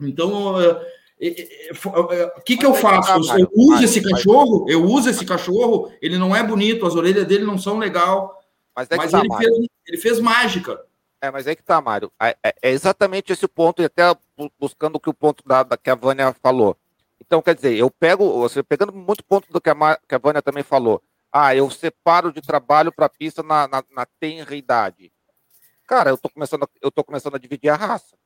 Então, 0.00 0.56
o 2.36 2.40
que, 2.42 2.56
que 2.56 2.64
eu 2.64 2.74
faço? 2.74 3.38
Eu 3.38 3.48
uso 3.54 3.84
esse 3.84 4.02
cachorro, 4.02 4.66
eu 4.68 4.84
uso 4.84 5.10
esse 5.10 5.24
cachorro, 5.24 5.92
ele 6.00 6.16
não 6.16 6.34
é 6.34 6.42
bonito, 6.42 6.86
as 6.86 6.94
orelhas 6.94 7.26
dele 7.26 7.44
não 7.44 7.58
são 7.58 7.78
legal, 7.78 8.40
mas, 8.74 8.88
é 8.90 8.96
mas 8.96 9.10
tá, 9.10 9.18
ele, 9.18 9.36
fez, 9.36 9.68
ele, 9.86 9.98
fez, 9.98 10.20
mágica. 10.20 10.80
É, 11.20 11.30
mas 11.30 11.46
é 11.46 11.54
que 11.54 11.62
tá, 11.62 11.80
Mário. 11.80 12.10
É, 12.20 12.36
é, 12.42 12.54
é, 12.62 12.70
exatamente 12.70 13.32
esse 13.32 13.46
ponto, 13.46 13.82
e 13.82 13.84
até 13.84 14.02
buscando 14.58 14.96
o 14.96 15.00
que 15.00 15.10
o 15.10 15.14
ponto 15.14 15.46
da, 15.46 15.62
da, 15.62 15.76
que 15.76 15.90
a 15.90 15.94
Vânia 15.94 16.34
falou. 16.42 16.76
Então, 17.20 17.42
quer 17.42 17.54
dizer, 17.54 17.76
eu 17.76 17.90
pego, 17.90 18.32
você 18.40 18.62
pegando 18.62 18.92
muito 18.92 19.22
ponto 19.22 19.52
do 19.52 19.60
que 19.60 19.68
a, 19.68 19.74
que 20.08 20.14
a 20.14 20.18
Vânia 20.18 20.40
também 20.40 20.62
falou. 20.62 21.02
Ah, 21.30 21.54
eu 21.54 21.70
separo 21.70 22.32
de 22.32 22.40
trabalho 22.40 22.90
para 22.90 23.08
pista 23.08 23.42
na, 23.42 23.68
na, 23.68 23.84
na 23.90 24.06
tenra 24.18 24.56
idade. 24.56 25.12
Cara, 25.86 26.10
eu 26.10 26.18
tô 26.18 26.28
começando, 26.28 26.68
eu 26.80 26.90
tô 26.90 27.04
começando 27.04 27.34
a 27.34 27.38
dividir 27.38 27.68
a 27.68 27.76
raça. 27.76 28.16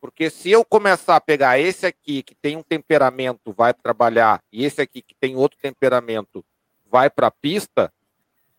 Porque 0.00 0.30
se 0.30 0.50
eu 0.50 0.64
começar 0.64 1.16
a 1.16 1.20
pegar 1.20 1.58
esse 1.58 1.84
aqui 1.84 2.22
que 2.22 2.34
tem 2.34 2.56
um 2.56 2.62
temperamento, 2.62 3.52
vai 3.52 3.74
trabalhar, 3.74 4.42
e 4.50 4.64
esse 4.64 4.80
aqui 4.80 5.02
que 5.02 5.14
tem 5.14 5.36
outro 5.36 5.58
temperamento, 5.60 6.44
vai 6.90 7.10
para 7.10 7.26
a 7.26 7.30
pista, 7.30 7.92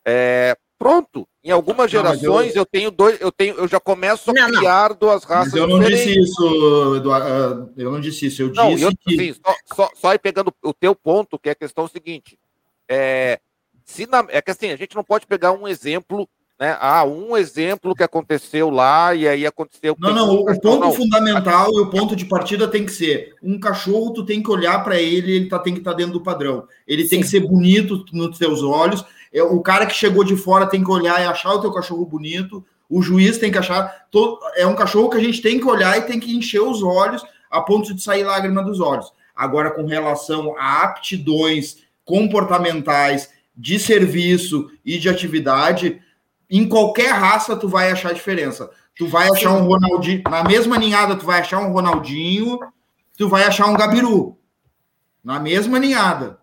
é, 0.06 0.56
pronto. 0.78 1.28
Em 1.44 1.50
algumas 1.50 1.90
gerações 1.90 2.56
eu... 2.56 2.62
eu... 2.62 2.66
tenho 2.66 2.92
dois, 2.92 3.20
eu 3.20 3.32
tenho, 3.32 3.56
eu 3.56 3.68
já 3.68 3.80
começo 3.80 4.30
a 4.30 4.34
não, 4.34 4.48
criar 4.48 4.90
não. 4.90 4.96
duas 4.98 5.24
raças. 5.24 5.54
Mas 5.54 5.62
eu 5.62 5.68
não 5.68 5.80
diferentes. 5.80 6.06
disse 6.06 6.20
isso, 6.20 6.96
Eduardo. 6.96 7.74
Eu 7.76 7.92
não 7.92 8.00
disse 8.00 8.26
isso. 8.28 8.42
Eu 8.44 8.54
não, 8.54 8.70
disse 8.70 8.84
eu, 8.84 8.92
que 8.96 9.18
sim, 9.18 9.34
só, 9.34 9.56
só, 9.76 9.92
só 9.96 10.10
aí 10.10 10.20
pegando 10.20 10.54
o 10.62 10.74
teu 10.74 10.96
ponto, 10.96 11.40
que 11.40 11.50
é 11.50 11.54
a 11.54 11.56
questão 11.56 11.88
seguinte. 11.88 12.38
É, 12.88 13.40
se 13.84 14.06
na, 14.06 14.26
é 14.30 14.42
que 14.42 14.52
assim, 14.52 14.72
a 14.72 14.76
gente 14.76 14.96
não 14.96 15.04
pode 15.04 15.26
pegar 15.26 15.52
um 15.52 15.68
exemplo 15.68 16.30
né? 16.62 16.78
Ah, 16.80 17.04
um 17.04 17.36
exemplo 17.36 17.96
que 17.96 18.04
aconteceu 18.04 18.70
lá 18.70 19.16
e 19.16 19.28
aí 19.28 19.48
aconteceu. 19.48 19.96
Não, 19.98 20.14
não, 20.14 20.36
o 20.36 20.62
ponto 20.62 20.80
não. 20.80 20.92
fundamental 20.94 21.72
e 21.74 21.82
o 21.82 21.90
ponto 21.90 22.16
de 22.16 22.24
partida 22.24 22.68
tem 22.68 22.86
que 22.86 22.92
ser: 22.92 23.34
um 23.42 23.60
cachorro, 23.60 24.14
tu 24.14 24.24
tem 24.24 24.44
que 24.44 24.52
olhar 24.52 24.84
para 24.84 25.02
ele, 25.02 25.38
ele 25.38 25.50
tá, 25.50 25.58
tem 25.58 25.74
que 25.74 25.80
estar 25.80 25.92
tá 25.92 25.98
dentro 25.98 26.14
do 26.14 26.22
padrão. 26.22 26.68
Ele 26.88 27.02
Sim. 27.02 27.10
tem 27.10 27.22
que 27.22 27.28
ser 27.28 27.40
bonito 27.40 28.06
nos 28.14 28.38
teus 28.38 28.62
olhos. 28.62 29.04
É, 29.34 29.42
o 29.42 29.60
cara 29.62 29.88
que 29.88 29.96
chegou 29.96 30.24
de 30.24 30.36
fora 30.36 30.68
tem 30.68 30.84
que 30.84 30.92
olhar 30.92 31.20
e 31.20 31.26
achar 31.26 31.52
o 31.52 31.62
teu 31.62 31.74
cachorro 31.74 32.06
bonito. 32.06 32.64
O 32.88 33.02
juiz 33.02 33.40
tem 33.40 33.52
que 33.52 33.58
achar. 33.58 34.06
Todo, 34.12 34.38
é 34.56 34.68
um 34.68 34.76
cachorro 34.76 35.10
que 35.10 35.18
a 35.18 35.22
gente 35.22 35.42
tem 35.42 35.60
que 35.60 35.66
olhar 35.66 35.98
e 35.98 36.02
tem 36.02 36.20
que 36.20 36.38
encher 36.38 36.62
os 36.62 36.84
olhos 36.84 37.24
a 37.50 37.60
ponto 37.60 37.92
de 37.92 38.04
sair 38.04 38.24
lágrima 38.24 38.62
dos 38.62 38.80
olhos. 38.80 39.12
Agora, 39.36 39.72
com 39.72 39.88
relação 39.88 40.56
a 40.60 40.84
aptidões 40.84 41.78
comportamentais 42.06 43.32
de 43.58 43.80
serviço 43.80 44.70
e 44.86 45.00
de 45.00 45.10
atividade 45.10 46.00
em 46.52 46.68
qualquer 46.68 47.12
raça 47.12 47.56
tu 47.56 47.70
vai 47.70 47.90
achar 47.90 48.14
diferença. 48.14 48.70
Tu 48.98 49.08
vai 49.08 49.30
achar 49.30 49.52
um 49.54 49.66
Ronaldinho, 49.66 50.22
na 50.30 50.44
mesma 50.44 50.78
ninhada 50.78 51.16
tu 51.16 51.26
vai 51.26 51.40
achar 51.40 51.60
um 51.60 51.72
Ronaldinho, 51.72 52.60
tu 53.18 53.30
vai 53.30 53.46
achar 53.46 53.68
um 53.68 53.78
Gabiru. 53.78 54.38
Na 55.24 55.40
mesma 55.40 55.80
ninhada. 55.80 56.40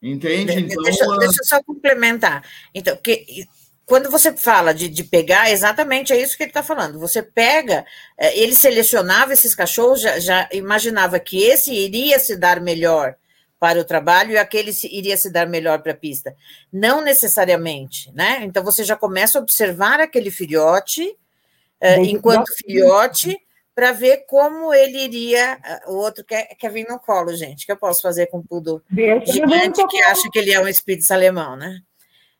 Entende? 0.00 0.52
Então, 0.52 0.82
deixa, 0.84 1.04
deixa 1.18 1.40
eu 1.40 1.44
só 1.44 1.62
complementar. 1.62 2.42
Então, 2.72 2.96
que, 2.96 3.46
quando 3.84 4.08
você 4.08 4.32
fala 4.34 4.72
de, 4.72 4.88
de 4.88 5.02
pegar, 5.02 5.50
exatamente 5.50 6.12
é 6.12 6.22
isso 6.22 6.36
que 6.36 6.44
ele 6.44 6.50
está 6.50 6.62
falando. 6.62 7.00
Você 7.00 7.22
pega, 7.22 7.84
é, 8.16 8.38
ele 8.38 8.54
selecionava 8.54 9.32
esses 9.32 9.54
cachorros, 9.54 10.00
já, 10.00 10.20
já, 10.20 10.48
imaginava 10.52 11.18
que 11.18 11.42
esse 11.42 11.74
iria 11.74 12.20
se 12.20 12.36
dar 12.36 12.60
melhor 12.60 13.16
para 13.60 13.78
o 13.78 13.84
trabalho 13.84 14.32
e 14.32 14.38
aquele 14.38 14.72
iria 14.90 15.18
se 15.18 15.30
dar 15.30 15.46
melhor 15.46 15.82
para 15.82 15.92
a 15.92 15.96
pista. 15.96 16.34
Não 16.72 17.02
necessariamente, 17.02 18.10
né? 18.12 18.40
Então 18.42 18.64
você 18.64 18.82
já 18.82 18.96
começa 18.96 19.38
a 19.38 19.42
observar 19.42 20.00
aquele 20.00 20.30
filhote 20.30 21.06
uh, 21.06 22.02
enquanto 22.02 22.50
filhote 22.54 23.38
para 23.74 23.92
ver 23.92 24.24
como 24.26 24.72
ele 24.72 25.04
iria. 25.04 25.60
Uh, 25.86 25.92
o 25.92 25.96
outro 25.98 26.24
quer, 26.24 26.46
quer 26.58 26.72
vir 26.72 26.86
no 26.88 26.98
colo, 26.98 27.36
gente. 27.36 27.66
que 27.66 27.72
eu 27.72 27.76
posso 27.76 28.00
fazer 28.00 28.28
com 28.28 28.42
tudo 28.42 28.82
gigante 29.26 29.86
que 29.88 30.02
acha 30.04 30.30
que 30.32 30.38
ele 30.38 30.52
é 30.52 30.60
um 30.60 30.68
espírito 30.68 31.12
alemão, 31.12 31.54
né? 31.54 31.82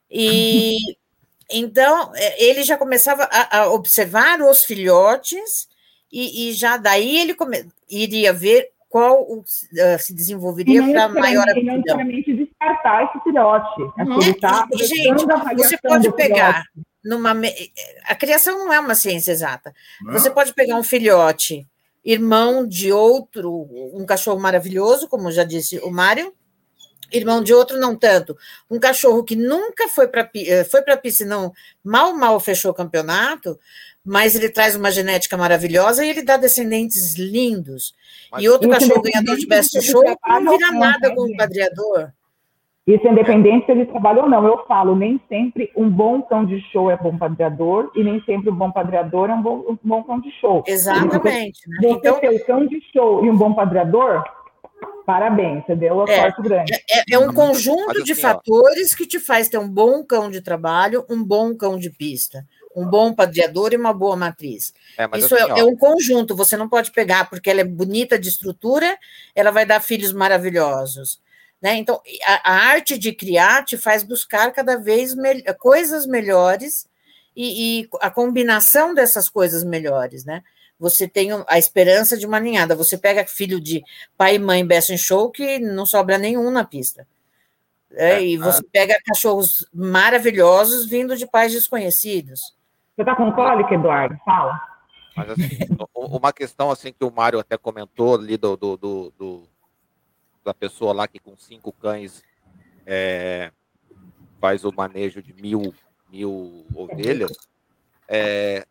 E 0.09 0.75
então 1.51 2.11
é, 2.15 2.43
ele 2.43 2.63
já 2.63 2.77
começava 2.77 3.25
a, 3.25 3.59
a 3.59 3.69
observar 3.71 4.41
os 4.41 4.65
filhotes 4.65 5.69
e, 6.11 6.49
e, 6.49 6.53
já 6.53 6.77
daí 6.77 7.19
ele 7.19 7.35
come, 7.35 7.69
iria 7.87 8.33
ver 8.33 8.71
qual 8.91 9.23
uh, 9.23 9.43
se 9.97 10.13
desenvolveria 10.13 10.83
para 10.83 11.07
maior 11.07 11.43
aptidão. 11.43 11.65
Não 11.65 11.77
necessariamente 11.77 12.33
descartar 12.33 13.05
esse 13.05 13.23
filhote. 13.23 13.81
Uhum. 13.81 14.33
Tá 14.39 14.67
gente, 14.75 15.25
você 15.55 15.77
pode 15.77 16.11
pegar 16.13 16.65
numa 17.03 17.31
a 18.05 18.15
criação 18.15 18.59
não 18.59 18.73
é 18.73 18.79
uma 18.79 18.93
ciência 18.93 19.31
exata. 19.31 19.73
Não. 20.01 20.11
Você 20.11 20.29
pode 20.29 20.53
pegar 20.53 20.75
um 20.75 20.83
filhote, 20.83 21.65
irmão 22.03 22.67
de 22.67 22.91
outro, 22.91 23.67
um 23.93 24.05
cachorro 24.05 24.39
maravilhoso, 24.39 25.07
como 25.07 25.31
já 25.31 25.45
disse 25.45 25.79
o 25.79 25.89
Mário, 25.89 26.33
irmão 27.11 27.43
de 27.43 27.53
outro 27.53 27.79
não 27.79 27.95
tanto. 27.95 28.35
Um 28.69 28.79
cachorro 28.79 29.23
que 29.23 29.35
nunca 29.35 29.87
foi 29.87 30.07
para 30.07 30.29
eh, 30.35 30.63
foi 30.63 30.81
para 30.81 30.97
pista, 30.97 31.25
não 31.25 31.51
mal 31.83 32.13
mal 32.15 32.39
fechou 32.39 32.71
o 32.71 32.75
campeonato, 32.75 33.59
mas 34.05 34.35
ele 34.35 34.49
traz 34.49 34.75
uma 34.75 34.91
genética 34.91 35.37
maravilhosa 35.37 36.05
e 36.05 36.09
ele 36.09 36.23
dá 36.23 36.37
descendentes 36.37 37.15
lindos. 37.15 37.93
Mas, 38.31 38.43
e 38.43 38.49
outro 38.49 38.69
cachorro 38.69 39.01
ganhador 39.01 39.37
de 39.37 39.47
best 39.47 39.79
show 39.81 40.03
não 40.03 40.57
vira 40.57 40.71
nada 40.71 41.13
com 41.13 41.21
o 41.21 41.37
padreador. 41.37 42.11
Isso 42.87 43.07
independente 43.07 43.67
se 43.67 43.71
ele 43.71 43.85
trabalha 43.85 44.23
ou 44.23 44.29
não. 44.29 44.45
Eu 44.45 44.65
falo, 44.65 44.95
nem 44.95 45.21
sempre 45.29 45.71
um 45.75 45.87
bom 45.87 46.21
cão 46.23 46.43
de 46.43 46.59
show 46.71 46.89
é 46.89 46.97
bom 46.97 47.15
padreador 47.15 47.91
e 47.95 48.03
nem 48.03 48.19
sempre 48.23 48.49
um 48.49 48.55
bom 48.55 48.71
padreador 48.71 49.29
é 49.29 49.33
um 49.33 49.41
bom, 49.41 49.63
um 49.69 49.77
bom 49.83 50.03
cão 50.03 50.19
de 50.19 50.31
show. 50.31 50.63
Exatamente. 50.65 51.61
Né? 51.69 51.77
Você 51.79 51.87
então, 51.89 52.19
ter 52.19 52.29
um 52.31 52.39
cão 52.39 52.65
de 52.65 52.81
show 52.91 53.23
e 53.23 53.29
um 53.29 53.37
bom 53.37 53.53
padreador, 53.53 54.23
parabéns, 55.05 55.65
você 55.65 55.75
deu 55.75 55.95
o 55.95 56.09
é, 56.09 56.31
grande. 56.41 56.73
É, 56.73 57.15
é, 57.15 57.19
um 57.19 57.33
conjunto 57.33 57.91
assim, 57.91 58.03
de 58.03 58.15
fatores 58.15 58.95
que 58.95 59.05
te 59.05 59.19
faz 59.19 59.49
ter 59.49 59.57
um 59.57 59.69
bom 59.69 60.03
cão 60.03 60.29
de 60.29 60.41
trabalho, 60.41 61.05
um 61.09 61.23
bom 61.23 61.55
cão 61.55 61.77
de 61.77 61.89
pista 61.89 62.45
um 62.75 62.85
bom 62.85 63.13
padreador 63.13 63.73
e 63.73 63.77
uma 63.77 63.93
boa 63.93 64.15
matriz. 64.15 64.73
É, 64.97 65.03
Isso 65.17 65.35
assim, 65.35 65.51
é, 65.53 65.59
é, 65.59 65.63
um 65.63 65.75
conjunto, 65.75 66.35
você 66.35 66.55
não 66.55 66.69
pode 66.69 66.91
pegar 66.91 67.29
porque 67.29 67.49
ela 67.49 67.61
é 67.61 67.65
bonita 67.65 68.17
de 68.17 68.29
estrutura, 68.29 68.97
ela 69.35 69.51
vai 69.51 69.65
dar 69.65 69.81
filhos 69.81 70.13
maravilhosos. 70.13 71.21
Né? 71.61 71.75
Então, 71.75 72.01
a, 72.25 72.51
a 72.51 72.55
arte 72.69 72.97
de 72.97 73.13
criar 73.13 73.63
te 73.63 73.77
faz 73.77 74.03
buscar 74.03 74.51
cada 74.51 74.77
vez 74.77 75.13
me 75.15 75.43
coisas 75.59 76.07
melhores 76.07 76.87
e, 77.35 77.81
e, 77.81 77.89
a 78.01 78.09
combinação 78.09 78.93
dessas 78.93 79.29
coisas 79.29 79.63
melhores, 79.63 80.25
né? 80.25 80.43
Você 80.81 81.07
tem 81.07 81.29
a 81.47 81.59
esperança 81.59 82.17
de 82.17 82.25
uma 82.25 82.39
ninhada. 82.39 82.75
Você 82.75 82.97
pega 82.97 83.23
filho 83.23 83.61
de 83.61 83.83
pai 84.17 84.35
e 84.35 84.39
mãe 84.39 84.65
best 84.65 84.91
in 84.91 84.97
show 84.97 85.29
que 85.29 85.59
não 85.59 85.85
sobra 85.85 86.17
nenhum 86.17 86.49
na 86.49 86.63
pista. 86.65 87.07
É, 87.91 88.13
é, 88.13 88.25
e 88.25 88.37
você 88.37 88.63
pega 88.63 88.97
cachorros 89.05 89.69
maravilhosos 89.71 90.89
vindo 90.89 91.15
de 91.15 91.27
pais 91.27 91.51
desconhecidos. 91.51 92.55
Você 92.95 93.03
está 93.03 93.15
com 93.15 93.31
cólica, 93.31 93.75
Eduardo? 93.75 94.17
Fala. 94.25 94.59
Mas, 95.15 95.29
assim, 95.29 95.59
uma 95.93 96.33
questão 96.33 96.71
assim 96.71 96.91
que 96.91 97.05
o 97.05 97.11
Mário 97.11 97.37
até 97.37 97.59
comentou 97.59 98.15
ali 98.15 98.35
do, 98.35 98.57
do, 98.57 98.75
do, 98.75 99.13
do 99.19 99.43
da 100.43 100.55
pessoa 100.55 100.93
lá 100.93 101.07
que 101.07 101.19
com 101.19 101.37
cinco 101.37 101.71
cães 101.71 102.23
é, 102.87 103.51
faz 104.39 104.65
o 104.65 104.73
manejo 104.75 105.21
de 105.21 105.31
mil, 105.39 105.75
mil 106.09 106.65
ovelhas, 106.73 107.37
é, 108.07 108.65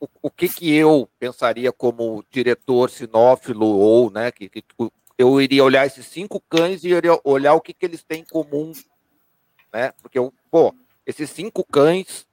o, 0.00 0.08
o, 0.22 0.30
que 0.30 0.48
que 0.48 0.74
eu 0.74 1.08
pensaria 1.18 1.72
como 1.72 2.24
diretor 2.30 2.90
sinófilo 2.90 3.66
ou, 3.66 4.10
né, 4.10 4.30
que, 4.30 4.48
que 4.48 4.64
eu 5.16 5.40
iria 5.40 5.64
olhar 5.64 5.86
esses 5.86 6.06
cinco 6.06 6.40
cães 6.48 6.84
e 6.84 6.88
iria 6.88 7.18
olhar 7.24 7.54
o 7.54 7.60
que 7.60 7.72
que 7.72 7.86
eles 7.86 8.02
têm 8.02 8.20
em 8.20 8.24
comum, 8.24 8.72
né, 9.72 9.92
porque, 10.02 10.18
eu, 10.18 10.32
pô, 10.50 10.74
esses 11.06 11.30
cinco 11.30 11.64
cães 11.64 12.26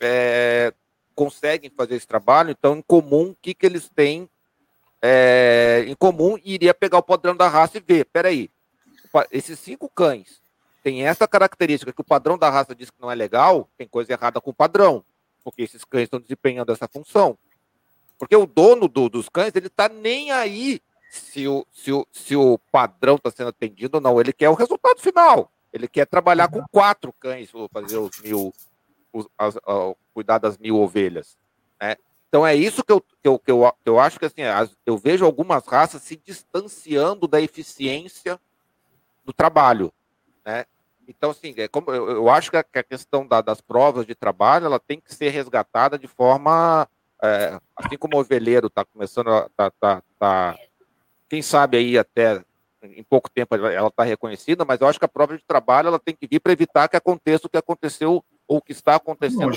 é, 0.00 0.72
conseguem 1.14 1.70
fazer 1.70 1.96
esse 1.96 2.06
trabalho, 2.06 2.50
então, 2.50 2.76
em 2.76 2.82
comum, 2.82 3.30
o 3.30 3.36
que 3.40 3.54
que 3.54 3.66
eles 3.66 3.88
têm 3.88 4.28
é, 5.00 5.84
em 5.86 5.94
comum 5.94 6.36
e 6.44 6.54
iria 6.54 6.74
pegar 6.74 6.98
o 6.98 7.02
padrão 7.02 7.36
da 7.36 7.48
raça 7.48 7.78
e 7.78 7.80
ver, 7.80 8.04
peraí, 8.06 8.50
esses 9.30 9.58
cinco 9.58 9.88
cães 9.88 10.40
têm 10.82 11.06
essa 11.06 11.26
característica 11.26 11.92
que 11.92 12.00
o 12.00 12.04
padrão 12.04 12.36
da 12.36 12.50
raça 12.50 12.74
diz 12.74 12.90
que 12.90 13.00
não 13.00 13.10
é 13.10 13.14
legal, 13.14 13.68
tem 13.76 13.88
coisa 13.88 14.12
errada 14.12 14.40
com 14.40 14.50
o 14.50 14.54
padrão, 14.54 15.04
porque 15.46 15.62
esses 15.62 15.84
cães 15.84 16.06
estão 16.06 16.18
desempenhando 16.18 16.72
essa 16.72 16.88
função. 16.88 17.38
Porque 18.18 18.34
o 18.34 18.46
dono 18.46 18.88
do, 18.88 19.08
dos 19.08 19.28
cães, 19.28 19.54
ele 19.54 19.68
está 19.68 19.88
nem 19.88 20.32
aí 20.32 20.82
se 21.08 21.46
o, 21.46 21.64
se 21.72 21.92
o, 21.92 22.04
se 22.10 22.34
o 22.34 22.58
padrão 22.72 23.14
está 23.14 23.30
sendo 23.30 23.50
atendido 23.50 23.98
ou 23.98 24.00
não, 24.00 24.20
ele 24.20 24.32
quer 24.32 24.48
o 24.48 24.54
resultado 24.54 25.00
final. 25.00 25.52
Ele 25.72 25.86
quer 25.86 26.04
trabalhar 26.04 26.48
com 26.48 26.66
quatro 26.66 27.12
cães, 27.12 27.48
fazer 27.72 27.96
os 27.96 28.20
mil, 28.20 28.52
os, 29.12 29.28
as, 29.38 29.54
uh, 29.54 29.96
cuidar 30.12 30.38
das 30.38 30.58
mil 30.58 30.80
ovelhas. 30.80 31.38
Né? 31.80 31.94
Então 32.28 32.44
é 32.44 32.56
isso 32.56 32.82
que 32.82 32.90
eu, 32.90 33.00
que 33.00 33.28
eu, 33.28 33.38
que 33.38 33.52
eu, 33.52 33.72
que 33.84 33.88
eu 33.88 34.00
acho 34.00 34.18
que 34.18 34.24
assim, 34.24 34.42
eu 34.84 34.98
vejo 34.98 35.24
algumas 35.24 35.64
raças 35.64 36.02
se 36.02 36.16
distanciando 36.16 37.28
da 37.28 37.40
eficiência 37.40 38.40
do 39.24 39.32
trabalho, 39.32 39.92
né? 40.44 40.66
Então, 41.08 41.30
assim, 41.30 41.54
é 41.56 41.68
como, 41.68 41.90
eu, 41.90 42.10
eu 42.10 42.28
acho 42.28 42.50
que 42.50 42.56
a, 42.56 42.62
que 42.62 42.78
a 42.78 42.82
questão 42.82 43.26
da, 43.26 43.40
das 43.40 43.60
provas 43.60 44.06
de 44.06 44.14
trabalho 44.14 44.66
ela 44.66 44.78
tem 44.78 45.00
que 45.00 45.14
ser 45.14 45.30
resgatada 45.30 45.98
de 45.98 46.06
forma. 46.06 46.88
É, 47.22 47.58
assim 47.76 47.96
como 47.96 48.16
o 48.16 48.20
ovelheiro 48.20 48.66
está 48.66 48.84
começando 48.84 49.28
a. 49.28 49.48
Tá, 49.56 49.70
tá, 49.80 50.02
tá, 50.18 50.58
quem 51.28 51.42
sabe 51.42 51.78
aí 51.78 51.98
até 51.98 52.42
em 52.82 53.02
pouco 53.02 53.30
tempo 53.30 53.54
ela 53.54 53.88
está 53.88 54.04
reconhecida, 54.04 54.64
mas 54.64 54.80
eu 54.80 54.86
acho 54.86 54.98
que 54.98 55.04
a 55.04 55.08
prova 55.08 55.36
de 55.36 55.42
trabalho 55.44 55.88
ela 55.88 55.98
tem 55.98 56.14
que 56.14 56.26
vir 56.26 56.40
para 56.40 56.52
evitar 56.52 56.88
que 56.88 56.96
aconteça 56.96 57.46
o 57.46 57.50
que 57.50 57.56
aconteceu 57.56 58.22
ou 58.46 58.58
o 58.58 58.62
que 58.62 58.72
está 58.72 58.94
acontecendo. 58.96 59.40
Não, 59.40 59.48
a 59.48 59.52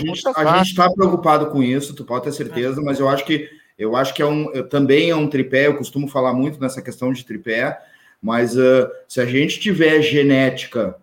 gente 0.58 0.70
está 0.70 0.90
preocupado 0.92 1.52
com 1.52 1.62
isso, 1.62 1.94
tu 1.94 2.04
pode 2.04 2.24
ter 2.24 2.32
certeza, 2.32 2.82
mas 2.82 3.00
eu 3.00 3.08
acho 3.08 3.26
que 3.26 3.50
eu 3.78 3.96
acho 3.96 4.14
que 4.14 4.22
é 4.22 4.26
um 4.26 4.52
também 4.68 5.10
é 5.10 5.16
um 5.16 5.30
tripé. 5.30 5.68
Eu 5.68 5.78
costumo 5.78 6.08
falar 6.08 6.34
muito 6.34 6.60
nessa 6.60 6.82
questão 6.82 7.14
de 7.14 7.24
tripé, 7.24 7.80
mas 8.22 8.58
uh, 8.58 8.90
se 9.08 9.22
a 9.22 9.26
gente 9.26 9.60
tiver 9.60 10.02
genética, 10.02 10.96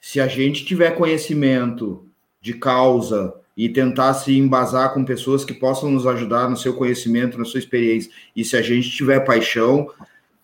se 0.00 0.20
a 0.20 0.26
gente 0.26 0.64
tiver 0.64 0.92
conhecimento 0.92 2.08
de 2.40 2.54
causa 2.54 3.34
e 3.56 3.68
tentar 3.68 4.14
se 4.14 4.36
embasar 4.36 4.94
com 4.94 5.04
pessoas 5.04 5.44
que 5.44 5.52
possam 5.52 5.90
nos 5.90 6.06
ajudar 6.06 6.48
no 6.48 6.56
seu 6.56 6.74
conhecimento, 6.74 7.38
na 7.38 7.44
sua 7.44 7.60
experiência, 7.60 8.10
e 8.34 8.42
se 8.42 8.56
a 8.56 8.62
gente 8.62 8.90
tiver 8.90 9.20
paixão, 9.20 9.90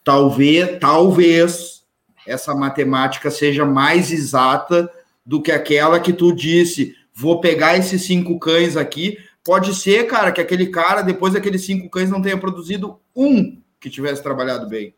talvez, 0.04 0.78
talvez 0.78 1.84
essa 2.26 2.54
matemática 2.54 3.30
seja 3.30 3.64
mais 3.64 4.12
exata 4.12 4.90
do 5.24 5.40
que 5.40 5.50
aquela 5.50 5.98
que 5.98 6.12
tu 6.12 6.34
disse, 6.34 6.94
vou 7.14 7.40
pegar 7.40 7.78
esses 7.78 8.02
cinco 8.02 8.38
cães 8.38 8.76
aqui. 8.76 9.16
Pode 9.42 9.74
ser, 9.74 10.06
cara, 10.06 10.30
que 10.30 10.40
aquele 10.40 10.66
cara, 10.66 11.02
depois 11.02 11.32
daqueles 11.32 11.64
cinco 11.64 11.88
cães, 11.88 12.10
não 12.10 12.20
tenha 12.20 12.36
produzido 12.36 13.00
um 13.14 13.60
que 13.80 13.88
tivesse 13.88 14.22
trabalhado 14.22 14.68
bem. 14.68 14.94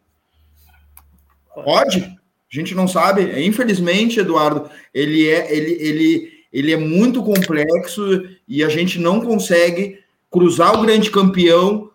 Pode? 1.54 2.18
A 2.50 2.54
gente 2.54 2.74
não 2.74 2.88
sabe. 2.88 3.44
Infelizmente, 3.44 4.20
Eduardo, 4.20 4.70
ele 4.92 5.28
é, 5.28 5.54
ele, 5.54 5.72
ele, 5.72 6.32
ele 6.52 6.72
é 6.72 6.76
muito 6.76 7.22
complexo 7.22 8.02
e 8.46 8.64
a 8.64 8.68
gente 8.68 8.98
não 8.98 9.20
consegue 9.20 10.00
cruzar 10.30 10.78
o 10.78 10.82
grande 10.82 11.10
campeão 11.10 11.90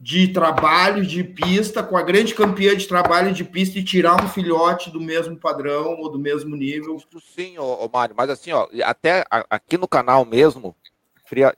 de 0.00 0.28
trabalho 0.28 1.04
de 1.04 1.24
pista 1.24 1.82
com 1.82 1.96
a 1.96 2.02
grande 2.02 2.32
campeã 2.32 2.76
de 2.76 2.86
trabalho 2.86 3.32
de 3.32 3.42
pista 3.42 3.78
e 3.78 3.84
tirar 3.84 4.22
um 4.22 4.28
filhote 4.28 4.90
do 4.90 5.00
mesmo 5.00 5.36
padrão 5.36 5.96
ou 5.98 6.08
do 6.08 6.18
mesmo 6.18 6.54
nível. 6.54 7.02
Sim, 7.34 7.58
ô, 7.58 7.84
ô 7.84 7.90
Mário, 7.92 8.14
mas 8.16 8.30
assim, 8.30 8.52
ó, 8.52 8.68
até 8.84 9.24
aqui 9.50 9.76
no 9.76 9.88
canal 9.88 10.24
mesmo, 10.24 10.76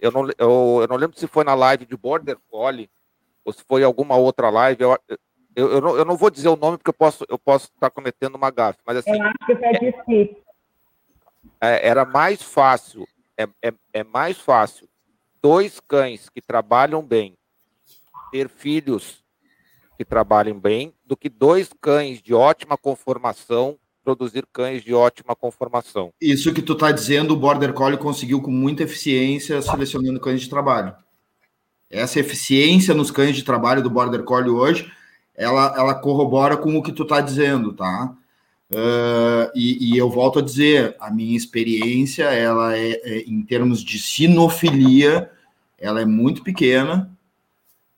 eu 0.00 0.10
não, 0.10 0.28
eu, 0.38 0.78
eu 0.80 0.88
não 0.88 0.96
lembro 0.96 1.18
se 1.18 1.26
foi 1.26 1.44
na 1.44 1.54
live 1.54 1.84
de 1.84 1.96
Border 1.96 2.38
Collie 2.50 2.88
ou 3.44 3.52
se 3.52 3.62
foi 3.68 3.84
alguma 3.84 4.16
outra 4.16 4.48
live. 4.48 4.82
Eu, 4.82 4.98
eu, 5.54 5.72
eu, 5.72 5.80
não, 5.80 5.96
eu 5.96 6.04
não 6.04 6.16
vou 6.16 6.30
dizer 6.30 6.48
o 6.48 6.56
nome 6.56 6.78
porque 6.78 6.90
eu 6.90 6.94
posso 6.94 7.24
eu 7.28 7.38
posso 7.38 7.66
estar 7.66 7.90
cometendo 7.90 8.34
uma 8.34 8.50
gafe, 8.50 8.78
mas 8.86 8.98
assim. 8.98 9.10
Eu 9.10 9.22
acho 9.22 9.38
que 9.46 9.56
foi 10.04 10.36
é, 11.60 11.68
é, 11.68 11.88
era 11.88 12.04
mais 12.04 12.42
fácil 12.42 13.06
é, 13.36 13.48
é, 13.62 13.72
é 13.92 14.04
mais 14.04 14.38
fácil 14.38 14.88
dois 15.42 15.80
cães 15.80 16.28
que 16.28 16.40
trabalham 16.40 17.02
bem 17.02 17.36
ter 18.30 18.48
filhos 18.48 19.24
que 19.96 20.04
trabalhem 20.04 20.58
bem 20.58 20.94
do 21.04 21.16
que 21.16 21.28
dois 21.28 21.70
cães 21.80 22.22
de 22.22 22.32
ótima 22.32 22.76
conformação 22.76 23.78
produzir 24.02 24.46
cães 24.52 24.82
de 24.82 24.94
ótima 24.94 25.36
conformação. 25.36 26.12
Isso 26.20 26.52
que 26.52 26.62
tu 26.62 26.72
está 26.72 26.90
dizendo, 26.90 27.34
o 27.34 27.36
Border 27.36 27.72
Collie 27.72 27.98
conseguiu 27.98 28.40
com 28.40 28.50
muita 28.50 28.82
eficiência 28.82 29.60
selecionando 29.62 30.20
cães 30.20 30.40
de 30.40 30.48
trabalho. 30.48 30.94
Essa 31.88 32.20
eficiência 32.20 32.94
nos 32.94 33.10
cães 33.10 33.36
de 33.36 33.44
trabalho 33.44 33.82
do 33.82 33.90
Border 33.90 34.22
Collie 34.24 34.50
hoje, 34.50 34.90
ela, 35.40 35.74
ela 35.74 35.94
corrobora 35.94 36.54
com 36.54 36.76
o 36.76 36.82
que 36.82 36.92
tu 36.92 37.02
está 37.02 37.18
dizendo, 37.22 37.72
tá? 37.72 38.14
Uh, 38.70 39.50
e, 39.54 39.94
e, 39.94 39.98
eu 39.98 40.08
volto 40.10 40.38
a 40.38 40.42
dizer, 40.42 40.94
a 41.00 41.10
minha 41.10 41.36
experiência, 41.36 42.24
ela 42.24 42.76
é, 42.76 43.00
é, 43.02 43.24
em 43.26 43.42
termos 43.42 43.82
de 43.82 43.98
sinofilia, 43.98 45.30
ela 45.78 46.02
é 46.02 46.04
muito 46.04 46.44
pequena, 46.44 47.10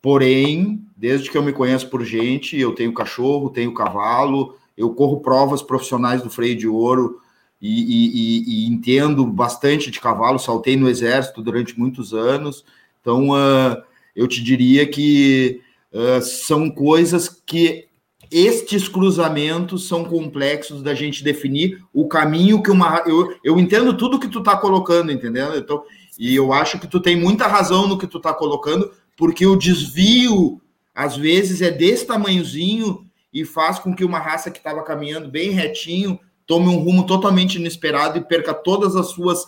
porém, 0.01 0.87
desde 0.97 1.31
que 1.31 1.37
eu 1.37 1.43
me 1.43 1.53
conheço 1.53 1.91
por 1.91 2.05
gente, 2.05 2.57
eu 2.57 2.75
tenho 2.75 2.95
cachorro, 2.95 3.51
tenho 3.51 3.75
cavalo, 3.75 4.57
eu 4.77 4.95
corro 4.95 5.21
provas 5.21 5.63
profissionais 5.63 6.23
do 6.23 6.31
freio 6.31 6.57
de 6.57 6.69
ouro 6.69 7.21
e, 7.61 7.83
e, 7.83 8.45
e 8.47 8.69
entendo 8.69 9.27
bastante 9.27 9.91
de 9.91 10.01
cavalo, 10.01 10.39
saltei 10.39 10.77
no 10.77 10.89
exército 10.89 11.43
durante 11.43 11.79
muitos 11.79 12.15
anos, 12.15 12.65
então 13.01 13.31
uh, 13.31 13.83
eu 14.15 14.29
te 14.29 14.43
diria 14.43 14.87
que 14.87 15.61
uh, 15.93 16.23
são 16.23 16.71
coisas 16.71 17.29
que 17.29 17.89
estes 18.31 18.89
cruzamentos 18.89 19.87
são 19.87 20.05
complexos 20.05 20.83
da 20.83 20.95
gente 20.95 21.23
definir 21.23 21.85
o 21.93 22.09
caminho 22.09 22.63
que 22.63 22.71
uma. 22.71 23.03
Eu, 23.07 23.37
eu 23.45 23.59
entendo 23.59 23.95
tudo 23.95 24.19
que 24.19 24.29
tu 24.29 24.39
está 24.39 24.57
colocando, 24.57 25.13
entendeu? 25.13 25.57
Então, 25.57 25.83
e 26.19 26.35
eu 26.35 26.53
acho 26.53 26.79
que 26.79 26.87
tu 26.87 26.99
tem 26.99 27.15
muita 27.15 27.47
razão 27.47 27.87
no 27.87 27.99
que 27.99 28.07
tu 28.07 28.17
está 28.17 28.33
colocando, 28.33 28.91
porque 29.17 29.47
o 29.47 29.57
desvio, 29.57 30.61
às 30.95 31.15
vezes, 31.15 31.61
é 31.61 31.71
desse 31.71 32.07
tamanhozinho 32.07 33.05
e 33.33 33.45
faz 33.45 33.79
com 33.79 33.95
que 33.95 34.05
uma 34.05 34.19
raça 34.19 34.51
que 34.51 34.59
estava 34.59 34.83
caminhando 34.83 35.29
bem 35.29 35.51
retinho 35.51 36.19
tome 36.47 36.69
um 36.69 36.79
rumo 36.79 37.07
totalmente 37.07 37.57
inesperado 37.57 38.19
e 38.19 38.25
perca 38.25 38.53
todas 38.53 38.97
as 38.97 39.09
suas 39.09 39.45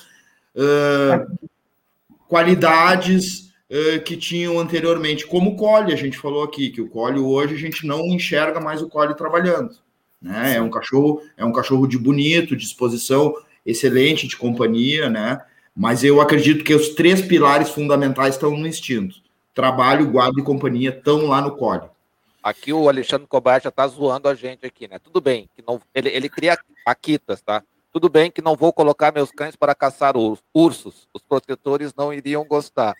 uh, 0.55 1.39
qualidades 2.29 3.44
uh, 3.71 4.03
que 4.05 4.17
tinham 4.17 4.59
anteriormente, 4.59 5.27
como 5.27 5.51
o 5.51 5.57
Cole, 5.57 5.93
a 5.93 5.97
gente 5.97 6.19
falou 6.19 6.43
aqui, 6.43 6.71
que 6.71 6.81
o 6.81 6.89
Cole 6.89 7.21
hoje 7.21 7.55
a 7.55 7.59
gente 7.59 7.87
não 7.87 8.01
enxerga 8.07 8.61
mais 8.61 8.83
o 8.83 8.89
Cole 8.89 9.17
trabalhando. 9.17 9.77
Né? 10.21 10.57
É 10.57 10.63
um 10.63 10.71
cachorro, 10.71 11.23
é 11.37 11.45
um 11.45 11.53
cachorro 11.53 11.87
de 11.87 11.99
bonito, 11.99 12.57
disposição 12.57 13.35
excelente 13.65 14.27
de 14.27 14.37
companhia, 14.37 15.09
né? 15.09 15.41
Mas 15.77 16.05
eu 16.05 16.21
acredito 16.21 16.65
que 16.65 16.75
os 16.75 16.91
três 16.91 17.21
pilares 17.21 17.71
fundamentais 17.71 18.35
estão 18.35 18.51
no 18.51 18.67
instinto. 18.67 19.17
Trabalho, 19.53 20.11
guarda 20.11 20.41
e 20.41 20.45
companhia 20.45 20.91
estão 20.91 21.27
lá 21.27 21.41
no 21.41 21.57
Cole. 21.57 21.89
Aqui 22.43 22.73
o 22.73 22.89
Alexandre 22.89 23.27
Kobayashi 23.27 23.65
já 23.65 23.69
está 23.71 23.87
zoando 23.87 24.29
a 24.29 24.35
gente 24.35 24.67
aqui, 24.67 24.87
né? 24.87 24.99
Tudo 24.99 25.21
bem, 25.21 25.49
que 25.57 25.65
não, 25.67 25.81
ele, 25.95 26.11
ele 26.11 26.29
cria 26.29 26.59
aquitas, 26.85 27.41
tá? 27.41 27.63
Tudo 27.91 28.09
bem 28.09 28.31
que 28.31 28.43
não 28.43 28.57
vou 28.57 28.73
colocar 28.73 29.13
meus 29.13 29.31
cães 29.31 29.57
para 29.57 29.75
caçar 29.75 30.15
ursos. 30.17 31.09
Os 31.15 31.23
protetores 31.23 31.95
não 31.95 32.13
iriam 32.13 32.45
gostar. 32.45 32.95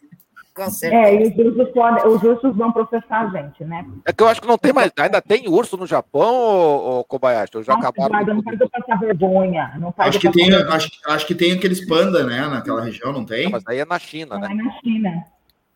É, 0.85 1.15
e 1.17 1.27
os 1.27 1.37
ursos, 1.37 1.73
podem, 1.73 2.07
os 2.07 2.23
ursos 2.23 2.57
vão 2.57 2.71
processar 2.71 3.23
a 3.23 3.29
gente, 3.29 3.65
né? 3.65 3.85
É 4.07 4.13
que 4.13 4.23
eu 4.23 4.29
acho 4.29 4.41
que 4.41 4.47
não 4.47 4.57
tem 4.57 4.73
mais. 4.73 4.93
Ainda 4.97 5.21
tem 5.21 5.49
urso 5.49 5.77
no 5.77 5.85
Japão, 5.85 6.33
ô, 6.33 7.01
ô 7.01 7.05
Kobayashi? 7.05 7.57
Eu 7.57 7.65
já 7.65 7.75
Nossa, 7.75 7.89
acabaram. 7.89 8.35
Não 8.35 8.43
faz 8.43 8.61
eu 8.61 8.71
passar 8.71 9.01
vergonha. 9.01 9.75
Não 9.81 9.93
faz 9.93 10.11
acho, 10.11 10.21
que 10.21 10.31
tem, 10.31 10.55
acho, 10.55 10.91
acho, 11.07 11.27
que 11.27 11.35
tem 11.35 11.53
aqueles 11.53 11.85
panda, 11.85 12.23
né? 12.23 12.47
Naquela 12.47 12.83
região, 12.83 13.13
não 13.13 13.25
tem? 13.25 13.45
Não, 13.45 13.51
mas 13.51 13.65
aí 13.67 13.81
é 13.81 13.85
na 13.85 13.99
China, 13.99 14.39
né? 14.39 14.49
É 14.49 14.55
na 14.55 14.71
China. 14.79 15.25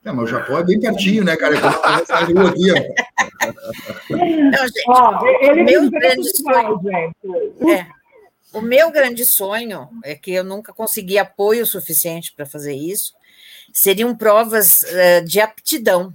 É, 0.04 0.12
mas 0.12 0.24
o 0.24 0.26
Japão 0.28 0.58
é 0.58 0.64
bem 0.64 0.78
pertinho, 0.78 1.24
né, 1.24 1.36
cara? 1.36 1.54
Eu 1.56 1.60
rua 1.60 2.50
aqui, 2.50 2.70
ó. 2.70 4.16
Não, 4.16 4.62
gente, 4.62 4.84
ó, 4.86 5.26
ele 5.40 5.64
meu 5.64 5.90
grande 5.90 6.30
sonho, 6.36 6.80
é, 7.68 7.86
o 8.52 8.60
meu 8.60 8.92
grande 8.92 9.24
sonho 9.24 9.88
é 10.04 10.14
que 10.14 10.32
eu 10.32 10.44
nunca 10.44 10.72
consegui 10.72 11.18
apoio 11.18 11.66
suficiente 11.66 12.32
para 12.34 12.46
fazer 12.46 12.74
isso 12.74 13.17
seriam 13.78 14.12
provas 14.12 14.78
uh, 14.82 15.24
de 15.24 15.40
aptidão. 15.40 16.12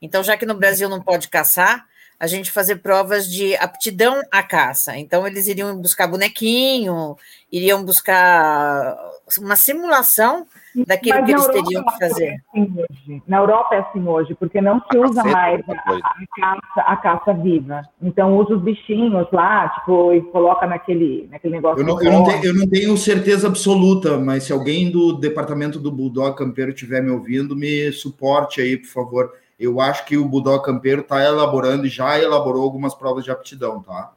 Então, 0.00 0.22
já 0.22 0.36
que 0.36 0.44
no 0.44 0.54
Brasil 0.54 0.90
não 0.90 1.00
pode 1.00 1.28
caçar, 1.28 1.86
a 2.20 2.26
gente 2.26 2.50
fazer 2.50 2.76
provas 2.76 3.26
de 3.30 3.56
aptidão 3.56 4.20
à 4.30 4.42
caça. 4.42 4.94
Então, 4.94 5.26
eles 5.26 5.46
iriam 5.46 5.74
buscar 5.80 6.06
bonequinho, 6.06 7.16
iriam 7.50 7.82
buscar 7.82 8.94
uma 9.38 9.56
simulação 9.56 10.46
daquilo 10.84 11.20
Mas 11.20 11.24
que 11.24 11.32
eles 11.32 11.46
teriam 11.46 11.84
que 11.84 11.98
fazer. 11.98 12.26
É 12.26 12.60
assim 12.60 13.22
na 13.26 13.38
Europa 13.38 13.74
é 13.74 13.78
assim 13.78 14.06
hoje, 14.06 14.34
porque 14.34 14.60
não 14.60 14.80
se 14.90 14.98
usa 14.98 15.22
mais 15.24 15.60
a, 15.68 15.72
a, 15.72 16.26
caça, 16.40 16.80
a 16.80 16.96
caça 16.96 17.32
viva. 17.34 17.82
Então 18.02 18.36
usa 18.36 18.54
os 18.54 18.62
bichinhos 18.62 19.26
lá, 19.32 19.68
tipo, 19.68 20.12
e 20.12 20.20
coloca 20.22 20.66
naquele, 20.66 21.28
naquele 21.30 21.54
negócio. 21.54 21.80
Eu 21.80 21.86
não, 21.86 22.02
eu, 22.02 22.12
não 22.12 22.24
tenho, 22.24 22.44
eu 22.44 22.54
não 22.54 22.68
tenho 22.68 22.96
certeza 22.96 23.46
absoluta, 23.46 24.18
mas 24.18 24.44
se 24.44 24.52
alguém 24.52 24.90
do 24.90 25.12
departamento 25.12 25.78
do 25.78 25.90
Bulldog 25.90 26.36
Campeiro 26.36 26.70
estiver 26.70 27.02
me 27.02 27.10
ouvindo, 27.10 27.56
me 27.56 27.90
suporte 27.92 28.60
aí, 28.60 28.76
por 28.76 28.88
favor. 28.88 29.32
Eu 29.58 29.80
acho 29.80 30.04
que 30.04 30.18
o 30.18 30.28
Bulldog 30.28 30.62
Campeiro 30.62 31.00
está 31.00 31.24
elaborando 31.24 31.86
e 31.86 31.90
já 31.90 32.18
elaborou 32.18 32.62
algumas 32.62 32.94
provas 32.94 33.24
de 33.24 33.30
aptidão, 33.30 33.82
tá? 33.82 34.12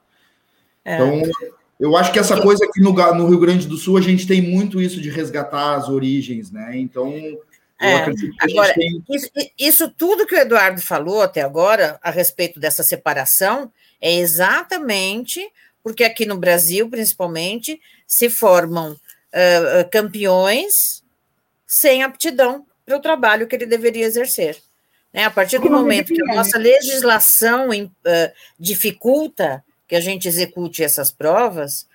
É. 0.83 0.95
Então, 0.95 1.21
eu 1.79 1.95
acho 1.95 2.11
que 2.11 2.19
essa 2.19 2.41
coisa 2.41 2.65
aqui 2.65 2.81
no, 2.81 2.91
no, 2.91 3.27
Rio 3.27 3.39
Grande 3.39 3.67
do 3.67 3.77
Sul, 3.77 3.97
a 3.97 4.01
gente 4.01 4.27
tem 4.27 4.41
muito 4.41 4.81
isso 4.81 4.99
de 4.99 5.09
resgatar 5.09 5.75
as 5.75 5.87
origens, 5.87 6.51
né? 6.51 6.77
Então, 6.77 7.13
eu 7.17 7.43
é, 7.79 7.95
acredito 7.95 8.35
que 8.35 8.51
agora, 8.51 8.73
tem... 8.73 9.03
Isso, 9.09 9.29
isso 9.57 9.89
tudo 9.89 10.27
que 10.27 10.35
o 10.35 10.39
Eduardo 10.39 10.81
falou 10.81 11.21
até 11.21 11.41
agora, 11.41 11.97
a 12.03 12.11
respeito 12.11 12.59
dessa 12.59 12.83
separação, 12.83 13.71
é 14.01 14.13
exatamente 14.15 15.39
porque 15.81 16.03
aqui 16.03 16.25
no 16.25 16.37
Brasil, 16.37 16.89
principalmente, 16.89 17.79
se 18.05 18.29
formam 18.29 18.91
uh, 18.91 19.89
campeões 19.91 21.03
sem 21.65 22.03
aptidão 22.03 22.65
para 22.85 22.97
o 22.97 23.01
trabalho 23.01 23.47
que 23.47 23.55
ele 23.55 23.65
deveria 23.65 24.05
exercer. 24.05 24.57
Né? 25.13 25.23
A 25.23 25.31
partir 25.31 25.59
do 25.59 25.69
momento 25.69 26.13
que 26.13 26.21
a 26.21 26.35
nossa 26.35 26.57
legislação 26.57 27.69
uh, 27.69 28.31
dificulta 28.59 29.63
que 29.89 29.95
a 29.95 29.99
gente 29.99 30.27
execute 30.27 30.83
essas 30.83 31.11
provas, 31.11 31.87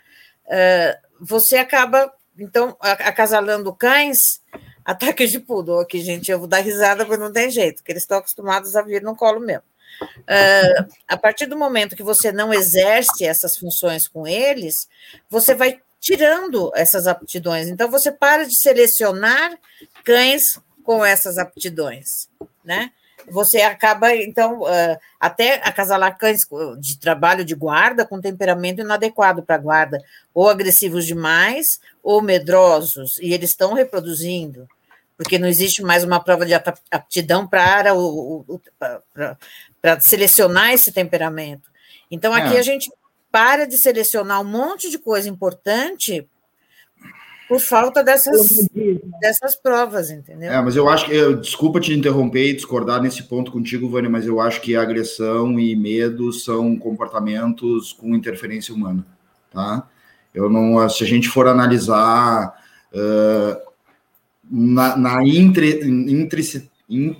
uh, 0.46 0.98
você 1.20 1.56
acaba, 1.56 2.12
então, 2.36 2.76
acasalando 2.80 3.72
cães, 3.72 4.42
ataques 4.84 5.30
de 5.30 5.38
pudor 5.38 5.84
aqui, 5.84 6.00
gente, 6.02 6.30
eu 6.30 6.40
vou 6.40 6.48
dar 6.48 6.58
risada 6.58 7.06
porque 7.06 7.22
não 7.22 7.32
tem 7.32 7.48
jeito, 7.50 7.76
porque 7.76 7.92
eles 7.92 8.02
estão 8.02 8.18
acostumados 8.18 8.74
a 8.74 8.82
vir 8.82 9.00
no 9.00 9.16
colo 9.16 9.40
mesmo. 9.40 9.62
Uh, 10.02 10.92
a 11.06 11.16
partir 11.16 11.46
do 11.46 11.56
momento 11.56 11.94
que 11.94 12.02
você 12.02 12.32
não 12.32 12.52
exerce 12.52 13.24
essas 13.24 13.56
funções 13.56 14.08
com 14.08 14.26
eles, 14.26 14.88
você 15.30 15.54
vai 15.54 15.80
tirando 16.00 16.72
essas 16.74 17.06
aptidões. 17.06 17.68
Então, 17.68 17.88
você 17.88 18.10
para 18.10 18.44
de 18.44 18.58
selecionar 18.58 19.56
cães 20.02 20.58
com 20.82 21.04
essas 21.04 21.38
aptidões, 21.38 22.28
né? 22.64 22.90
Você 23.30 23.62
acaba, 23.62 24.14
então, 24.14 24.62
uh, 24.62 24.98
até 25.18 25.55
acasalar 25.66 26.18
cães 26.18 26.46
de 26.78 26.98
trabalho 26.98 27.44
de 27.44 27.55
guarda 27.55 28.05
com 28.06 28.20
temperamento 28.20 28.80
inadequado 28.80 29.42
para 29.42 29.59
guarda, 29.59 30.02
ou 30.32 30.48
agressivos 30.48 31.06
demais, 31.06 31.80
ou 32.02 32.20
medrosos, 32.22 33.18
e 33.18 33.32
eles 33.32 33.51
estão 33.51 33.72
reproduzindo, 33.72 34.68
porque 35.16 35.38
não 35.38 35.48
existe 35.48 35.82
mais 35.82 36.05
uma 36.05 36.20
prova 36.20 36.44
de 36.44 36.55
aptidão 36.55 37.46
para, 37.46 37.94
o, 37.94 38.44
o 38.48 38.60
para 39.80 40.01
selecionar 40.01 40.72
esse 40.72 40.92
temperamento. 40.92 41.70
Então, 42.10 42.32
aqui 42.32 42.56
é. 42.56 42.59
a 42.59 42.62
gente 42.62 42.90
para 43.30 43.66
de 43.66 43.76
selecionar 43.76 44.40
um 44.40 44.44
monte 44.44 44.88
de 44.88 44.98
coisa 44.98 45.28
importante 45.28 46.28
por 47.48 47.60
falta 47.60 48.02
dessas, 48.02 48.68
dessas 49.20 49.54
provas, 49.54 50.10
entendeu? 50.10 50.50
É, 50.50 50.62
mas 50.62 50.76
eu 50.76 50.88
acho 50.88 51.06
que, 51.06 51.14
eu, 51.14 51.36
desculpa 51.36 51.80
te 51.80 51.92
interromper 51.92 52.50
e 52.50 52.54
discordar 52.54 53.02
nesse 53.02 53.24
ponto 53.24 53.52
contigo, 53.52 53.88
Vânia, 53.88 54.08
mas 54.08 54.26
eu 54.26 54.40
acho 54.40 54.60
que 54.60 54.74
agressão 54.74 55.58
e 55.58 55.76
medo 55.76 56.32
são 56.32 56.76
comportamentos 56.76 57.92
com 57.92 58.14
interferência 58.14 58.74
humana, 58.74 59.04
tá? 59.52 59.86
Eu 60.34 60.50
não, 60.50 60.88
se 60.88 61.04
a 61.04 61.06
gente 61.06 61.28
for 61.28 61.46
analisar 61.46 62.54
uh, 62.92 63.56
na, 64.50 64.96
na 64.96 65.22
intri, 65.22 65.80
intri, 65.84 66.68
in, 66.88 67.16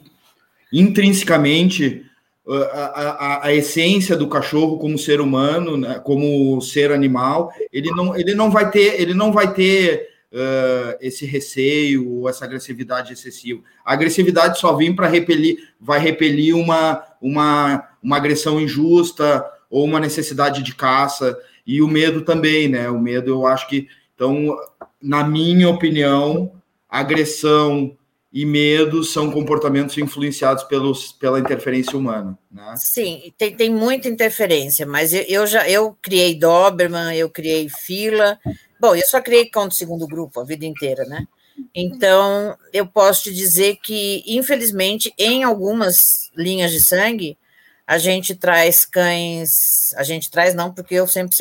intrinsecamente 0.72 2.05
a, 2.46 2.56
a, 2.56 3.46
a, 3.46 3.55
essência 3.55 4.16
do 4.16 4.28
cachorro 4.28 4.78
como 4.78 4.98
ser 4.98 5.20
humano, 5.20 5.76
né, 5.76 5.98
como 6.01 6.60
ser 6.60 6.92
animal, 6.92 7.51
ele 7.72 7.90
não, 7.90 8.16
ele 8.16 8.34
não 8.34 8.51
vai 8.51 8.70
ter, 8.70 9.01
ele 9.01 9.14
não 9.14 9.32
vai 9.32 9.55
ter 9.55 10.14
uh, 10.35 10.98
esse 11.01 11.24
receio, 11.24 12.28
essa 12.28 12.44
agressividade 12.44 13.12
excessiva. 13.12 13.62
A 13.85 13.93
agressividade 13.93 14.59
só 14.59 14.74
vem 14.74 14.94
para 14.94 15.06
repelir, 15.06 15.70
vai 15.81 16.01
repelir 16.01 16.56
uma, 16.56 17.02
uma, 17.23 17.89
uma 18.02 18.16
agressão 18.16 18.61
injusta 18.61 19.44
ou 19.70 19.85
uma 19.85 20.01
necessidade 20.01 20.62
de 20.62 20.74
caça, 20.74 21.39
e 21.66 21.81
o 21.81 21.89
medo 21.89 22.23
também, 22.23 22.69
né? 22.69 22.90
O 22.90 23.01
medo, 23.01 23.31
eu 23.31 23.47
acho 23.47 23.66
que, 23.69 23.89
então, 24.15 24.55
na 25.01 25.24
minha 25.24 25.69
opinião, 25.69 26.52
agressão 26.89 27.97
e 28.35 28.44
medo 28.44 29.05
são 29.05 29.31
comportamentos 29.31 29.97
influenciados 29.97 30.65
pelos, 30.65 31.12
pela 31.12 31.39
interferência 31.39 31.97
humana. 31.97 32.36
Né? 32.51 32.74
Sim, 32.77 33.32
tem, 33.39 33.55
tem 33.56 33.70
muita 33.70 34.09
interferência, 34.09 34.85
mas 34.85 35.15
eu, 35.15 35.23
eu 35.23 35.47
já 35.47 35.69
eu 35.69 35.97
criei 36.02 36.36
Doberman, 36.36 37.16
eu 37.16 37.31
criei 37.31 37.69
fila. 37.69 38.36
Bom, 38.80 38.94
eu 38.94 39.06
só 39.06 39.20
criei 39.20 39.46
cão 39.48 39.68
de 39.68 39.76
segundo 39.76 40.06
grupo 40.06 40.40
a 40.40 40.44
vida 40.44 40.64
inteira, 40.66 41.05
né? 41.05 41.26
Então, 41.74 42.56
eu 42.72 42.86
posso 42.86 43.24
te 43.24 43.32
dizer 43.32 43.76
que, 43.82 44.22
infelizmente, 44.26 45.12
em 45.18 45.44
algumas 45.44 46.30
linhas 46.36 46.72
de 46.72 46.80
sangue, 46.80 47.38
a 47.86 47.98
gente 47.98 48.34
traz 48.34 48.84
cães, 48.84 49.94
a 49.96 50.02
gente 50.02 50.30
traz 50.30 50.55
não, 50.55 50.72
porque 50.72 50.94
eu 50.94 51.06
sempre 51.06 51.36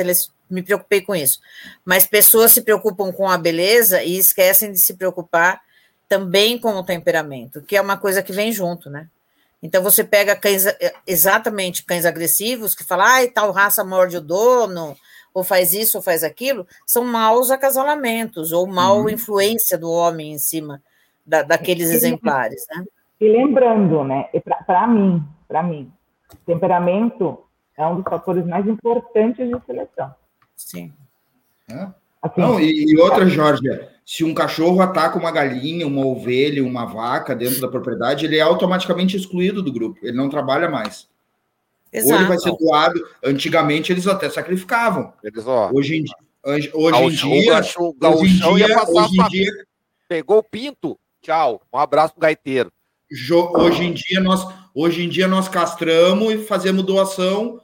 me 0.49 0.61
preocupei 0.61 1.01
com 1.01 1.15
isso, 1.15 1.39
mas 1.83 2.05
pessoas 2.05 2.51
se 2.51 2.61
preocupam 2.61 3.11
com 3.11 3.29
a 3.29 3.37
beleza 3.37 4.03
e 4.03 4.17
esquecem 4.17 4.71
de 4.71 4.79
se 4.79 4.93
preocupar 4.93 5.61
também 6.07 6.59
com 6.59 6.73
o 6.73 6.83
temperamento, 6.83 7.61
que 7.61 7.75
é 7.75 7.81
uma 7.81 7.97
coisa 7.97 8.21
que 8.21 8.33
vem 8.33 8.51
junto, 8.51 8.89
né? 8.89 9.07
Então 9.63 9.81
você 9.81 10.03
pega 10.03 10.35
cães, 10.35 10.65
eh, 10.65 10.93
exatamente 11.07 11.85
cães 11.85 12.05
agressivos, 12.05 12.75
que 12.75 12.83
falam, 12.83 13.05
ai, 13.05 13.27
tal 13.29 13.51
raça 13.51 13.83
morde 13.83 14.17
o 14.17 14.21
dono, 14.21 14.95
ou 15.33 15.43
faz 15.43 15.73
isso, 15.73 15.97
ou 15.97 16.03
faz 16.03 16.23
aquilo, 16.23 16.67
são 16.85 17.03
maus 17.03 17.49
acasalamentos, 17.49 18.51
ou 18.51 18.67
mal 18.67 18.99
uhum. 18.99 19.09
influência 19.09 19.77
do 19.77 19.89
homem 19.89 20.33
em 20.33 20.37
cima 20.37 20.81
da, 21.25 21.41
daqueles 21.41 21.89
e, 21.89 21.95
exemplares, 21.95 22.65
né? 22.69 22.85
E 23.19 23.27
lembrando, 23.27 24.03
né, 24.03 24.29
para 24.65 24.87
mim, 24.87 25.23
para 25.47 25.63
mim, 25.63 25.91
temperamento 26.45 27.39
é 27.77 27.85
um 27.87 27.95
dos 27.95 28.03
fatores 28.03 28.45
mais 28.45 28.67
importantes 28.67 29.47
de 29.47 29.65
seleção. 29.65 30.13
Sim. 30.55 30.93
É? 31.69 31.87
Assim, 32.21 32.41
Não, 32.41 32.59
e, 32.59 32.91
e 32.91 32.99
outra, 32.99 33.25
Jorge, 33.27 33.67
se 34.05 34.23
um 34.23 34.33
cachorro 34.33 34.81
ataca 34.81 35.17
uma 35.17 35.31
galinha, 35.31 35.87
uma 35.87 36.05
ovelha, 36.05 36.63
uma 36.63 36.85
vaca 36.85 37.35
dentro 37.35 37.59
da 37.59 37.67
propriedade, 37.67 38.25
ele 38.25 38.37
é 38.37 38.41
automaticamente 38.41 39.17
excluído 39.17 39.61
do 39.61 39.71
grupo, 39.71 39.99
ele 40.03 40.15
não 40.15 40.29
trabalha 40.29 40.69
mais. 40.69 41.07
Exato. 41.93 42.13
Ou 42.13 42.19
ele 42.19 42.27
vai 42.27 42.39
ser 42.39 42.57
doado. 42.57 43.07
Antigamente 43.23 43.91
eles 43.91 44.07
até 44.07 44.29
sacrificavam. 44.29 45.13
Eles, 45.23 45.45
ó, 45.45 45.69
hoje 45.71 45.97
em, 45.97 46.05
hoje, 46.43 46.71
hoje 46.73 47.03
em 47.03 47.09
dia. 47.09 47.59
hoje 47.59 48.25
em 48.25 48.55
dia, 48.55 48.83
hoje 48.89 49.19
em 49.19 49.27
dia 49.29 49.51
pegou 50.07 50.39
o 50.39 50.43
pinto, 50.43 50.99
tchau. 51.21 51.61
Um 51.71 51.77
abraço 51.77 52.13
pro 52.13 52.21
gaiteiro. 52.21 52.71
Hoje 53.55 53.83
em 53.83 53.93
dia 53.93 54.19
nós, 54.19 54.47
hoje 54.73 55.03
em 55.03 55.09
dia 55.09 55.27
nós 55.27 55.47
castramos 55.47 56.33
e 56.33 56.37
fazemos 56.39 56.83
doação 56.83 57.61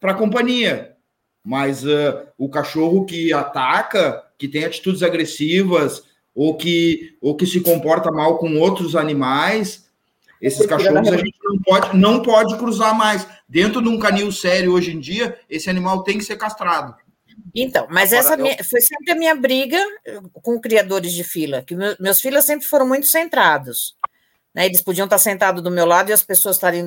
para 0.00 0.12
a 0.12 0.16
companhia. 0.16 0.96
Mas 1.44 1.84
uh, 1.84 2.26
o 2.36 2.48
cachorro 2.48 3.04
que 3.04 3.32
ataca, 3.32 4.22
que 4.36 4.48
tem 4.48 4.64
atitudes 4.64 5.02
agressivas 5.02 6.02
ou 6.34 6.56
que, 6.56 7.16
ou 7.20 7.36
que 7.36 7.46
se 7.46 7.60
comporta 7.60 8.10
mal 8.10 8.38
com 8.38 8.58
outros 8.58 8.94
animais, 8.96 9.89
esses 10.40 10.64
cachorros 10.66 11.08
a 11.08 11.16
gente 11.16 11.38
não 11.44 11.58
pode, 11.58 11.96
não 11.96 12.22
pode 12.22 12.56
cruzar 12.56 12.96
mais. 12.96 13.26
Dentro 13.48 13.82
de 13.82 13.88
um 13.88 13.98
canil 13.98 14.32
sério 14.32 14.72
hoje 14.72 14.92
em 14.92 15.00
dia, 15.00 15.38
esse 15.48 15.68
animal 15.68 16.02
tem 16.02 16.16
que 16.16 16.24
ser 16.24 16.36
castrado. 16.36 16.94
Então, 17.54 17.86
mas 17.90 18.12
essa 18.12 18.34
eu... 18.34 18.64
foi 18.64 18.80
sempre 18.80 19.12
a 19.12 19.14
minha 19.14 19.34
briga 19.34 19.78
com 20.42 20.60
criadores 20.60 21.12
de 21.12 21.24
fila, 21.24 21.62
que 21.62 21.74
meus 21.98 22.20
filhos 22.20 22.44
sempre 22.44 22.66
foram 22.66 22.86
muito 22.86 23.06
centrados. 23.06 23.96
Né? 24.54 24.66
Eles 24.66 24.80
podiam 24.80 25.04
estar 25.04 25.18
sentados 25.18 25.62
do 25.62 25.70
meu 25.70 25.84
lado 25.84 26.10
e 26.10 26.12
as 26.12 26.22
pessoas 26.22 26.56
estarem 26.56 26.86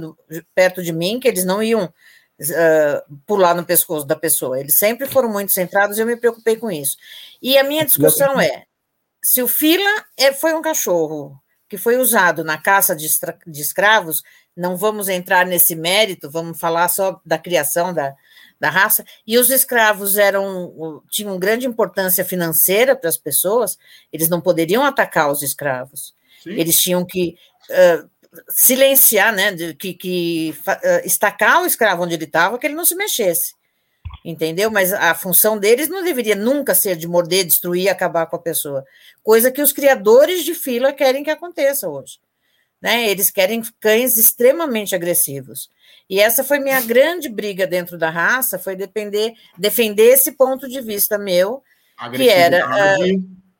perto 0.55 0.81
de 0.81 0.93
mim, 0.93 1.19
que 1.19 1.27
eles 1.27 1.45
não 1.45 1.61
iam 1.61 1.85
uh, 1.85 3.17
pular 3.25 3.53
no 3.55 3.65
pescoço 3.65 4.05
da 4.05 4.15
pessoa. 4.15 4.59
Eles 4.59 4.77
sempre 4.77 5.07
foram 5.07 5.29
muito 5.29 5.51
centrados 5.51 5.97
e 5.97 6.01
eu 6.01 6.05
me 6.05 6.15
preocupei 6.15 6.55
com 6.55 6.71
isso. 6.71 6.97
E 7.41 7.57
a 7.57 7.63
minha 7.63 7.85
discussão 7.85 8.39
é: 8.39 8.63
se 9.23 9.41
o 9.41 9.47
fila 9.47 10.05
é, 10.17 10.33
foi 10.33 10.53
um 10.53 10.61
cachorro 10.61 11.39
que 11.73 11.77
foi 11.79 11.97
usado 11.97 12.43
na 12.43 12.55
caça 12.55 12.95
de, 12.95 13.07
de 13.47 13.59
escravos, 13.59 14.21
não 14.55 14.77
vamos 14.77 15.09
entrar 15.09 15.43
nesse 15.43 15.75
mérito, 15.75 16.29
vamos 16.29 16.59
falar 16.59 16.87
só 16.87 17.19
da 17.25 17.35
criação 17.35 17.91
da, 17.91 18.13
da 18.59 18.69
raça, 18.69 19.03
e 19.25 19.39
os 19.39 19.49
escravos 19.49 20.15
eram 20.15 21.01
tinham 21.09 21.39
grande 21.39 21.65
importância 21.65 22.23
financeira 22.23 22.95
para 22.95 23.09
as 23.09 23.17
pessoas, 23.17 23.75
eles 24.11 24.29
não 24.29 24.39
poderiam 24.39 24.85
atacar 24.85 25.31
os 25.31 25.41
escravos. 25.41 26.13
Sim. 26.43 26.51
Eles 26.51 26.77
tinham 26.77 27.03
que 27.03 27.35
uh, 27.71 28.07
silenciar, 28.49 29.33
né, 29.33 29.51
que, 29.73 29.95
que 29.95 30.55
uh, 30.67 31.07
estacar 31.07 31.63
o 31.63 31.65
escravo 31.65 32.03
onde 32.03 32.13
ele 32.13 32.25
estava, 32.25 32.59
que 32.59 32.67
ele 32.67 32.75
não 32.75 32.85
se 32.85 32.93
mexesse. 32.93 33.55
Entendeu? 34.23 34.71
Mas 34.71 34.93
a 34.93 35.13
função 35.13 35.57
deles 35.57 35.89
não 35.89 36.03
deveria 36.03 36.35
nunca 36.35 36.73
ser 36.73 36.95
de 36.95 37.07
morder, 37.07 37.45
destruir, 37.45 37.89
acabar 37.89 38.25
com 38.25 38.37
a 38.37 38.39
pessoa. 38.39 38.85
Coisa 39.21 39.51
que 39.51 39.61
os 39.61 39.73
criadores 39.73 40.43
de 40.43 40.53
fila 40.53 40.93
querem 40.93 41.23
que 41.23 41.29
aconteça 41.29 41.89
hoje. 41.89 42.19
Né? 42.81 43.09
Eles 43.09 43.29
querem 43.29 43.61
cães 43.79 44.17
extremamente 44.17 44.95
agressivos. 44.95 45.69
E 46.09 46.19
essa 46.19 46.43
foi 46.43 46.59
minha 46.59 46.79
grande 46.81 47.27
briga 47.29 47.65
dentro 47.65 47.97
da 47.97 48.09
raça, 48.09 48.59
foi 48.59 48.75
depender, 48.75 49.33
defender 49.57 50.09
esse 50.09 50.33
ponto 50.33 50.67
de 50.67 50.81
vista 50.81 51.17
meu, 51.17 51.63
que 52.15 52.29
era 52.29 52.65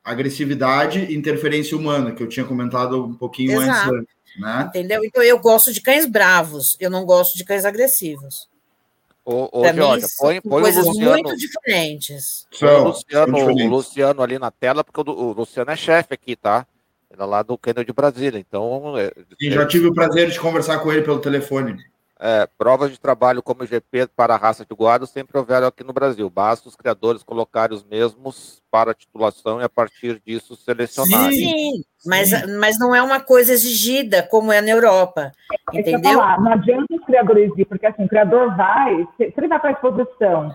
agressividade 0.02 1.00
e 1.00 1.16
interferência 1.16 1.76
humana, 1.76 2.12
que 2.12 2.22
eu 2.22 2.28
tinha 2.28 2.44
comentado 2.44 3.04
um 3.04 3.14
pouquinho 3.14 3.62
Exato. 3.62 3.94
antes. 3.94 4.14
Né? 4.38 4.64
Entendeu? 4.68 5.04
Então 5.04 5.22
eu 5.22 5.38
gosto 5.38 5.72
de 5.72 5.80
cães 5.80 6.06
bravos, 6.06 6.76
eu 6.78 6.90
não 6.90 7.04
gosto 7.04 7.36
de 7.36 7.44
cães 7.44 7.64
agressivos. 7.64 8.48
Ô, 9.24 9.48
ô 9.52 9.72
Jorge, 9.72 10.06
põe, 10.18 10.40
põe 10.40 10.62
coisas 10.62 10.84
o 10.84 10.88
Luciano. 10.88 11.12
muito 11.12 11.36
diferentes. 11.36 12.46
Põe 12.58 12.68
o 12.68 12.84
Luciano, 12.84 13.38
o 13.38 13.68
Luciano 13.68 14.22
ali 14.22 14.38
na 14.38 14.50
tela, 14.50 14.84
porque 14.84 15.00
o, 15.00 15.14
o 15.14 15.32
Luciano 15.32 15.70
é 15.70 15.76
chefe 15.76 16.12
aqui, 16.12 16.36
tá? 16.36 16.66
Ele 17.10 17.22
é 17.22 17.24
lá 17.24 17.42
do 17.42 17.56
Kennedy 17.56 17.86
de 17.86 17.92
Brasília. 17.92 18.38
Então. 18.38 18.98
É, 18.98 19.12
Sim, 19.40 19.50
já 19.50 19.66
tive 19.66 19.86
o 19.86 19.94
prazer 19.94 20.30
de 20.30 20.38
conversar 20.38 20.78
com 20.80 20.92
ele 20.92 21.02
pelo 21.02 21.20
telefone. 21.20 21.76
É, 22.20 22.48
provas 22.56 22.92
de 22.92 23.00
trabalho 23.00 23.42
como 23.42 23.66
GP 23.66 24.06
para 24.14 24.34
a 24.34 24.36
raça 24.36 24.64
de 24.64 24.74
guarda 24.74 25.04
sempre 25.04 25.36
houveram 25.36 25.66
aqui 25.66 25.82
no 25.82 25.92
Brasil. 25.92 26.30
Basta 26.30 26.68
os 26.68 26.76
criadores 26.76 27.24
colocarem 27.24 27.76
os 27.76 27.82
mesmos 27.82 28.62
para 28.70 28.92
a 28.92 28.94
titulação 28.94 29.60
e 29.60 29.64
a 29.64 29.68
partir 29.68 30.22
disso 30.24 30.54
selecionar. 30.54 31.30
Sim, 31.32 31.82
mas, 32.06 32.30
mas 32.58 32.78
não 32.78 32.94
é 32.94 33.02
uma 33.02 33.18
coisa 33.18 33.52
exigida 33.52 34.22
como 34.22 34.52
é 34.52 34.60
na 34.60 34.70
Europa. 34.70 35.32
É 35.72 35.80
entendeu? 35.80 36.14
Falar, 36.14 36.40
não 36.40 36.52
adianta 36.52 36.94
os 36.94 37.04
criadores 37.04 37.50
ir, 37.56 37.64
porque 37.64 37.86
assim, 37.86 38.04
o 38.04 38.08
criador 38.08 38.56
vai, 38.56 39.06
se 39.16 39.34
ele 39.36 39.48
vai 39.48 39.58
para 39.58 39.70
a 39.70 39.72
exposição 39.72 40.54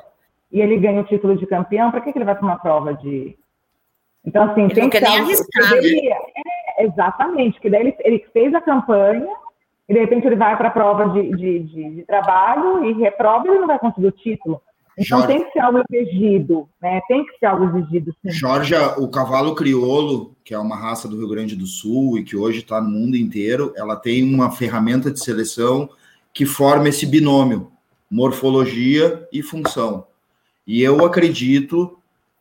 e 0.51 0.61
ele 0.61 0.77
ganha 0.77 1.01
o 1.01 1.05
título 1.05 1.37
de 1.37 1.45
campeão, 1.45 1.91
para 1.91 2.01
que, 2.01 2.11
que 2.11 2.17
ele 2.17 2.25
vai 2.25 2.35
para 2.35 2.45
uma 2.45 2.57
prova 2.57 2.93
de. 2.93 3.37
Então, 4.25 4.49
assim, 4.49 4.63
ele 4.63 4.73
tem 4.73 4.83
não 4.83 4.89
quer 4.89 5.01
nem 5.01 5.19
arriscar. 5.19 5.71
Né? 5.71 6.07
É, 6.77 6.85
exatamente, 6.85 7.59
que 7.59 7.69
daí 7.69 7.81
ele, 7.81 7.95
ele 7.99 8.25
fez 8.33 8.53
a 8.53 8.61
campanha 8.61 9.27
e 9.89 9.93
de 9.93 9.99
repente 9.99 10.27
ele 10.27 10.35
vai 10.35 10.55
para 10.55 10.67
a 10.67 10.71
prova 10.71 11.09
de, 11.09 11.35
de, 11.35 11.59
de, 11.63 11.95
de, 11.95 12.03
trabalho 12.03 12.85
e 12.85 12.93
reprova 12.93 13.47
e 13.47 13.49
ele 13.49 13.59
não 13.59 13.67
vai 13.67 13.79
conseguir 13.79 14.05
o 14.05 14.11
título. 14.11 14.61
Então 14.95 15.19
Jorge, 15.19 15.27
tem 15.27 15.43
que 15.43 15.51
ser 15.51 15.59
algo 15.59 15.81
exigido, 15.91 16.69
né? 16.79 17.01
Tem 17.07 17.25
que 17.25 17.39
ser 17.39 17.45
algo 17.47 17.65
exigido, 17.65 18.13
sim. 18.21 18.29
Jorge, 18.29 18.75
o 18.97 19.07
cavalo 19.07 19.55
crioulo, 19.55 20.35
que 20.43 20.53
é 20.53 20.59
uma 20.59 20.75
raça 20.75 21.07
do 21.07 21.17
Rio 21.17 21.29
Grande 21.29 21.55
do 21.55 21.65
Sul 21.65 22.19
e 22.19 22.23
que 22.23 22.37
hoje 22.37 22.59
está 22.59 22.79
no 22.79 22.89
mundo 22.89 23.17
inteiro, 23.17 23.73
ela 23.75 23.95
tem 23.95 24.23
uma 24.23 24.51
ferramenta 24.51 25.09
de 25.09 25.23
seleção 25.23 25.89
que 26.31 26.45
forma 26.45 26.89
esse 26.89 27.07
binômio, 27.07 27.71
morfologia 28.11 29.27
e 29.33 29.41
função. 29.41 30.05
E 30.67 30.83
eu 30.83 31.03
acredito 31.03 31.97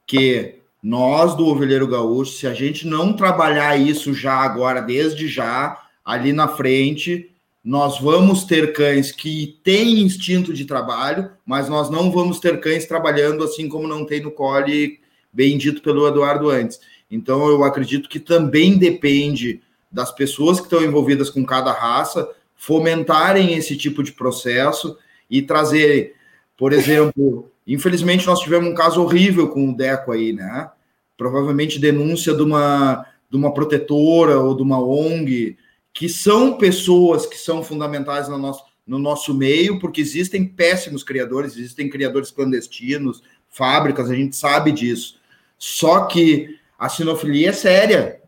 que 0.07 0.57
nós 0.83 1.35
do 1.35 1.47
Ovelheiro 1.47 1.87
Gaúcho, 1.87 2.33
se 2.33 2.47
a 2.47 2.53
gente 2.53 2.87
não 2.87 3.15
trabalhar 3.15 3.77
isso 3.77 4.13
já 4.13 4.35
agora, 4.35 4.83
desde 4.83 5.29
já, 5.29 5.79
ali 6.05 6.33
na 6.33 6.49
frente, 6.49 7.31
nós 7.63 8.01
vamos 8.01 8.45
ter 8.45 8.73
cães 8.73 9.13
que 9.13 9.59
têm 9.63 10.01
instinto 10.01 10.53
de 10.53 10.65
trabalho, 10.65 11.31
mas 11.45 11.69
nós 11.69 11.91
não 11.91 12.11
vamos 12.11 12.41
ter 12.41 12.61
cães 12.61 12.87
trabalhando 12.87 13.45
assim 13.45 13.69
como 13.69 13.87
não 13.87 14.05
tem 14.05 14.21
no 14.21 14.31
Cole, 14.31 15.01
bem 15.33 15.59
dito 15.59 15.83
pelo 15.83 16.07
Eduardo 16.07 16.49
antes. 16.51 16.81
Então, 17.11 17.49
eu 17.49 17.65
acredito 17.65 18.09
que 18.09 18.21
também 18.21 18.79
depende 18.79 19.61
das 19.91 20.13
pessoas 20.13 20.59
que 20.61 20.67
estão 20.67 20.83
envolvidas 20.83 21.31
com 21.31 21.45
cada 21.45 21.73
raça 21.73 22.29
fomentarem 22.55 23.55
esse 23.55 23.77
tipo 23.77 24.03
de 24.03 24.13
processo 24.13 24.99
e 25.31 25.41
trazer, 25.41 26.15
por 26.57 26.73
exemplo, 26.73 27.51
infelizmente 27.67 28.27
nós 28.27 28.41
tivemos 28.41 28.69
um 28.69 28.75
caso 28.75 29.03
horrível 29.03 29.49
com 29.49 29.71
o 29.71 29.77
Deco 29.77 30.13
aí, 30.13 30.33
né? 30.33 30.71
Provavelmente 31.17 31.79
denúncia 31.79 32.35
de 32.35 32.43
uma, 32.43 33.07
de 33.31 33.37
uma 33.37 33.55
protetora 33.55 34.39
ou 34.41 34.55
de 34.57 34.63
uma 34.63 34.83
ONG, 34.83 35.57
que 35.99 36.09
são 36.09 36.57
pessoas 36.57 37.27
que 37.27 37.37
são 37.37 37.61
fundamentais 37.61 38.29
no 38.29 38.39
nosso, 38.39 38.65
no 38.87 39.01
nosso 39.01 39.35
meio, 39.35 39.81
porque 39.81 40.01
existem 40.01 40.47
péssimos 40.47 41.03
criadores, 41.03 41.57
existem 41.57 41.91
criadores 41.91 42.31
clandestinos, 42.31 43.21
fábricas, 43.49 44.09
a 44.09 44.15
gente 44.15 44.37
sabe 44.37 44.71
disso. 44.71 45.21
Só 45.59 46.05
que 46.05 46.57
a 46.79 46.89
sinofilia 46.89 47.49
é 47.49 47.53
séria. 47.53 48.21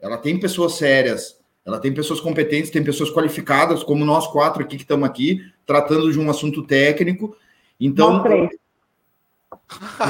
Ela 0.00 0.16
tem 0.16 0.40
pessoas 0.40 0.76
sérias, 0.76 1.38
ela 1.66 1.78
tem 1.78 1.92
pessoas 1.92 2.18
competentes, 2.18 2.70
tem 2.70 2.82
pessoas 2.82 3.10
qualificadas, 3.10 3.84
como 3.84 4.06
nós 4.06 4.26
quatro 4.26 4.62
aqui 4.62 4.76
que 4.76 4.82
estamos 4.84 5.06
aqui, 5.06 5.44
tratando 5.66 6.10
de 6.10 6.18
um 6.18 6.30
assunto 6.30 6.62
técnico. 6.62 7.36
Então, 7.78 8.24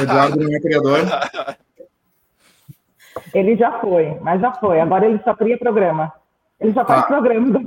Eduardo 0.00 0.38
não 0.38 0.54
é 0.54 0.60
criador. 0.60 1.00
Ele 3.34 3.56
já 3.56 3.80
foi, 3.80 4.16
mas 4.20 4.40
já 4.40 4.52
foi. 4.52 4.80
Agora 4.80 5.04
ele 5.04 5.20
só 5.24 5.34
cria 5.34 5.58
programa. 5.58 6.21
Ele 6.62 6.72
só 6.72 6.84
faz 6.84 7.02
Tá. 7.02 7.06
programa. 7.08 7.60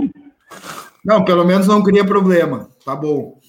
Não, 1.03 1.23
pelo 1.23 1.45
menos 1.45 1.67
não 1.67 1.83
cria 1.83 2.03
problema. 2.05 2.69
Tá 2.83 2.95
bom. 2.95 3.39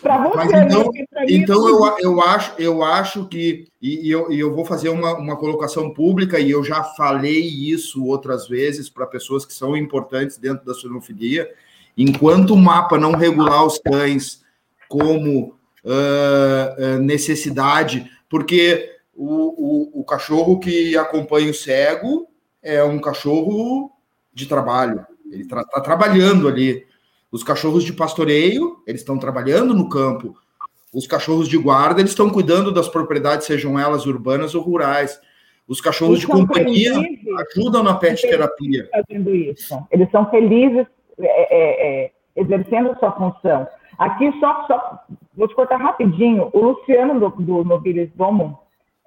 Para 0.00 0.28
você, 0.28 0.36
Mas 0.36 0.50
então, 0.50 0.90
né? 0.92 1.24
Mim, 1.26 1.34
então 1.34 1.68
eu, 1.68 1.96
eu, 1.98 2.20
acho, 2.22 2.54
eu 2.58 2.82
acho 2.82 3.26
que, 3.26 3.66
e, 3.80 4.08
e 4.08 4.10
eu, 4.10 4.32
e 4.32 4.40
eu 4.40 4.54
vou 4.54 4.64
fazer 4.64 4.88
uma, 4.88 5.14
uma 5.14 5.36
colocação 5.36 5.92
pública, 5.92 6.38
e 6.38 6.50
eu 6.50 6.64
já 6.64 6.82
falei 6.82 7.40
isso 7.40 8.04
outras 8.06 8.48
vezes 8.48 8.88
para 8.88 9.06
pessoas 9.06 9.44
que 9.44 9.52
são 9.52 9.76
importantes 9.76 10.38
dentro 10.38 10.64
da 10.64 10.72
sinofilia, 10.72 11.50
enquanto 11.96 12.54
o 12.54 12.56
mapa 12.56 12.96
não 12.96 13.12
regular 13.12 13.66
os 13.66 13.78
cães 13.78 14.42
como 14.88 15.54
ah, 15.84 16.98
necessidade, 17.00 18.10
porque 18.28 18.90
o, 19.14 19.96
o, 19.96 20.00
o 20.00 20.04
cachorro 20.04 20.58
que 20.58 20.96
acompanha 20.96 21.50
o 21.50 21.54
cego 21.54 22.28
é 22.62 22.82
um 22.82 22.98
cachorro 22.98 23.90
de 24.38 24.46
trabalho, 24.46 25.04
ele 25.30 25.42
está 25.42 25.62
trabalhando 25.82 26.48
ali. 26.48 26.86
Os 27.30 27.42
cachorros 27.42 27.84
de 27.84 27.92
pastoreio, 27.92 28.82
eles 28.86 29.02
estão 29.02 29.18
trabalhando 29.18 29.74
no 29.74 29.88
campo. 29.88 30.34
Os 30.94 31.06
cachorros 31.06 31.48
de 31.48 31.58
guarda, 31.58 32.00
eles 32.00 32.12
estão 32.12 32.30
cuidando 32.30 32.72
das 32.72 32.88
propriedades, 32.88 33.46
sejam 33.46 33.78
elas 33.78 34.06
urbanas 34.06 34.54
ou 34.54 34.62
rurais. 34.62 35.20
Os 35.66 35.82
cachorros 35.82 36.20
Eles 36.20 36.26
de 36.26 36.26
companhia 36.28 36.94
felizes. 36.94 37.26
ajudam 37.54 37.82
na 37.82 37.94
pet 37.94 38.22
terapia. 38.22 38.88
fazendo 38.90 39.34
isso. 39.34 39.78
Eles 39.90 40.10
são 40.10 40.30
felizes 40.30 40.86
é, 41.18 41.26
é, 41.26 42.04
é, 42.06 42.10
exercendo 42.36 42.92
a 42.92 42.96
sua 42.96 43.12
função. 43.12 43.68
Aqui, 43.98 44.32
só, 44.40 44.66
só 44.66 45.04
vou 45.36 45.46
te 45.46 45.54
cortar 45.54 45.76
rapidinho. 45.76 46.48
O 46.54 46.60
Luciano, 46.60 47.20
do, 47.20 47.28
do 47.28 47.64
Nobilis 47.64 48.08
Domo, 48.14 48.58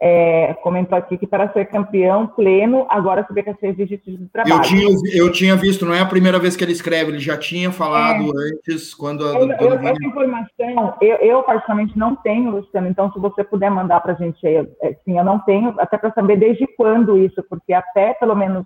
é, 0.03 0.55
comentou 0.63 0.97
aqui 0.97 1.15
que 1.15 1.27
para 1.27 1.53
ser 1.53 1.65
campeão 1.65 2.25
pleno, 2.25 2.87
agora 2.89 3.23
você 3.23 3.33
vê 3.35 3.43
que 3.43 3.67
exige 3.67 3.99
título 3.99 4.17
de 4.17 4.29
trabalho. 4.29 4.55
Eu 4.55 4.61
tinha, 4.61 4.87
eu 5.13 5.31
tinha 5.31 5.55
visto, 5.55 5.85
não 5.85 5.93
é 5.93 5.99
a 5.99 6.05
primeira 6.07 6.39
vez 6.39 6.55
que 6.55 6.63
ele 6.63 6.71
escreve, 6.71 7.11
ele 7.11 7.19
já 7.19 7.37
tinha 7.37 7.71
falado 7.71 8.31
antes, 8.35 8.95
quando 8.95 9.23
a 9.23 9.33
Eu, 9.33 9.51
eu, 9.51 9.73
essa 9.73 10.03
informação, 10.03 10.95
eu, 10.99 11.17
eu 11.17 11.43
particularmente 11.43 11.95
não 11.99 12.15
tenho, 12.15 12.49
Luciano, 12.49 12.87
então 12.87 13.13
se 13.13 13.19
você 13.19 13.43
puder 13.43 13.69
mandar 13.69 13.99
para 13.99 14.13
a 14.13 14.15
gente 14.15 14.45
aí, 14.47 14.67
é, 14.81 14.93
sim, 15.05 15.19
eu 15.19 15.23
não 15.23 15.37
tenho, 15.37 15.75
até 15.77 15.99
para 15.99 16.11
saber 16.13 16.37
desde 16.37 16.65
quando 16.75 17.15
isso, 17.15 17.43
porque 17.47 17.71
até 17.71 18.15
pelo 18.15 18.35
menos 18.35 18.65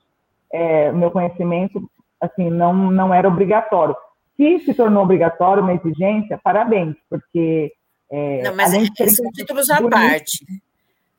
é, 0.54 0.90
o 0.90 0.96
meu 0.96 1.12
conhecimento, 1.12 1.84
assim, 2.22 2.50
não, 2.50 2.74
não 2.74 3.14
era 3.14 3.28
obrigatório. 3.28 3.94
Se 4.38 4.60
se 4.60 4.74
tornou 4.74 5.04
obrigatório 5.04 5.64
uma 5.64 5.74
exigência, 5.74 6.40
parabéns, 6.42 6.96
porque 7.10 7.74
é, 8.10 8.44
Não, 8.44 8.56
mas 8.56 8.72
são 8.72 9.32
títulos 9.32 9.70
à 9.70 9.82
parte. 9.90 10.46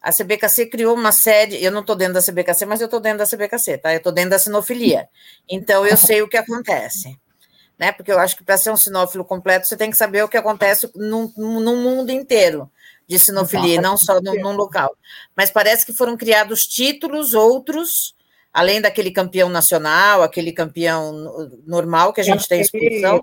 A 0.07 0.13
CBKC 0.13 0.67
criou 0.67 0.95
uma 0.95 1.11
série, 1.11 1.61
eu 1.65 1.73
não 1.73 1.81
estou 1.81 1.97
dentro 1.97 2.15
da 2.15 2.23
CBKC, 2.23 2.65
mas 2.65 2.81
eu 2.81 2.85
estou 2.85 3.01
dentro 3.01 3.19
da 3.19 3.27
CBKC, 3.27 3.79
tá? 3.79 3.93
Eu 3.93 3.97
estou 3.97 4.13
dentro 4.13 4.31
da 4.31 4.39
sinofilia. 4.39 5.09
Então 5.49 5.85
eu 5.85 5.97
sei 5.97 6.23
o 6.23 6.29
que 6.29 6.37
acontece. 6.37 7.19
Né? 7.77 7.91
Porque 7.91 8.13
eu 8.13 8.19
acho 8.21 8.37
que 8.37 8.45
para 8.45 8.57
ser 8.57 8.71
um 8.71 8.77
sinófilo 8.77 9.25
completo, 9.25 9.67
você 9.67 9.77
tem 9.77 9.91
que 9.91 9.97
saber 9.97 10.23
o 10.23 10.29
que 10.29 10.37
acontece 10.37 10.89
no, 10.95 11.33
no 11.37 11.77
mundo 11.77 12.11
inteiro 12.11 12.71
de 13.09 13.19
sinofilia, 13.19 13.75
e 13.75 13.81
não 13.81 13.97
só 13.97 14.21
num, 14.21 14.35
num 14.41 14.53
local. 14.57 14.97
Mas 15.37 15.51
parece 15.51 15.85
que 15.85 15.93
foram 15.93 16.17
criados 16.17 16.65
títulos 16.67 17.35
outros, 17.35 18.15
além 18.53 18.81
daquele 18.81 19.11
campeão 19.11 19.49
nacional, 19.49 20.23
aquele 20.23 20.53
campeão 20.53 21.13
no- 21.13 21.63
normal 21.67 22.13
que 22.13 22.21
a 22.21 22.25
gente 22.25 22.47
tem 22.49 22.61
exposição, 22.61 23.21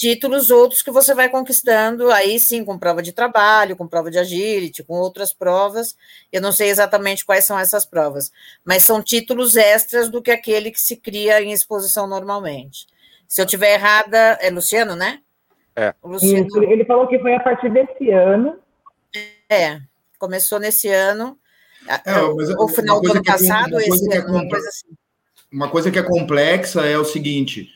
títulos 0.00 0.50
outros 0.50 0.80
que 0.80 0.90
você 0.90 1.14
vai 1.14 1.28
conquistando, 1.28 2.10
aí 2.10 2.40
sim, 2.40 2.64
com 2.64 2.78
prova 2.78 3.02
de 3.02 3.12
trabalho, 3.12 3.76
com 3.76 3.86
prova 3.86 4.10
de 4.10 4.18
agility, 4.18 4.82
com 4.82 4.94
outras 4.94 5.30
provas. 5.30 5.94
Eu 6.32 6.40
não 6.40 6.52
sei 6.52 6.70
exatamente 6.70 7.22
quais 7.22 7.44
são 7.44 7.58
essas 7.58 7.84
provas, 7.84 8.32
mas 8.64 8.82
são 8.82 9.02
títulos 9.02 9.56
extras 9.58 10.08
do 10.08 10.22
que 10.22 10.30
aquele 10.30 10.70
que 10.70 10.80
se 10.80 10.96
cria 10.96 11.42
em 11.42 11.52
exposição 11.52 12.06
normalmente. 12.06 12.86
Se 13.28 13.42
eu 13.42 13.46
tiver 13.46 13.74
errada, 13.74 14.38
é 14.40 14.48
Luciano, 14.48 14.96
né? 14.96 15.20
É. 15.76 15.94
Luciano, 16.02 16.46
Isso, 16.46 16.62
ele 16.62 16.86
falou 16.86 17.06
que 17.06 17.18
foi 17.18 17.34
a 17.34 17.40
partir 17.40 17.70
desse 17.70 18.10
ano, 18.10 18.58
é, 19.50 19.80
começou 20.18 20.58
nesse 20.58 20.88
ano, 20.88 21.38
É, 21.86 22.00
mas 22.36 22.48
o 22.48 22.54
uma 22.54 22.68
final 22.68 23.00
do 23.02 23.08
coisa 23.10 23.14
ano 23.16 23.22
que 23.22 23.28
é- 23.30 23.32
passado, 23.34 23.80
esse 23.80 24.12
é 24.14 24.16
ano, 24.16 24.30
uma 24.32 24.48
coisa 24.48 24.68
assim. 24.68 24.88
Uma 25.52 25.68
coisa 25.68 25.90
que 25.90 25.98
é 25.98 26.02
complexa 26.02 26.86
é 26.86 26.96
o 26.96 27.04
seguinte: 27.04 27.68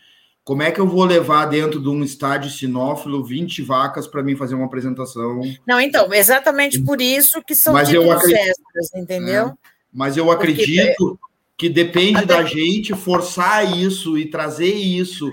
como 0.45 0.63
é 0.63 0.71
que 0.71 0.79
eu 0.79 0.87
vou 0.87 1.05
levar 1.05 1.47
dentro 1.47 1.81
de 1.81 1.89
um 1.89 2.05
estádio 2.05 2.51
sinófilo 2.51 3.25
20 3.25 3.63
vacas 3.63 4.07
para 4.07 4.23
mim 4.23 4.37
fazer 4.37 4.55
uma 4.55 4.67
apresentação? 4.67 5.41
Não, 5.67 5.81
então, 5.81 6.13
exatamente 6.13 6.81
por 6.83 7.01
isso 7.01 7.43
que 7.43 7.55
são 7.55 7.73
Mas 7.73 7.91
eu 7.93 8.03
títulos 8.03 8.23
acredito- 8.23 8.51
extras, 8.51 8.95
entendeu? 8.95 9.53
Mas 9.93 10.17
eu 10.17 10.31
acredito 10.31 11.19
que 11.57 11.69
depende 11.69 12.19
Até- 12.19 12.27
da 12.27 12.45
gente 12.45 12.95
forçar 12.95 13.77
isso 13.79 14.19
e 14.19 14.27
trazer 14.27 14.75
isso 14.75 15.31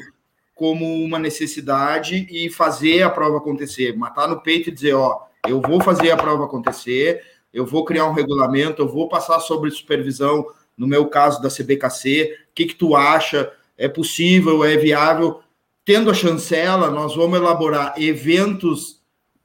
como 0.55 1.03
uma 1.03 1.17
necessidade 1.17 2.27
e 2.29 2.49
fazer 2.49 3.01
a 3.01 3.09
prova 3.09 3.38
acontecer, 3.38 3.97
matar 3.97 4.27
no 4.27 4.39
peito 4.41 4.69
e 4.69 4.71
dizer, 4.71 4.93
ó, 4.93 5.23
eu 5.47 5.59
vou 5.59 5.81
fazer 5.81 6.11
a 6.11 6.17
prova 6.17 6.45
acontecer, 6.45 7.23
eu 7.51 7.65
vou 7.65 7.83
criar 7.83 8.05
um 8.05 8.13
regulamento, 8.13 8.81
eu 8.81 8.88
vou 8.88 9.09
passar 9.09 9.39
sobre 9.39 9.71
supervisão, 9.71 10.45
no 10.77 10.88
meu 10.88 11.07
caso 11.07 11.41
da 11.41 11.49
CBKC, 11.49 12.38
o 12.51 12.53
que 12.53 12.65
que 12.67 12.75
tu 12.75 12.95
acha? 12.95 13.51
É 13.81 13.87
possível, 13.87 14.63
é 14.63 14.77
viável? 14.77 15.41
Tendo 15.83 16.11
a 16.11 16.13
chancela, 16.13 16.89
nós 16.91 17.15
vamos 17.15 17.37
elaborar 17.37 17.95
eventos 17.97 19.01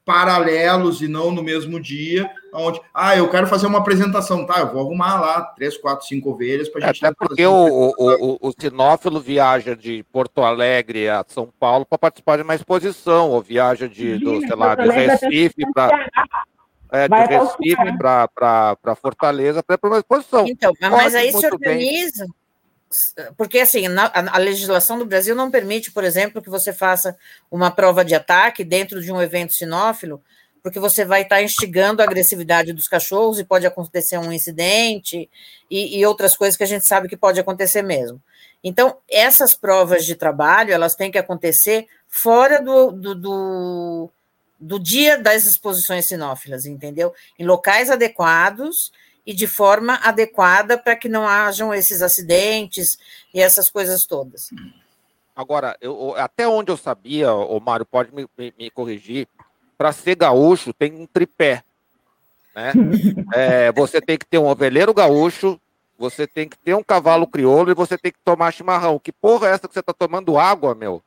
paralelos 0.07 1.03
e 1.03 1.09
não 1.09 1.33
no 1.33 1.43
mesmo 1.43 1.81
dia, 1.81 2.31
onde, 2.55 2.81
ah, 2.95 3.17
eu 3.17 3.29
quero 3.29 3.49
fazer 3.49 3.67
uma 3.67 3.79
apresentação, 3.79 4.47
tá? 4.47 4.61
Eu 4.61 4.73
vou 4.73 4.81
arrumar 4.81 5.21
lá 5.21 5.43
três, 5.43 5.77
quatro, 5.77 6.07
cinco 6.07 6.31
ovelhas 6.31 6.69
para 6.69 6.85
É, 6.85 6.87
gente. 6.95 7.05
até 7.05 7.15
porque 7.19 7.45
o, 7.45 7.53
o, 7.53 7.95
o, 7.99 8.39
o 8.41 8.53
sinófilo 8.57 9.19
viaja 9.21 9.75
de 9.75 10.05
Porto 10.13 10.43
Alegre 10.43 11.09
a 11.09 11.25
São 11.27 11.49
Paulo 11.59 11.85
para 11.85 11.99
participar 11.99 12.37
de 12.37 12.45
uma 12.45 12.55
exposição, 12.55 13.31
ou 13.31 13.43
viaja 13.43 13.89
de, 13.89 14.17
do, 14.19 14.41
sei 14.43 14.55
lá, 14.55 14.77
de 14.77 14.89
Recife 14.89 15.73
para 15.75 16.07
é, 16.93 17.09
de 17.09 17.15
Recife 17.17 17.99
para 17.99 18.97
Fortaleza 19.03 19.61
para 19.61 19.77
uma 19.83 19.99
exposição. 19.99 20.47
Então, 20.47 20.73
mas 20.81 20.91
Corre 20.91 21.17
aí 21.17 21.33
se 21.33 21.41
muito 21.41 21.59
bem. 21.59 21.79
Porque 23.37 23.59
assim, 23.61 23.89
na- 23.89 24.07
a, 24.15 24.37
a 24.37 24.39
legislação 24.39 24.99
do 24.99 25.07
Brasil 25.07 25.35
não 25.35 25.51
permite, 25.51 25.91
por 25.91 26.05
exemplo, 26.05 26.43
que 26.43 26.51
você 26.51 26.73
faça 26.73 27.17
uma 27.51 27.71
prova 27.71 28.05
de 28.05 28.15
ataque 28.15 28.65
dentro 28.65 29.01
de 29.03 29.13
um 29.13 29.21
evento 29.21 29.53
sinófilo, 29.53 30.23
porque 30.63 30.81
você 30.81 31.05
vai 31.05 31.23
estar 31.23 31.43
instigando 31.43 32.03
a 32.03 32.05
agressividade 32.05 32.73
dos 32.73 32.89
cachorros 32.89 33.39
e 33.39 33.45
pode 33.45 33.67
acontecer 33.67 34.19
um 34.19 34.33
incidente 34.33 35.31
e, 35.71 35.99
e 35.99 36.05
outras 36.07 36.37
coisas 36.37 36.57
que 36.57 36.65
a 36.65 36.67
gente 36.67 36.87
sabe 36.87 37.09
que 37.09 37.17
pode 37.17 37.39
acontecer 37.39 37.83
mesmo. 37.83 38.21
Então, 38.65 38.97
essas 39.09 39.55
provas 39.55 40.05
de 40.05 40.17
trabalho, 40.17 40.73
elas 40.73 40.97
têm 40.97 41.11
que 41.11 41.19
acontecer 41.19 41.87
fora 42.09 42.61
do, 42.61 42.91
do, 42.91 43.15
do, 43.15 44.11
do 44.59 44.81
dia 44.81 45.17
das 45.19 45.45
exposições 45.45 46.07
sinófilas, 46.09 46.67
entendeu? 46.67 47.15
Em 47.39 47.45
locais 47.47 47.91
adequados 47.91 48.91
e 49.27 49.35
de 49.35 49.47
forma 49.47 49.99
adequada 50.03 50.79
para 50.79 50.95
que 50.95 51.09
não 51.09 51.27
hajam 51.27 51.75
esses 51.75 52.01
acidentes 52.01 52.97
e 53.35 53.41
essas 53.41 53.69
coisas 53.69 54.07
todas. 54.07 54.51
Agora, 55.35 55.77
eu, 55.81 56.15
até 56.17 56.47
onde 56.47 56.71
eu 56.71 56.77
sabia, 56.77 57.33
o 57.35 57.61
Mário 57.61 57.85
pode 57.85 58.15
me, 58.15 58.27
me, 58.39 58.55
me 58.57 58.71
corrigir, 58.71 59.29
para 59.77 59.93
ser 59.93 60.15
gaúcho 60.15 60.73
tem 60.73 60.93
um 60.95 61.07
tripé. 61.07 61.63
Né? 62.55 62.73
É, 63.35 63.73
você 63.73 64.01
tem 64.01 64.17
que 64.17 64.25
ter 64.25 64.39
um 64.39 64.47
ovelheiro 64.47 64.95
gaúcho, 64.95 65.61
você 65.99 66.27
tem 66.27 66.49
que 66.49 66.57
ter 66.57 66.75
um 66.75 66.83
cavalo 66.83 67.27
crioulo 67.27 67.71
e 67.71 67.75
você 67.75 67.99
tem 67.99 68.13
que 68.13 68.19
tomar 68.25 68.53
chimarrão. 68.53 68.99
Que 68.99 69.11
porra 69.11 69.49
é 69.49 69.51
essa 69.51 69.67
que 69.67 69.75
você 69.75 69.81
está 69.81 69.93
tomando 69.93 70.39
água, 70.39 70.75
meu? 70.75 71.03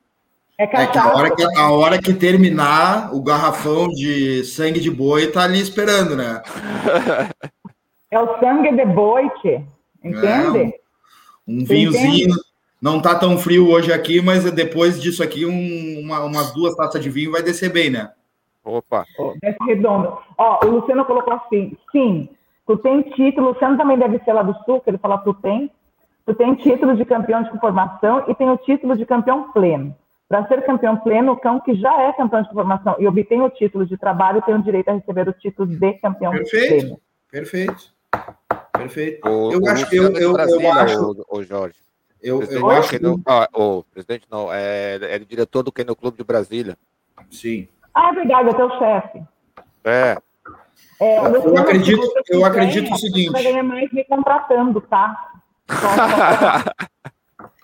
é 0.59 0.63
É 0.63 0.87
que 0.87 0.97
a 0.97 1.13
hora 1.13 1.35
que, 1.35 1.43
a 1.57 1.71
hora 1.71 2.01
que 2.01 2.13
terminar, 2.13 3.15
o 3.15 3.21
garrafão 3.23 3.87
de 3.87 4.43
sangue 4.43 4.81
de 4.81 4.91
boi 4.91 5.27
tá 5.27 5.43
ali 5.43 5.59
esperando, 5.59 6.15
né? 6.17 6.41
É 8.11 8.19
o 8.19 8.39
sangue 8.39 8.75
de 8.75 8.85
boi, 8.85 9.29
tchê. 9.41 9.61
entende? 10.03 10.73
Um 11.47 11.59
Você 11.59 11.73
vinhozinho. 11.73 12.35
Não 12.81 13.01
tá 13.01 13.13
tão 13.19 13.37
frio 13.37 13.69
hoje 13.69 13.91
aqui, 13.91 14.21
mas 14.21 14.49
depois 14.51 15.01
disso 15.01 15.21
aqui, 15.21 15.45
um- 15.45 15.99
uma- 15.99 16.23
umas 16.23 16.53
duas 16.53 16.73
taças 16.75 17.03
de 17.03 17.09
vinho 17.09 17.31
vai 17.31 17.43
descer 17.43 17.71
bem, 17.71 17.89
né? 17.89 18.09
Opa, 18.63 19.03
Desce 19.41 19.57
redondo. 19.65 20.17
Ó, 20.37 20.65
o 20.65 20.69
Luciano 20.69 21.03
colocou 21.03 21.33
assim, 21.33 21.75
sim, 21.91 22.29
tu 22.65 22.77
tem 22.77 23.01
título, 23.01 23.47
o 23.47 23.49
Luciano 23.51 23.77
também 23.77 23.97
deve 23.97 24.19
ser 24.19 24.31
lá 24.31 24.41
do 24.43 24.55
Sul, 24.63 24.79
que 24.79 24.89
ele 24.89 24.97
fala 24.97 25.17
tu 25.17 25.33
tem, 25.33 25.69
tu 26.25 26.33
tem 26.35 26.55
título 26.55 26.95
de 26.95 27.03
campeão 27.03 27.43
de 27.43 27.49
conformação 27.49 28.23
e 28.27 28.35
tem 28.35 28.49
o 28.49 28.57
título 28.57 28.95
de 28.95 29.05
campeão 29.05 29.51
pleno. 29.51 29.95
Para 30.29 30.47
ser 30.47 30.63
campeão 30.63 30.95
pleno, 30.97 31.33
o 31.33 31.37
cão 31.37 31.59
que 31.59 31.73
já 31.75 32.01
é 32.03 32.13
campeão 32.13 32.43
de 32.43 32.49
conformação 32.49 32.95
e 32.99 33.07
obtém 33.07 33.41
o 33.41 33.49
título 33.49 33.85
de 33.85 33.97
trabalho 33.97 34.41
tem 34.43 34.55
o 34.55 34.61
direito 34.61 34.89
a 34.89 34.93
receber 34.93 35.27
o 35.27 35.33
título 35.33 35.67
de 35.67 35.93
campeão 35.93 36.31
Perfeito. 36.31 36.67
pleno. 36.69 36.99
Perfeito. 37.31 37.98
Perfeito. 38.73 39.27
o, 39.27 39.51
Eu 39.53 39.59
o 39.61 39.69
acho- 39.69 39.83
Luciano 39.83 40.07
eu- 40.09 40.13
eu- 40.13 40.21
eu 40.21 40.33
Brasília, 40.33 40.73
acho- 40.73 41.25
o, 41.29 41.37
o 41.37 41.43
Jorge. 41.43 41.75
Eu, 42.21 42.41
eu 42.43 42.69
acho 42.69 42.89
que. 42.89 42.99
Ah, 43.25 43.47
o 43.53 43.83
presidente 43.83 44.25
não, 44.29 44.51
é, 44.51 44.95
é 45.01 45.19
diretor 45.19 45.63
do 45.63 45.71
Kennel 45.71 45.95
Clube 45.95 46.17
de 46.17 46.23
Brasília. 46.23 46.77
Sim. 47.31 47.67
Ah, 47.93 48.09
é 48.09 48.13
verdade, 48.15 48.49
é 48.49 48.53
teu 48.53 48.69
chefe. 48.77 49.21
É, 49.85 50.17
É, 51.01 51.17
eu 51.19 51.57
acredito, 51.57 52.11
eu 52.29 52.43
acredito 52.45 52.91
o 52.93 52.97
seguinte. 52.97 53.27
Você 53.27 53.31
vai 53.31 53.43
ganhar 53.43 53.63
mais 53.63 53.91
me 53.91 54.03
contratando, 54.03 54.81
tá? 54.81 55.31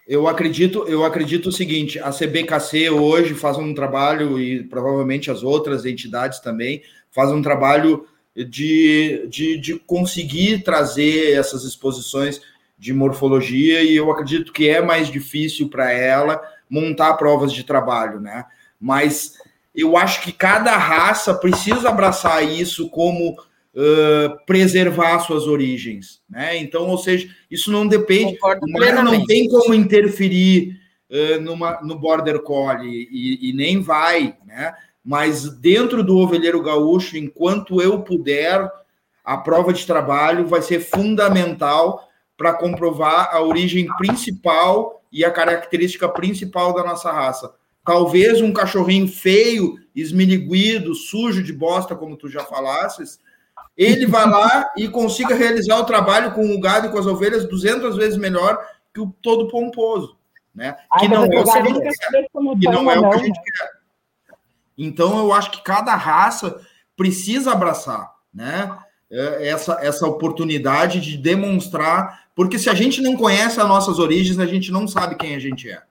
eu 0.07 0.27
acredito, 0.27 0.85
eu 0.87 1.03
acredito 1.03 1.47
o 1.49 1.51
seguinte: 1.51 1.99
a 1.99 2.11
CBKC 2.11 2.89
hoje 2.89 3.33
faz 3.33 3.57
um 3.57 3.73
trabalho 3.73 4.39
e 4.39 4.63
provavelmente 4.63 5.29
as 5.29 5.43
outras 5.43 5.85
entidades 5.85 6.39
também 6.39 6.81
fazem 7.11 7.35
um 7.35 7.41
trabalho 7.41 8.07
de, 8.35 9.27
de, 9.29 9.57
de 9.57 9.79
conseguir 9.79 10.63
trazer 10.63 11.33
essas 11.33 11.63
exposições 11.63 12.41
de 12.77 12.93
morfologia 12.93 13.81
e 13.81 13.95
eu 13.95 14.11
acredito 14.11 14.51
que 14.51 14.67
é 14.67 14.81
mais 14.81 15.09
difícil 15.09 15.69
para 15.69 15.91
ela 15.91 16.41
montar 16.69 17.13
provas 17.13 17.53
de 17.53 17.63
trabalho, 17.63 18.19
né? 18.19 18.45
Mas 18.79 19.33
eu 19.73 19.95
acho 19.95 20.21
que 20.21 20.31
cada 20.31 20.75
raça 20.77 21.33
precisa 21.33 21.89
abraçar 21.89 22.43
isso 22.43 22.89
como 22.89 23.31
uh, 23.31 24.45
preservar 24.45 25.19
suas 25.19 25.47
origens, 25.47 26.21
né? 26.29 26.57
Então, 26.57 26.87
ou 26.87 26.97
seja, 26.97 27.29
isso 27.49 27.71
não 27.71 27.87
depende, 27.87 28.37
mas 28.69 29.03
não 29.03 29.25
tem 29.25 29.47
como 29.47 29.73
interferir 29.73 30.79
uh, 31.09 31.41
numa, 31.41 31.81
no 31.81 31.97
border 31.97 32.39
collie 32.41 33.07
e, 33.11 33.49
e, 33.49 33.53
nem 33.53 33.81
vai, 33.81 34.35
né? 34.45 34.73
Mas 35.05 35.47
dentro 35.47 36.03
do 36.03 36.17
ovelheiro 36.17 36.63
gaúcho, 36.63 37.15
enquanto 37.15 37.79
eu 37.79 38.01
puder, 38.01 38.67
a 39.23 39.37
prova 39.37 39.71
de 39.71 39.85
trabalho 39.85 40.47
vai 40.47 40.63
ser 40.63 40.79
fundamental 40.79 42.09
para 42.35 42.53
comprovar 42.53 43.29
a 43.31 43.41
origem 43.41 43.87
principal 43.97 45.03
e 45.11 45.23
a 45.23 45.31
característica 45.31 46.09
principal 46.09 46.73
da 46.73 46.83
nossa 46.83 47.11
raça. 47.11 47.53
Talvez 47.85 48.41
um 48.41 48.51
cachorrinho 48.51 49.07
feio, 49.07 49.75
esmiliguido, 49.95 50.95
sujo 50.95 51.43
de 51.43 51.53
bosta, 51.53 51.95
como 51.95 52.17
tu 52.17 52.27
já 52.27 52.43
falasses, 52.43 53.19
ele 53.77 54.07
vá 54.07 54.25
lá 54.25 54.71
e 54.75 54.87
consiga 54.87 55.35
realizar 55.35 55.77
o 55.77 55.85
trabalho 55.85 56.31
com 56.31 56.53
o 56.53 56.59
gado 56.59 56.87
e 56.87 56.89
com 56.89 56.97
as 56.97 57.05
ovelhas 57.05 57.47
200 57.47 57.95
vezes 57.95 58.17
melhor 58.17 58.57
que 58.93 59.01
o 59.01 59.13
todo 59.21 59.49
pomposo, 59.49 60.17
né? 60.53 60.75
Que 60.99 61.07
não 61.07 61.25
é 61.25 61.39
o 61.39 61.43
que 61.43 61.49
a 61.51 61.63
gente 61.63 61.79
quer. 61.81 62.27
Que 62.59 62.69
não 62.69 62.89
é 62.89 62.99
o 62.99 63.09
que 63.09 63.15
a 63.15 63.19
gente 63.19 63.39
quer. 63.41 63.74
Então, 64.77 65.17
eu 65.19 65.33
acho 65.33 65.51
que 65.51 65.63
cada 65.63 65.95
raça 65.95 66.61
precisa 66.95 67.51
abraçar, 67.51 68.13
né? 68.33 68.77
É, 69.09 69.49
essa, 69.49 69.77
essa 69.81 70.07
oportunidade 70.07 70.99
de 70.99 71.17
demonstrar 71.17 72.25
porque 72.35 72.59
se 72.59 72.69
a 72.69 72.73
gente 72.73 73.01
não 73.01 73.15
conhece 73.15 73.59
as 73.61 73.67
nossas 73.67 73.97
origens, 73.97 74.37
a 74.37 74.45
gente 74.45 74.71
não 74.71 74.87
sabe 74.87 75.15
quem 75.15 75.35
a 75.35 75.39
gente 75.39 75.69
é. 75.69 75.81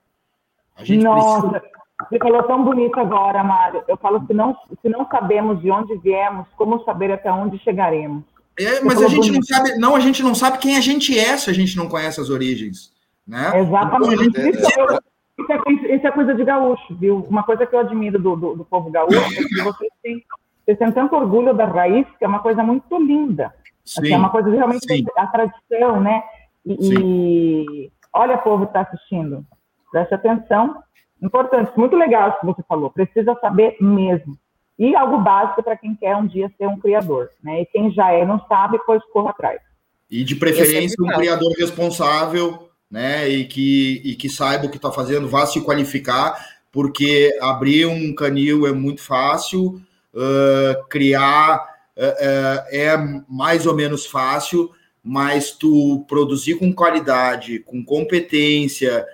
A 0.77 0.83
gente 0.83 1.03
Nossa, 1.03 1.49
precisa... 1.49 1.71
você 2.07 2.19
falou 2.19 2.43
tão 2.43 2.63
bonito 2.63 2.99
agora, 2.99 3.43
Mário. 3.43 3.83
Eu 3.87 3.97
falo 3.97 4.25
que 4.27 4.33
não, 4.33 4.55
se 4.81 4.87
não 4.87 5.07
sabemos 5.07 5.59
de 5.59 5.71
onde 5.71 5.97
viemos, 5.97 6.45
como 6.55 6.83
saber 6.83 7.11
até 7.11 7.31
onde 7.31 7.57
chegaremos? 7.59 8.23
É, 8.59 8.79
mas 8.81 9.01
a 9.01 9.07
gente 9.07 9.31
bonito. 9.31 9.35
não 9.35 9.43
sabe, 9.43 9.77
não, 9.77 9.95
a 9.95 9.99
gente 9.99 10.21
não 10.21 10.35
sabe 10.35 10.59
quem 10.59 10.77
a 10.77 10.81
gente 10.81 11.17
é 11.17 11.35
se 11.35 11.49
a 11.49 11.53
gente 11.53 11.75
não 11.75 11.89
conhece 11.89 12.21
as 12.21 12.29
origens, 12.29 12.93
né? 13.27 13.59
Exatamente. 13.59 14.39
Então, 14.39 14.99
isso, 15.37 15.51
é, 15.51 15.57
isso, 15.71 16.05
é, 16.05 16.09
é, 16.09 16.11
coisa 16.11 16.33
de 16.33 16.43
gaúcho, 16.43 16.95
viu? 16.95 17.25
Uma 17.29 17.43
coisa 17.43 17.65
que 17.65 17.75
eu 17.75 17.79
admiro 17.79 18.17
do, 18.17 18.35
do, 18.35 18.55
do 18.55 18.65
povo 18.65 18.89
gaúcho 18.89 19.19
é 19.19 19.43
que 19.43 19.63
vocês 19.63 19.91
têm, 20.01 20.23
vocês 20.63 20.77
têm 20.77 20.91
tanto 20.91 21.15
orgulho 21.15 21.53
da 21.53 21.65
raiz, 21.65 22.07
que 22.17 22.25
é 22.25 22.27
uma 22.27 22.39
coisa 22.39 22.63
muito 22.63 22.97
linda. 22.97 23.53
Assim, 23.85 24.13
é 24.13 24.17
uma 24.17 24.29
coisa 24.29 24.49
realmente 24.49 24.87
sim. 24.87 25.05
a 25.15 25.27
tradição, 25.27 26.01
né? 26.01 26.23
E, 26.65 26.77
e 26.81 27.91
olha, 28.13 28.37
povo 28.37 28.65
que 28.65 28.69
está 28.69 28.81
assistindo, 28.81 29.45
preste 29.91 30.15
atenção. 30.15 30.77
Importante, 31.21 31.71
muito 31.77 31.95
legal 31.95 32.29
isso 32.29 32.39
que 32.39 32.45
você 32.45 32.63
falou. 32.67 32.89
Precisa 32.89 33.35
saber 33.39 33.77
mesmo. 33.79 34.37
E 34.77 34.95
algo 34.95 35.19
básico 35.19 35.63
para 35.63 35.77
quem 35.77 35.95
quer 35.95 36.15
um 36.15 36.25
dia 36.25 36.51
ser 36.57 36.67
um 36.67 36.79
criador, 36.79 37.29
né? 37.43 37.61
E 37.61 37.65
quem 37.65 37.91
já 37.91 38.11
é 38.11 38.25
não 38.25 38.39
sabe, 38.47 38.79
pois 38.85 39.03
corra 39.11 39.29
atrás. 39.29 39.61
E 40.09 40.23
de 40.23 40.35
preferência 40.35 41.01
um 41.01 41.07
criador 41.07 41.51
responsável, 41.57 42.64
né? 42.89 43.27
E 43.27 43.45
que, 43.45 44.01
e 44.03 44.15
que 44.15 44.29
saiba 44.29 44.65
o 44.65 44.69
que 44.69 44.77
está 44.77 44.91
fazendo, 44.91 45.27
vá 45.27 45.45
se 45.45 45.61
qualificar, 45.61 46.55
porque 46.71 47.37
abrir 47.41 47.85
um 47.85 48.13
canil 48.13 48.67
é 48.67 48.71
muito 48.71 49.01
fácil, 49.01 49.81
uh, 50.13 50.87
criar 50.89 51.75
uh, 51.97 52.65
é 52.69 52.97
mais 53.29 53.65
ou 53.65 53.75
menos 53.75 54.05
fácil, 54.05 54.71
mas 55.03 55.51
tu 55.51 56.03
produzir 56.07 56.55
com 56.55 56.73
qualidade, 56.73 57.59
com 57.59 57.83
competência, 57.83 59.05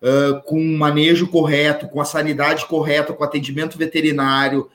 uh, 0.00 0.40
com 0.42 0.62
manejo 0.76 1.26
correto, 1.28 1.88
com 1.88 2.00
a 2.00 2.04
sanidade 2.04 2.66
correta, 2.66 3.12
com 3.12 3.24
atendimento 3.24 3.76
veterinário, 3.76 4.70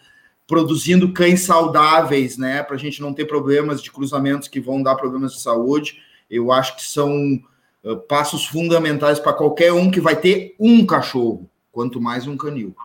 produzindo 0.48 1.11
cães 1.14 1.41
saudáveis, 1.41 2.38
né, 2.38 2.61
para 2.61 2.76
a 2.76 2.80
gente 2.80 3.02
não 3.02 3.14
ter 3.14 3.26
problemas 3.26 3.82
de 3.82 3.91
cruzamentos 3.91 4.48
que 4.48 4.60
vão 4.60 4.84
dar 4.84 4.95
problemas 4.95 5.34
de 5.34 5.41
saúde, 5.41 5.99
eu 6.30 6.52
acho 6.52 6.76
que 6.76 6.84
são 6.84 7.41
passos 8.07 8.45
fundamentais 8.45 9.20
para 9.20 9.34
qualquer 9.34 9.72
um 9.74 9.91
que 9.91 10.02
vai 10.02 10.16
ter 10.16 10.56
um 10.60 10.86
cachorro, 10.86 11.49
quanto 11.72 12.02
mais 12.02 12.28
um 12.28 12.38
canil. 12.38 12.76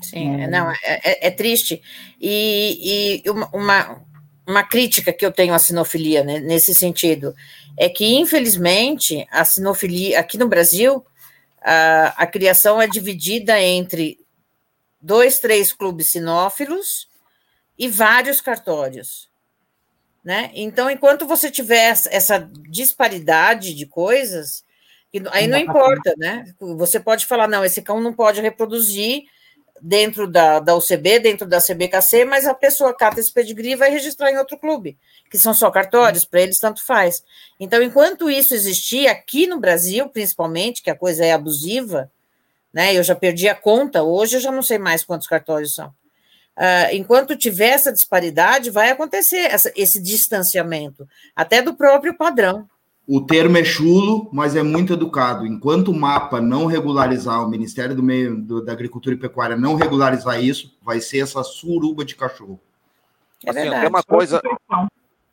Sim, 0.00 0.46
não, 0.48 0.70
é, 0.70 0.76
é, 0.84 1.26
é 1.28 1.30
triste. 1.30 1.80
E, 2.20 3.22
e 3.24 3.30
uma, 3.30 3.48
uma 3.52 4.02
uma 4.46 4.62
crítica 4.62 5.12
que 5.12 5.24
eu 5.24 5.32
tenho 5.32 5.54
à 5.54 5.58
sinofilia 5.58 6.24
né, 6.24 6.40
nesse 6.40 6.74
sentido 6.74 7.34
é 7.76 7.88
que, 7.88 8.04
infelizmente, 8.04 9.26
a 9.30 9.44
sinofilia 9.44 10.20
aqui 10.20 10.36
no 10.36 10.48
Brasil, 10.48 11.04
a, 11.60 12.22
a 12.22 12.26
criação 12.26 12.80
é 12.80 12.86
dividida 12.86 13.60
entre 13.60 14.18
dois, 15.00 15.38
três 15.38 15.72
clubes 15.72 16.10
sinófilos 16.10 17.08
e 17.78 17.88
vários 17.88 18.40
cartórios. 18.40 19.30
Né? 20.24 20.50
Então, 20.54 20.88
enquanto 20.88 21.26
você 21.26 21.50
tiver 21.50 21.96
essa 22.10 22.48
disparidade 22.68 23.74
de 23.74 23.86
coisas, 23.86 24.64
aí 25.32 25.48
não 25.48 25.58
importa, 25.58 26.14
né? 26.16 26.44
Você 26.60 27.00
pode 27.00 27.26
falar, 27.26 27.48
não, 27.48 27.64
esse 27.64 27.82
cão 27.82 28.00
não 28.00 28.12
pode 28.12 28.40
reproduzir 28.40 29.24
dentro 29.80 30.28
da, 30.28 30.60
da 30.60 30.76
UCB, 30.76 31.18
dentro 31.18 31.44
da 31.44 31.60
CBKC, 31.60 32.24
mas 32.24 32.46
a 32.46 32.54
pessoa 32.54 32.94
cata 32.94 33.18
esse 33.18 33.32
pedigree 33.32 33.72
e 33.72 33.76
vai 33.76 33.90
registrar 33.90 34.30
em 34.30 34.38
outro 34.38 34.56
clube, 34.56 34.96
que 35.28 35.36
são 35.36 35.52
só 35.52 35.68
cartórios, 35.72 36.24
para 36.24 36.40
eles 36.40 36.60
tanto 36.60 36.84
faz. 36.84 37.24
Então, 37.58 37.82
enquanto 37.82 38.30
isso 38.30 38.54
existir, 38.54 39.08
aqui 39.08 39.48
no 39.48 39.58
Brasil, 39.58 40.08
principalmente, 40.08 40.82
que 40.82 40.90
a 40.90 40.94
coisa 40.94 41.24
é 41.24 41.32
abusiva, 41.32 42.08
né? 42.72 42.96
Eu 42.96 43.02
já 43.02 43.16
perdi 43.16 43.48
a 43.48 43.56
conta, 43.56 44.04
hoje 44.04 44.36
eu 44.36 44.40
já 44.40 44.52
não 44.52 44.62
sei 44.62 44.78
mais 44.78 45.02
quantos 45.02 45.26
cartórios 45.26 45.74
são. 45.74 45.92
Uh, 46.58 46.94
enquanto 46.94 47.36
tiver 47.36 47.70
essa 47.70 47.92
disparidade, 47.92 48.70
vai 48.70 48.90
acontecer 48.90 49.38
essa, 49.38 49.72
esse 49.74 50.00
distanciamento, 50.00 51.08
até 51.34 51.62
do 51.62 51.74
próprio 51.74 52.14
padrão. 52.16 52.68
O 53.08 53.20
termo 53.20 53.56
é 53.56 53.64
chulo, 53.64 54.28
mas 54.32 54.54
é 54.54 54.62
muito 54.62 54.92
educado. 54.92 55.46
Enquanto 55.46 55.88
o 55.88 55.94
mapa 55.94 56.40
não 56.40 56.66
regularizar, 56.66 57.44
o 57.44 57.48
Ministério 57.48 57.96
do 57.96 58.02
Meio 58.02 58.36
do, 58.36 58.64
da 58.64 58.72
Agricultura 58.72 59.14
e 59.14 59.18
Pecuária 59.18 59.56
não 59.56 59.74
regularizar 59.74 60.42
isso, 60.42 60.76
vai 60.82 61.00
ser 61.00 61.18
essa 61.18 61.42
suruba 61.42 62.04
de 62.04 62.14
cachorro. 62.14 62.60
É 63.44 63.50
assim, 63.50 63.70
tem 63.70 63.88
uma 63.88 64.02
coisa, 64.04 64.40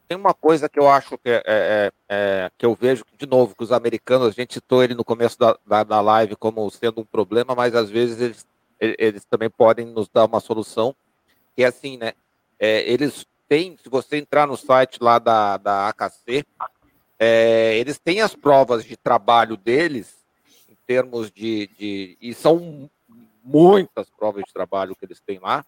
tem 0.08 0.18
uma 0.18 0.34
coisa 0.34 0.68
que 0.68 0.80
eu 0.80 0.90
acho 0.90 1.16
que 1.20 1.30
é, 1.30 1.44
é, 1.46 1.92
é, 2.10 2.52
que 2.58 2.66
eu 2.66 2.74
vejo 2.74 3.06
de 3.16 3.28
novo 3.28 3.56
que 3.56 3.64
os 3.64 3.72
americanos, 3.72 4.30
a 4.30 4.32
gente 4.32 4.56
citou 4.56 4.84
ele 4.84 4.96
no 4.96 5.06
começo 5.06 5.38
da, 5.38 5.56
da, 5.68 5.84
da 5.84 6.02
live 6.02 6.36
como 6.36 6.68
sendo 6.72 7.02
um 7.02 7.06
problema, 7.06 7.54
mas 7.54 7.76
às 7.76 7.92
vezes 7.92 8.20
eles, 8.20 8.48
eles 8.80 9.26
também 9.26 9.50
podem 9.52 9.86
nos 9.86 10.10
dar 10.10 10.26
uma 10.26 10.40
solução. 10.40 10.96
Que 11.60 11.64
é 11.64 11.68
assim, 11.68 11.98
né? 11.98 12.14
É, 12.58 12.90
eles 12.90 13.26
têm, 13.50 13.76
se 13.84 13.90
você 13.90 14.16
entrar 14.16 14.48
no 14.48 14.56
site 14.56 14.98
lá 15.02 15.20
da, 15.20 15.58
da 15.58 15.90
AKC, 15.90 16.46
é, 17.20 17.78
eles 17.78 18.00
têm 18.00 18.22
as 18.22 18.34
provas 18.34 18.86
de 18.86 18.96
trabalho 18.96 19.58
deles, 19.58 20.16
em 20.70 20.78
termos 20.88 21.30
de, 21.30 21.70
de. 21.78 22.18
E 22.22 22.34
são 22.34 22.90
muitas 23.44 24.10
provas 24.10 24.46
de 24.48 24.54
trabalho 24.54 24.96
que 24.96 25.04
eles 25.04 25.20
têm 25.20 25.38
lá. 25.38 25.66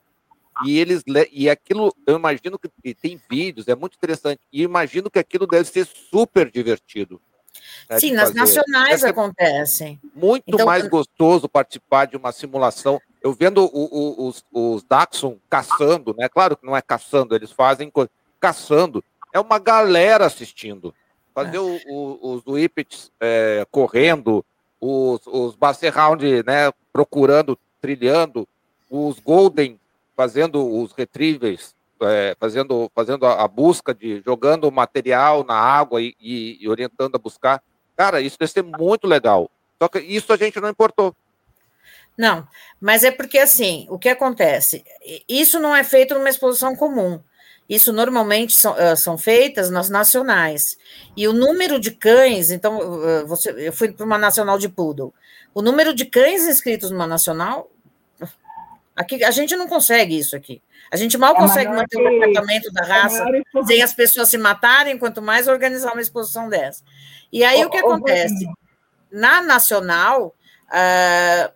E 0.65 0.79
eles 0.79 1.03
e 1.29 1.49
aquilo, 1.49 1.93
eu 2.07 2.15
imagino 2.15 2.57
que 2.57 2.69
tem 2.93 3.19
vídeos, 3.29 3.67
é 3.67 3.75
muito 3.75 3.97
interessante. 3.97 4.39
E 4.49 4.63
imagino 4.63 5.11
que 5.11 5.19
aquilo 5.19 5.45
deve 5.45 5.65
ser 5.65 5.85
super 5.85 6.49
divertido. 6.49 7.21
Né, 7.89 7.99
Sim, 7.99 8.13
nas 8.13 8.33
nacionais 8.33 9.03
acontecem. 9.03 9.99
Muito 10.15 10.45
então, 10.47 10.65
mais 10.65 10.87
gostoso 10.87 11.49
participar 11.49 12.07
de 12.07 12.15
uma 12.15 12.31
simulação. 12.31 13.01
Eu 13.21 13.33
vendo 13.33 13.63
o, 13.63 13.67
o, 13.67 14.27
os, 14.27 14.43
os 14.51 14.83
Daxon 14.83 15.37
caçando, 15.49 16.15
né? 16.17 16.27
Claro 16.27 16.57
que 16.57 16.65
não 16.65 16.75
é 16.75 16.81
caçando, 16.81 17.35
eles 17.35 17.51
fazem 17.51 17.91
caçando. 18.39 19.03
É 19.31 19.39
uma 19.39 19.59
galera 19.59 20.25
assistindo. 20.25 20.93
Fazer 21.33 21.57
é. 21.57 21.59
o, 21.59 21.79
o, 21.87 22.33
os 22.33 22.43
whippets 22.45 23.11
é, 23.19 23.65
correndo, 23.71 24.43
os, 24.79 25.21
os 25.27 25.55
Round 25.93 26.43
né, 26.43 26.71
procurando, 26.91 27.57
trilhando, 27.79 28.47
os 28.89 29.19
Golden 29.19 29.79
fazendo 30.15 30.67
os 30.67 30.91
retrievers, 30.91 31.73
é, 32.01 32.35
fazendo, 32.39 32.91
fazendo 32.93 33.25
a, 33.25 33.43
a, 33.43 33.47
busca 33.47 33.93
de 33.93 34.21
jogando 34.25 34.71
material 34.71 35.43
na 35.43 35.55
água 35.55 36.01
e, 36.01 36.15
e, 36.19 36.57
e, 36.59 36.67
orientando 36.67 37.15
a 37.15 37.19
buscar. 37.19 37.63
Cara, 37.95 38.19
isso 38.19 38.37
deve 38.37 38.51
ser 38.51 38.63
muito 38.63 39.07
legal. 39.07 39.49
Só 39.81 39.87
que 39.87 39.99
isso 39.99 40.33
a 40.33 40.37
gente 40.37 40.59
não 40.59 40.69
importou. 40.69 41.15
Não, 42.17 42.47
mas 42.79 43.03
é 43.03 43.11
porque 43.11 43.39
assim, 43.39 43.87
o 43.89 43.97
que 43.97 44.09
acontece? 44.09 44.83
Isso 45.27 45.59
não 45.59 45.75
é 45.75 45.83
feito 45.83 46.13
numa 46.13 46.29
exposição 46.29 46.75
comum. 46.75 47.19
Isso 47.69 47.93
normalmente 47.93 48.53
são, 48.53 48.75
são 48.97 49.17
feitas 49.17 49.69
nas 49.69 49.89
nacionais. 49.89 50.77
E 51.15 51.25
o 51.27 51.31
número 51.31 51.79
de 51.79 51.91
cães, 51.91 52.51
então, 52.51 52.77
você, 53.25 53.51
eu 53.51 53.71
fui 53.71 53.93
para 53.93 54.05
uma 54.05 54.17
nacional 54.17 54.57
de 54.57 54.67
poodle. 54.67 55.13
O 55.53 55.61
número 55.61 55.93
de 55.93 56.05
cães 56.05 56.45
inscritos 56.45 56.91
numa 56.91 57.07
nacional, 57.07 57.71
aqui, 58.95 59.23
a 59.23 59.31
gente 59.31 59.55
não 59.55 59.67
consegue 59.67 60.17
isso 60.17 60.35
aqui. 60.35 60.61
A 60.91 60.97
gente 60.97 61.17
mal 61.17 61.33
é 61.33 61.37
consegue 61.37 61.71
manter 61.71 61.97
o 61.97 62.09
departamento 62.09 62.71
da 62.73 62.83
é 62.83 62.87
raça 62.87 63.25
sem 63.65 63.81
as 63.81 63.93
pessoas 63.93 64.27
se 64.27 64.37
matarem, 64.37 64.97
quanto 64.97 65.21
mais 65.21 65.47
organizar 65.47 65.93
uma 65.93 66.01
exposição 66.01 66.49
dessa. 66.49 66.83
E 67.31 67.43
aí 67.43 67.63
o, 67.63 67.67
o 67.67 67.69
que 67.69 67.77
acontece? 67.77 68.45
Na 69.09 69.41
nacional, 69.41 70.35
uh, 70.67 71.53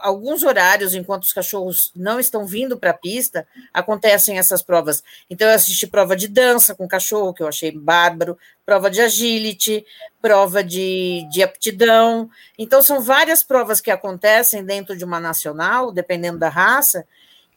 alguns 0.00 0.42
horários, 0.42 0.94
enquanto 0.94 1.24
os 1.24 1.32
cachorros 1.32 1.90
não 1.94 2.20
estão 2.20 2.46
vindo 2.46 2.78
para 2.78 2.90
a 2.90 2.98
pista, 2.98 3.46
acontecem 3.72 4.38
essas 4.38 4.62
provas. 4.62 5.02
Então, 5.28 5.48
eu 5.48 5.54
assisti 5.54 5.86
prova 5.86 6.16
de 6.16 6.28
dança 6.28 6.74
com 6.74 6.88
cachorro, 6.88 7.34
que 7.34 7.42
eu 7.42 7.48
achei 7.48 7.70
bárbaro, 7.70 8.38
prova 8.64 8.90
de 8.90 9.00
agility, 9.00 9.84
prova 10.20 10.62
de, 10.62 11.26
de 11.30 11.42
aptidão. 11.42 12.30
Então, 12.58 12.82
são 12.82 13.00
várias 13.00 13.42
provas 13.42 13.80
que 13.80 13.90
acontecem 13.90 14.64
dentro 14.64 14.96
de 14.96 15.04
uma 15.04 15.20
nacional, 15.20 15.92
dependendo 15.92 16.38
da 16.38 16.48
raça, 16.48 17.04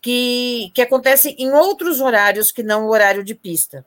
que, 0.01 0.71
que 0.73 0.81
acontecem 0.81 1.35
em 1.39 1.51
outros 1.51 2.01
horários 2.01 2.51
que 2.51 2.63
não 2.63 2.85
o 2.85 2.89
horário 2.89 3.23
de 3.23 3.35
pista. 3.35 3.85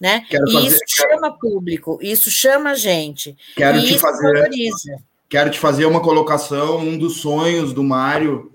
Né? 0.00 0.26
Quero 0.28 0.48
e 0.48 0.52
fazer, 0.52 0.66
isso 0.66 0.80
quero... 0.96 1.12
chama 1.12 1.38
público, 1.38 1.98
isso 2.02 2.30
chama 2.30 2.74
gente. 2.74 3.36
Quero 3.54 3.78
e 3.78 3.82
te 3.82 3.90
isso 3.90 4.00
fazer. 4.00 4.32
Valoriza 4.32 5.11
quero 5.32 5.50
te 5.50 5.58
fazer 5.58 5.86
uma 5.86 6.02
colocação. 6.02 6.76
Um 6.80 6.98
dos 6.98 7.22
sonhos 7.22 7.72
do 7.72 7.82
Mário 7.82 8.52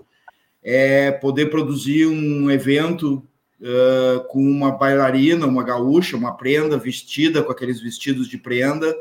é 0.62 1.10
poder 1.10 1.46
produzir 1.46 2.06
um 2.06 2.48
evento 2.52 3.20
uh, 3.60 4.24
com 4.28 4.40
uma 4.40 4.70
bailarina, 4.70 5.44
uma 5.44 5.64
gaúcha, 5.64 6.16
uma 6.16 6.36
prenda 6.36 6.78
vestida 6.78 7.42
com 7.42 7.50
aqueles 7.50 7.80
vestidos 7.80 8.28
de 8.28 8.38
prenda, 8.38 8.96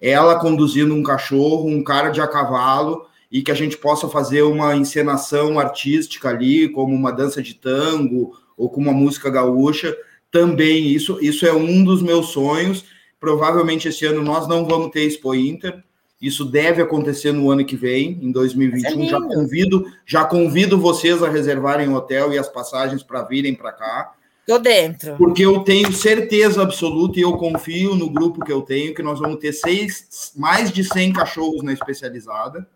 ela 0.00 0.38
conduzindo 0.38 0.94
um 0.94 1.02
cachorro, 1.02 1.68
um 1.68 1.84
cara 1.84 2.08
de 2.08 2.18
a 2.18 2.26
cavalo, 2.26 3.04
e 3.30 3.42
que 3.42 3.50
a 3.50 3.54
gente 3.54 3.76
possa 3.76 4.08
fazer 4.08 4.40
uma 4.40 4.74
encenação 4.74 5.58
artística 5.60 6.30
ali, 6.30 6.70
como 6.70 6.94
uma 6.94 7.12
dança 7.12 7.42
de 7.42 7.52
tango 7.52 8.34
ou 8.56 8.70
com 8.70 8.80
uma 8.80 8.92
música 8.94 9.28
gaúcha. 9.28 9.94
Também 10.30 10.86
isso, 10.86 11.18
isso 11.20 11.44
é 11.44 11.52
um 11.52 11.84
dos 11.84 12.00
meus 12.00 12.28
sonhos. 12.30 12.86
Provavelmente 13.20 13.86
esse 13.86 14.06
ano 14.06 14.22
nós 14.22 14.48
não 14.48 14.64
vamos 14.64 14.90
ter 14.90 15.02
Expo 15.02 15.34
Inter, 15.34 15.84
isso 16.22 16.44
deve 16.44 16.80
acontecer 16.80 17.32
no 17.32 17.50
ano 17.50 17.64
que 17.64 17.74
vem, 17.74 18.16
em 18.22 18.30
2021. 18.30 19.02
É 19.02 19.06
já 19.08 19.20
convido, 19.20 19.92
já 20.06 20.24
convido 20.24 20.78
vocês 20.78 21.20
a 21.20 21.28
reservarem 21.28 21.88
o 21.88 21.94
hotel 21.94 22.32
e 22.32 22.38
as 22.38 22.48
passagens 22.48 23.02
para 23.02 23.24
virem 23.24 23.56
para 23.56 23.72
cá. 23.72 24.12
Tô 24.46 24.56
dentro. 24.56 25.16
Porque 25.16 25.44
eu 25.44 25.60
tenho 25.64 25.92
certeza 25.92 26.62
absoluta 26.62 27.18
e 27.18 27.22
eu 27.22 27.36
confio 27.36 27.96
no 27.96 28.08
grupo 28.08 28.44
que 28.44 28.52
eu 28.52 28.62
tenho 28.62 28.94
que 28.94 29.02
nós 29.02 29.18
vamos 29.18 29.40
ter 29.40 29.52
seis, 29.52 30.32
mais 30.36 30.70
de 30.70 30.84
100 30.84 31.12
cachorros 31.12 31.62
na 31.64 31.72
especializada. 31.72 32.68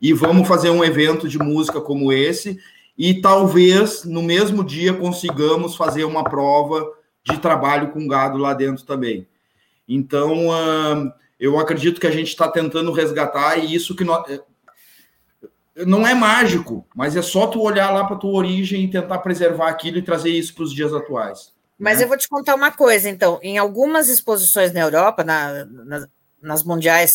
E 0.00 0.14
vamos 0.14 0.48
fazer 0.48 0.70
um 0.70 0.82
evento 0.82 1.28
de 1.28 1.38
música 1.38 1.82
como 1.82 2.10
esse 2.10 2.58
e 2.96 3.20
talvez 3.20 4.04
no 4.04 4.22
mesmo 4.22 4.64
dia 4.64 4.94
consigamos 4.94 5.76
fazer 5.76 6.04
uma 6.04 6.24
prova 6.24 6.82
de 7.24 7.38
trabalho 7.38 7.90
com 7.90 8.08
gado 8.08 8.38
lá 8.38 8.54
dentro 8.54 8.84
também. 8.84 9.28
Então, 9.86 10.48
eu 11.42 11.58
acredito 11.58 12.00
que 12.00 12.06
a 12.06 12.10
gente 12.12 12.28
está 12.28 12.48
tentando 12.48 12.92
resgatar 12.92 13.58
e 13.58 13.74
isso 13.74 13.96
que 13.96 14.04
nós, 14.04 14.30
é, 14.30 14.40
não 15.84 16.06
é 16.06 16.14
mágico, 16.14 16.86
mas 16.94 17.16
é 17.16 17.20
só 17.20 17.48
tu 17.48 17.60
olhar 17.60 17.90
lá 17.90 18.04
para 18.04 18.14
tua 18.14 18.30
origem 18.30 18.84
e 18.84 18.88
tentar 18.88 19.18
preservar 19.18 19.68
aquilo 19.68 19.98
e 19.98 20.02
trazer 20.02 20.30
isso 20.30 20.54
para 20.54 20.62
os 20.62 20.72
dias 20.72 20.94
atuais. 20.94 21.52
Mas 21.76 21.98
né? 21.98 22.04
eu 22.04 22.08
vou 22.08 22.16
te 22.16 22.28
contar 22.28 22.54
uma 22.54 22.70
coisa, 22.70 23.10
então, 23.10 23.40
em 23.42 23.58
algumas 23.58 24.08
exposições 24.08 24.72
na 24.72 24.82
Europa, 24.82 25.24
na, 25.24 25.64
na, 25.64 26.06
nas 26.40 26.62
mundiais 26.62 27.10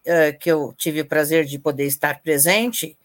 uh, 0.00 0.36
que 0.40 0.50
eu 0.50 0.74
tive 0.76 1.02
o 1.02 1.06
prazer 1.06 1.44
de 1.44 1.56
poder 1.56 1.86
estar 1.86 2.22
presente, 2.22 2.98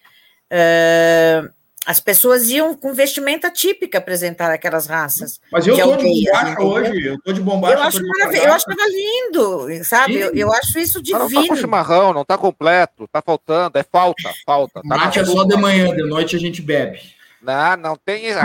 uh, 0.51 1.47
as 1.85 1.99
pessoas 1.99 2.49
iam 2.49 2.75
com 2.75 2.93
vestimenta 2.93 3.49
típica 3.49 3.97
apresentar 3.97 4.51
aquelas 4.51 4.85
raças. 4.85 5.39
Mas 5.51 5.65
eu 5.65 5.75
estou 5.75 5.97
de 5.97 6.03
bombacha 6.03 6.61
hoje, 6.61 7.05
eu 7.05 7.15
estou 7.15 7.33
de 7.33 7.41
bombacha. 7.41 7.73
Eu 7.73 7.81
acho, 7.81 7.99
eu 8.35 8.53
acho 8.53 8.65
lindo, 8.89 9.83
sabe? 9.85 10.15
Eu, 10.15 10.33
eu, 10.35 10.53
acho 10.53 10.77
isso 10.77 11.01
divino. 11.01 11.23
Não, 11.23 11.29
não 11.29 11.41
tá 11.41 11.47
com 11.47 11.55
chimarrão, 11.55 12.13
não 12.13 12.21
está 12.21 12.37
completo, 12.37 13.05
está 13.05 13.21
faltando, 13.21 13.77
é 13.77 13.83
falta, 13.83 14.29
falta. 14.45 14.81
Tá 14.81 14.87
Mate 14.97 15.19
é 15.19 15.25
só 15.25 15.43
de 15.43 15.55
manhã, 15.55 15.95
de 15.95 16.03
noite 16.03 16.35
a 16.35 16.39
gente 16.39 16.61
bebe. 16.61 16.99
Não, 17.41 17.77
não 17.77 17.95
tem. 17.95 18.23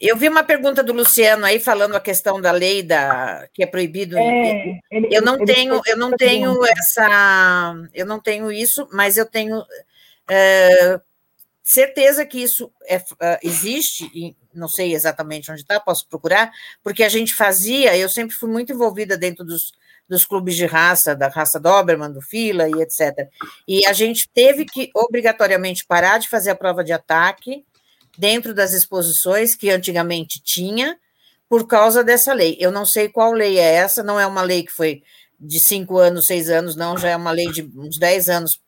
Eu 0.00 0.18
vi 0.18 0.28
uma 0.28 0.42
pergunta 0.42 0.82
do 0.82 0.92
Luciano 0.92 1.46
aí 1.46 1.58
falando 1.58 1.94
a 1.94 2.00
questão 2.00 2.38
da 2.38 2.50
lei 2.50 2.82
da 2.82 3.48
que 3.54 3.62
é 3.62 3.66
proibido. 3.66 4.18
É, 4.18 4.78
ele, 4.90 5.08
eu 5.10 5.22
não 5.22 5.36
ele, 5.36 5.46
tenho, 5.46 5.74
ele 5.76 5.82
eu 5.86 5.96
não 5.96 6.10
tenho 6.10 6.66
essa, 6.66 7.74
eu 7.94 8.04
não 8.04 8.20
tenho 8.20 8.52
isso, 8.52 8.86
mas 8.92 9.16
eu 9.16 9.24
tenho 9.24 9.62
é, 10.28 11.00
certeza 11.64 12.26
que 12.26 12.42
isso 12.42 12.70
é, 12.86 12.98
uh, 12.98 13.38
existe, 13.42 14.10
e 14.14 14.36
não 14.54 14.68
sei 14.68 14.94
exatamente 14.94 15.50
onde 15.50 15.62
está, 15.62 15.80
posso 15.80 16.06
procurar, 16.06 16.52
porque 16.82 17.02
a 17.02 17.08
gente 17.08 17.34
fazia, 17.34 17.96
eu 17.96 18.08
sempre 18.08 18.36
fui 18.36 18.50
muito 18.50 18.72
envolvida 18.72 19.16
dentro 19.16 19.44
dos, 19.44 19.72
dos 20.06 20.26
clubes 20.26 20.56
de 20.56 20.66
raça, 20.66 21.16
da 21.16 21.28
raça 21.28 21.58
Doberman, 21.58 22.12
do 22.12 22.20
Fila 22.20 22.68
e 22.68 22.82
etc. 22.82 23.28
E 23.66 23.86
a 23.86 23.94
gente 23.94 24.28
teve 24.28 24.66
que 24.66 24.90
obrigatoriamente 24.94 25.86
parar 25.86 26.18
de 26.18 26.28
fazer 26.28 26.50
a 26.50 26.54
prova 26.54 26.84
de 26.84 26.92
ataque 26.92 27.64
dentro 28.18 28.54
das 28.54 28.72
exposições 28.72 29.54
que 29.54 29.70
antigamente 29.70 30.40
tinha, 30.42 30.98
por 31.48 31.66
causa 31.66 32.04
dessa 32.04 32.32
lei. 32.32 32.56
Eu 32.60 32.70
não 32.70 32.84
sei 32.84 33.08
qual 33.08 33.32
lei 33.32 33.58
é 33.58 33.74
essa, 33.74 34.02
não 34.02 34.20
é 34.20 34.26
uma 34.26 34.42
lei 34.42 34.64
que 34.64 34.72
foi 34.72 35.02
de 35.40 35.58
cinco 35.58 35.98
anos, 35.98 36.26
seis 36.26 36.48
anos, 36.48 36.76
não, 36.76 36.96
já 36.96 37.10
é 37.10 37.16
uma 37.16 37.30
lei 37.30 37.50
de 37.50 37.62
uns 37.76 37.98
dez 37.98 38.28
anos 38.28 38.60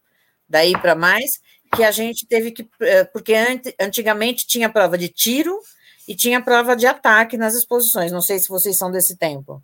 daí 0.48 0.72
para 0.80 0.94
mais, 0.94 1.40
que 1.74 1.82
a 1.82 1.90
gente 1.90 2.26
teve 2.26 2.50
que. 2.52 2.68
Eh, 2.80 3.04
porque 3.04 3.34
antigamente 3.80 4.46
tinha 4.46 4.68
prova 4.68 4.96
de 4.96 5.08
tiro 5.08 5.58
e 6.06 6.14
tinha 6.14 6.40
prova 6.40 6.76
de 6.76 6.86
ataque 6.86 7.36
nas 7.36 7.54
exposições. 7.54 8.12
Não 8.12 8.20
sei 8.22 8.38
se 8.38 8.48
vocês 8.48 8.76
são 8.76 8.90
desse 8.90 9.16
tempo. 9.16 9.62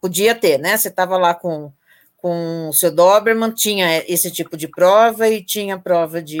Podia 0.00 0.34
ter, 0.34 0.58
né? 0.58 0.76
Você 0.76 0.88
estava 0.88 1.16
lá 1.16 1.34
com, 1.34 1.72
com 2.16 2.68
o 2.68 2.72
seu 2.72 2.90
Doberman, 2.90 3.50
tinha 3.50 4.04
esse 4.06 4.30
tipo 4.30 4.56
de 4.56 4.68
prova 4.68 5.28
e 5.28 5.44
tinha 5.44 5.78
prova 5.78 6.22
de, 6.22 6.38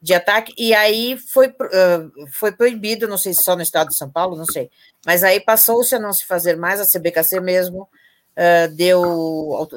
de 0.00 0.12
ataque, 0.12 0.52
e 0.58 0.74
aí 0.74 1.16
foi, 1.16 1.48
uh, 1.48 2.30
foi 2.32 2.52
proibido, 2.52 3.08
não 3.08 3.16
sei 3.16 3.32
se 3.32 3.42
só 3.42 3.56
no 3.56 3.62
estado 3.62 3.88
de 3.88 3.96
São 3.96 4.10
Paulo, 4.10 4.36
não 4.36 4.44
sei, 4.44 4.70
mas 5.06 5.24
aí 5.24 5.40
passou-se 5.40 5.94
a 5.94 5.98
não 5.98 6.12
se 6.12 6.26
fazer 6.26 6.56
mais, 6.56 6.78
a 6.78 6.86
CBKC 6.86 7.40
mesmo 7.40 7.88
deu 8.74 9.68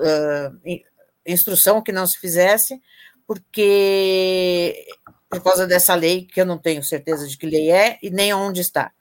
instrução 1.26 1.82
que 1.82 1.92
não 1.92 2.08
se 2.08 2.18
fizesse, 2.18 2.82
porque 3.28 4.88
por 5.30 5.44
causa 5.44 5.68
dessa 5.68 5.94
lei, 5.94 6.26
que 6.26 6.40
eu 6.40 6.46
não 6.46 6.58
tenho 6.58 6.82
certeza 6.84 7.28
de 7.28 7.38
que 7.38 7.46
lei 7.46 7.70
é 7.70 8.00
e 8.02 8.10
nem 8.10 8.34
onde 8.34 8.62
está. 8.62 8.92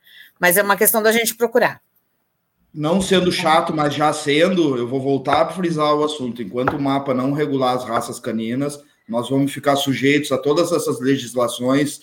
Mas 0.40 0.56
é 0.56 0.62
uma 0.62 0.76
questão 0.76 1.02
da 1.02 1.12
gente 1.12 1.34
procurar. 1.34 1.80
Não 2.74 3.00
sendo 3.00 3.32
chato, 3.32 3.74
mas 3.74 3.94
já 3.94 4.12
sendo, 4.12 4.76
eu 4.76 4.86
vou 4.86 5.00
voltar 5.00 5.42
a 5.42 5.48
frisar 5.50 5.94
o 5.94 6.04
assunto. 6.04 6.42
Enquanto 6.42 6.76
o 6.76 6.82
mapa 6.82 7.14
não 7.14 7.32
regular 7.32 7.74
as 7.74 7.84
raças 7.84 8.20
caninas, 8.20 8.82
nós 9.08 9.30
vamos 9.30 9.52
ficar 9.52 9.76
sujeitos 9.76 10.32
a 10.32 10.36
todas 10.36 10.72
essas 10.72 11.00
legislações 11.00 12.00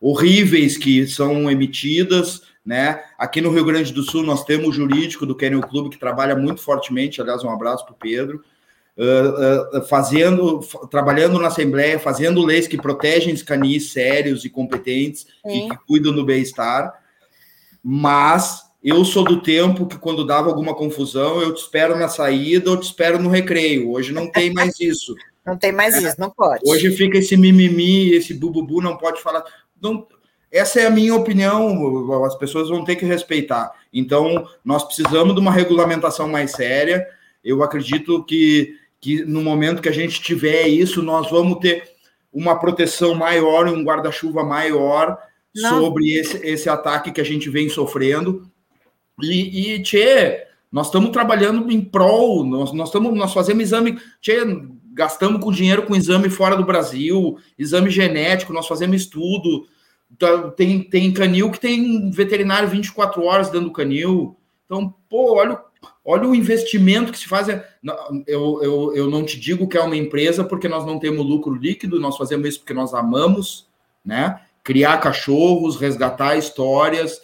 horríveis 0.00 0.78
que 0.78 1.06
são 1.06 1.50
emitidas, 1.50 2.42
né? 2.64 3.02
Aqui 3.18 3.40
no 3.40 3.50
Rio 3.50 3.64
Grande 3.64 3.92
do 3.92 4.02
Sul 4.02 4.22
nós 4.22 4.44
temos 4.44 4.68
o 4.68 4.72
jurídico 4.72 5.26
do 5.26 5.36
Kennel 5.36 5.60
Clube 5.60 5.90
que 5.90 5.98
trabalha 5.98 6.36
muito 6.36 6.60
fortemente, 6.60 7.20
aliás, 7.20 7.42
um 7.42 7.50
abraço 7.50 7.84
para 7.84 7.94
o 7.94 7.98
Pedro, 7.98 8.42
uh, 8.96 9.78
uh, 9.78 9.82
fazendo, 9.86 10.60
trabalhando 10.90 11.38
na 11.38 11.48
Assembleia, 11.48 11.98
fazendo 11.98 12.44
leis 12.44 12.66
que 12.66 12.76
protegem 12.76 13.34
os 13.34 13.42
canis 13.42 13.90
sérios 13.90 14.44
e 14.44 14.50
competentes 14.50 15.26
Sim. 15.46 15.66
e 15.66 15.68
que 15.70 15.76
cuidam 15.86 16.12
do 16.12 16.24
bem-estar. 16.24 17.00
Mas 17.82 18.62
eu 18.82 19.04
sou 19.04 19.24
do 19.24 19.40
tempo 19.40 19.86
que, 19.86 19.98
quando 19.98 20.26
dava 20.26 20.48
alguma 20.48 20.74
confusão, 20.74 21.40
eu 21.40 21.54
te 21.54 21.62
espero 21.62 21.96
na 21.96 22.08
saída 22.08 22.70
ou 22.70 22.76
te 22.76 22.84
espero 22.84 23.18
no 23.18 23.30
recreio. 23.30 23.90
Hoje 23.90 24.12
não 24.12 24.30
tem 24.30 24.52
mais 24.52 24.78
isso. 24.78 25.14
não 25.44 25.56
tem 25.56 25.72
mais 25.72 25.94
é. 25.94 26.08
isso, 26.08 26.20
não 26.20 26.30
pode. 26.30 26.60
Hoje 26.66 26.90
fica 26.96 27.18
esse 27.18 27.36
mimimi, 27.36 28.12
esse 28.12 28.34
bububu, 28.34 28.80
não 28.80 28.96
pode 28.96 29.20
falar. 29.20 29.44
Não, 29.80 30.06
essa 30.50 30.80
é 30.80 30.86
a 30.86 30.90
minha 30.90 31.14
opinião, 31.14 32.24
as 32.24 32.36
pessoas 32.36 32.68
vão 32.68 32.84
ter 32.84 32.96
que 32.96 33.04
respeitar. 33.04 33.72
Então, 33.92 34.46
nós 34.64 34.84
precisamos 34.84 35.34
de 35.34 35.40
uma 35.40 35.50
regulamentação 35.50 36.28
mais 36.28 36.52
séria. 36.52 37.06
Eu 37.42 37.62
acredito 37.62 38.22
que 38.24 38.74
que 39.04 39.24
no 39.24 39.42
momento 39.42 39.82
que 39.82 39.88
a 39.88 39.92
gente 39.92 40.20
tiver 40.20 40.66
isso, 40.66 41.02
nós 41.02 41.30
vamos 41.30 41.58
ter 41.58 41.90
uma 42.32 42.58
proteção 42.58 43.14
maior, 43.14 43.68
um 43.68 43.84
guarda-chuva 43.84 44.42
maior 44.42 45.18
Não. 45.54 45.80
sobre 45.80 46.12
esse, 46.12 46.38
esse 46.38 46.68
ataque 46.68 47.12
que 47.12 47.20
a 47.20 47.24
gente 47.24 47.50
vem 47.50 47.68
sofrendo. 47.68 48.50
E, 49.22 49.74
e 49.74 49.82
tchê, 49.82 50.46
nós 50.72 50.86
estamos 50.86 51.10
trabalhando 51.10 51.70
em 51.70 51.80
prol, 51.80 52.44
nós, 52.44 52.72
nós, 52.72 52.88
estamos, 52.88 53.14
nós 53.14 53.32
fazemos 53.32 53.62
exame, 53.62 53.98
tchê, 54.20 54.38
gastamos 54.92 55.42
com 55.42 55.52
dinheiro 55.52 55.82
com 55.82 55.94
exame 55.94 56.30
fora 56.30 56.56
do 56.56 56.64
Brasil, 56.64 57.36
exame 57.58 57.90
genético, 57.90 58.52
nós 58.52 58.66
fazemos 58.66 59.02
estudo 59.02 59.66
Tá, 60.18 60.50
tem, 60.50 60.82
tem 60.82 61.12
canil 61.12 61.50
que 61.50 61.58
tem 61.58 62.10
veterinário 62.10 62.68
24 62.68 63.22
horas 63.22 63.50
dando 63.50 63.72
canil. 63.72 64.36
Então, 64.64 64.94
pô, 65.08 65.36
olha, 65.36 65.60
olha 66.04 66.28
o 66.28 66.34
investimento 66.34 67.12
que 67.12 67.18
se 67.18 67.26
faz. 67.26 67.48
Eu, 68.26 68.62
eu, 68.62 68.92
eu 68.94 69.10
não 69.10 69.24
te 69.24 69.38
digo 69.38 69.66
que 69.66 69.78
é 69.78 69.80
uma 69.80 69.96
empresa 69.96 70.44
porque 70.44 70.68
nós 70.68 70.84
não 70.84 70.98
temos 70.98 71.24
lucro 71.24 71.54
líquido, 71.54 72.00
nós 72.00 72.16
fazemos 72.16 72.48
isso 72.48 72.60
porque 72.60 72.74
nós 72.74 72.92
amamos, 72.92 73.66
né? 74.04 74.40
Criar 74.62 74.98
cachorros, 74.98 75.76
resgatar 75.76 76.36
histórias. 76.36 77.20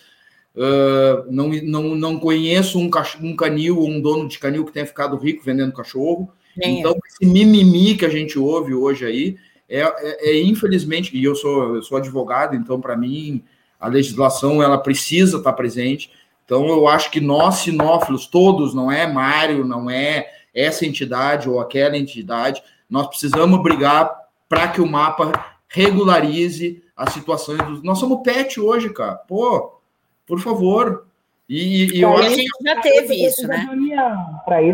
Uh, 0.54 1.30
não, 1.30 1.48
não, 1.48 1.94
não 1.94 2.18
conheço 2.18 2.78
um, 2.78 2.90
um 3.22 3.36
canil 3.36 3.78
ou 3.78 3.88
um 3.88 4.00
dono 4.00 4.28
de 4.28 4.38
canil 4.38 4.64
que 4.64 4.72
tenha 4.72 4.86
ficado 4.86 5.16
rico 5.16 5.44
vendendo 5.44 5.72
cachorro. 5.72 6.30
Nem 6.56 6.80
então, 6.80 6.96
esse 7.06 7.30
mimimi 7.30 7.96
que 7.96 8.04
a 8.04 8.08
gente 8.08 8.38
ouve 8.38 8.74
hoje 8.74 9.04
aí 9.04 9.36
é, 9.68 9.80
é, 9.80 10.30
é 10.30 10.42
infelizmente, 10.42 11.16
e 11.16 11.22
eu 11.22 11.36
sou, 11.36 11.76
eu 11.76 11.82
sou 11.82 11.96
advogado, 11.96 12.56
então, 12.56 12.80
para 12.80 12.96
mim, 12.96 13.42
a 13.78 13.86
legislação 13.86 14.60
ela 14.60 14.76
precisa 14.76 15.38
estar 15.38 15.52
presente. 15.52 16.10
Então, 16.50 16.66
eu 16.66 16.88
acho 16.88 17.12
que 17.12 17.20
nós, 17.20 17.58
sinófilos, 17.58 18.26
todos, 18.26 18.74
não 18.74 18.90
é 18.90 19.06
Mário, 19.06 19.64
não 19.64 19.88
é 19.88 20.28
essa 20.52 20.84
entidade 20.84 21.48
ou 21.48 21.60
aquela 21.60 21.96
entidade, 21.96 22.60
nós 22.90 23.06
precisamos 23.06 23.62
brigar 23.62 24.12
para 24.48 24.66
que 24.66 24.80
o 24.80 24.86
mapa 24.86 25.30
regularize 25.68 26.82
as 26.96 27.12
situações 27.12 27.58
dos. 27.58 27.84
Nós 27.84 28.00
somos 28.00 28.24
pet 28.24 28.58
hoje, 28.58 28.92
cara. 28.92 29.14
Pô, 29.14 29.78
por 30.26 30.40
favor. 30.40 31.06
E, 31.48 31.96
e 31.96 32.00
eu 32.00 32.16
acho... 32.16 32.26
a 32.26 32.30
gente 32.30 32.50
já 32.64 32.80
teve 32.80 33.24
isso, 33.24 33.46
né? 33.46 33.68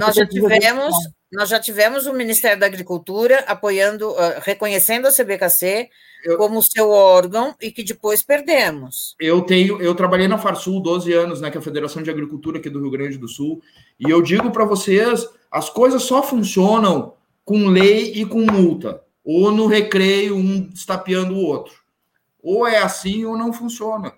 Nós 0.00 0.14
já 0.14 0.26
tivemos 0.26 0.94
nós 1.30 1.50
já 1.50 1.60
tivemos 1.60 2.06
o 2.06 2.14
Ministério 2.14 2.58
da 2.58 2.66
Agricultura 2.66 3.40
apoiando, 3.46 4.12
uh, 4.12 4.40
reconhecendo 4.42 5.06
a 5.06 5.12
CBKC 5.12 5.90
eu, 6.26 6.36
como 6.36 6.60
seu 6.60 6.90
órgão 6.90 7.54
e 7.62 7.70
que 7.70 7.84
depois 7.84 8.22
perdemos. 8.22 9.14
Eu 9.20 9.42
tenho, 9.42 9.80
eu 9.80 9.94
trabalhei 9.94 10.26
na 10.26 10.36
Farsul 10.36 10.80
12 10.80 11.12
anos, 11.12 11.40
né, 11.40 11.50
que 11.50 11.56
é 11.56 11.60
a 11.60 11.62
Federação 11.64 12.02
de 12.02 12.10
Agricultura 12.10 12.58
aqui 12.58 12.68
do 12.68 12.80
Rio 12.80 12.90
Grande 12.90 13.16
do 13.16 13.28
Sul, 13.28 13.62
e 13.98 14.10
eu 14.10 14.20
digo 14.20 14.50
para 14.50 14.64
vocês, 14.64 15.26
as 15.50 15.70
coisas 15.70 16.02
só 16.02 16.22
funcionam 16.22 17.14
com 17.44 17.68
lei 17.68 18.12
e 18.14 18.26
com 18.26 18.40
multa, 18.40 19.00
ou 19.24 19.52
no 19.52 19.66
recreio 19.66 20.36
um 20.36 20.68
estapeando 20.74 21.34
o 21.34 21.44
outro. 21.44 21.74
Ou 22.42 22.66
é 22.66 22.78
assim 22.78 23.24
ou 23.24 23.38
não 23.38 23.52
funciona. 23.52 24.12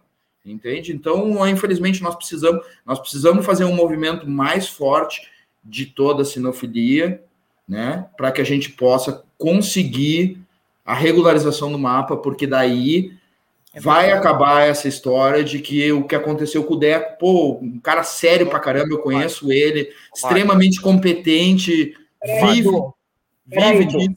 Entende? 0.44 0.92
Então, 0.92 1.46
infelizmente 1.46 2.02
nós 2.02 2.14
precisamos, 2.14 2.64
nós 2.86 2.98
precisamos 2.98 3.44
fazer 3.44 3.64
um 3.64 3.74
movimento 3.74 4.26
mais 4.26 4.66
forte 4.66 5.28
de 5.62 5.84
toda 5.84 6.22
a 6.22 6.24
sinofilia, 6.24 7.22
né, 7.68 8.06
para 8.16 8.32
que 8.32 8.40
a 8.40 8.44
gente 8.44 8.70
possa 8.70 9.22
conseguir 9.36 10.40
a 10.88 10.94
regularização 10.94 11.70
do 11.70 11.78
mapa, 11.78 12.16
porque 12.16 12.46
daí 12.46 13.12
é 13.74 13.78
vai 13.78 14.10
acabar 14.10 14.62
essa 14.62 14.88
história 14.88 15.44
de 15.44 15.58
que 15.58 15.92
o 15.92 16.06
que 16.06 16.16
aconteceu 16.16 16.64
com 16.64 16.72
o 16.72 16.78
Deco, 16.78 17.18
pô, 17.18 17.58
um 17.60 17.78
cara 17.78 18.02
sério 18.02 18.48
pra 18.48 18.58
caramba, 18.58 18.94
eu 18.94 19.02
conheço 19.02 19.52
ele, 19.52 19.92
extremamente 20.14 20.80
competente, 20.80 21.94
vive, 22.24 22.70
vive 23.44 23.84
disso. 23.84 24.16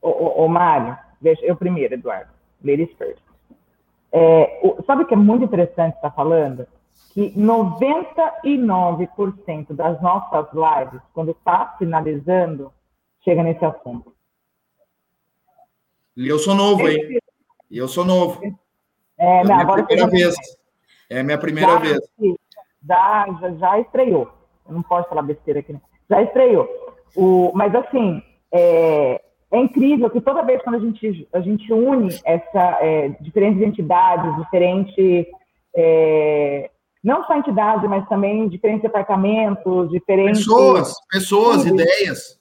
Ô, 0.00 0.44
ô, 0.44 0.48
Mário, 0.48 0.96
deixa 1.20 1.44
eu 1.44 1.54
primeiro, 1.54 1.92
Eduardo, 1.92 2.30
ladies 2.64 2.88
first. 2.96 3.20
É, 4.10 4.58
o, 4.62 4.82
sabe 4.86 5.02
o 5.02 5.06
que 5.06 5.12
é 5.12 5.18
muito 5.18 5.44
interessante 5.44 5.96
estar 5.96 6.08
tá 6.08 6.16
falando? 6.16 6.66
que 7.12 7.30
99% 7.36 9.74
das 9.74 10.00
nossas 10.00 10.46
lives, 10.52 11.02
quando 11.12 11.32
está 11.32 11.74
finalizando, 11.78 12.72
chega 13.24 13.42
nesse 13.42 13.64
assunto. 13.64 14.16
E 16.18 16.26
eu 16.26 16.36
sou 16.36 16.52
novo, 16.52 16.88
hein? 16.88 17.20
E 17.70 17.78
eu 17.78 17.86
sou 17.86 18.04
novo. 18.04 18.40
É, 19.16 19.40
é 19.40 19.44
minha 19.44 19.66
primeira 19.66 20.06
vez. 20.08 20.34
É 21.08 21.22
minha 21.22 21.38
primeira 21.38 21.72
já, 21.74 21.78
vez. 21.78 21.98
Já, 22.84 23.38
já, 23.40 23.50
já, 23.52 23.80
estreou. 23.80 24.28
Eu 24.66 24.74
não 24.74 24.82
posso 24.82 25.08
falar 25.08 25.22
besteira 25.22 25.60
aqui. 25.60 25.72
Né? 25.72 25.80
Já 26.10 26.20
estreou. 26.20 26.68
O, 27.14 27.52
mas, 27.54 27.72
assim, 27.72 28.20
é, 28.52 29.20
é 29.52 29.58
incrível 29.58 30.10
que 30.10 30.20
toda 30.20 30.42
vez 30.42 30.60
quando 30.62 30.74
a 30.74 30.80
gente, 30.80 31.28
a 31.32 31.40
gente 31.40 31.72
une 31.72 32.08
essa, 32.24 32.78
é, 32.80 33.10
diferentes 33.20 33.62
entidades, 33.62 34.36
diferentes 34.38 35.24
é, 35.76 36.68
não 37.02 37.24
só 37.26 37.36
entidade, 37.36 37.86
mas 37.86 38.08
também 38.08 38.48
diferentes 38.48 38.82
departamentos, 38.82 39.88
diferentes. 39.90 40.40
Pessoas, 40.40 40.94
pessoas, 41.12 41.64
ideias. 41.64 42.37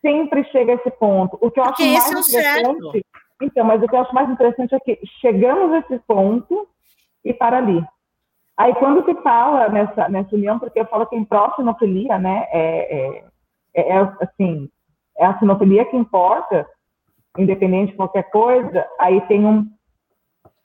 Sempre 0.00 0.44
chega 0.44 0.72
a 0.72 0.74
esse 0.76 0.90
ponto. 0.92 1.38
O 1.40 1.50
que 1.50 1.60
eu 1.60 1.64
acho 1.64 1.82
mais 1.82 2.10
é 2.10 2.18
interessante. 2.18 3.06
Então, 3.42 3.64
mas 3.64 3.82
o 3.82 3.88
que 3.88 3.94
eu 3.94 4.00
acho 4.00 4.14
mais 4.14 4.30
interessante 4.30 4.74
é 4.74 4.80
que 4.80 4.98
chegamos 5.20 5.72
a 5.72 5.78
esse 5.78 5.98
ponto 6.00 6.68
e 7.24 7.32
para 7.32 7.58
ali. 7.58 7.84
Aí, 8.56 8.74
quando 8.74 9.04
se 9.06 9.14
fala 9.22 9.70
nessa, 9.70 10.08
nessa 10.08 10.34
união, 10.36 10.58
porque 10.58 10.78
eu 10.78 10.86
falo 10.86 11.06
que 11.06 11.16
em 11.16 11.24
pró-sinofilia, 11.24 12.18
né, 12.18 12.46
é, 12.50 12.98
é, 12.98 13.24
é, 13.74 13.96
é, 13.96 14.12
assim, 14.20 14.68
é 15.16 15.24
a 15.24 15.38
sinofilia 15.38 15.86
que 15.86 15.96
importa, 15.96 16.66
independente 17.38 17.92
de 17.92 17.96
qualquer 17.96 18.24
coisa, 18.24 18.86
aí 18.98 19.20
tem 19.22 19.46
um. 19.46 19.66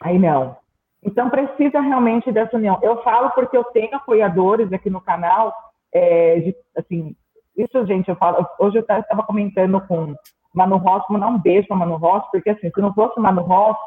Aí 0.02 0.20
não. 0.20 0.57
Então, 1.02 1.30
precisa 1.30 1.80
realmente 1.80 2.32
dessa 2.32 2.57
união. 2.57 2.80
Eu 2.82 3.02
falo 3.03 3.30
porque 3.32 3.56
eu 3.56 3.64
tenho 3.64 3.95
apoiadores 3.95 4.74
aqui 4.74 4.90
no 4.90 4.99
canal, 4.99 5.53
é, 5.94 6.40
de, 6.40 6.56
assim, 6.76 7.16
isso, 7.57 7.86
gente, 7.86 8.10
eu 8.10 8.15
falo, 8.15 8.45
hoje 8.60 8.77
eu 8.77 8.82
estava 8.82 9.23
comentando 9.23 9.80
com 9.88 10.15
Manu 10.53 10.77
Rossi, 10.77 11.11
mandar 11.11 11.27
um 11.27 11.40
beijo 11.40 11.68
para 11.68 11.77
Manu 11.77 11.98
Rossi, 11.98 12.27
porque 12.32 12.49
assim, 12.49 12.69
se 12.69 12.82
não 12.82 12.94
fosse 12.94 13.19
Manu 13.19 13.41
Rossi, 13.41 13.80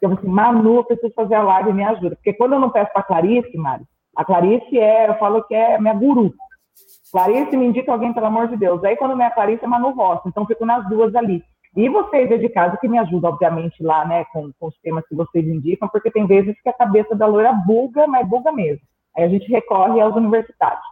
eu 0.00 0.08
falei 0.08 0.18
assim, 0.18 0.28
Manu, 0.28 0.76
eu 0.76 0.84
preciso 0.84 1.12
fazer 1.14 1.34
a 1.34 1.42
live, 1.42 1.72
me 1.72 1.84
ajuda. 1.84 2.16
Porque 2.16 2.32
quando 2.32 2.54
eu 2.54 2.60
não 2.60 2.70
peço 2.70 2.92
para 2.92 3.02
Clarice, 3.02 3.56
Mari, 3.56 3.84
a 4.16 4.24
Clarice 4.24 4.78
é, 4.78 5.08
eu 5.08 5.14
falo 5.14 5.42
que 5.44 5.54
é 5.54 5.78
minha 5.78 5.94
guru. 5.94 6.32
Clarice 7.12 7.56
me 7.56 7.66
indica 7.66 7.92
alguém, 7.92 8.12
pelo 8.12 8.26
amor 8.26 8.48
de 8.48 8.56
Deus. 8.56 8.82
Aí 8.84 8.96
quando 8.96 9.20
é 9.20 9.30
Clarice, 9.30 9.64
é 9.64 9.68
Manu 9.68 9.90
Rossi. 9.90 10.28
Então, 10.28 10.46
fico 10.46 10.64
nas 10.64 10.88
duas 10.88 11.14
ali. 11.14 11.42
E 11.76 11.88
vocês 11.88 12.28
de 12.40 12.48
casa 12.48 12.76
que 12.78 12.88
me 12.88 12.98
ajudam, 12.98 13.30
obviamente, 13.30 13.82
lá, 13.82 14.04
né, 14.04 14.24
com, 14.32 14.50
com, 14.58 14.66
os 14.66 14.78
temas 14.80 15.06
que 15.06 15.14
vocês 15.14 15.46
indicam, 15.46 15.88
porque 15.88 16.10
tem 16.10 16.26
vezes 16.26 16.60
que 16.62 16.68
a 16.68 16.72
cabeça 16.72 17.14
da 17.14 17.26
loira 17.26 17.52
buga, 17.52 18.06
mas 18.06 18.26
buga 18.26 18.50
mesmo. 18.50 18.80
Aí 19.16 19.24
a 19.24 19.28
gente 19.28 19.48
recorre 19.50 20.00
aos 20.00 20.16
universitários. 20.16 20.82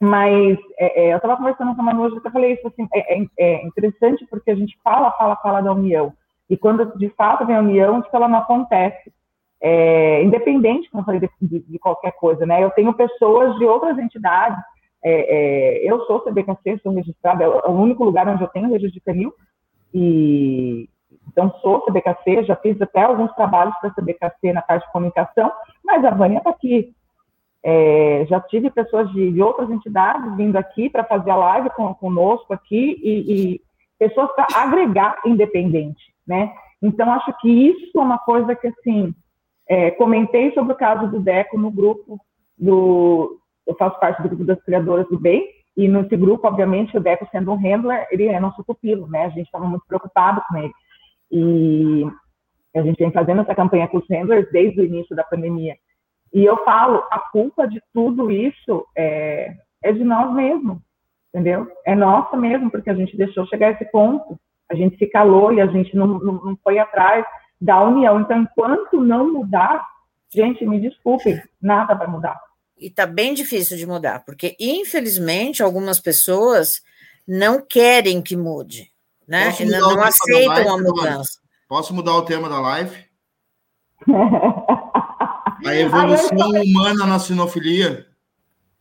Mas 0.00 0.58
é, 0.78 1.04
é, 1.04 1.12
eu 1.12 1.16
estava 1.16 1.36
conversando 1.36 1.74
com 1.74 1.80
a 1.80 1.84
Manu 1.84 2.02
hoje, 2.02 2.16
eu 2.16 2.30
falei 2.30 2.52
isso 2.52 2.66
assim, 2.68 2.86
é, 2.92 3.18
é, 3.18 3.26
é, 3.38 3.66
interessante 3.66 4.26
porque 4.28 4.50
a 4.50 4.54
gente 4.54 4.78
fala, 4.84 5.10
fala, 5.12 5.36
fala 5.36 5.60
da 5.62 5.72
união. 5.72 6.12
E 6.50 6.56
quando 6.56 6.96
de 6.98 7.08
fato 7.10 7.46
vem 7.46 7.56
a 7.56 7.60
união, 7.60 8.02
que 8.02 8.14
ela 8.14 8.28
não 8.28 8.38
acontece. 8.38 9.12
É, 9.58 10.22
independente, 10.22 10.90
como 10.90 11.00
eu 11.00 11.04
falei, 11.06 11.20
de, 11.40 11.60
de, 11.60 11.78
qualquer 11.78 12.12
coisa, 12.12 12.44
né? 12.44 12.62
Eu 12.62 12.70
tenho 12.70 12.92
pessoas 12.92 13.56
de 13.58 13.64
outras 13.64 13.98
entidades. 13.98 14.62
É, 15.02 15.80
eu 15.82 16.04
sou 16.04 16.20
CBKC, 16.20 16.78
sou 16.82 16.92
registrada, 16.92 17.44
é 17.44 17.48
o 17.48 17.70
único 17.70 18.04
lugar 18.04 18.28
onde 18.28 18.42
eu 18.42 18.48
tenho 18.48 18.68
registro 18.68 18.92
de 18.92 19.00
canil, 19.00 19.32
e 19.94 20.88
então 21.28 21.52
sou 21.60 21.80
CBKC, 21.82 22.44
já 22.44 22.56
fiz 22.56 22.80
até 22.80 23.02
alguns 23.02 23.32
trabalhos 23.34 23.74
para 23.80 23.90
CBKC 23.90 24.52
na 24.52 24.62
parte 24.62 24.86
de 24.86 24.92
comunicação, 24.92 25.50
mas 25.84 26.04
a 26.04 26.10
Vânia 26.10 26.38
está 26.38 26.50
aqui. 26.50 26.94
É, 27.64 28.26
já 28.28 28.40
tive 28.40 28.70
pessoas 28.70 29.10
de, 29.12 29.32
de, 29.32 29.42
outras 29.42 29.68
entidades 29.70 30.36
vindo 30.36 30.56
aqui 30.56 30.88
para 30.88 31.02
fazer 31.04 31.30
a 31.30 31.36
live 31.36 31.70
com, 31.70 31.92
conosco 31.94 32.52
aqui 32.52 33.00
e, 33.02 33.54
e 33.54 33.60
pessoas 33.98 34.30
para 34.32 34.46
agregar 34.54 35.18
independente, 35.24 36.02
né? 36.26 36.52
Então 36.80 37.10
acho 37.12 37.32
que 37.40 37.48
isso 37.48 37.98
é 37.98 38.00
uma 38.00 38.18
coisa 38.18 38.54
que 38.54 38.68
assim 38.68 39.12
é, 39.68 39.90
comentei 39.92 40.52
sobre 40.52 40.74
o 40.74 40.76
caso 40.76 41.10
do 41.10 41.18
Deco 41.18 41.58
no 41.58 41.70
grupo 41.70 42.20
do 42.56 43.40
eu 43.66 43.74
faço 43.74 43.98
parte 43.98 44.22
do 44.22 44.28
grupo 44.28 44.44
das 44.44 44.62
criadoras 44.62 45.08
do 45.08 45.18
bem 45.18 45.56
e 45.76 45.88
nesse 45.88 46.16
grupo, 46.16 46.48
obviamente, 46.48 46.96
o 46.96 47.00
Deco 47.00 47.28
sendo 47.30 47.52
um 47.52 47.56
handler, 47.56 48.06
ele 48.10 48.26
é 48.26 48.40
nosso 48.40 48.64
pupilo, 48.64 49.06
né? 49.08 49.26
A 49.26 49.28
gente 49.28 49.44
estava 49.44 49.66
muito 49.66 49.84
preocupado 49.86 50.42
com 50.48 50.56
ele. 50.56 50.72
E 51.30 52.06
a 52.74 52.82
gente 52.82 52.96
vem 52.96 53.12
fazendo 53.12 53.42
essa 53.42 53.54
campanha 53.54 53.86
com 53.86 53.98
os 53.98 54.08
handlers 54.08 54.50
desde 54.50 54.80
o 54.80 54.84
início 54.84 55.14
da 55.14 55.22
pandemia. 55.22 55.76
E 56.36 56.44
eu 56.44 56.62
falo, 56.64 57.02
a 57.10 57.18
culpa 57.18 57.66
de 57.66 57.82
tudo 57.94 58.30
isso 58.30 58.86
é, 58.94 59.56
é 59.82 59.90
de 59.90 60.04
nós 60.04 60.34
mesmos, 60.34 60.76
entendeu? 61.32 61.66
É 61.86 61.94
nossa 61.94 62.36
mesmo, 62.36 62.70
porque 62.70 62.90
a 62.90 62.94
gente 62.94 63.16
deixou 63.16 63.46
chegar 63.46 63.68
a 63.68 63.70
esse 63.70 63.86
ponto. 63.86 64.38
A 64.70 64.74
gente 64.74 64.98
se 64.98 65.06
calou 65.06 65.50
e 65.50 65.62
a 65.62 65.66
gente 65.66 65.96
não, 65.96 66.06
não, 66.06 66.32
não 66.34 66.58
foi 66.62 66.78
atrás 66.78 67.24
da 67.58 67.82
união. 67.82 68.20
Então, 68.20 68.42
enquanto 68.42 69.00
não 69.00 69.32
mudar, 69.32 69.82
gente, 70.30 70.66
me 70.66 70.78
desculpem, 70.78 71.40
nada 71.58 71.94
vai 71.94 72.06
mudar 72.06 72.38
e 72.78 72.88
está 72.88 73.06
bem 73.06 73.32
difícil 73.32 73.76
de 73.76 73.86
mudar, 73.86 74.22
porque 74.24 74.54
infelizmente 74.60 75.62
algumas 75.62 75.98
pessoas 75.98 76.82
não 77.26 77.64
querem 77.66 78.20
que 78.20 78.36
mude, 78.36 78.92
né? 79.26 79.50
Não, 79.60 79.94
não 79.94 80.02
aceitam 80.02 80.74
a 80.74 80.76
mudança. 80.76 81.40
Posso 81.66 81.94
mudar 81.94 82.14
o 82.16 82.26
tema 82.26 82.50
da 82.50 82.60
live? 82.60 82.94
a 85.64 85.74
evolução 85.74 86.50
humana 86.50 87.06
na 87.06 87.18
sinofilia. 87.18 88.06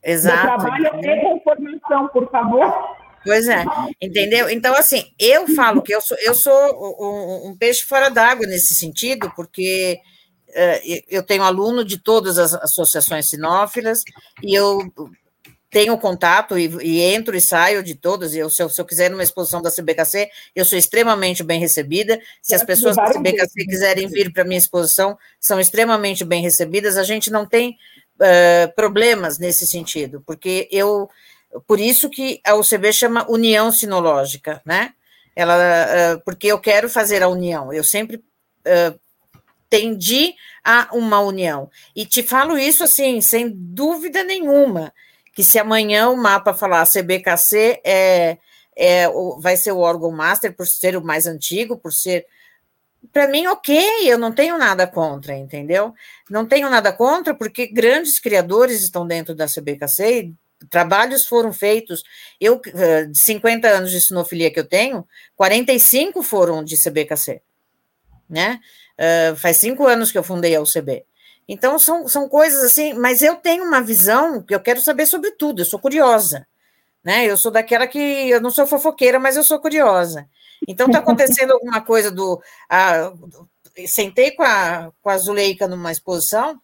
Exato. 0.04 0.64
Trabalho 0.64 0.88
é 1.04 1.34
informação, 1.34 2.08
por 2.10 2.30
favor. 2.30 2.96
Pois 3.24 3.48
é, 3.48 3.66
entendeu? 4.00 4.48
Então, 4.52 4.76
assim, 4.76 5.04
eu 5.18 5.48
falo 5.56 5.82
que 5.82 5.94
eu 5.94 6.00
sou, 6.00 6.16
eu 6.24 6.36
sou 6.36 6.54
um, 7.00 7.50
um 7.50 7.58
peixe 7.58 7.84
fora 7.84 8.10
d'água 8.10 8.46
nesse 8.46 8.76
sentido, 8.76 9.32
porque 9.36 10.00
uh, 10.50 11.04
eu 11.10 11.24
tenho 11.24 11.42
aluno 11.42 11.84
de 11.84 11.98
todas 11.98 12.38
as 12.38 12.54
associações 12.54 13.28
sinófilas 13.28 14.04
e 14.44 14.54
eu 14.54 14.78
tenho 15.76 15.98
contato 15.98 16.58
e, 16.58 16.68
e, 16.82 17.02
entro 17.02 17.36
e 17.36 17.42
saio 17.42 17.84
de 17.84 17.96
todas. 17.96 18.34
Eu, 18.34 18.50
se, 18.50 18.64
eu, 18.64 18.70
se 18.70 18.80
eu 18.80 18.86
quiser 18.86 19.12
numa 19.12 19.22
exposição 19.22 19.62
da 19.62 19.70
CBKC, 19.70 20.30
eu 20.56 20.64
sou 20.64 20.80
extremamente 20.80 21.44
bem 21.44 21.60
recebida. 21.60 22.18
Se 22.42 22.56
as 22.56 22.64
pessoas 22.64 22.96
da 22.96 23.12
CBKC 23.12 23.66
quiserem 23.66 24.08
vir 24.08 24.32
para 24.32 24.44
a 24.44 24.46
minha 24.46 24.58
exposição, 24.58 25.18
são 25.38 25.60
extremamente 25.60 26.24
bem 26.24 26.42
recebidas. 26.42 26.96
A 26.96 27.04
gente 27.04 27.30
não 27.30 27.46
tem 27.46 27.72
uh, 28.22 28.74
problemas 28.74 29.38
nesse 29.38 29.68
sentido, 29.68 30.24
porque 30.26 30.70
eu. 30.72 31.10
Por 31.68 31.78
isso 31.78 32.10
que 32.10 32.40
a 32.46 32.56
UCB 32.56 32.94
chama 32.94 33.30
União 33.30 33.70
Sinológica, 33.70 34.62
né? 34.66 34.94
Ela, 35.36 35.58
uh, 35.58 36.22
porque 36.24 36.48
eu 36.48 36.58
quero 36.58 36.90
fazer 36.90 37.22
a 37.22 37.28
união. 37.28 37.74
Eu 37.74 37.84
sempre 37.84 38.16
uh, 38.16 38.98
tendi 39.70 40.36
a 40.64 40.88
uma 40.94 41.20
união. 41.20 41.70
E 41.94 42.06
te 42.06 42.24
falo 42.24 42.58
isso 42.58 42.82
assim, 42.82 43.20
sem 43.20 43.52
dúvida 43.54 44.24
nenhuma 44.24 44.94
que 45.36 45.44
se 45.44 45.60
amanhã 45.60 46.10
o 46.10 46.16
mapa 46.16 46.54
falar 46.54 46.88
CBKC 46.88 47.82
é, 47.84 48.38
é, 48.76 49.06
vai 49.40 49.58
ser 49.58 49.74
o 49.74 49.80
órgão 49.80 50.10
master 50.10 50.56
por 50.56 50.66
ser 50.66 50.96
o 50.96 51.04
mais 51.04 51.28
antigo, 51.28 51.78
por 51.78 51.92
ser. 51.92 52.26
Para 53.12 53.28
mim, 53.28 53.46
ok, 53.48 53.78
eu 54.10 54.18
não 54.18 54.32
tenho 54.32 54.58
nada 54.58 54.88
contra, 54.88 55.38
entendeu? 55.38 55.94
Não 56.30 56.46
tenho 56.46 56.70
nada 56.70 56.92
contra, 56.92 57.36
porque 57.36 57.68
grandes 57.68 58.18
criadores 58.18 58.82
estão 58.82 59.06
dentro 59.06 59.36
da 59.36 59.46
CBKC, 59.46 60.32
trabalhos 60.70 61.26
foram 61.28 61.52
feitos. 61.52 62.02
Eu, 62.40 62.62
eh, 62.66 63.04
de 63.04 63.20
50 63.20 63.68
anos 63.68 63.92
de 63.92 64.02
sinofilia 64.02 64.50
que 64.50 64.60
eu 64.60 64.66
tenho, 64.66 65.06
45 65.36 66.24
foram 66.24 66.64
de 66.64 66.82
CBKC, 66.82 67.42
né? 68.30 68.60
Uh, 68.98 69.36
faz 69.36 69.58
cinco 69.58 69.86
anos 69.86 70.10
que 70.10 70.18
eu 70.18 70.24
fundei 70.24 70.56
a 70.56 70.62
UCB. 70.62 71.06
Então, 71.48 71.78
são, 71.78 72.08
são 72.08 72.28
coisas 72.28 72.64
assim, 72.64 72.94
mas 72.94 73.22
eu 73.22 73.36
tenho 73.36 73.64
uma 73.64 73.82
visão 73.82 74.42
que 74.42 74.54
eu 74.54 74.60
quero 74.60 74.82
saber 74.82 75.06
sobre 75.06 75.32
tudo, 75.32 75.62
eu 75.62 75.66
sou 75.66 75.80
curiosa. 75.80 76.48
Né? 77.04 77.26
Eu 77.26 77.38
sou 77.38 77.52
daquela 77.52 77.86
que 77.86 78.00
eu 78.00 78.42
não 78.42 78.50
sou 78.50 78.66
fofoqueira, 78.66 79.20
mas 79.20 79.38
eu 79.38 79.44
sou 79.44 79.60
curiosa. 79.60 80.28
Então, 80.68 80.88
está 80.88 81.00
acontecendo 81.00 81.52
alguma 81.54 81.82
coisa 81.82 82.10
do. 82.10 82.42
Ah, 82.68 83.14
sentei 83.86 84.32
com 84.32 84.44
a, 84.44 84.92
com 85.02 85.10
a 85.10 85.18
Zuleika 85.18 85.68
numa 85.68 85.92
exposição, 85.92 86.60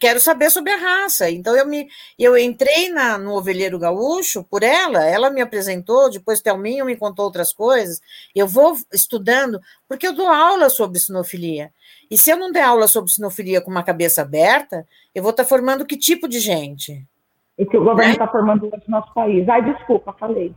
quero 0.00 0.20
saber 0.20 0.50
sobre 0.50 0.72
a 0.72 0.76
raça. 0.76 1.30
Então, 1.30 1.56
eu 1.56 1.66
me 1.66 1.88
eu 2.18 2.36
entrei 2.36 2.90
na, 2.90 3.18
no 3.18 3.34
Ovelheiro 3.34 3.78
Gaúcho 3.78 4.44
por 4.44 4.62
ela, 4.62 5.04
ela 5.04 5.30
me 5.30 5.40
apresentou, 5.40 6.10
depois 6.10 6.40
Thelminho 6.40 6.84
me 6.84 6.96
contou 6.96 7.24
outras 7.24 7.52
coisas. 7.52 8.00
Eu 8.34 8.46
vou 8.46 8.76
estudando, 8.92 9.60
porque 9.88 10.06
eu 10.06 10.14
dou 10.14 10.28
aula 10.28 10.68
sobre 10.68 10.98
sinofilia. 10.98 11.70
E 12.10 12.18
se 12.18 12.30
eu 12.30 12.36
não 12.36 12.52
der 12.52 12.62
aula 12.62 12.86
sobre 12.86 13.10
sinofilia 13.10 13.60
com 13.60 13.70
uma 13.70 13.82
cabeça 13.82 14.22
aberta, 14.22 14.86
eu 15.14 15.22
vou 15.22 15.30
estar 15.30 15.44
formando 15.44 15.86
que 15.86 15.96
tipo 15.96 16.28
de 16.28 16.40
gente? 16.40 17.04
E 17.58 17.64
que 17.64 17.76
o 17.76 17.84
governo 17.84 18.12
está 18.12 18.26
né? 18.26 18.32
formando 18.32 18.66
no 18.66 18.82
nosso 18.88 19.12
país. 19.14 19.48
Ai, 19.48 19.64
desculpa, 19.64 20.12
falei. 20.18 20.54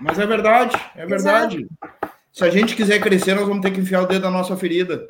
Mas 0.00 0.18
é 0.18 0.26
verdade, 0.26 0.76
é 0.94 1.06
verdade. 1.06 1.56
Exato. 1.56 2.12
Se 2.32 2.44
a 2.44 2.50
gente 2.50 2.74
quiser 2.74 2.98
crescer, 2.98 3.34
nós 3.34 3.46
vamos 3.46 3.62
ter 3.62 3.70
que 3.70 3.80
enfiar 3.80 4.02
o 4.02 4.06
dedo 4.06 4.22
na 4.22 4.30
nossa 4.30 4.56
ferida. 4.56 5.06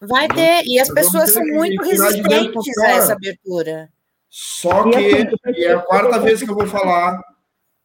Vai 0.00 0.28
ter, 0.28 0.62
e 0.66 0.78
as 0.78 0.88
pessoas 0.92 1.32
são 1.32 1.44
muito 1.44 1.82
resistentes 1.82 2.78
a 2.78 2.90
essa 2.90 3.12
abertura. 3.14 3.88
Só 4.28 4.90
que, 4.90 4.98
e 4.98 5.64
é 5.64 5.72
a 5.72 5.78
quarta 5.78 6.18
vez 6.18 6.42
que 6.42 6.50
eu 6.50 6.54
vou 6.54 6.66
falar, 6.66 7.22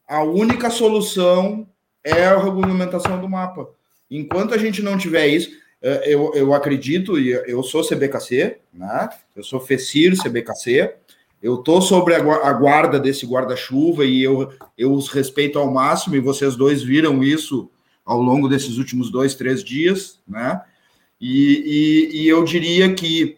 a 0.08 0.24
única 0.24 0.70
solução 0.70 1.68
é 2.04 2.26
a 2.26 2.38
regulamentação 2.38 3.20
do 3.22 3.30
mapa. 3.30 3.70
Enquanto 4.10 4.54
a 4.54 4.58
gente 4.58 4.82
não 4.82 4.98
tiver 4.98 5.28
isso, 5.28 5.50
é, 5.82 6.14
eu, 6.14 6.34
eu 6.36 6.54
acredito, 6.54 7.18
e 7.18 7.32
eu 7.32 7.64
sou 7.64 7.84
CBKC, 7.84 8.58
né? 8.74 9.10
Eu 9.36 9.44
sou 9.44 9.60
FECIR 9.60 10.16
CBKC, 10.22 10.94
eu 11.42 11.56
estou 11.56 11.82
sobre 11.82 12.14
a 12.14 12.54
guarda 12.54 13.00
desse 13.00 13.26
guarda-chuva 13.26 14.06
e 14.06 14.22
eu, 14.22 14.52
eu 14.78 14.94
os 14.94 15.08
respeito 15.08 15.58
ao 15.58 15.72
máximo, 15.72 16.16
e 16.16 16.20
vocês 16.20 16.56
dois 16.56 16.84
viram 16.84 17.24
isso 17.24 17.72
ao 18.06 18.22
longo 18.22 18.48
desses 18.48 18.78
últimos 18.78 19.10
dois, 19.10 19.34
três 19.34 19.64
dias, 19.64 20.20
né? 20.28 20.62
E, 21.22 22.10
e, 22.12 22.22
e 22.24 22.28
eu 22.28 22.44
diria 22.44 22.92
que 22.96 23.38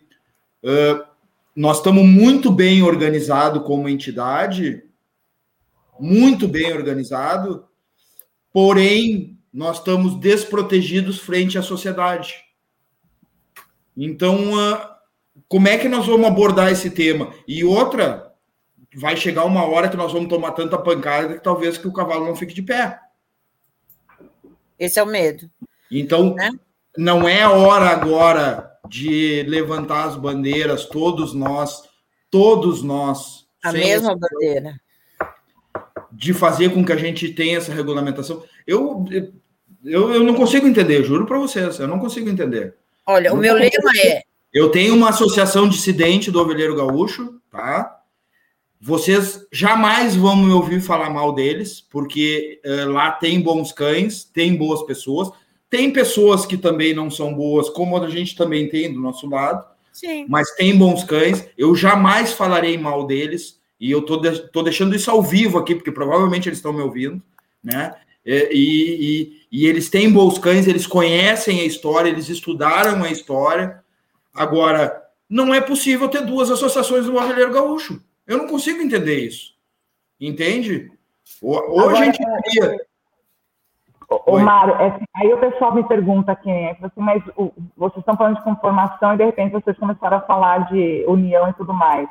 uh, 0.63 1.05
nós 1.53 1.77
estamos 1.77 2.05
muito 2.05 2.49
bem 2.49 2.81
organizados 2.81 3.63
como 3.63 3.89
entidade, 3.89 4.83
muito 5.99 6.47
bem 6.47 6.71
organizado, 6.71 7.67
porém 8.53 9.37
nós 9.53 9.79
estamos 9.79 10.17
desprotegidos 10.19 11.19
frente 11.19 11.57
à 11.57 11.61
sociedade. 11.61 12.33
Então, 13.95 14.51
como 15.47 15.67
é 15.67 15.77
que 15.77 15.87
nós 15.87 16.07
vamos 16.07 16.25
abordar 16.25 16.71
esse 16.71 16.89
tema? 16.89 17.31
E 17.47 17.63
outra, 17.63 18.33
vai 18.95 19.15
chegar 19.15 19.45
uma 19.45 19.65
hora 19.65 19.89
que 19.89 19.97
nós 19.97 20.11
vamos 20.11 20.29
tomar 20.29 20.51
tanta 20.53 20.77
pancada 20.77 21.35
que 21.35 21.43
talvez 21.43 21.77
que 21.77 21.87
o 21.87 21.93
cavalo 21.93 22.25
não 22.25 22.35
fique 22.35 22.53
de 22.53 22.63
pé. 22.63 22.99
Esse 24.79 24.99
é 24.99 25.03
o 25.03 25.07
medo. 25.07 25.49
Então, 25.91 26.33
né? 26.33 26.49
Não 26.97 27.27
é 27.27 27.47
hora 27.47 27.89
agora 27.89 28.71
de 28.87 29.43
levantar 29.47 30.05
as 30.05 30.15
bandeiras, 30.15 30.85
todos 30.85 31.33
nós, 31.33 31.83
todos 32.29 32.83
nós. 32.83 33.45
A 33.63 33.71
mesma 33.71 34.15
bandeira. 34.15 34.79
De 36.11 36.33
fazer 36.33 36.69
com 36.73 36.85
que 36.85 36.91
a 36.91 36.97
gente 36.97 37.29
tenha 37.29 37.57
essa 37.57 37.73
regulamentação. 37.73 38.43
Eu, 38.67 39.05
eu, 39.83 40.13
eu 40.13 40.23
não 40.23 40.35
consigo 40.35 40.67
entender, 40.67 41.03
juro 41.03 41.25
para 41.25 41.39
vocês, 41.39 41.79
eu 41.79 41.87
não 41.87 41.99
consigo 41.99 42.29
entender. 42.29 42.75
Olha, 43.05 43.33
o 43.33 43.37
meu 43.37 43.55
lema 43.55 43.91
é. 44.05 44.21
Eu 44.53 44.69
tenho 44.69 44.93
uma 44.93 45.09
associação 45.09 45.67
dissidente 45.67 46.29
do 46.29 46.39
Ovelheiro 46.39 46.75
Gaúcho, 46.75 47.41
tá? 47.49 47.99
Vocês 48.79 49.47
jamais 49.51 50.15
vão 50.15 50.35
me 50.35 50.51
ouvir 50.51 50.79
falar 50.79 51.09
mal 51.09 51.33
deles, 51.33 51.81
porque 51.81 52.61
uh, 52.65 52.91
lá 52.91 53.11
tem 53.11 53.41
bons 53.41 53.71
cães, 53.71 54.23
tem 54.25 54.55
boas 54.55 54.83
pessoas, 54.83 55.31
tem 55.73 55.89
pessoas 55.89 56.45
que 56.45 56.55
também 56.55 56.93
não 56.93 57.09
são 57.09 57.33
boas, 57.33 57.67
como 57.67 57.97
a 57.97 58.07
gente 58.07 58.35
também 58.35 58.69
tem 58.69 58.93
do 58.93 58.99
nosso 58.99 59.27
lado. 59.27 59.65
Sim. 59.91 60.27
Mas 60.29 60.51
tem 60.51 60.77
bons 60.77 61.03
cães. 61.03 61.49
Eu 61.57 61.73
jamais 61.75 62.31
falarei 62.31 62.77
mal 62.77 63.07
deles, 63.07 63.59
e 63.79 63.89
eu 63.89 64.03
tô, 64.03 64.17
de, 64.17 64.51
tô 64.51 64.61
deixando 64.61 64.95
isso 64.95 65.09
ao 65.09 65.23
vivo 65.23 65.57
aqui, 65.57 65.73
porque 65.73 65.91
provavelmente 65.91 66.47
eles 66.47 66.59
estão 66.59 66.71
me 66.71 66.83
ouvindo, 66.83 67.19
né? 67.63 67.95
E, 68.23 69.41
e, 69.51 69.63
e, 69.63 69.65
eles 69.65 69.89
têm 69.89 70.11
bons 70.11 70.37
cães, 70.37 70.67
eles 70.67 70.85
conhecem 70.85 71.59
a 71.59 71.65
história, 71.65 72.07
eles 72.07 72.29
estudaram 72.29 73.03
a 73.03 73.09
história. 73.09 73.83
Agora, 74.31 75.01
não 75.27 75.51
é 75.51 75.59
possível 75.59 76.07
ter 76.07 76.21
duas 76.21 76.51
associações 76.51 77.07
do 77.07 77.13
Barreleiro 77.13 77.51
Gaúcho. 77.51 77.99
Eu 78.27 78.37
não 78.37 78.47
consigo 78.47 78.79
entender 78.79 79.25
isso. 79.25 79.55
Entende? 80.21 80.91
Ou, 81.41 81.55
ou 81.71 81.79
Agora, 81.79 81.97
a 81.97 82.05
gente 82.05 82.19
queria. 82.43 82.85
Ô, 84.09 84.39
Mário, 84.39 84.75
é, 84.75 84.99
aí 85.15 85.33
o 85.33 85.39
pessoal 85.39 85.73
me 85.73 85.83
pergunta 85.83 86.31
aqui, 86.31 86.49
né, 86.51 86.75
assim, 86.81 87.01
mas 87.01 87.23
o, 87.35 87.51
vocês 87.77 87.99
estão 87.99 88.15
falando 88.15 88.37
de 88.37 88.43
conformação 88.43 89.13
e 89.13 89.17
de 89.17 89.25
repente 89.25 89.53
vocês 89.53 89.77
começaram 89.77 90.17
a 90.17 90.21
falar 90.21 90.71
de 90.71 91.05
união 91.07 91.49
e 91.49 91.53
tudo 91.53 91.73
mais. 91.73 92.09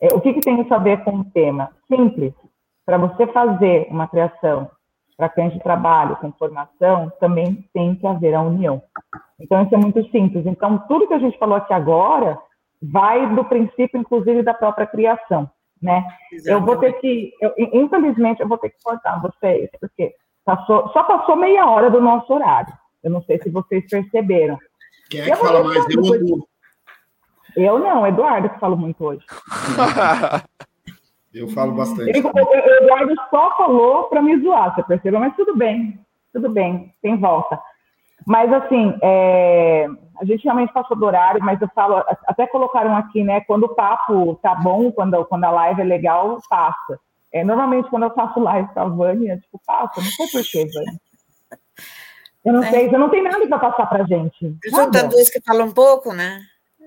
É, 0.00 0.14
o 0.14 0.20
que, 0.20 0.32
que 0.32 0.40
tem 0.40 0.60
isso 0.60 0.72
a 0.72 0.78
ver 0.78 1.02
com 1.04 1.16
o 1.16 1.24
tema? 1.24 1.70
Simples. 1.88 2.32
Para 2.86 2.98
você 2.98 3.26
fazer 3.28 3.86
uma 3.90 4.06
criação 4.08 4.70
para 5.16 5.28
cães 5.28 5.52
de 5.52 5.60
trabalho 5.60 6.16
com 6.16 6.30
formação, 6.32 7.12
também 7.18 7.64
tem 7.74 7.96
que 7.96 8.06
haver 8.06 8.34
a 8.34 8.40
união. 8.40 8.80
Então, 9.40 9.62
isso 9.62 9.74
é 9.74 9.78
muito 9.78 10.02
simples. 10.10 10.46
Então, 10.46 10.78
tudo 10.86 11.08
que 11.08 11.14
a 11.14 11.18
gente 11.18 11.36
falou 11.38 11.56
aqui 11.56 11.72
agora 11.72 12.38
vai 12.80 13.34
do 13.34 13.44
princípio, 13.44 13.98
inclusive, 13.98 14.42
da 14.42 14.54
própria 14.54 14.86
criação, 14.86 15.50
né? 15.82 16.04
Eu 16.46 16.60
vou 16.60 16.76
ter 16.76 16.92
que, 17.00 17.32
eu, 17.40 17.52
infelizmente, 17.56 18.40
eu 18.40 18.48
vou 18.48 18.58
ter 18.58 18.70
que 18.70 18.82
cortar 18.82 19.20
vocês, 19.20 19.68
porque 19.80 20.14
passou, 20.48 20.88
só 20.94 21.02
passou 21.02 21.36
meia 21.36 21.66
hora 21.66 21.90
do 21.90 22.00
nosso 22.00 22.32
horário. 22.32 22.72
Eu 23.04 23.10
não 23.10 23.22
sei 23.22 23.38
se 23.38 23.50
vocês 23.50 23.84
perceberam. 23.86 24.58
Quem 25.10 25.20
é 25.20 25.24
que 25.24 25.36
fala 25.36 25.62
mais? 25.62 25.84
Eu 25.90 26.02
ou 26.02 26.48
Eu 27.54 27.78
não, 27.78 28.06
Eduardo 28.06 28.48
que 28.48 28.58
fala 28.58 28.74
muito 28.74 29.04
hoje. 29.04 29.24
Eu 31.34 31.46
falo 31.48 31.72
bastante. 31.72 32.18
O 32.18 32.54
Eduardo 32.82 33.14
só 33.28 33.54
falou 33.58 34.04
para 34.04 34.22
me 34.22 34.40
zoar, 34.40 34.74
você 34.74 34.82
percebeu? 34.82 35.20
Mas 35.20 35.36
tudo 35.36 35.54
bem, 35.54 36.00
tudo 36.32 36.48
bem, 36.48 36.94
tem 37.02 37.18
volta. 37.18 37.60
Mas, 38.26 38.50
assim, 38.50 38.98
é, 39.02 39.86
a 40.18 40.24
gente 40.24 40.44
realmente 40.44 40.72
passou 40.72 40.96
do 40.96 41.04
horário, 41.04 41.44
mas 41.44 41.60
eu 41.60 41.68
falo, 41.74 42.02
até 42.26 42.46
colocaram 42.46 42.96
aqui, 42.96 43.22
né? 43.22 43.42
Quando 43.42 43.64
o 43.64 43.74
papo 43.74 44.34
tá 44.42 44.54
bom, 44.54 44.90
quando, 44.90 45.22
quando 45.26 45.44
a 45.44 45.50
live 45.50 45.82
é 45.82 45.84
legal, 45.84 46.38
passa. 46.48 46.98
É, 47.32 47.44
normalmente, 47.44 47.90
quando 47.90 48.04
eu 48.04 48.14
faço 48.14 48.40
live 48.40 48.68
com 48.72 48.80
a 48.80 48.84
Vânia, 48.84 49.38
tipo, 49.38 49.60
passa, 49.66 50.00
não 50.00 50.08
sei 50.08 50.26
porquê, 50.28 50.66
Vânia. 50.72 51.00
Eu 52.44 52.52
não 52.52 52.62
é. 52.62 52.70
sei, 52.70 52.88
você 52.88 52.96
não 52.96 53.10
tem 53.10 53.22
nada 53.22 53.46
para 53.46 53.58
passar 53.58 53.86
para 53.86 54.06
gente. 54.06 54.56
Junta 54.64 55.06
duas 55.08 55.28
que 55.28 55.40
falam 55.42 55.66
um 55.66 55.72
pouco, 55.72 56.14
né? 56.14 56.40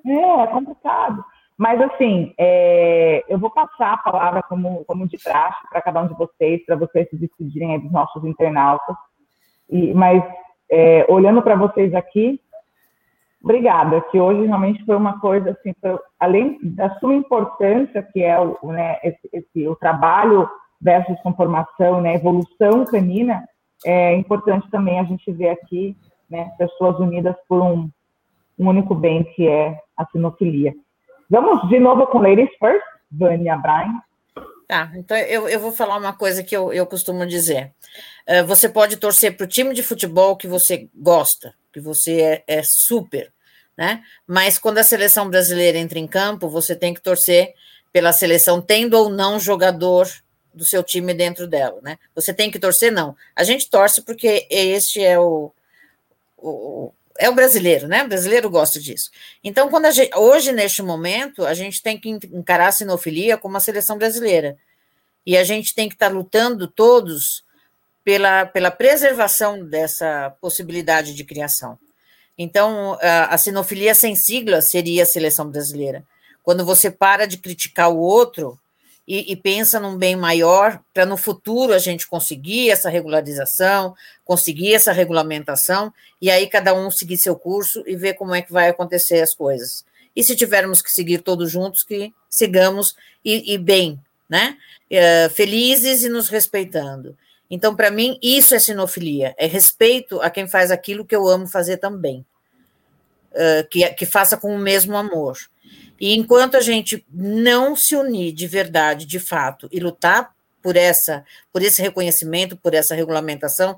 É, 0.05 0.43
é 0.43 0.47
complicado. 0.47 1.23
Mas, 1.57 1.79
assim, 1.79 2.33
é, 2.39 3.23
eu 3.29 3.37
vou 3.37 3.51
passar 3.51 3.93
a 3.93 3.97
palavra 3.97 4.41
como, 4.41 4.83
como 4.85 5.07
de 5.07 5.17
praxe 5.21 5.59
para 5.69 5.81
cada 5.81 6.01
um 6.01 6.07
de 6.07 6.15
vocês, 6.15 6.65
para 6.65 6.75
vocês 6.75 7.07
se 7.09 7.15
despedirem 7.15 7.79
dos 7.79 7.91
nossos 7.91 8.23
internautas. 8.25 8.95
E, 9.69 9.93
mas, 9.93 10.23
é, 10.71 11.05
olhando 11.07 11.41
para 11.43 11.55
vocês 11.55 11.93
aqui, 11.93 12.41
obrigada, 13.43 14.01
que 14.11 14.19
hoje 14.19 14.45
realmente 14.45 14.83
foi 14.85 14.95
uma 14.95 15.19
coisa, 15.19 15.51
assim, 15.51 15.73
foi, 15.81 15.97
além 16.19 16.59
da 16.61 16.93
sua 16.99 17.15
importância, 17.15 18.03
que 18.03 18.23
é 18.23 18.39
o, 18.39 18.71
né, 18.71 18.97
esse, 19.03 19.29
esse, 19.33 19.67
o 19.67 19.75
trabalho 19.75 20.49
versus 20.79 21.19
conformação, 21.21 22.01
né, 22.01 22.15
evolução 22.15 22.85
canina, 22.85 23.43
é 23.85 24.15
importante 24.15 24.69
também 24.69 24.99
a 24.99 25.03
gente 25.03 25.31
ver 25.31 25.49
aqui 25.49 25.95
né, 26.29 26.51
pessoas 26.57 26.99
unidas 26.99 27.35
por 27.47 27.61
um, 27.61 27.89
um 28.57 28.67
único 28.67 28.93
bem, 28.95 29.23
que 29.23 29.47
é 29.47 29.77
a 29.97 30.05
sinofilia. 30.07 30.73
Vamos 31.29 31.67
de 31.69 31.79
novo 31.79 32.07
com 32.07 32.19
Ladies 32.19 32.49
First, 32.59 32.85
Vânia 33.11 33.57
Brian. 33.57 34.01
Tá, 34.71 34.89
então 34.95 35.17
eu, 35.17 35.49
eu 35.49 35.59
vou 35.59 35.73
falar 35.73 35.97
uma 35.97 36.13
coisa 36.13 36.41
que 36.41 36.55
eu, 36.55 36.71
eu 36.71 36.85
costumo 36.85 37.27
dizer. 37.27 37.73
Uh, 38.25 38.45
você 38.47 38.69
pode 38.69 38.95
torcer 38.95 39.35
para 39.35 39.43
o 39.43 39.47
time 39.47 39.73
de 39.73 39.83
futebol 39.83 40.37
que 40.37 40.47
você 40.47 40.87
gosta, 40.95 41.53
que 41.73 41.81
você 41.81 42.21
é, 42.21 42.43
é, 42.47 42.63
super, 42.63 43.33
né? 43.77 44.01
Mas 44.25 44.57
quando 44.57 44.77
a 44.77 44.83
seleção 44.85 45.29
brasileira 45.29 45.77
entra 45.77 45.99
em 45.99 46.07
campo, 46.07 46.47
você 46.47 46.73
tem 46.73 46.93
que 46.93 47.01
torcer 47.01 47.53
pela 47.91 48.13
seleção, 48.13 48.61
tendo 48.61 48.93
ou 48.93 49.09
não 49.09 49.41
jogador 49.41 50.09
do 50.53 50.63
seu 50.63 50.81
time 50.81 51.13
dentro 51.13 51.47
dela, 51.47 51.81
né? 51.81 51.99
Você 52.15 52.33
tem 52.33 52.49
que 52.49 52.57
torcer, 52.57 52.93
não. 52.93 53.13
A 53.35 53.43
gente 53.43 53.69
torce 53.69 54.01
porque 54.01 54.47
este 54.49 55.03
é 55.03 55.19
o, 55.19 55.51
o 56.37 56.93
é 57.21 57.29
o 57.29 57.35
brasileiro, 57.35 57.87
né? 57.87 58.03
O 58.03 58.07
brasileiro 58.07 58.49
gosta 58.49 58.79
disso. 58.79 59.11
Então, 59.43 59.69
quando 59.69 59.85
a 59.85 59.91
gente, 59.91 60.11
hoje, 60.17 60.51
neste 60.51 60.81
momento, 60.81 61.45
a 61.45 61.53
gente 61.53 61.81
tem 61.81 61.99
que 61.99 62.09
encarar 62.09 62.69
a 62.69 62.71
sinofilia 62.71 63.37
como 63.37 63.53
uma 63.53 63.59
seleção 63.59 63.95
brasileira. 63.95 64.57
E 65.23 65.37
a 65.37 65.43
gente 65.43 65.75
tem 65.75 65.87
que 65.87 65.93
estar 65.93 66.11
lutando 66.11 66.67
todos 66.67 67.43
pela, 68.03 68.47
pela 68.47 68.71
preservação 68.71 69.63
dessa 69.63 70.35
possibilidade 70.41 71.13
de 71.13 71.23
criação. 71.23 71.77
Então, 72.35 72.97
a, 72.99 73.35
a 73.35 73.37
sinofilia 73.37 73.93
sem 73.93 74.15
sigla 74.15 74.59
seria 74.59 75.03
a 75.03 75.05
seleção 75.05 75.47
brasileira. 75.47 76.03
Quando 76.41 76.65
você 76.65 76.89
para 76.89 77.27
de 77.27 77.37
criticar 77.37 77.91
o 77.91 77.99
outro 77.99 78.59
e, 79.07 79.31
e 79.31 79.35
pensa 79.35 79.79
num 79.79 79.97
bem 79.97 80.15
maior 80.15 80.79
para 80.93 81.05
no 81.05 81.17
futuro 81.17 81.73
a 81.73 81.79
gente 81.79 82.07
conseguir 82.07 82.69
essa 82.69 82.89
regularização, 82.89 83.95
conseguir 84.23 84.73
essa 84.73 84.91
regulamentação 84.91 85.93
e 86.21 86.29
aí 86.29 86.47
cada 86.47 86.73
um 86.73 86.89
seguir 86.91 87.17
seu 87.17 87.35
curso 87.35 87.83
e 87.85 87.95
ver 87.95 88.13
como 88.13 88.33
é 88.33 88.41
que 88.41 88.53
vai 88.53 88.69
acontecer 88.69 89.21
as 89.21 89.33
coisas. 89.33 89.85
E 90.15 90.23
se 90.23 90.35
tivermos 90.35 90.81
que 90.81 90.91
seguir 90.91 91.19
todos 91.19 91.51
juntos, 91.51 91.83
que 91.83 92.13
sigamos 92.29 92.95
e, 93.23 93.53
e 93.53 93.57
bem, 93.57 93.99
né? 94.29 94.57
É, 94.89 95.29
felizes 95.29 96.03
e 96.03 96.09
nos 96.09 96.29
respeitando. 96.29 97.17
Então, 97.49 97.75
para 97.75 97.91
mim, 97.91 98.17
isso 98.21 98.55
é 98.55 98.59
sinofilia, 98.59 99.35
é 99.37 99.45
respeito 99.45 100.21
a 100.21 100.29
quem 100.29 100.47
faz 100.47 100.71
aquilo 100.71 101.05
que 101.05 101.13
eu 101.13 101.27
amo 101.27 101.47
fazer 101.47 101.77
também, 101.77 102.25
uh, 103.33 103.67
que, 103.69 103.85
que 103.89 104.05
faça 104.05 104.37
com 104.37 104.55
o 104.55 104.57
mesmo 104.57 104.95
amor. 104.95 105.37
E 106.01 106.15
enquanto 106.15 106.57
a 106.57 106.61
gente 106.61 107.05
não 107.13 107.75
se 107.75 107.95
unir 107.95 108.31
de 108.31 108.47
verdade, 108.47 109.05
de 109.05 109.19
fato, 109.19 109.69
e 109.71 109.79
lutar 109.79 110.33
por 110.59 110.75
essa, 110.75 111.23
por 111.53 111.61
esse 111.61 111.79
reconhecimento, 111.79 112.57
por 112.57 112.73
essa 112.73 112.95
regulamentação, 112.95 113.77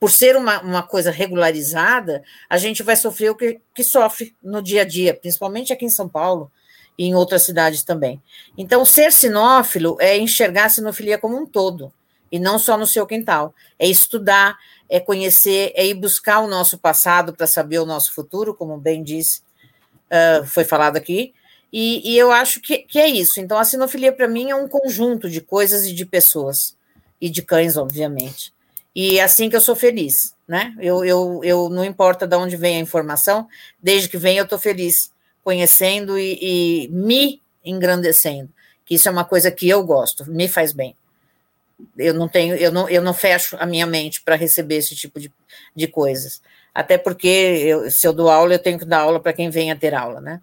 por 0.00 0.10
ser 0.10 0.34
uma, 0.34 0.62
uma 0.62 0.82
coisa 0.82 1.10
regularizada, 1.10 2.22
a 2.48 2.56
gente 2.56 2.82
vai 2.82 2.96
sofrer 2.96 3.30
o 3.30 3.36
que, 3.36 3.60
que 3.74 3.84
sofre 3.84 4.34
no 4.42 4.62
dia 4.62 4.80
a 4.80 4.84
dia, 4.86 5.12
principalmente 5.12 5.74
aqui 5.74 5.84
em 5.84 5.90
São 5.90 6.08
Paulo 6.08 6.50
e 6.96 7.04
em 7.04 7.14
outras 7.14 7.42
cidades 7.42 7.82
também. 7.82 8.22
Então, 8.56 8.82
ser 8.82 9.12
sinófilo 9.12 9.98
é 10.00 10.16
enxergar 10.16 10.64
a 10.64 10.70
sinofilia 10.70 11.18
como 11.18 11.36
um 11.36 11.44
todo, 11.44 11.92
e 12.30 12.38
não 12.38 12.58
só 12.58 12.78
no 12.78 12.86
seu 12.86 13.06
quintal. 13.06 13.54
É 13.78 13.86
estudar, 13.86 14.56
é 14.88 14.98
conhecer, 14.98 15.70
é 15.74 15.86
ir 15.86 15.94
buscar 15.94 16.40
o 16.40 16.48
nosso 16.48 16.78
passado 16.78 17.34
para 17.34 17.46
saber 17.46 17.78
o 17.78 17.86
nosso 17.86 18.14
futuro, 18.14 18.54
como 18.54 18.78
bem 18.78 19.02
disse, 19.02 19.42
uh, 20.10 20.46
foi 20.46 20.64
falado 20.64 20.96
aqui, 20.96 21.34
e, 21.72 22.12
e 22.12 22.18
eu 22.18 22.30
acho 22.30 22.60
que, 22.60 22.78
que 22.78 22.98
é 22.98 23.08
isso. 23.08 23.40
Então, 23.40 23.58
a 23.58 23.64
sinofilia, 23.64 24.12
para 24.12 24.28
mim, 24.28 24.50
é 24.50 24.54
um 24.54 24.68
conjunto 24.68 25.30
de 25.30 25.40
coisas 25.40 25.86
e 25.86 25.94
de 25.94 26.04
pessoas, 26.04 26.76
e 27.20 27.30
de 27.30 27.40
cães, 27.40 27.76
obviamente. 27.76 28.52
E 28.94 29.18
é 29.18 29.22
assim 29.22 29.48
que 29.48 29.56
eu 29.56 29.60
sou 29.60 29.74
feliz, 29.74 30.34
né? 30.46 30.74
Eu, 30.78 31.02
eu, 31.02 31.40
eu 31.42 31.68
não 31.70 31.82
importa 31.82 32.26
de 32.26 32.36
onde 32.36 32.56
vem 32.56 32.76
a 32.76 32.80
informação, 32.80 33.48
desde 33.82 34.08
que 34.08 34.18
vem 34.18 34.36
eu 34.36 34.44
estou 34.44 34.58
feliz, 34.58 35.10
conhecendo 35.42 36.18
e, 36.18 36.38
e, 36.42 36.88
me 36.88 37.40
engrandecendo. 37.64 38.50
Que 38.84 38.96
isso 38.96 39.08
é 39.08 39.12
uma 39.12 39.24
coisa 39.24 39.50
que 39.50 39.66
eu 39.66 39.82
gosto, 39.82 40.30
me 40.30 40.46
faz 40.46 40.72
bem. 40.72 40.94
Eu 41.96 42.12
não 42.12 42.28
tenho, 42.28 42.54
eu 42.54 42.70
não, 42.70 42.86
eu 42.88 43.00
não 43.00 43.14
fecho 43.14 43.56
a 43.58 43.64
minha 43.64 43.86
mente 43.86 44.20
para 44.20 44.36
receber 44.36 44.76
esse 44.76 44.94
tipo 44.94 45.18
de, 45.18 45.32
de 45.74 45.86
coisas. 45.88 46.42
Até 46.74 46.98
porque 46.98 47.28
eu, 47.28 47.90
se 47.90 48.06
eu 48.06 48.12
dou 48.12 48.28
aula, 48.28 48.54
eu 48.54 48.58
tenho 48.58 48.78
que 48.78 48.84
dar 48.84 49.00
aula 49.00 49.18
para 49.18 49.32
quem 49.32 49.48
vem 49.48 49.72
a 49.72 49.76
ter 49.76 49.94
aula, 49.94 50.20
né? 50.20 50.40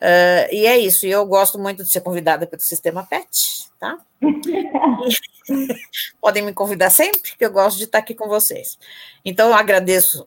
Uh, 0.00 0.52
e 0.52 0.66
é 0.66 0.78
isso, 0.78 1.06
e 1.06 1.10
eu 1.10 1.24
gosto 1.24 1.58
muito 1.58 1.82
de 1.82 1.90
ser 1.90 2.00
convidada 2.00 2.46
pelo 2.46 2.60
Sistema 2.60 3.04
PET, 3.04 3.70
tá? 3.78 3.98
Podem 6.20 6.42
me 6.42 6.52
convidar 6.52 6.90
sempre, 6.90 7.36
que 7.36 7.44
eu 7.44 7.52
gosto 7.52 7.78
de 7.78 7.84
estar 7.84 7.98
aqui 7.98 8.14
com 8.14 8.28
vocês. 8.28 8.78
Então, 9.24 9.48
eu 9.48 9.54
agradeço 9.54 10.26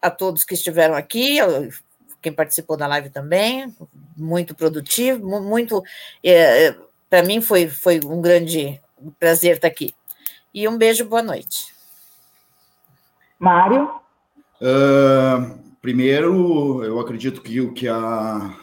a 0.00 0.10
todos 0.10 0.44
que 0.44 0.54
estiveram 0.54 0.94
aqui, 0.94 1.38
quem 2.20 2.32
participou 2.32 2.76
da 2.76 2.86
live 2.86 3.10
também, 3.10 3.74
muito 4.16 4.54
produtivo, 4.54 5.40
muito. 5.40 5.82
É, 6.24 6.74
Para 7.10 7.22
mim 7.22 7.40
foi, 7.40 7.68
foi 7.68 8.00
um 8.04 8.20
grande 8.20 8.80
prazer 9.18 9.56
estar 9.56 9.68
aqui. 9.68 9.94
E 10.54 10.68
um 10.68 10.78
beijo, 10.78 11.04
boa 11.04 11.22
noite. 11.22 11.74
Mário? 13.38 13.90
Uh, 14.60 15.58
primeiro, 15.80 16.84
eu 16.84 17.00
acredito 17.00 17.42
que 17.42 17.60
o 17.60 17.72
que 17.72 17.88
a 17.88 18.54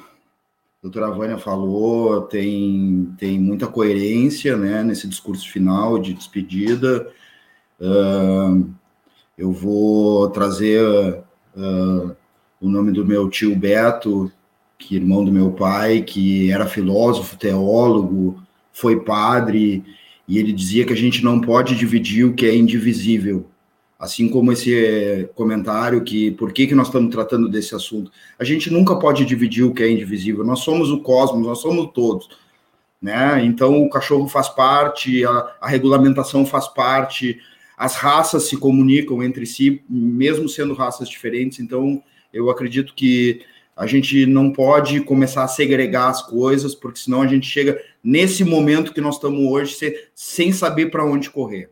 doutora 0.81 1.11
Vânia 1.11 1.38
falou, 1.38 2.22
tem, 2.22 3.14
tem 3.18 3.39
muita 3.39 3.68
coerência 3.68 4.56
né, 4.56 4.84
nesse 4.84 5.07
discurso 5.07 5.49
final 5.49 5.99
de 5.99 6.14
despedida. 6.14 7.07
Uh, 7.80 8.69
eu 9.38 9.51
vou 9.51 10.30
trazer 10.30 10.81
uh, 11.56 12.15
o 12.61 12.69
nome 12.69 12.91
do 12.91 13.06
meu 13.06 13.30
tio 13.30 13.56
Beto, 13.56 14.31
que 14.77 14.95
é 14.95 14.99
irmão 14.99 15.23
do 15.26 15.31
meu 15.31 15.51
pai, 15.51 16.01
que 16.01 16.49
era 16.51 16.65
filósofo, 16.65 17.38
teólogo, 17.38 18.41
foi 18.72 19.01
padre, 19.01 19.84
e 20.26 20.38
ele 20.38 20.53
dizia 20.53 20.85
que 20.85 20.93
a 20.93 20.97
gente 20.97 21.23
não 21.23 21.41
pode 21.41 21.76
dividir 21.76 22.26
o 22.26 22.34
que 22.34 22.45
é 22.45 22.56
indivisível 22.56 23.45
assim 23.99 24.30
como 24.30 24.53
esse 24.53 24.73
eh, 24.73 25.30
comentário 25.35 26.01
que 26.03 26.31
por 26.31 26.53
que, 26.53 26.65
que 26.65 26.73
nós 26.73 26.88
estamos 26.88 27.11
tratando 27.11 27.49
desse 27.49 27.76
assunto. 27.76 28.09
A 28.39 28.45
gente 28.45 28.71
nunca 28.71 28.95
pode 28.97 29.26
dividir 29.26 29.65
o 29.65 29.73
que 29.73 29.84
é 29.84 29.91
indivisível, 29.91 30.45
nós 30.45 30.61
somos 30.61 30.89
o 30.89 31.01
cosmos, 31.01 31.45
nós 31.45 31.59
somos 31.59 31.91
todos. 31.93 32.30
Né? 33.01 33.43
Então 33.43 33.84
o 33.84 33.89
cachorro 33.89 34.27
faz 34.30 34.47
parte, 34.47 35.26
a, 35.26 35.55
a 35.59 35.67
regulamentação 35.67 36.45
faz 36.45 36.67
parte, 36.69 37.39
as 37.77 37.95
raças 37.95 38.43
se 38.43 38.55
comunicam 38.55 39.21
entre 39.21 39.45
si, 39.45 39.81
mesmo 39.89 40.47
sendo 40.47 40.73
raças 40.73 41.09
diferentes, 41.09 41.59
então 41.59 42.01
eu 42.31 42.49
acredito 42.49 42.93
que 42.95 43.41
a 43.76 43.88
gente 43.88 44.26
não 44.26 44.51
pode 44.51 45.01
começar 45.01 45.43
a 45.43 45.47
segregar 45.47 46.09
as 46.09 46.21
coisas, 46.21 46.76
porque 46.76 46.99
senão 46.99 47.21
a 47.21 47.27
gente 47.27 47.47
chega 47.47 47.81
nesse 48.03 48.43
momento 48.43 48.93
que 48.93 48.99
nós 48.99 49.15
estamos 49.15 49.39
hoje 49.39 49.76
sem, 49.76 49.95
sem 50.13 50.51
saber 50.51 50.88
para 50.88 51.05
onde 51.05 51.30
correr. 51.30 51.69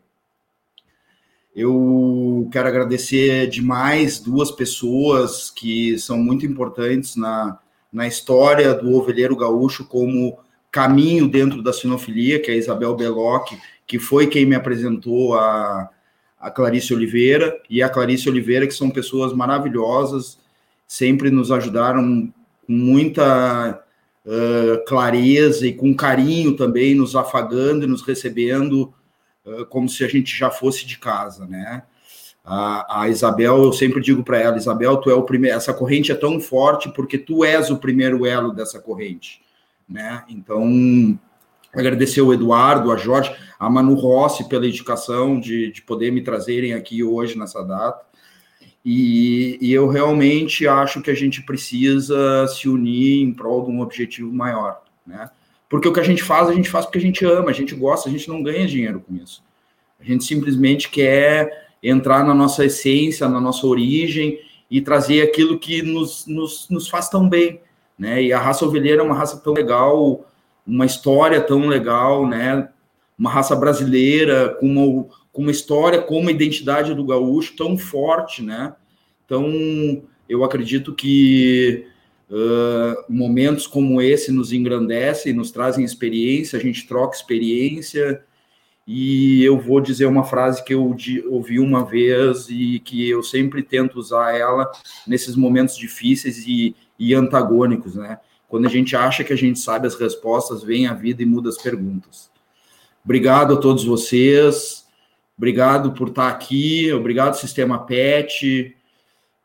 Eu 1.60 2.48
quero 2.52 2.68
agradecer 2.68 3.48
demais 3.48 4.20
duas 4.20 4.48
pessoas 4.48 5.50
que 5.50 5.98
são 5.98 6.16
muito 6.16 6.46
importantes 6.46 7.16
na, 7.16 7.58
na 7.92 8.06
história 8.06 8.72
do 8.72 8.94
ovelheiro 8.94 9.34
gaúcho 9.34 9.84
como 9.84 10.38
caminho 10.70 11.26
dentro 11.26 11.60
da 11.60 11.72
sinofilia, 11.72 12.38
que 12.38 12.48
é 12.48 12.54
a 12.54 12.56
Isabel 12.56 12.94
Beloc, 12.94 13.48
que 13.88 13.98
foi 13.98 14.28
quem 14.28 14.46
me 14.46 14.54
apresentou 14.54 15.34
a, 15.34 15.90
a 16.38 16.48
Clarice 16.48 16.94
Oliveira, 16.94 17.60
e 17.68 17.82
a 17.82 17.88
Clarice 17.88 18.28
Oliveira, 18.28 18.64
que 18.64 18.74
são 18.74 18.88
pessoas 18.88 19.32
maravilhosas, 19.32 20.38
sempre 20.86 21.28
nos 21.28 21.50
ajudaram 21.50 22.32
com 22.68 22.72
muita 22.72 23.82
uh, 24.24 24.84
clareza 24.86 25.66
e 25.66 25.72
com 25.72 25.92
carinho 25.92 26.54
também, 26.54 26.94
nos 26.94 27.16
afagando 27.16 27.84
e 27.84 27.88
nos 27.88 28.02
recebendo 28.02 28.94
como 29.68 29.88
se 29.88 30.04
a 30.04 30.08
gente 30.08 30.36
já 30.36 30.50
fosse 30.50 30.86
de 30.86 30.98
casa, 30.98 31.46
né? 31.46 31.82
A, 32.44 33.02
a 33.02 33.08
Isabel, 33.08 33.62
eu 33.62 33.72
sempre 33.72 34.00
digo 34.00 34.24
para 34.24 34.38
ela, 34.38 34.56
Isabel, 34.56 34.96
tu 34.96 35.10
é 35.10 35.14
o 35.14 35.22
primeiro, 35.22 35.56
essa 35.56 35.74
corrente 35.74 36.10
é 36.10 36.14
tão 36.14 36.40
forte 36.40 36.88
porque 36.90 37.18
tu 37.18 37.44
és 37.44 37.70
o 37.70 37.76
primeiro 37.76 38.24
elo 38.24 38.52
dessa 38.52 38.80
corrente, 38.80 39.42
né? 39.86 40.24
Então, 40.28 41.18
agradecer 41.74 42.22
o 42.22 42.32
Eduardo, 42.32 42.90
a 42.90 42.96
Jorge, 42.96 43.34
a 43.58 43.68
Manu 43.68 43.94
Rossi 43.94 44.48
pela 44.48 44.66
educação 44.66 45.38
de, 45.38 45.70
de 45.72 45.82
poder 45.82 46.10
me 46.10 46.22
trazerem 46.22 46.72
aqui 46.72 47.02
hoje 47.02 47.38
nessa 47.38 47.62
data. 47.62 48.06
E, 48.84 49.58
e, 49.60 49.72
eu 49.72 49.86
realmente 49.88 50.66
acho 50.66 51.02
que 51.02 51.10
a 51.10 51.14
gente 51.14 51.42
precisa 51.42 52.46
se 52.46 52.68
unir 52.68 53.20
em 53.20 53.34
prol 53.34 53.66
de 53.66 53.70
um 53.70 53.80
objetivo 53.80 54.32
maior, 54.32 54.82
né? 55.06 55.28
Porque 55.68 55.88
o 55.88 55.92
que 55.92 56.00
a 56.00 56.04
gente 56.04 56.22
faz, 56.22 56.48
a 56.48 56.52
gente 56.52 56.70
faz 56.70 56.86
porque 56.86 56.98
a 56.98 57.02
gente 57.02 57.24
ama, 57.24 57.50
a 57.50 57.54
gente 57.54 57.74
gosta, 57.74 58.08
a 58.08 58.12
gente 58.12 58.28
não 58.28 58.42
ganha 58.42 58.66
dinheiro 58.66 59.00
com 59.06 59.14
isso. 59.14 59.42
A 60.00 60.04
gente 60.04 60.24
simplesmente 60.24 60.88
quer 60.88 61.68
entrar 61.82 62.24
na 62.24 62.34
nossa 62.34 62.64
essência, 62.64 63.28
na 63.28 63.40
nossa 63.40 63.66
origem 63.66 64.40
e 64.70 64.80
trazer 64.80 65.22
aquilo 65.22 65.58
que 65.58 65.82
nos, 65.82 66.26
nos, 66.26 66.68
nos 66.70 66.88
faz 66.88 67.08
tão 67.08 67.28
bem, 67.28 67.60
né? 67.98 68.22
E 68.22 68.32
a 68.32 68.38
raça 68.38 68.64
ovelheira 68.64 69.02
é 69.02 69.04
uma 69.04 69.14
raça 69.14 69.38
tão 69.38 69.52
legal, 69.52 70.26
uma 70.66 70.86
história 70.86 71.40
tão 71.40 71.66
legal, 71.66 72.26
né? 72.26 72.68
Uma 73.18 73.30
raça 73.30 73.54
brasileira 73.56 74.56
com 74.60 74.66
uma, 74.66 75.04
com 75.32 75.42
uma 75.42 75.50
história, 75.50 76.00
com 76.00 76.18
uma 76.18 76.30
identidade 76.30 76.94
do 76.94 77.04
gaúcho 77.04 77.56
tão 77.56 77.76
forte, 77.76 78.42
né? 78.42 78.74
Então, 79.24 80.02
eu 80.28 80.44
acredito 80.44 80.94
que 80.94 81.86
uh, 82.30 83.04
momentos 83.12 83.66
como 83.66 84.00
esse 84.00 84.30
nos 84.32 84.52
engrandecem, 84.52 85.32
nos 85.32 85.50
trazem 85.50 85.84
experiência, 85.84 86.58
a 86.58 86.62
gente 86.62 86.86
troca 86.86 87.16
experiência, 87.16 88.22
e 88.86 89.44
eu 89.44 89.60
vou 89.60 89.80
dizer 89.80 90.06
uma 90.06 90.24
frase 90.24 90.64
que 90.64 90.72
eu 90.72 90.96
ouvi 91.30 91.58
uma 91.58 91.84
vez 91.84 92.48
e 92.48 92.80
que 92.80 93.06
eu 93.06 93.22
sempre 93.22 93.62
tento 93.62 93.98
usar 93.98 94.34
ela 94.34 94.70
nesses 95.06 95.36
momentos 95.36 95.76
difíceis 95.76 96.46
e, 96.46 96.74
e 96.98 97.12
antagônicos, 97.12 97.94
né? 97.96 98.18
Quando 98.48 98.66
a 98.66 98.70
gente 98.70 98.96
acha 98.96 99.22
que 99.22 99.32
a 99.32 99.36
gente 99.36 99.58
sabe 99.58 99.86
as 99.86 99.94
respostas, 99.94 100.62
vem 100.62 100.86
a 100.86 100.94
vida 100.94 101.22
e 101.22 101.26
muda 101.26 101.50
as 101.50 101.58
perguntas. 101.58 102.30
Obrigado 103.04 103.54
a 103.54 103.56
todos 103.58 103.84
vocês, 103.84 104.86
obrigado 105.36 105.92
por 105.92 106.08
estar 106.08 106.28
aqui, 106.28 106.90
obrigado 106.90 107.34
Sistema 107.34 107.84
PET. 107.84 108.74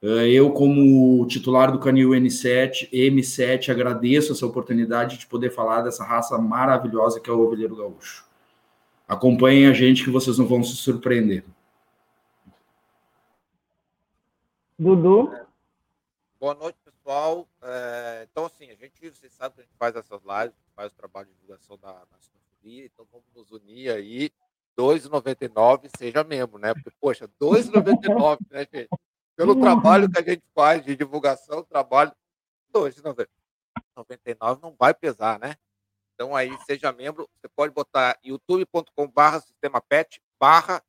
Eh, 0.04 0.32
eu, 0.34 0.52
como 0.52 1.26
titular 1.28 1.72
do 1.72 1.80
Canil 1.80 2.10
N7, 2.10 2.90
M7, 2.92 3.70
agradeço 3.70 4.34
essa 4.34 4.46
oportunidade 4.46 5.18
de 5.18 5.26
poder 5.26 5.50
falar 5.50 5.82
dessa 5.82 6.04
raça 6.04 6.38
maravilhosa 6.38 7.22
que 7.22 7.30
é 7.30 7.34
o 7.34 7.40
Ovelheiro 7.40 7.78
Gaúcho. 7.78 8.28
Acompanhem 9.08 9.66
a 9.66 9.72
gente 9.72 10.04
que 10.04 10.10
vocês 10.10 10.38
não 10.38 10.46
vão 10.46 10.62
se 10.62 10.76
surpreender. 10.76 11.46
Dudu? 14.78 15.32
Boa 16.38 16.54
noite, 16.56 16.78
pessoal. 16.84 17.48
É, 17.62 18.28
então, 18.30 18.46
assim, 18.46 18.70
a 18.72 18.76
gente, 18.76 19.10
vocês 19.10 19.32
sabem 19.32 19.56
que 19.56 19.62
a 19.62 19.64
gente 19.64 19.78
faz 19.80 19.96
essas 19.96 20.22
lives, 20.22 20.58
faz 20.76 20.92
o 20.92 20.96
trabalho 20.96 21.30
de 21.30 21.34
divulgação 21.36 21.78
da, 21.78 21.94
da 21.94 22.20
sinofilia, 22.20 22.86
então 22.88 23.08
vamos 23.10 23.28
nos 23.34 23.52
unir 23.52 23.90
aí. 23.90 24.30
2,99 24.78 25.90
seja 25.98 26.26
membro, 26.26 26.60
né? 26.60 26.74
Porque, 26.74 26.92
poxa, 27.00 27.30
2,99, 27.40 28.40
né, 28.52 28.68
gente? 28.74 28.90
Pelo 29.36 29.60
trabalho 29.60 30.10
que 30.12 30.20
a 30.20 30.24
gente 30.24 30.44
faz 30.54 30.84
de 30.86 30.96
divulgação, 30.96 31.64
trabalho, 31.64 32.12
2,99 32.74 34.62
não 34.62 34.76
vai 34.78 34.94
pesar, 34.94 35.40
né? 35.40 35.56
Então 36.14 36.36
aí 36.36 36.56
seja 36.66 36.92
membro, 36.92 37.28
você 37.36 37.48
pode 37.50 37.74
botar 37.74 38.18
youtube.com/barra 38.24 39.40
sistema 39.42 39.82
pet 39.82 40.22
barra 40.40 40.84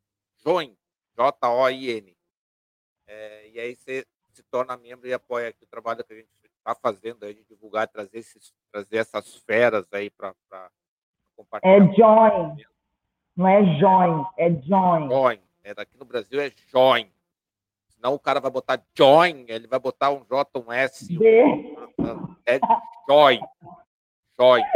join, 0.45 0.77
J-O-I-N. 1.17 2.15
É, 3.07 3.49
e 3.51 3.61
aí 3.61 3.77
você 3.77 4.07
se 4.33 4.43
torna 4.45 4.77
membro 4.77 5.09
e 5.09 5.15
apoia 5.15 5.49
aqui 5.49 5.65
o 5.65 5.69
trabalho 5.69 6.05
que 6.05 6.13
a 6.13 6.17
gente 6.17 6.29
está 6.43 6.75
fazendo 6.75 7.25
aí 7.25 7.35
de 7.35 7.45
divulgar, 7.45 7.89
trazer, 7.89 8.19
esses, 8.19 8.53
trazer 8.73 8.97
essas 8.97 9.37
feras 9.37 9.87
aí 9.93 10.11
para 10.11 10.35
compartilhar. 11.37 11.77
É 11.77 11.95
join, 11.95 12.65
não 13.37 13.49
é 13.49 13.79
join, 13.79 14.25
é 14.39 14.51
join. 14.51 15.09
Join, 15.09 15.41
é, 15.63 15.75
daqui 15.75 15.97
no 15.97 16.05
Brasil 16.05 16.41
é 16.41 16.51
join. 16.69 17.14
Senão 18.05 18.17
o 18.17 18.21
cara 18.21 18.39
vai 18.39 18.51
botar 18.51 18.79
join, 18.95 19.47
ele 19.49 19.67
vai 19.67 19.79
botar 19.79 20.11
um 20.11 20.23
J, 20.31 20.59
um 20.59 20.71
S. 20.71 21.19
Um... 21.19 22.37
É 22.45 22.61
join. 23.09 23.41
Joia. 24.39 24.71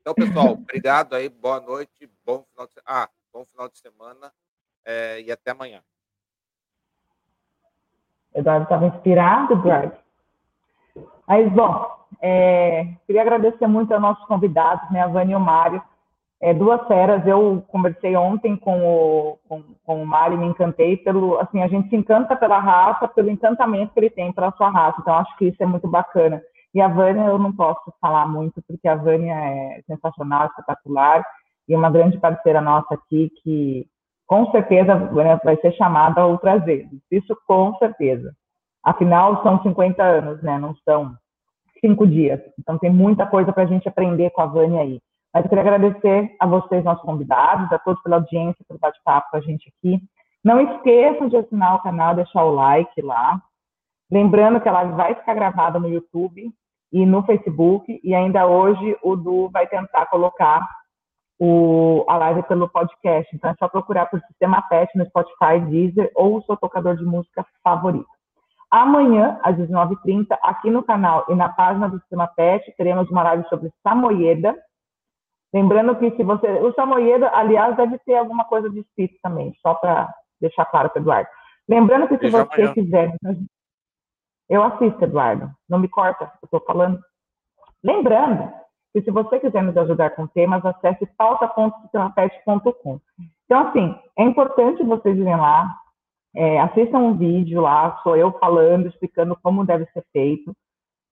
Então, 0.00 0.14
pessoal, 0.14 0.52
obrigado 0.52 1.14
aí, 1.14 1.28
boa 1.28 1.58
noite, 1.60 2.08
bom 2.24 2.44
final 2.44 2.68
de, 2.68 2.74
ah, 2.86 3.08
bom 3.32 3.44
final 3.46 3.68
de 3.68 3.78
semana 3.78 4.32
é, 4.84 5.22
e 5.22 5.32
até 5.32 5.50
amanhã. 5.50 5.82
Eduardo 8.32 8.62
estava 8.62 8.86
inspirado, 8.86 9.54
Eduardo. 9.54 9.96
Mas, 11.26 11.52
bom, 11.52 11.98
é, 12.22 12.94
queria 13.08 13.22
agradecer 13.22 13.66
muito 13.66 13.92
aos 13.92 14.00
nossos 14.00 14.24
convidados, 14.26 14.88
né, 14.92 15.02
a 15.02 15.08
Vânia 15.08 15.32
e 15.32 15.36
o 15.36 15.40
Mário. 15.40 15.82
É, 16.44 16.52
duas 16.52 16.86
feras, 16.86 17.26
eu 17.26 17.64
conversei 17.68 18.14
ontem 18.14 18.54
com 18.54 18.78
o, 18.84 19.38
com, 19.48 19.62
com 19.82 20.04
o 20.04 20.32
e 20.32 20.36
me 20.36 20.44
encantei 20.44 20.94
pelo, 20.94 21.38
assim, 21.38 21.62
a 21.62 21.68
gente 21.68 21.88
se 21.88 21.96
encanta 21.96 22.36
pela 22.36 22.58
raça, 22.58 23.08
pelo 23.08 23.30
encantamento 23.30 23.94
que 23.94 24.00
ele 24.00 24.10
tem 24.10 24.30
pela 24.30 24.52
sua 24.52 24.68
raça, 24.68 24.98
então 25.00 25.14
acho 25.14 25.34
que 25.38 25.46
isso 25.46 25.62
é 25.62 25.64
muito 25.64 25.88
bacana. 25.88 26.42
E 26.74 26.82
a 26.82 26.88
Vânia 26.88 27.22
eu 27.22 27.38
não 27.38 27.50
posso 27.50 27.90
falar 27.98 28.26
muito, 28.28 28.62
porque 28.68 28.86
a 28.86 28.94
Vânia 28.94 29.32
é 29.32 29.80
sensacional, 29.86 30.48
espetacular, 30.48 31.24
e 31.66 31.74
uma 31.74 31.88
grande 31.88 32.18
parceira 32.18 32.60
nossa 32.60 32.92
aqui, 32.92 33.30
que 33.42 33.86
com 34.26 34.50
certeza 34.50 34.96
vai 35.42 35.56
ser 35.62 35.72
chamada 35.72 36.26
outras 36.26 36.62
vezes. 36.62 37.00
Isso 37.10 37.34
com 37.46 37.74
certeza. 37.78 38.34
Afinal, 38.84 39.42
são 39.42 39.62
50 39.62 40.02
anos, 40.02 40.42
né? 40.42 40.58
Não 40.58 40.74
são 40.84 41.14
cinco 41.80 42.06
dias. 42.06 42.38
Então, 42.58 42.76
tem 42.76 42.90
muita 42.90 43.24
coisa 43.24 43.50
para 43.50 43.62
a 43.62 43.66
gente 43.66 43.88
aprender 43.88 44.28
com 44.28 44.42
a 44.42 44.46
Vânia 44.46 44.82
aí. 44.82 45.00
Mas 45.34 45.42
eu 45.42 45.48
queria 45.48 45.62
agradecer 45.62 46.36
a 46.38 46.46
vocês, 46.46 46.84
nossos 46.84 47.04
convidados, 47.04 47.70
a 47.72 47.78
todos 47.80 48.00
pela 48.02 48.16
audiência, 48.16 48.64
pelo 48.68 48.78
bate-papo 48.78 49.30
com 49.32 49.36
a 49.36 49.40
gente 49.40 49.68
aqui. 49.76 50.00
Não 50.44 50.60
esqueçam 50.60 51.28
de 51.28 51.36
assinar 51.36 51.74
o 51.74 51.82
canal, 51.82 52.14
deixar 52.14 52.44
o 52.44 52.54
like 52.54 53.02
lá. 53.02 53.42
Lembrando 54.08 54.60
que 54.60 54.68
ela 54.68 54.84
vai 54.84 55.14
ficar 55.16 55.34
gravada 55.34 55.80
no 55.80 55.88
YouTube 55.88 56.52
e 56.92 57.04
no 57.04 57.24
Facebook, 57.24 58.00
e 58.04 58.14
ainda 58.14 58.46
hoje 58.46 58.96
o 59.02 59.16
Du 59.16 59.50
vai 59.50 59.66
tentar 59.66 60.06
colocar 60.06 60.64
o, 61.40 62.04
a 62.08 62.16
live 62.18 62.44
pelo 62.44 62.68
podcast. 62.68 63.34
Então 63.34 63.50
é 63.50 63.54
só 63.58 63.66
procurar 63.66 64.06
por 64.06 64.20
Sistema 64.20 64.62
PET 64.62 64.96
no 64.96 65.04
Spotify, 65.06 65.58
Deezer 65.68 66.12
ou 66.14 66.36
o 66.36 66.42
seu 66.42 66.56
tocador 66.56 66.96
de 66.96 67.04
música 67.04 67.44
favorito. 67.64 68.06
Amanhã, 68.70 69.38
às 69.42 69.56
19h30, 69.56 70.26
aqui 70.42 70.70
no 70.70 70.84
canal 70.84 71.24
e 71.28 71.34
na 71.34 71.48
página 71.48 71.88
do 71.88 71.98
Sistema 71.98 72.28
PET, 72.28 72.72
teremos 72.76 73.10
uma 73.10 73.24
live 73.24 73.48
sobre 73.48 73.72
Samoyeda. 73.82 74.54
Lembrando 75.54 75.94
que 75.96 76.10
se 76.16 76.24
você. 76.24 76.48
O 76.60 76.74
Samoyeda, 76.74 77.30
aliás, 77.32 77.76
deve 77.76 77.96
ter 78.00 78.16
alguma 78.16 78.44
coisa 78.44 78.68
de 78.68 78.80
espírito 78.80 79.20
também, 79.22 79.54
só 79.62 79.72
para 79.74 80.12
deixar 80.40 80.64
claro 80.64 80.90
para 80.90 81.00
Eduardo. 81.00 81.30
Lembrando 81.68 82.08
que 82.08 82.16
se 82.16 82.24
Veja 82.24 82.44
você 82.44 82.62
amanhã. 82.62 82.74
quiser. 82.74 83.16
Eu 84.48 84.64
assisto, 84.64 85.04
Eduardo. 85.04 85.48
Não 85.68 85.78
me 85.78 85.88
corta, 85.88 86.24
eu 86.42 86.46
estou 86.46 86.60
falando. 86.60 86.98
Lembrando 87.84 88.52
que 88.92 89.00
se 89.02 89.12
você 89.12 89.38
quiser 89.38 89.62
nos 89.62 89.76
ajudar 89.76 90.10
com 90.10 90.26
temas, 90.26 90.64
acesse 90.66 91.06
pauta.sistemapet.com. 91.16 93.00
Então, 93.44 93.68
assim, 93.68 93.96
é 94.18 94.24
importante 94.24 94.82
vocês 94.82 95.16
irem 95.16 95.36
lá, 95.36 95.72
é, 96.34 96.60
assistam 96.62 96.98
um 96.98 97.16
vídeo 97.16 97.60
lá, 97.60 98.00
sou 98.02 98.16
eu 98.16 98.32
falando, 98.40 98.88
explicando 98.88 99.38
como 99.40 99.64
deve 99.64 99.86
ser 99.92 100.04
feito, 100.12 100.52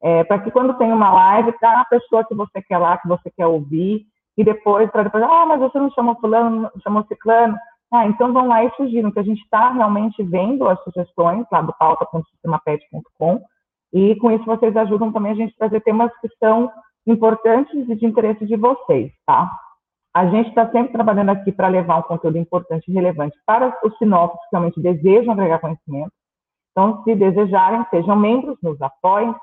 é, 0.03 0.25
para 0.25 0.41
que 0.41 0.51
quando 0.51 0.77
tem 0.79 0.93
uma 0.93 1.13
live, 1.13 1.53
tá 1.61 1.81
a 1.81 1.85
pessoa 1.85 2.25
que 2.25 2.35
você 2.35 2.61
quer 2.61 2.79
lá, 2.79 2.99
que 2.99 3.07
você 3.07 3.31
quer 3.31 3.47
ouvir, 3.47 4.07
e 4.37 4.45
depois, 4.45 4.91
para 4.91 5.05
depois, 5.05 5.23
ah, 5.25 5.47
mas 5.47 5.61
você 5.61 5.79
não 5.79 5.91
chamou 5.91 6.15
fulano, 6.17 6.71
chamou 6.83 7.05
ciclano, 7.07 7.57
ah, 7.93 8.07
então 8.07 8.33
vão 8.33 8.49
lá 8.49 8.65
e 8.65 8.71
sugiram, 8.77 9.11
que 9.11 9.19
a 9.19 9.25
gente 9.25 9.43
está 9.43 9.71
realmente 9.71 10.23
vendo 10.23 10.67
as 10.69 10.83
sugestões 10.83 11.47
lá 11.53 11.61
do 11.61 11.75
pauta.sistemapet.com 11.79 13.43
e 13.93 14.17
com 14.17 14.31
isso 14.31 14.45
vocês 14.45 14.75
ajudam 14.77 15.13
também 15.13 15.33
a 15.33 15.35
gente 15.35 15.53
a 15.55 15.59
trazer 15.59 15.81
temas 15.83 16.11
que 16.21 16.29
são 16.39 16.71
importantes 17.07 17.89
e 17.89 17.95
de 17.95 18.07
interesse 18.07 18.47
de 18.47 18.57
vocês, 18.57 19.13
tá? 19.27 19.51
A 20.15 20.27
gente 20.27 20.49
está 20.49 20.71
sempre 20.71 20.93
trabalhando 20.93 21.31
aqui 21.31 21.53
para 21.53 21.69
levar 21.69 21.99
um 21.99 22.03
conteúdo 22.03 22.39
importante 22.39 22.91
e 22.91 22.95
relevante 22.95 23.37
para 23.47 23.77
os 23.83 23.97
sinófilos 23.99 24.43
que 24.43 24.57
realmente 24.57 24.81
desejam 24.81 25.33
agregar 25.33 25.59
conhecimento. 25.59 26.13
Então, 26.71 27.03
se 27.03 27.15
desejarem, 27.15 27.85
sejam 27.91 28.17
membros, 28.17 28.59
nos 28.63 28.81
apoiem. 28.81 29.35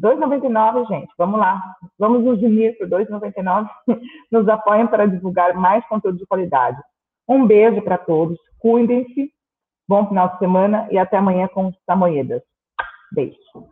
2,99, 0.00 0.86
gente, 0.88 1.12
vamos 1.18 1.38
lá. 1.38 1.60
Vamos 1.98 2.24
nos 2.24 2.42
unir 2.42 2.76
por 2.78 2.88
2,99. 2.88 3.68
nos 4.30 4.48
apoiem 4.48 4.86
para 4.86 5.06
divulgar 5.06 5.54
mais 5.54 5.86
conteúdo 5.86 6.18
de 6.18 6.26
qualidade. 6.26 6.80
Um 7.28 7.46
beijo 7.46 7.82
para 7.82 7.98
todos, 7.98 8.38
cuidem-se, 8.58 9.32
bom 9.88 10.06
final 10.08 10.28
de 10.30 10.38
semana 10.38 10.88
e 10.90 10.98
até 10.98 11.16
amanhã 11.16 11.48
com 11.48 11.68
os 11.68 11.76
Samoedas. 11.86 12.42
Beijo. 13.12 13.71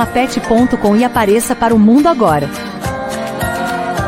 sistemapet.com 0.01 0.95
e 0.95 1.03
apareça 1.03 1.55
para 1.55 1.75
o 1.75 1.79
mundo 1.79 2.07
agora. 2.07 2.49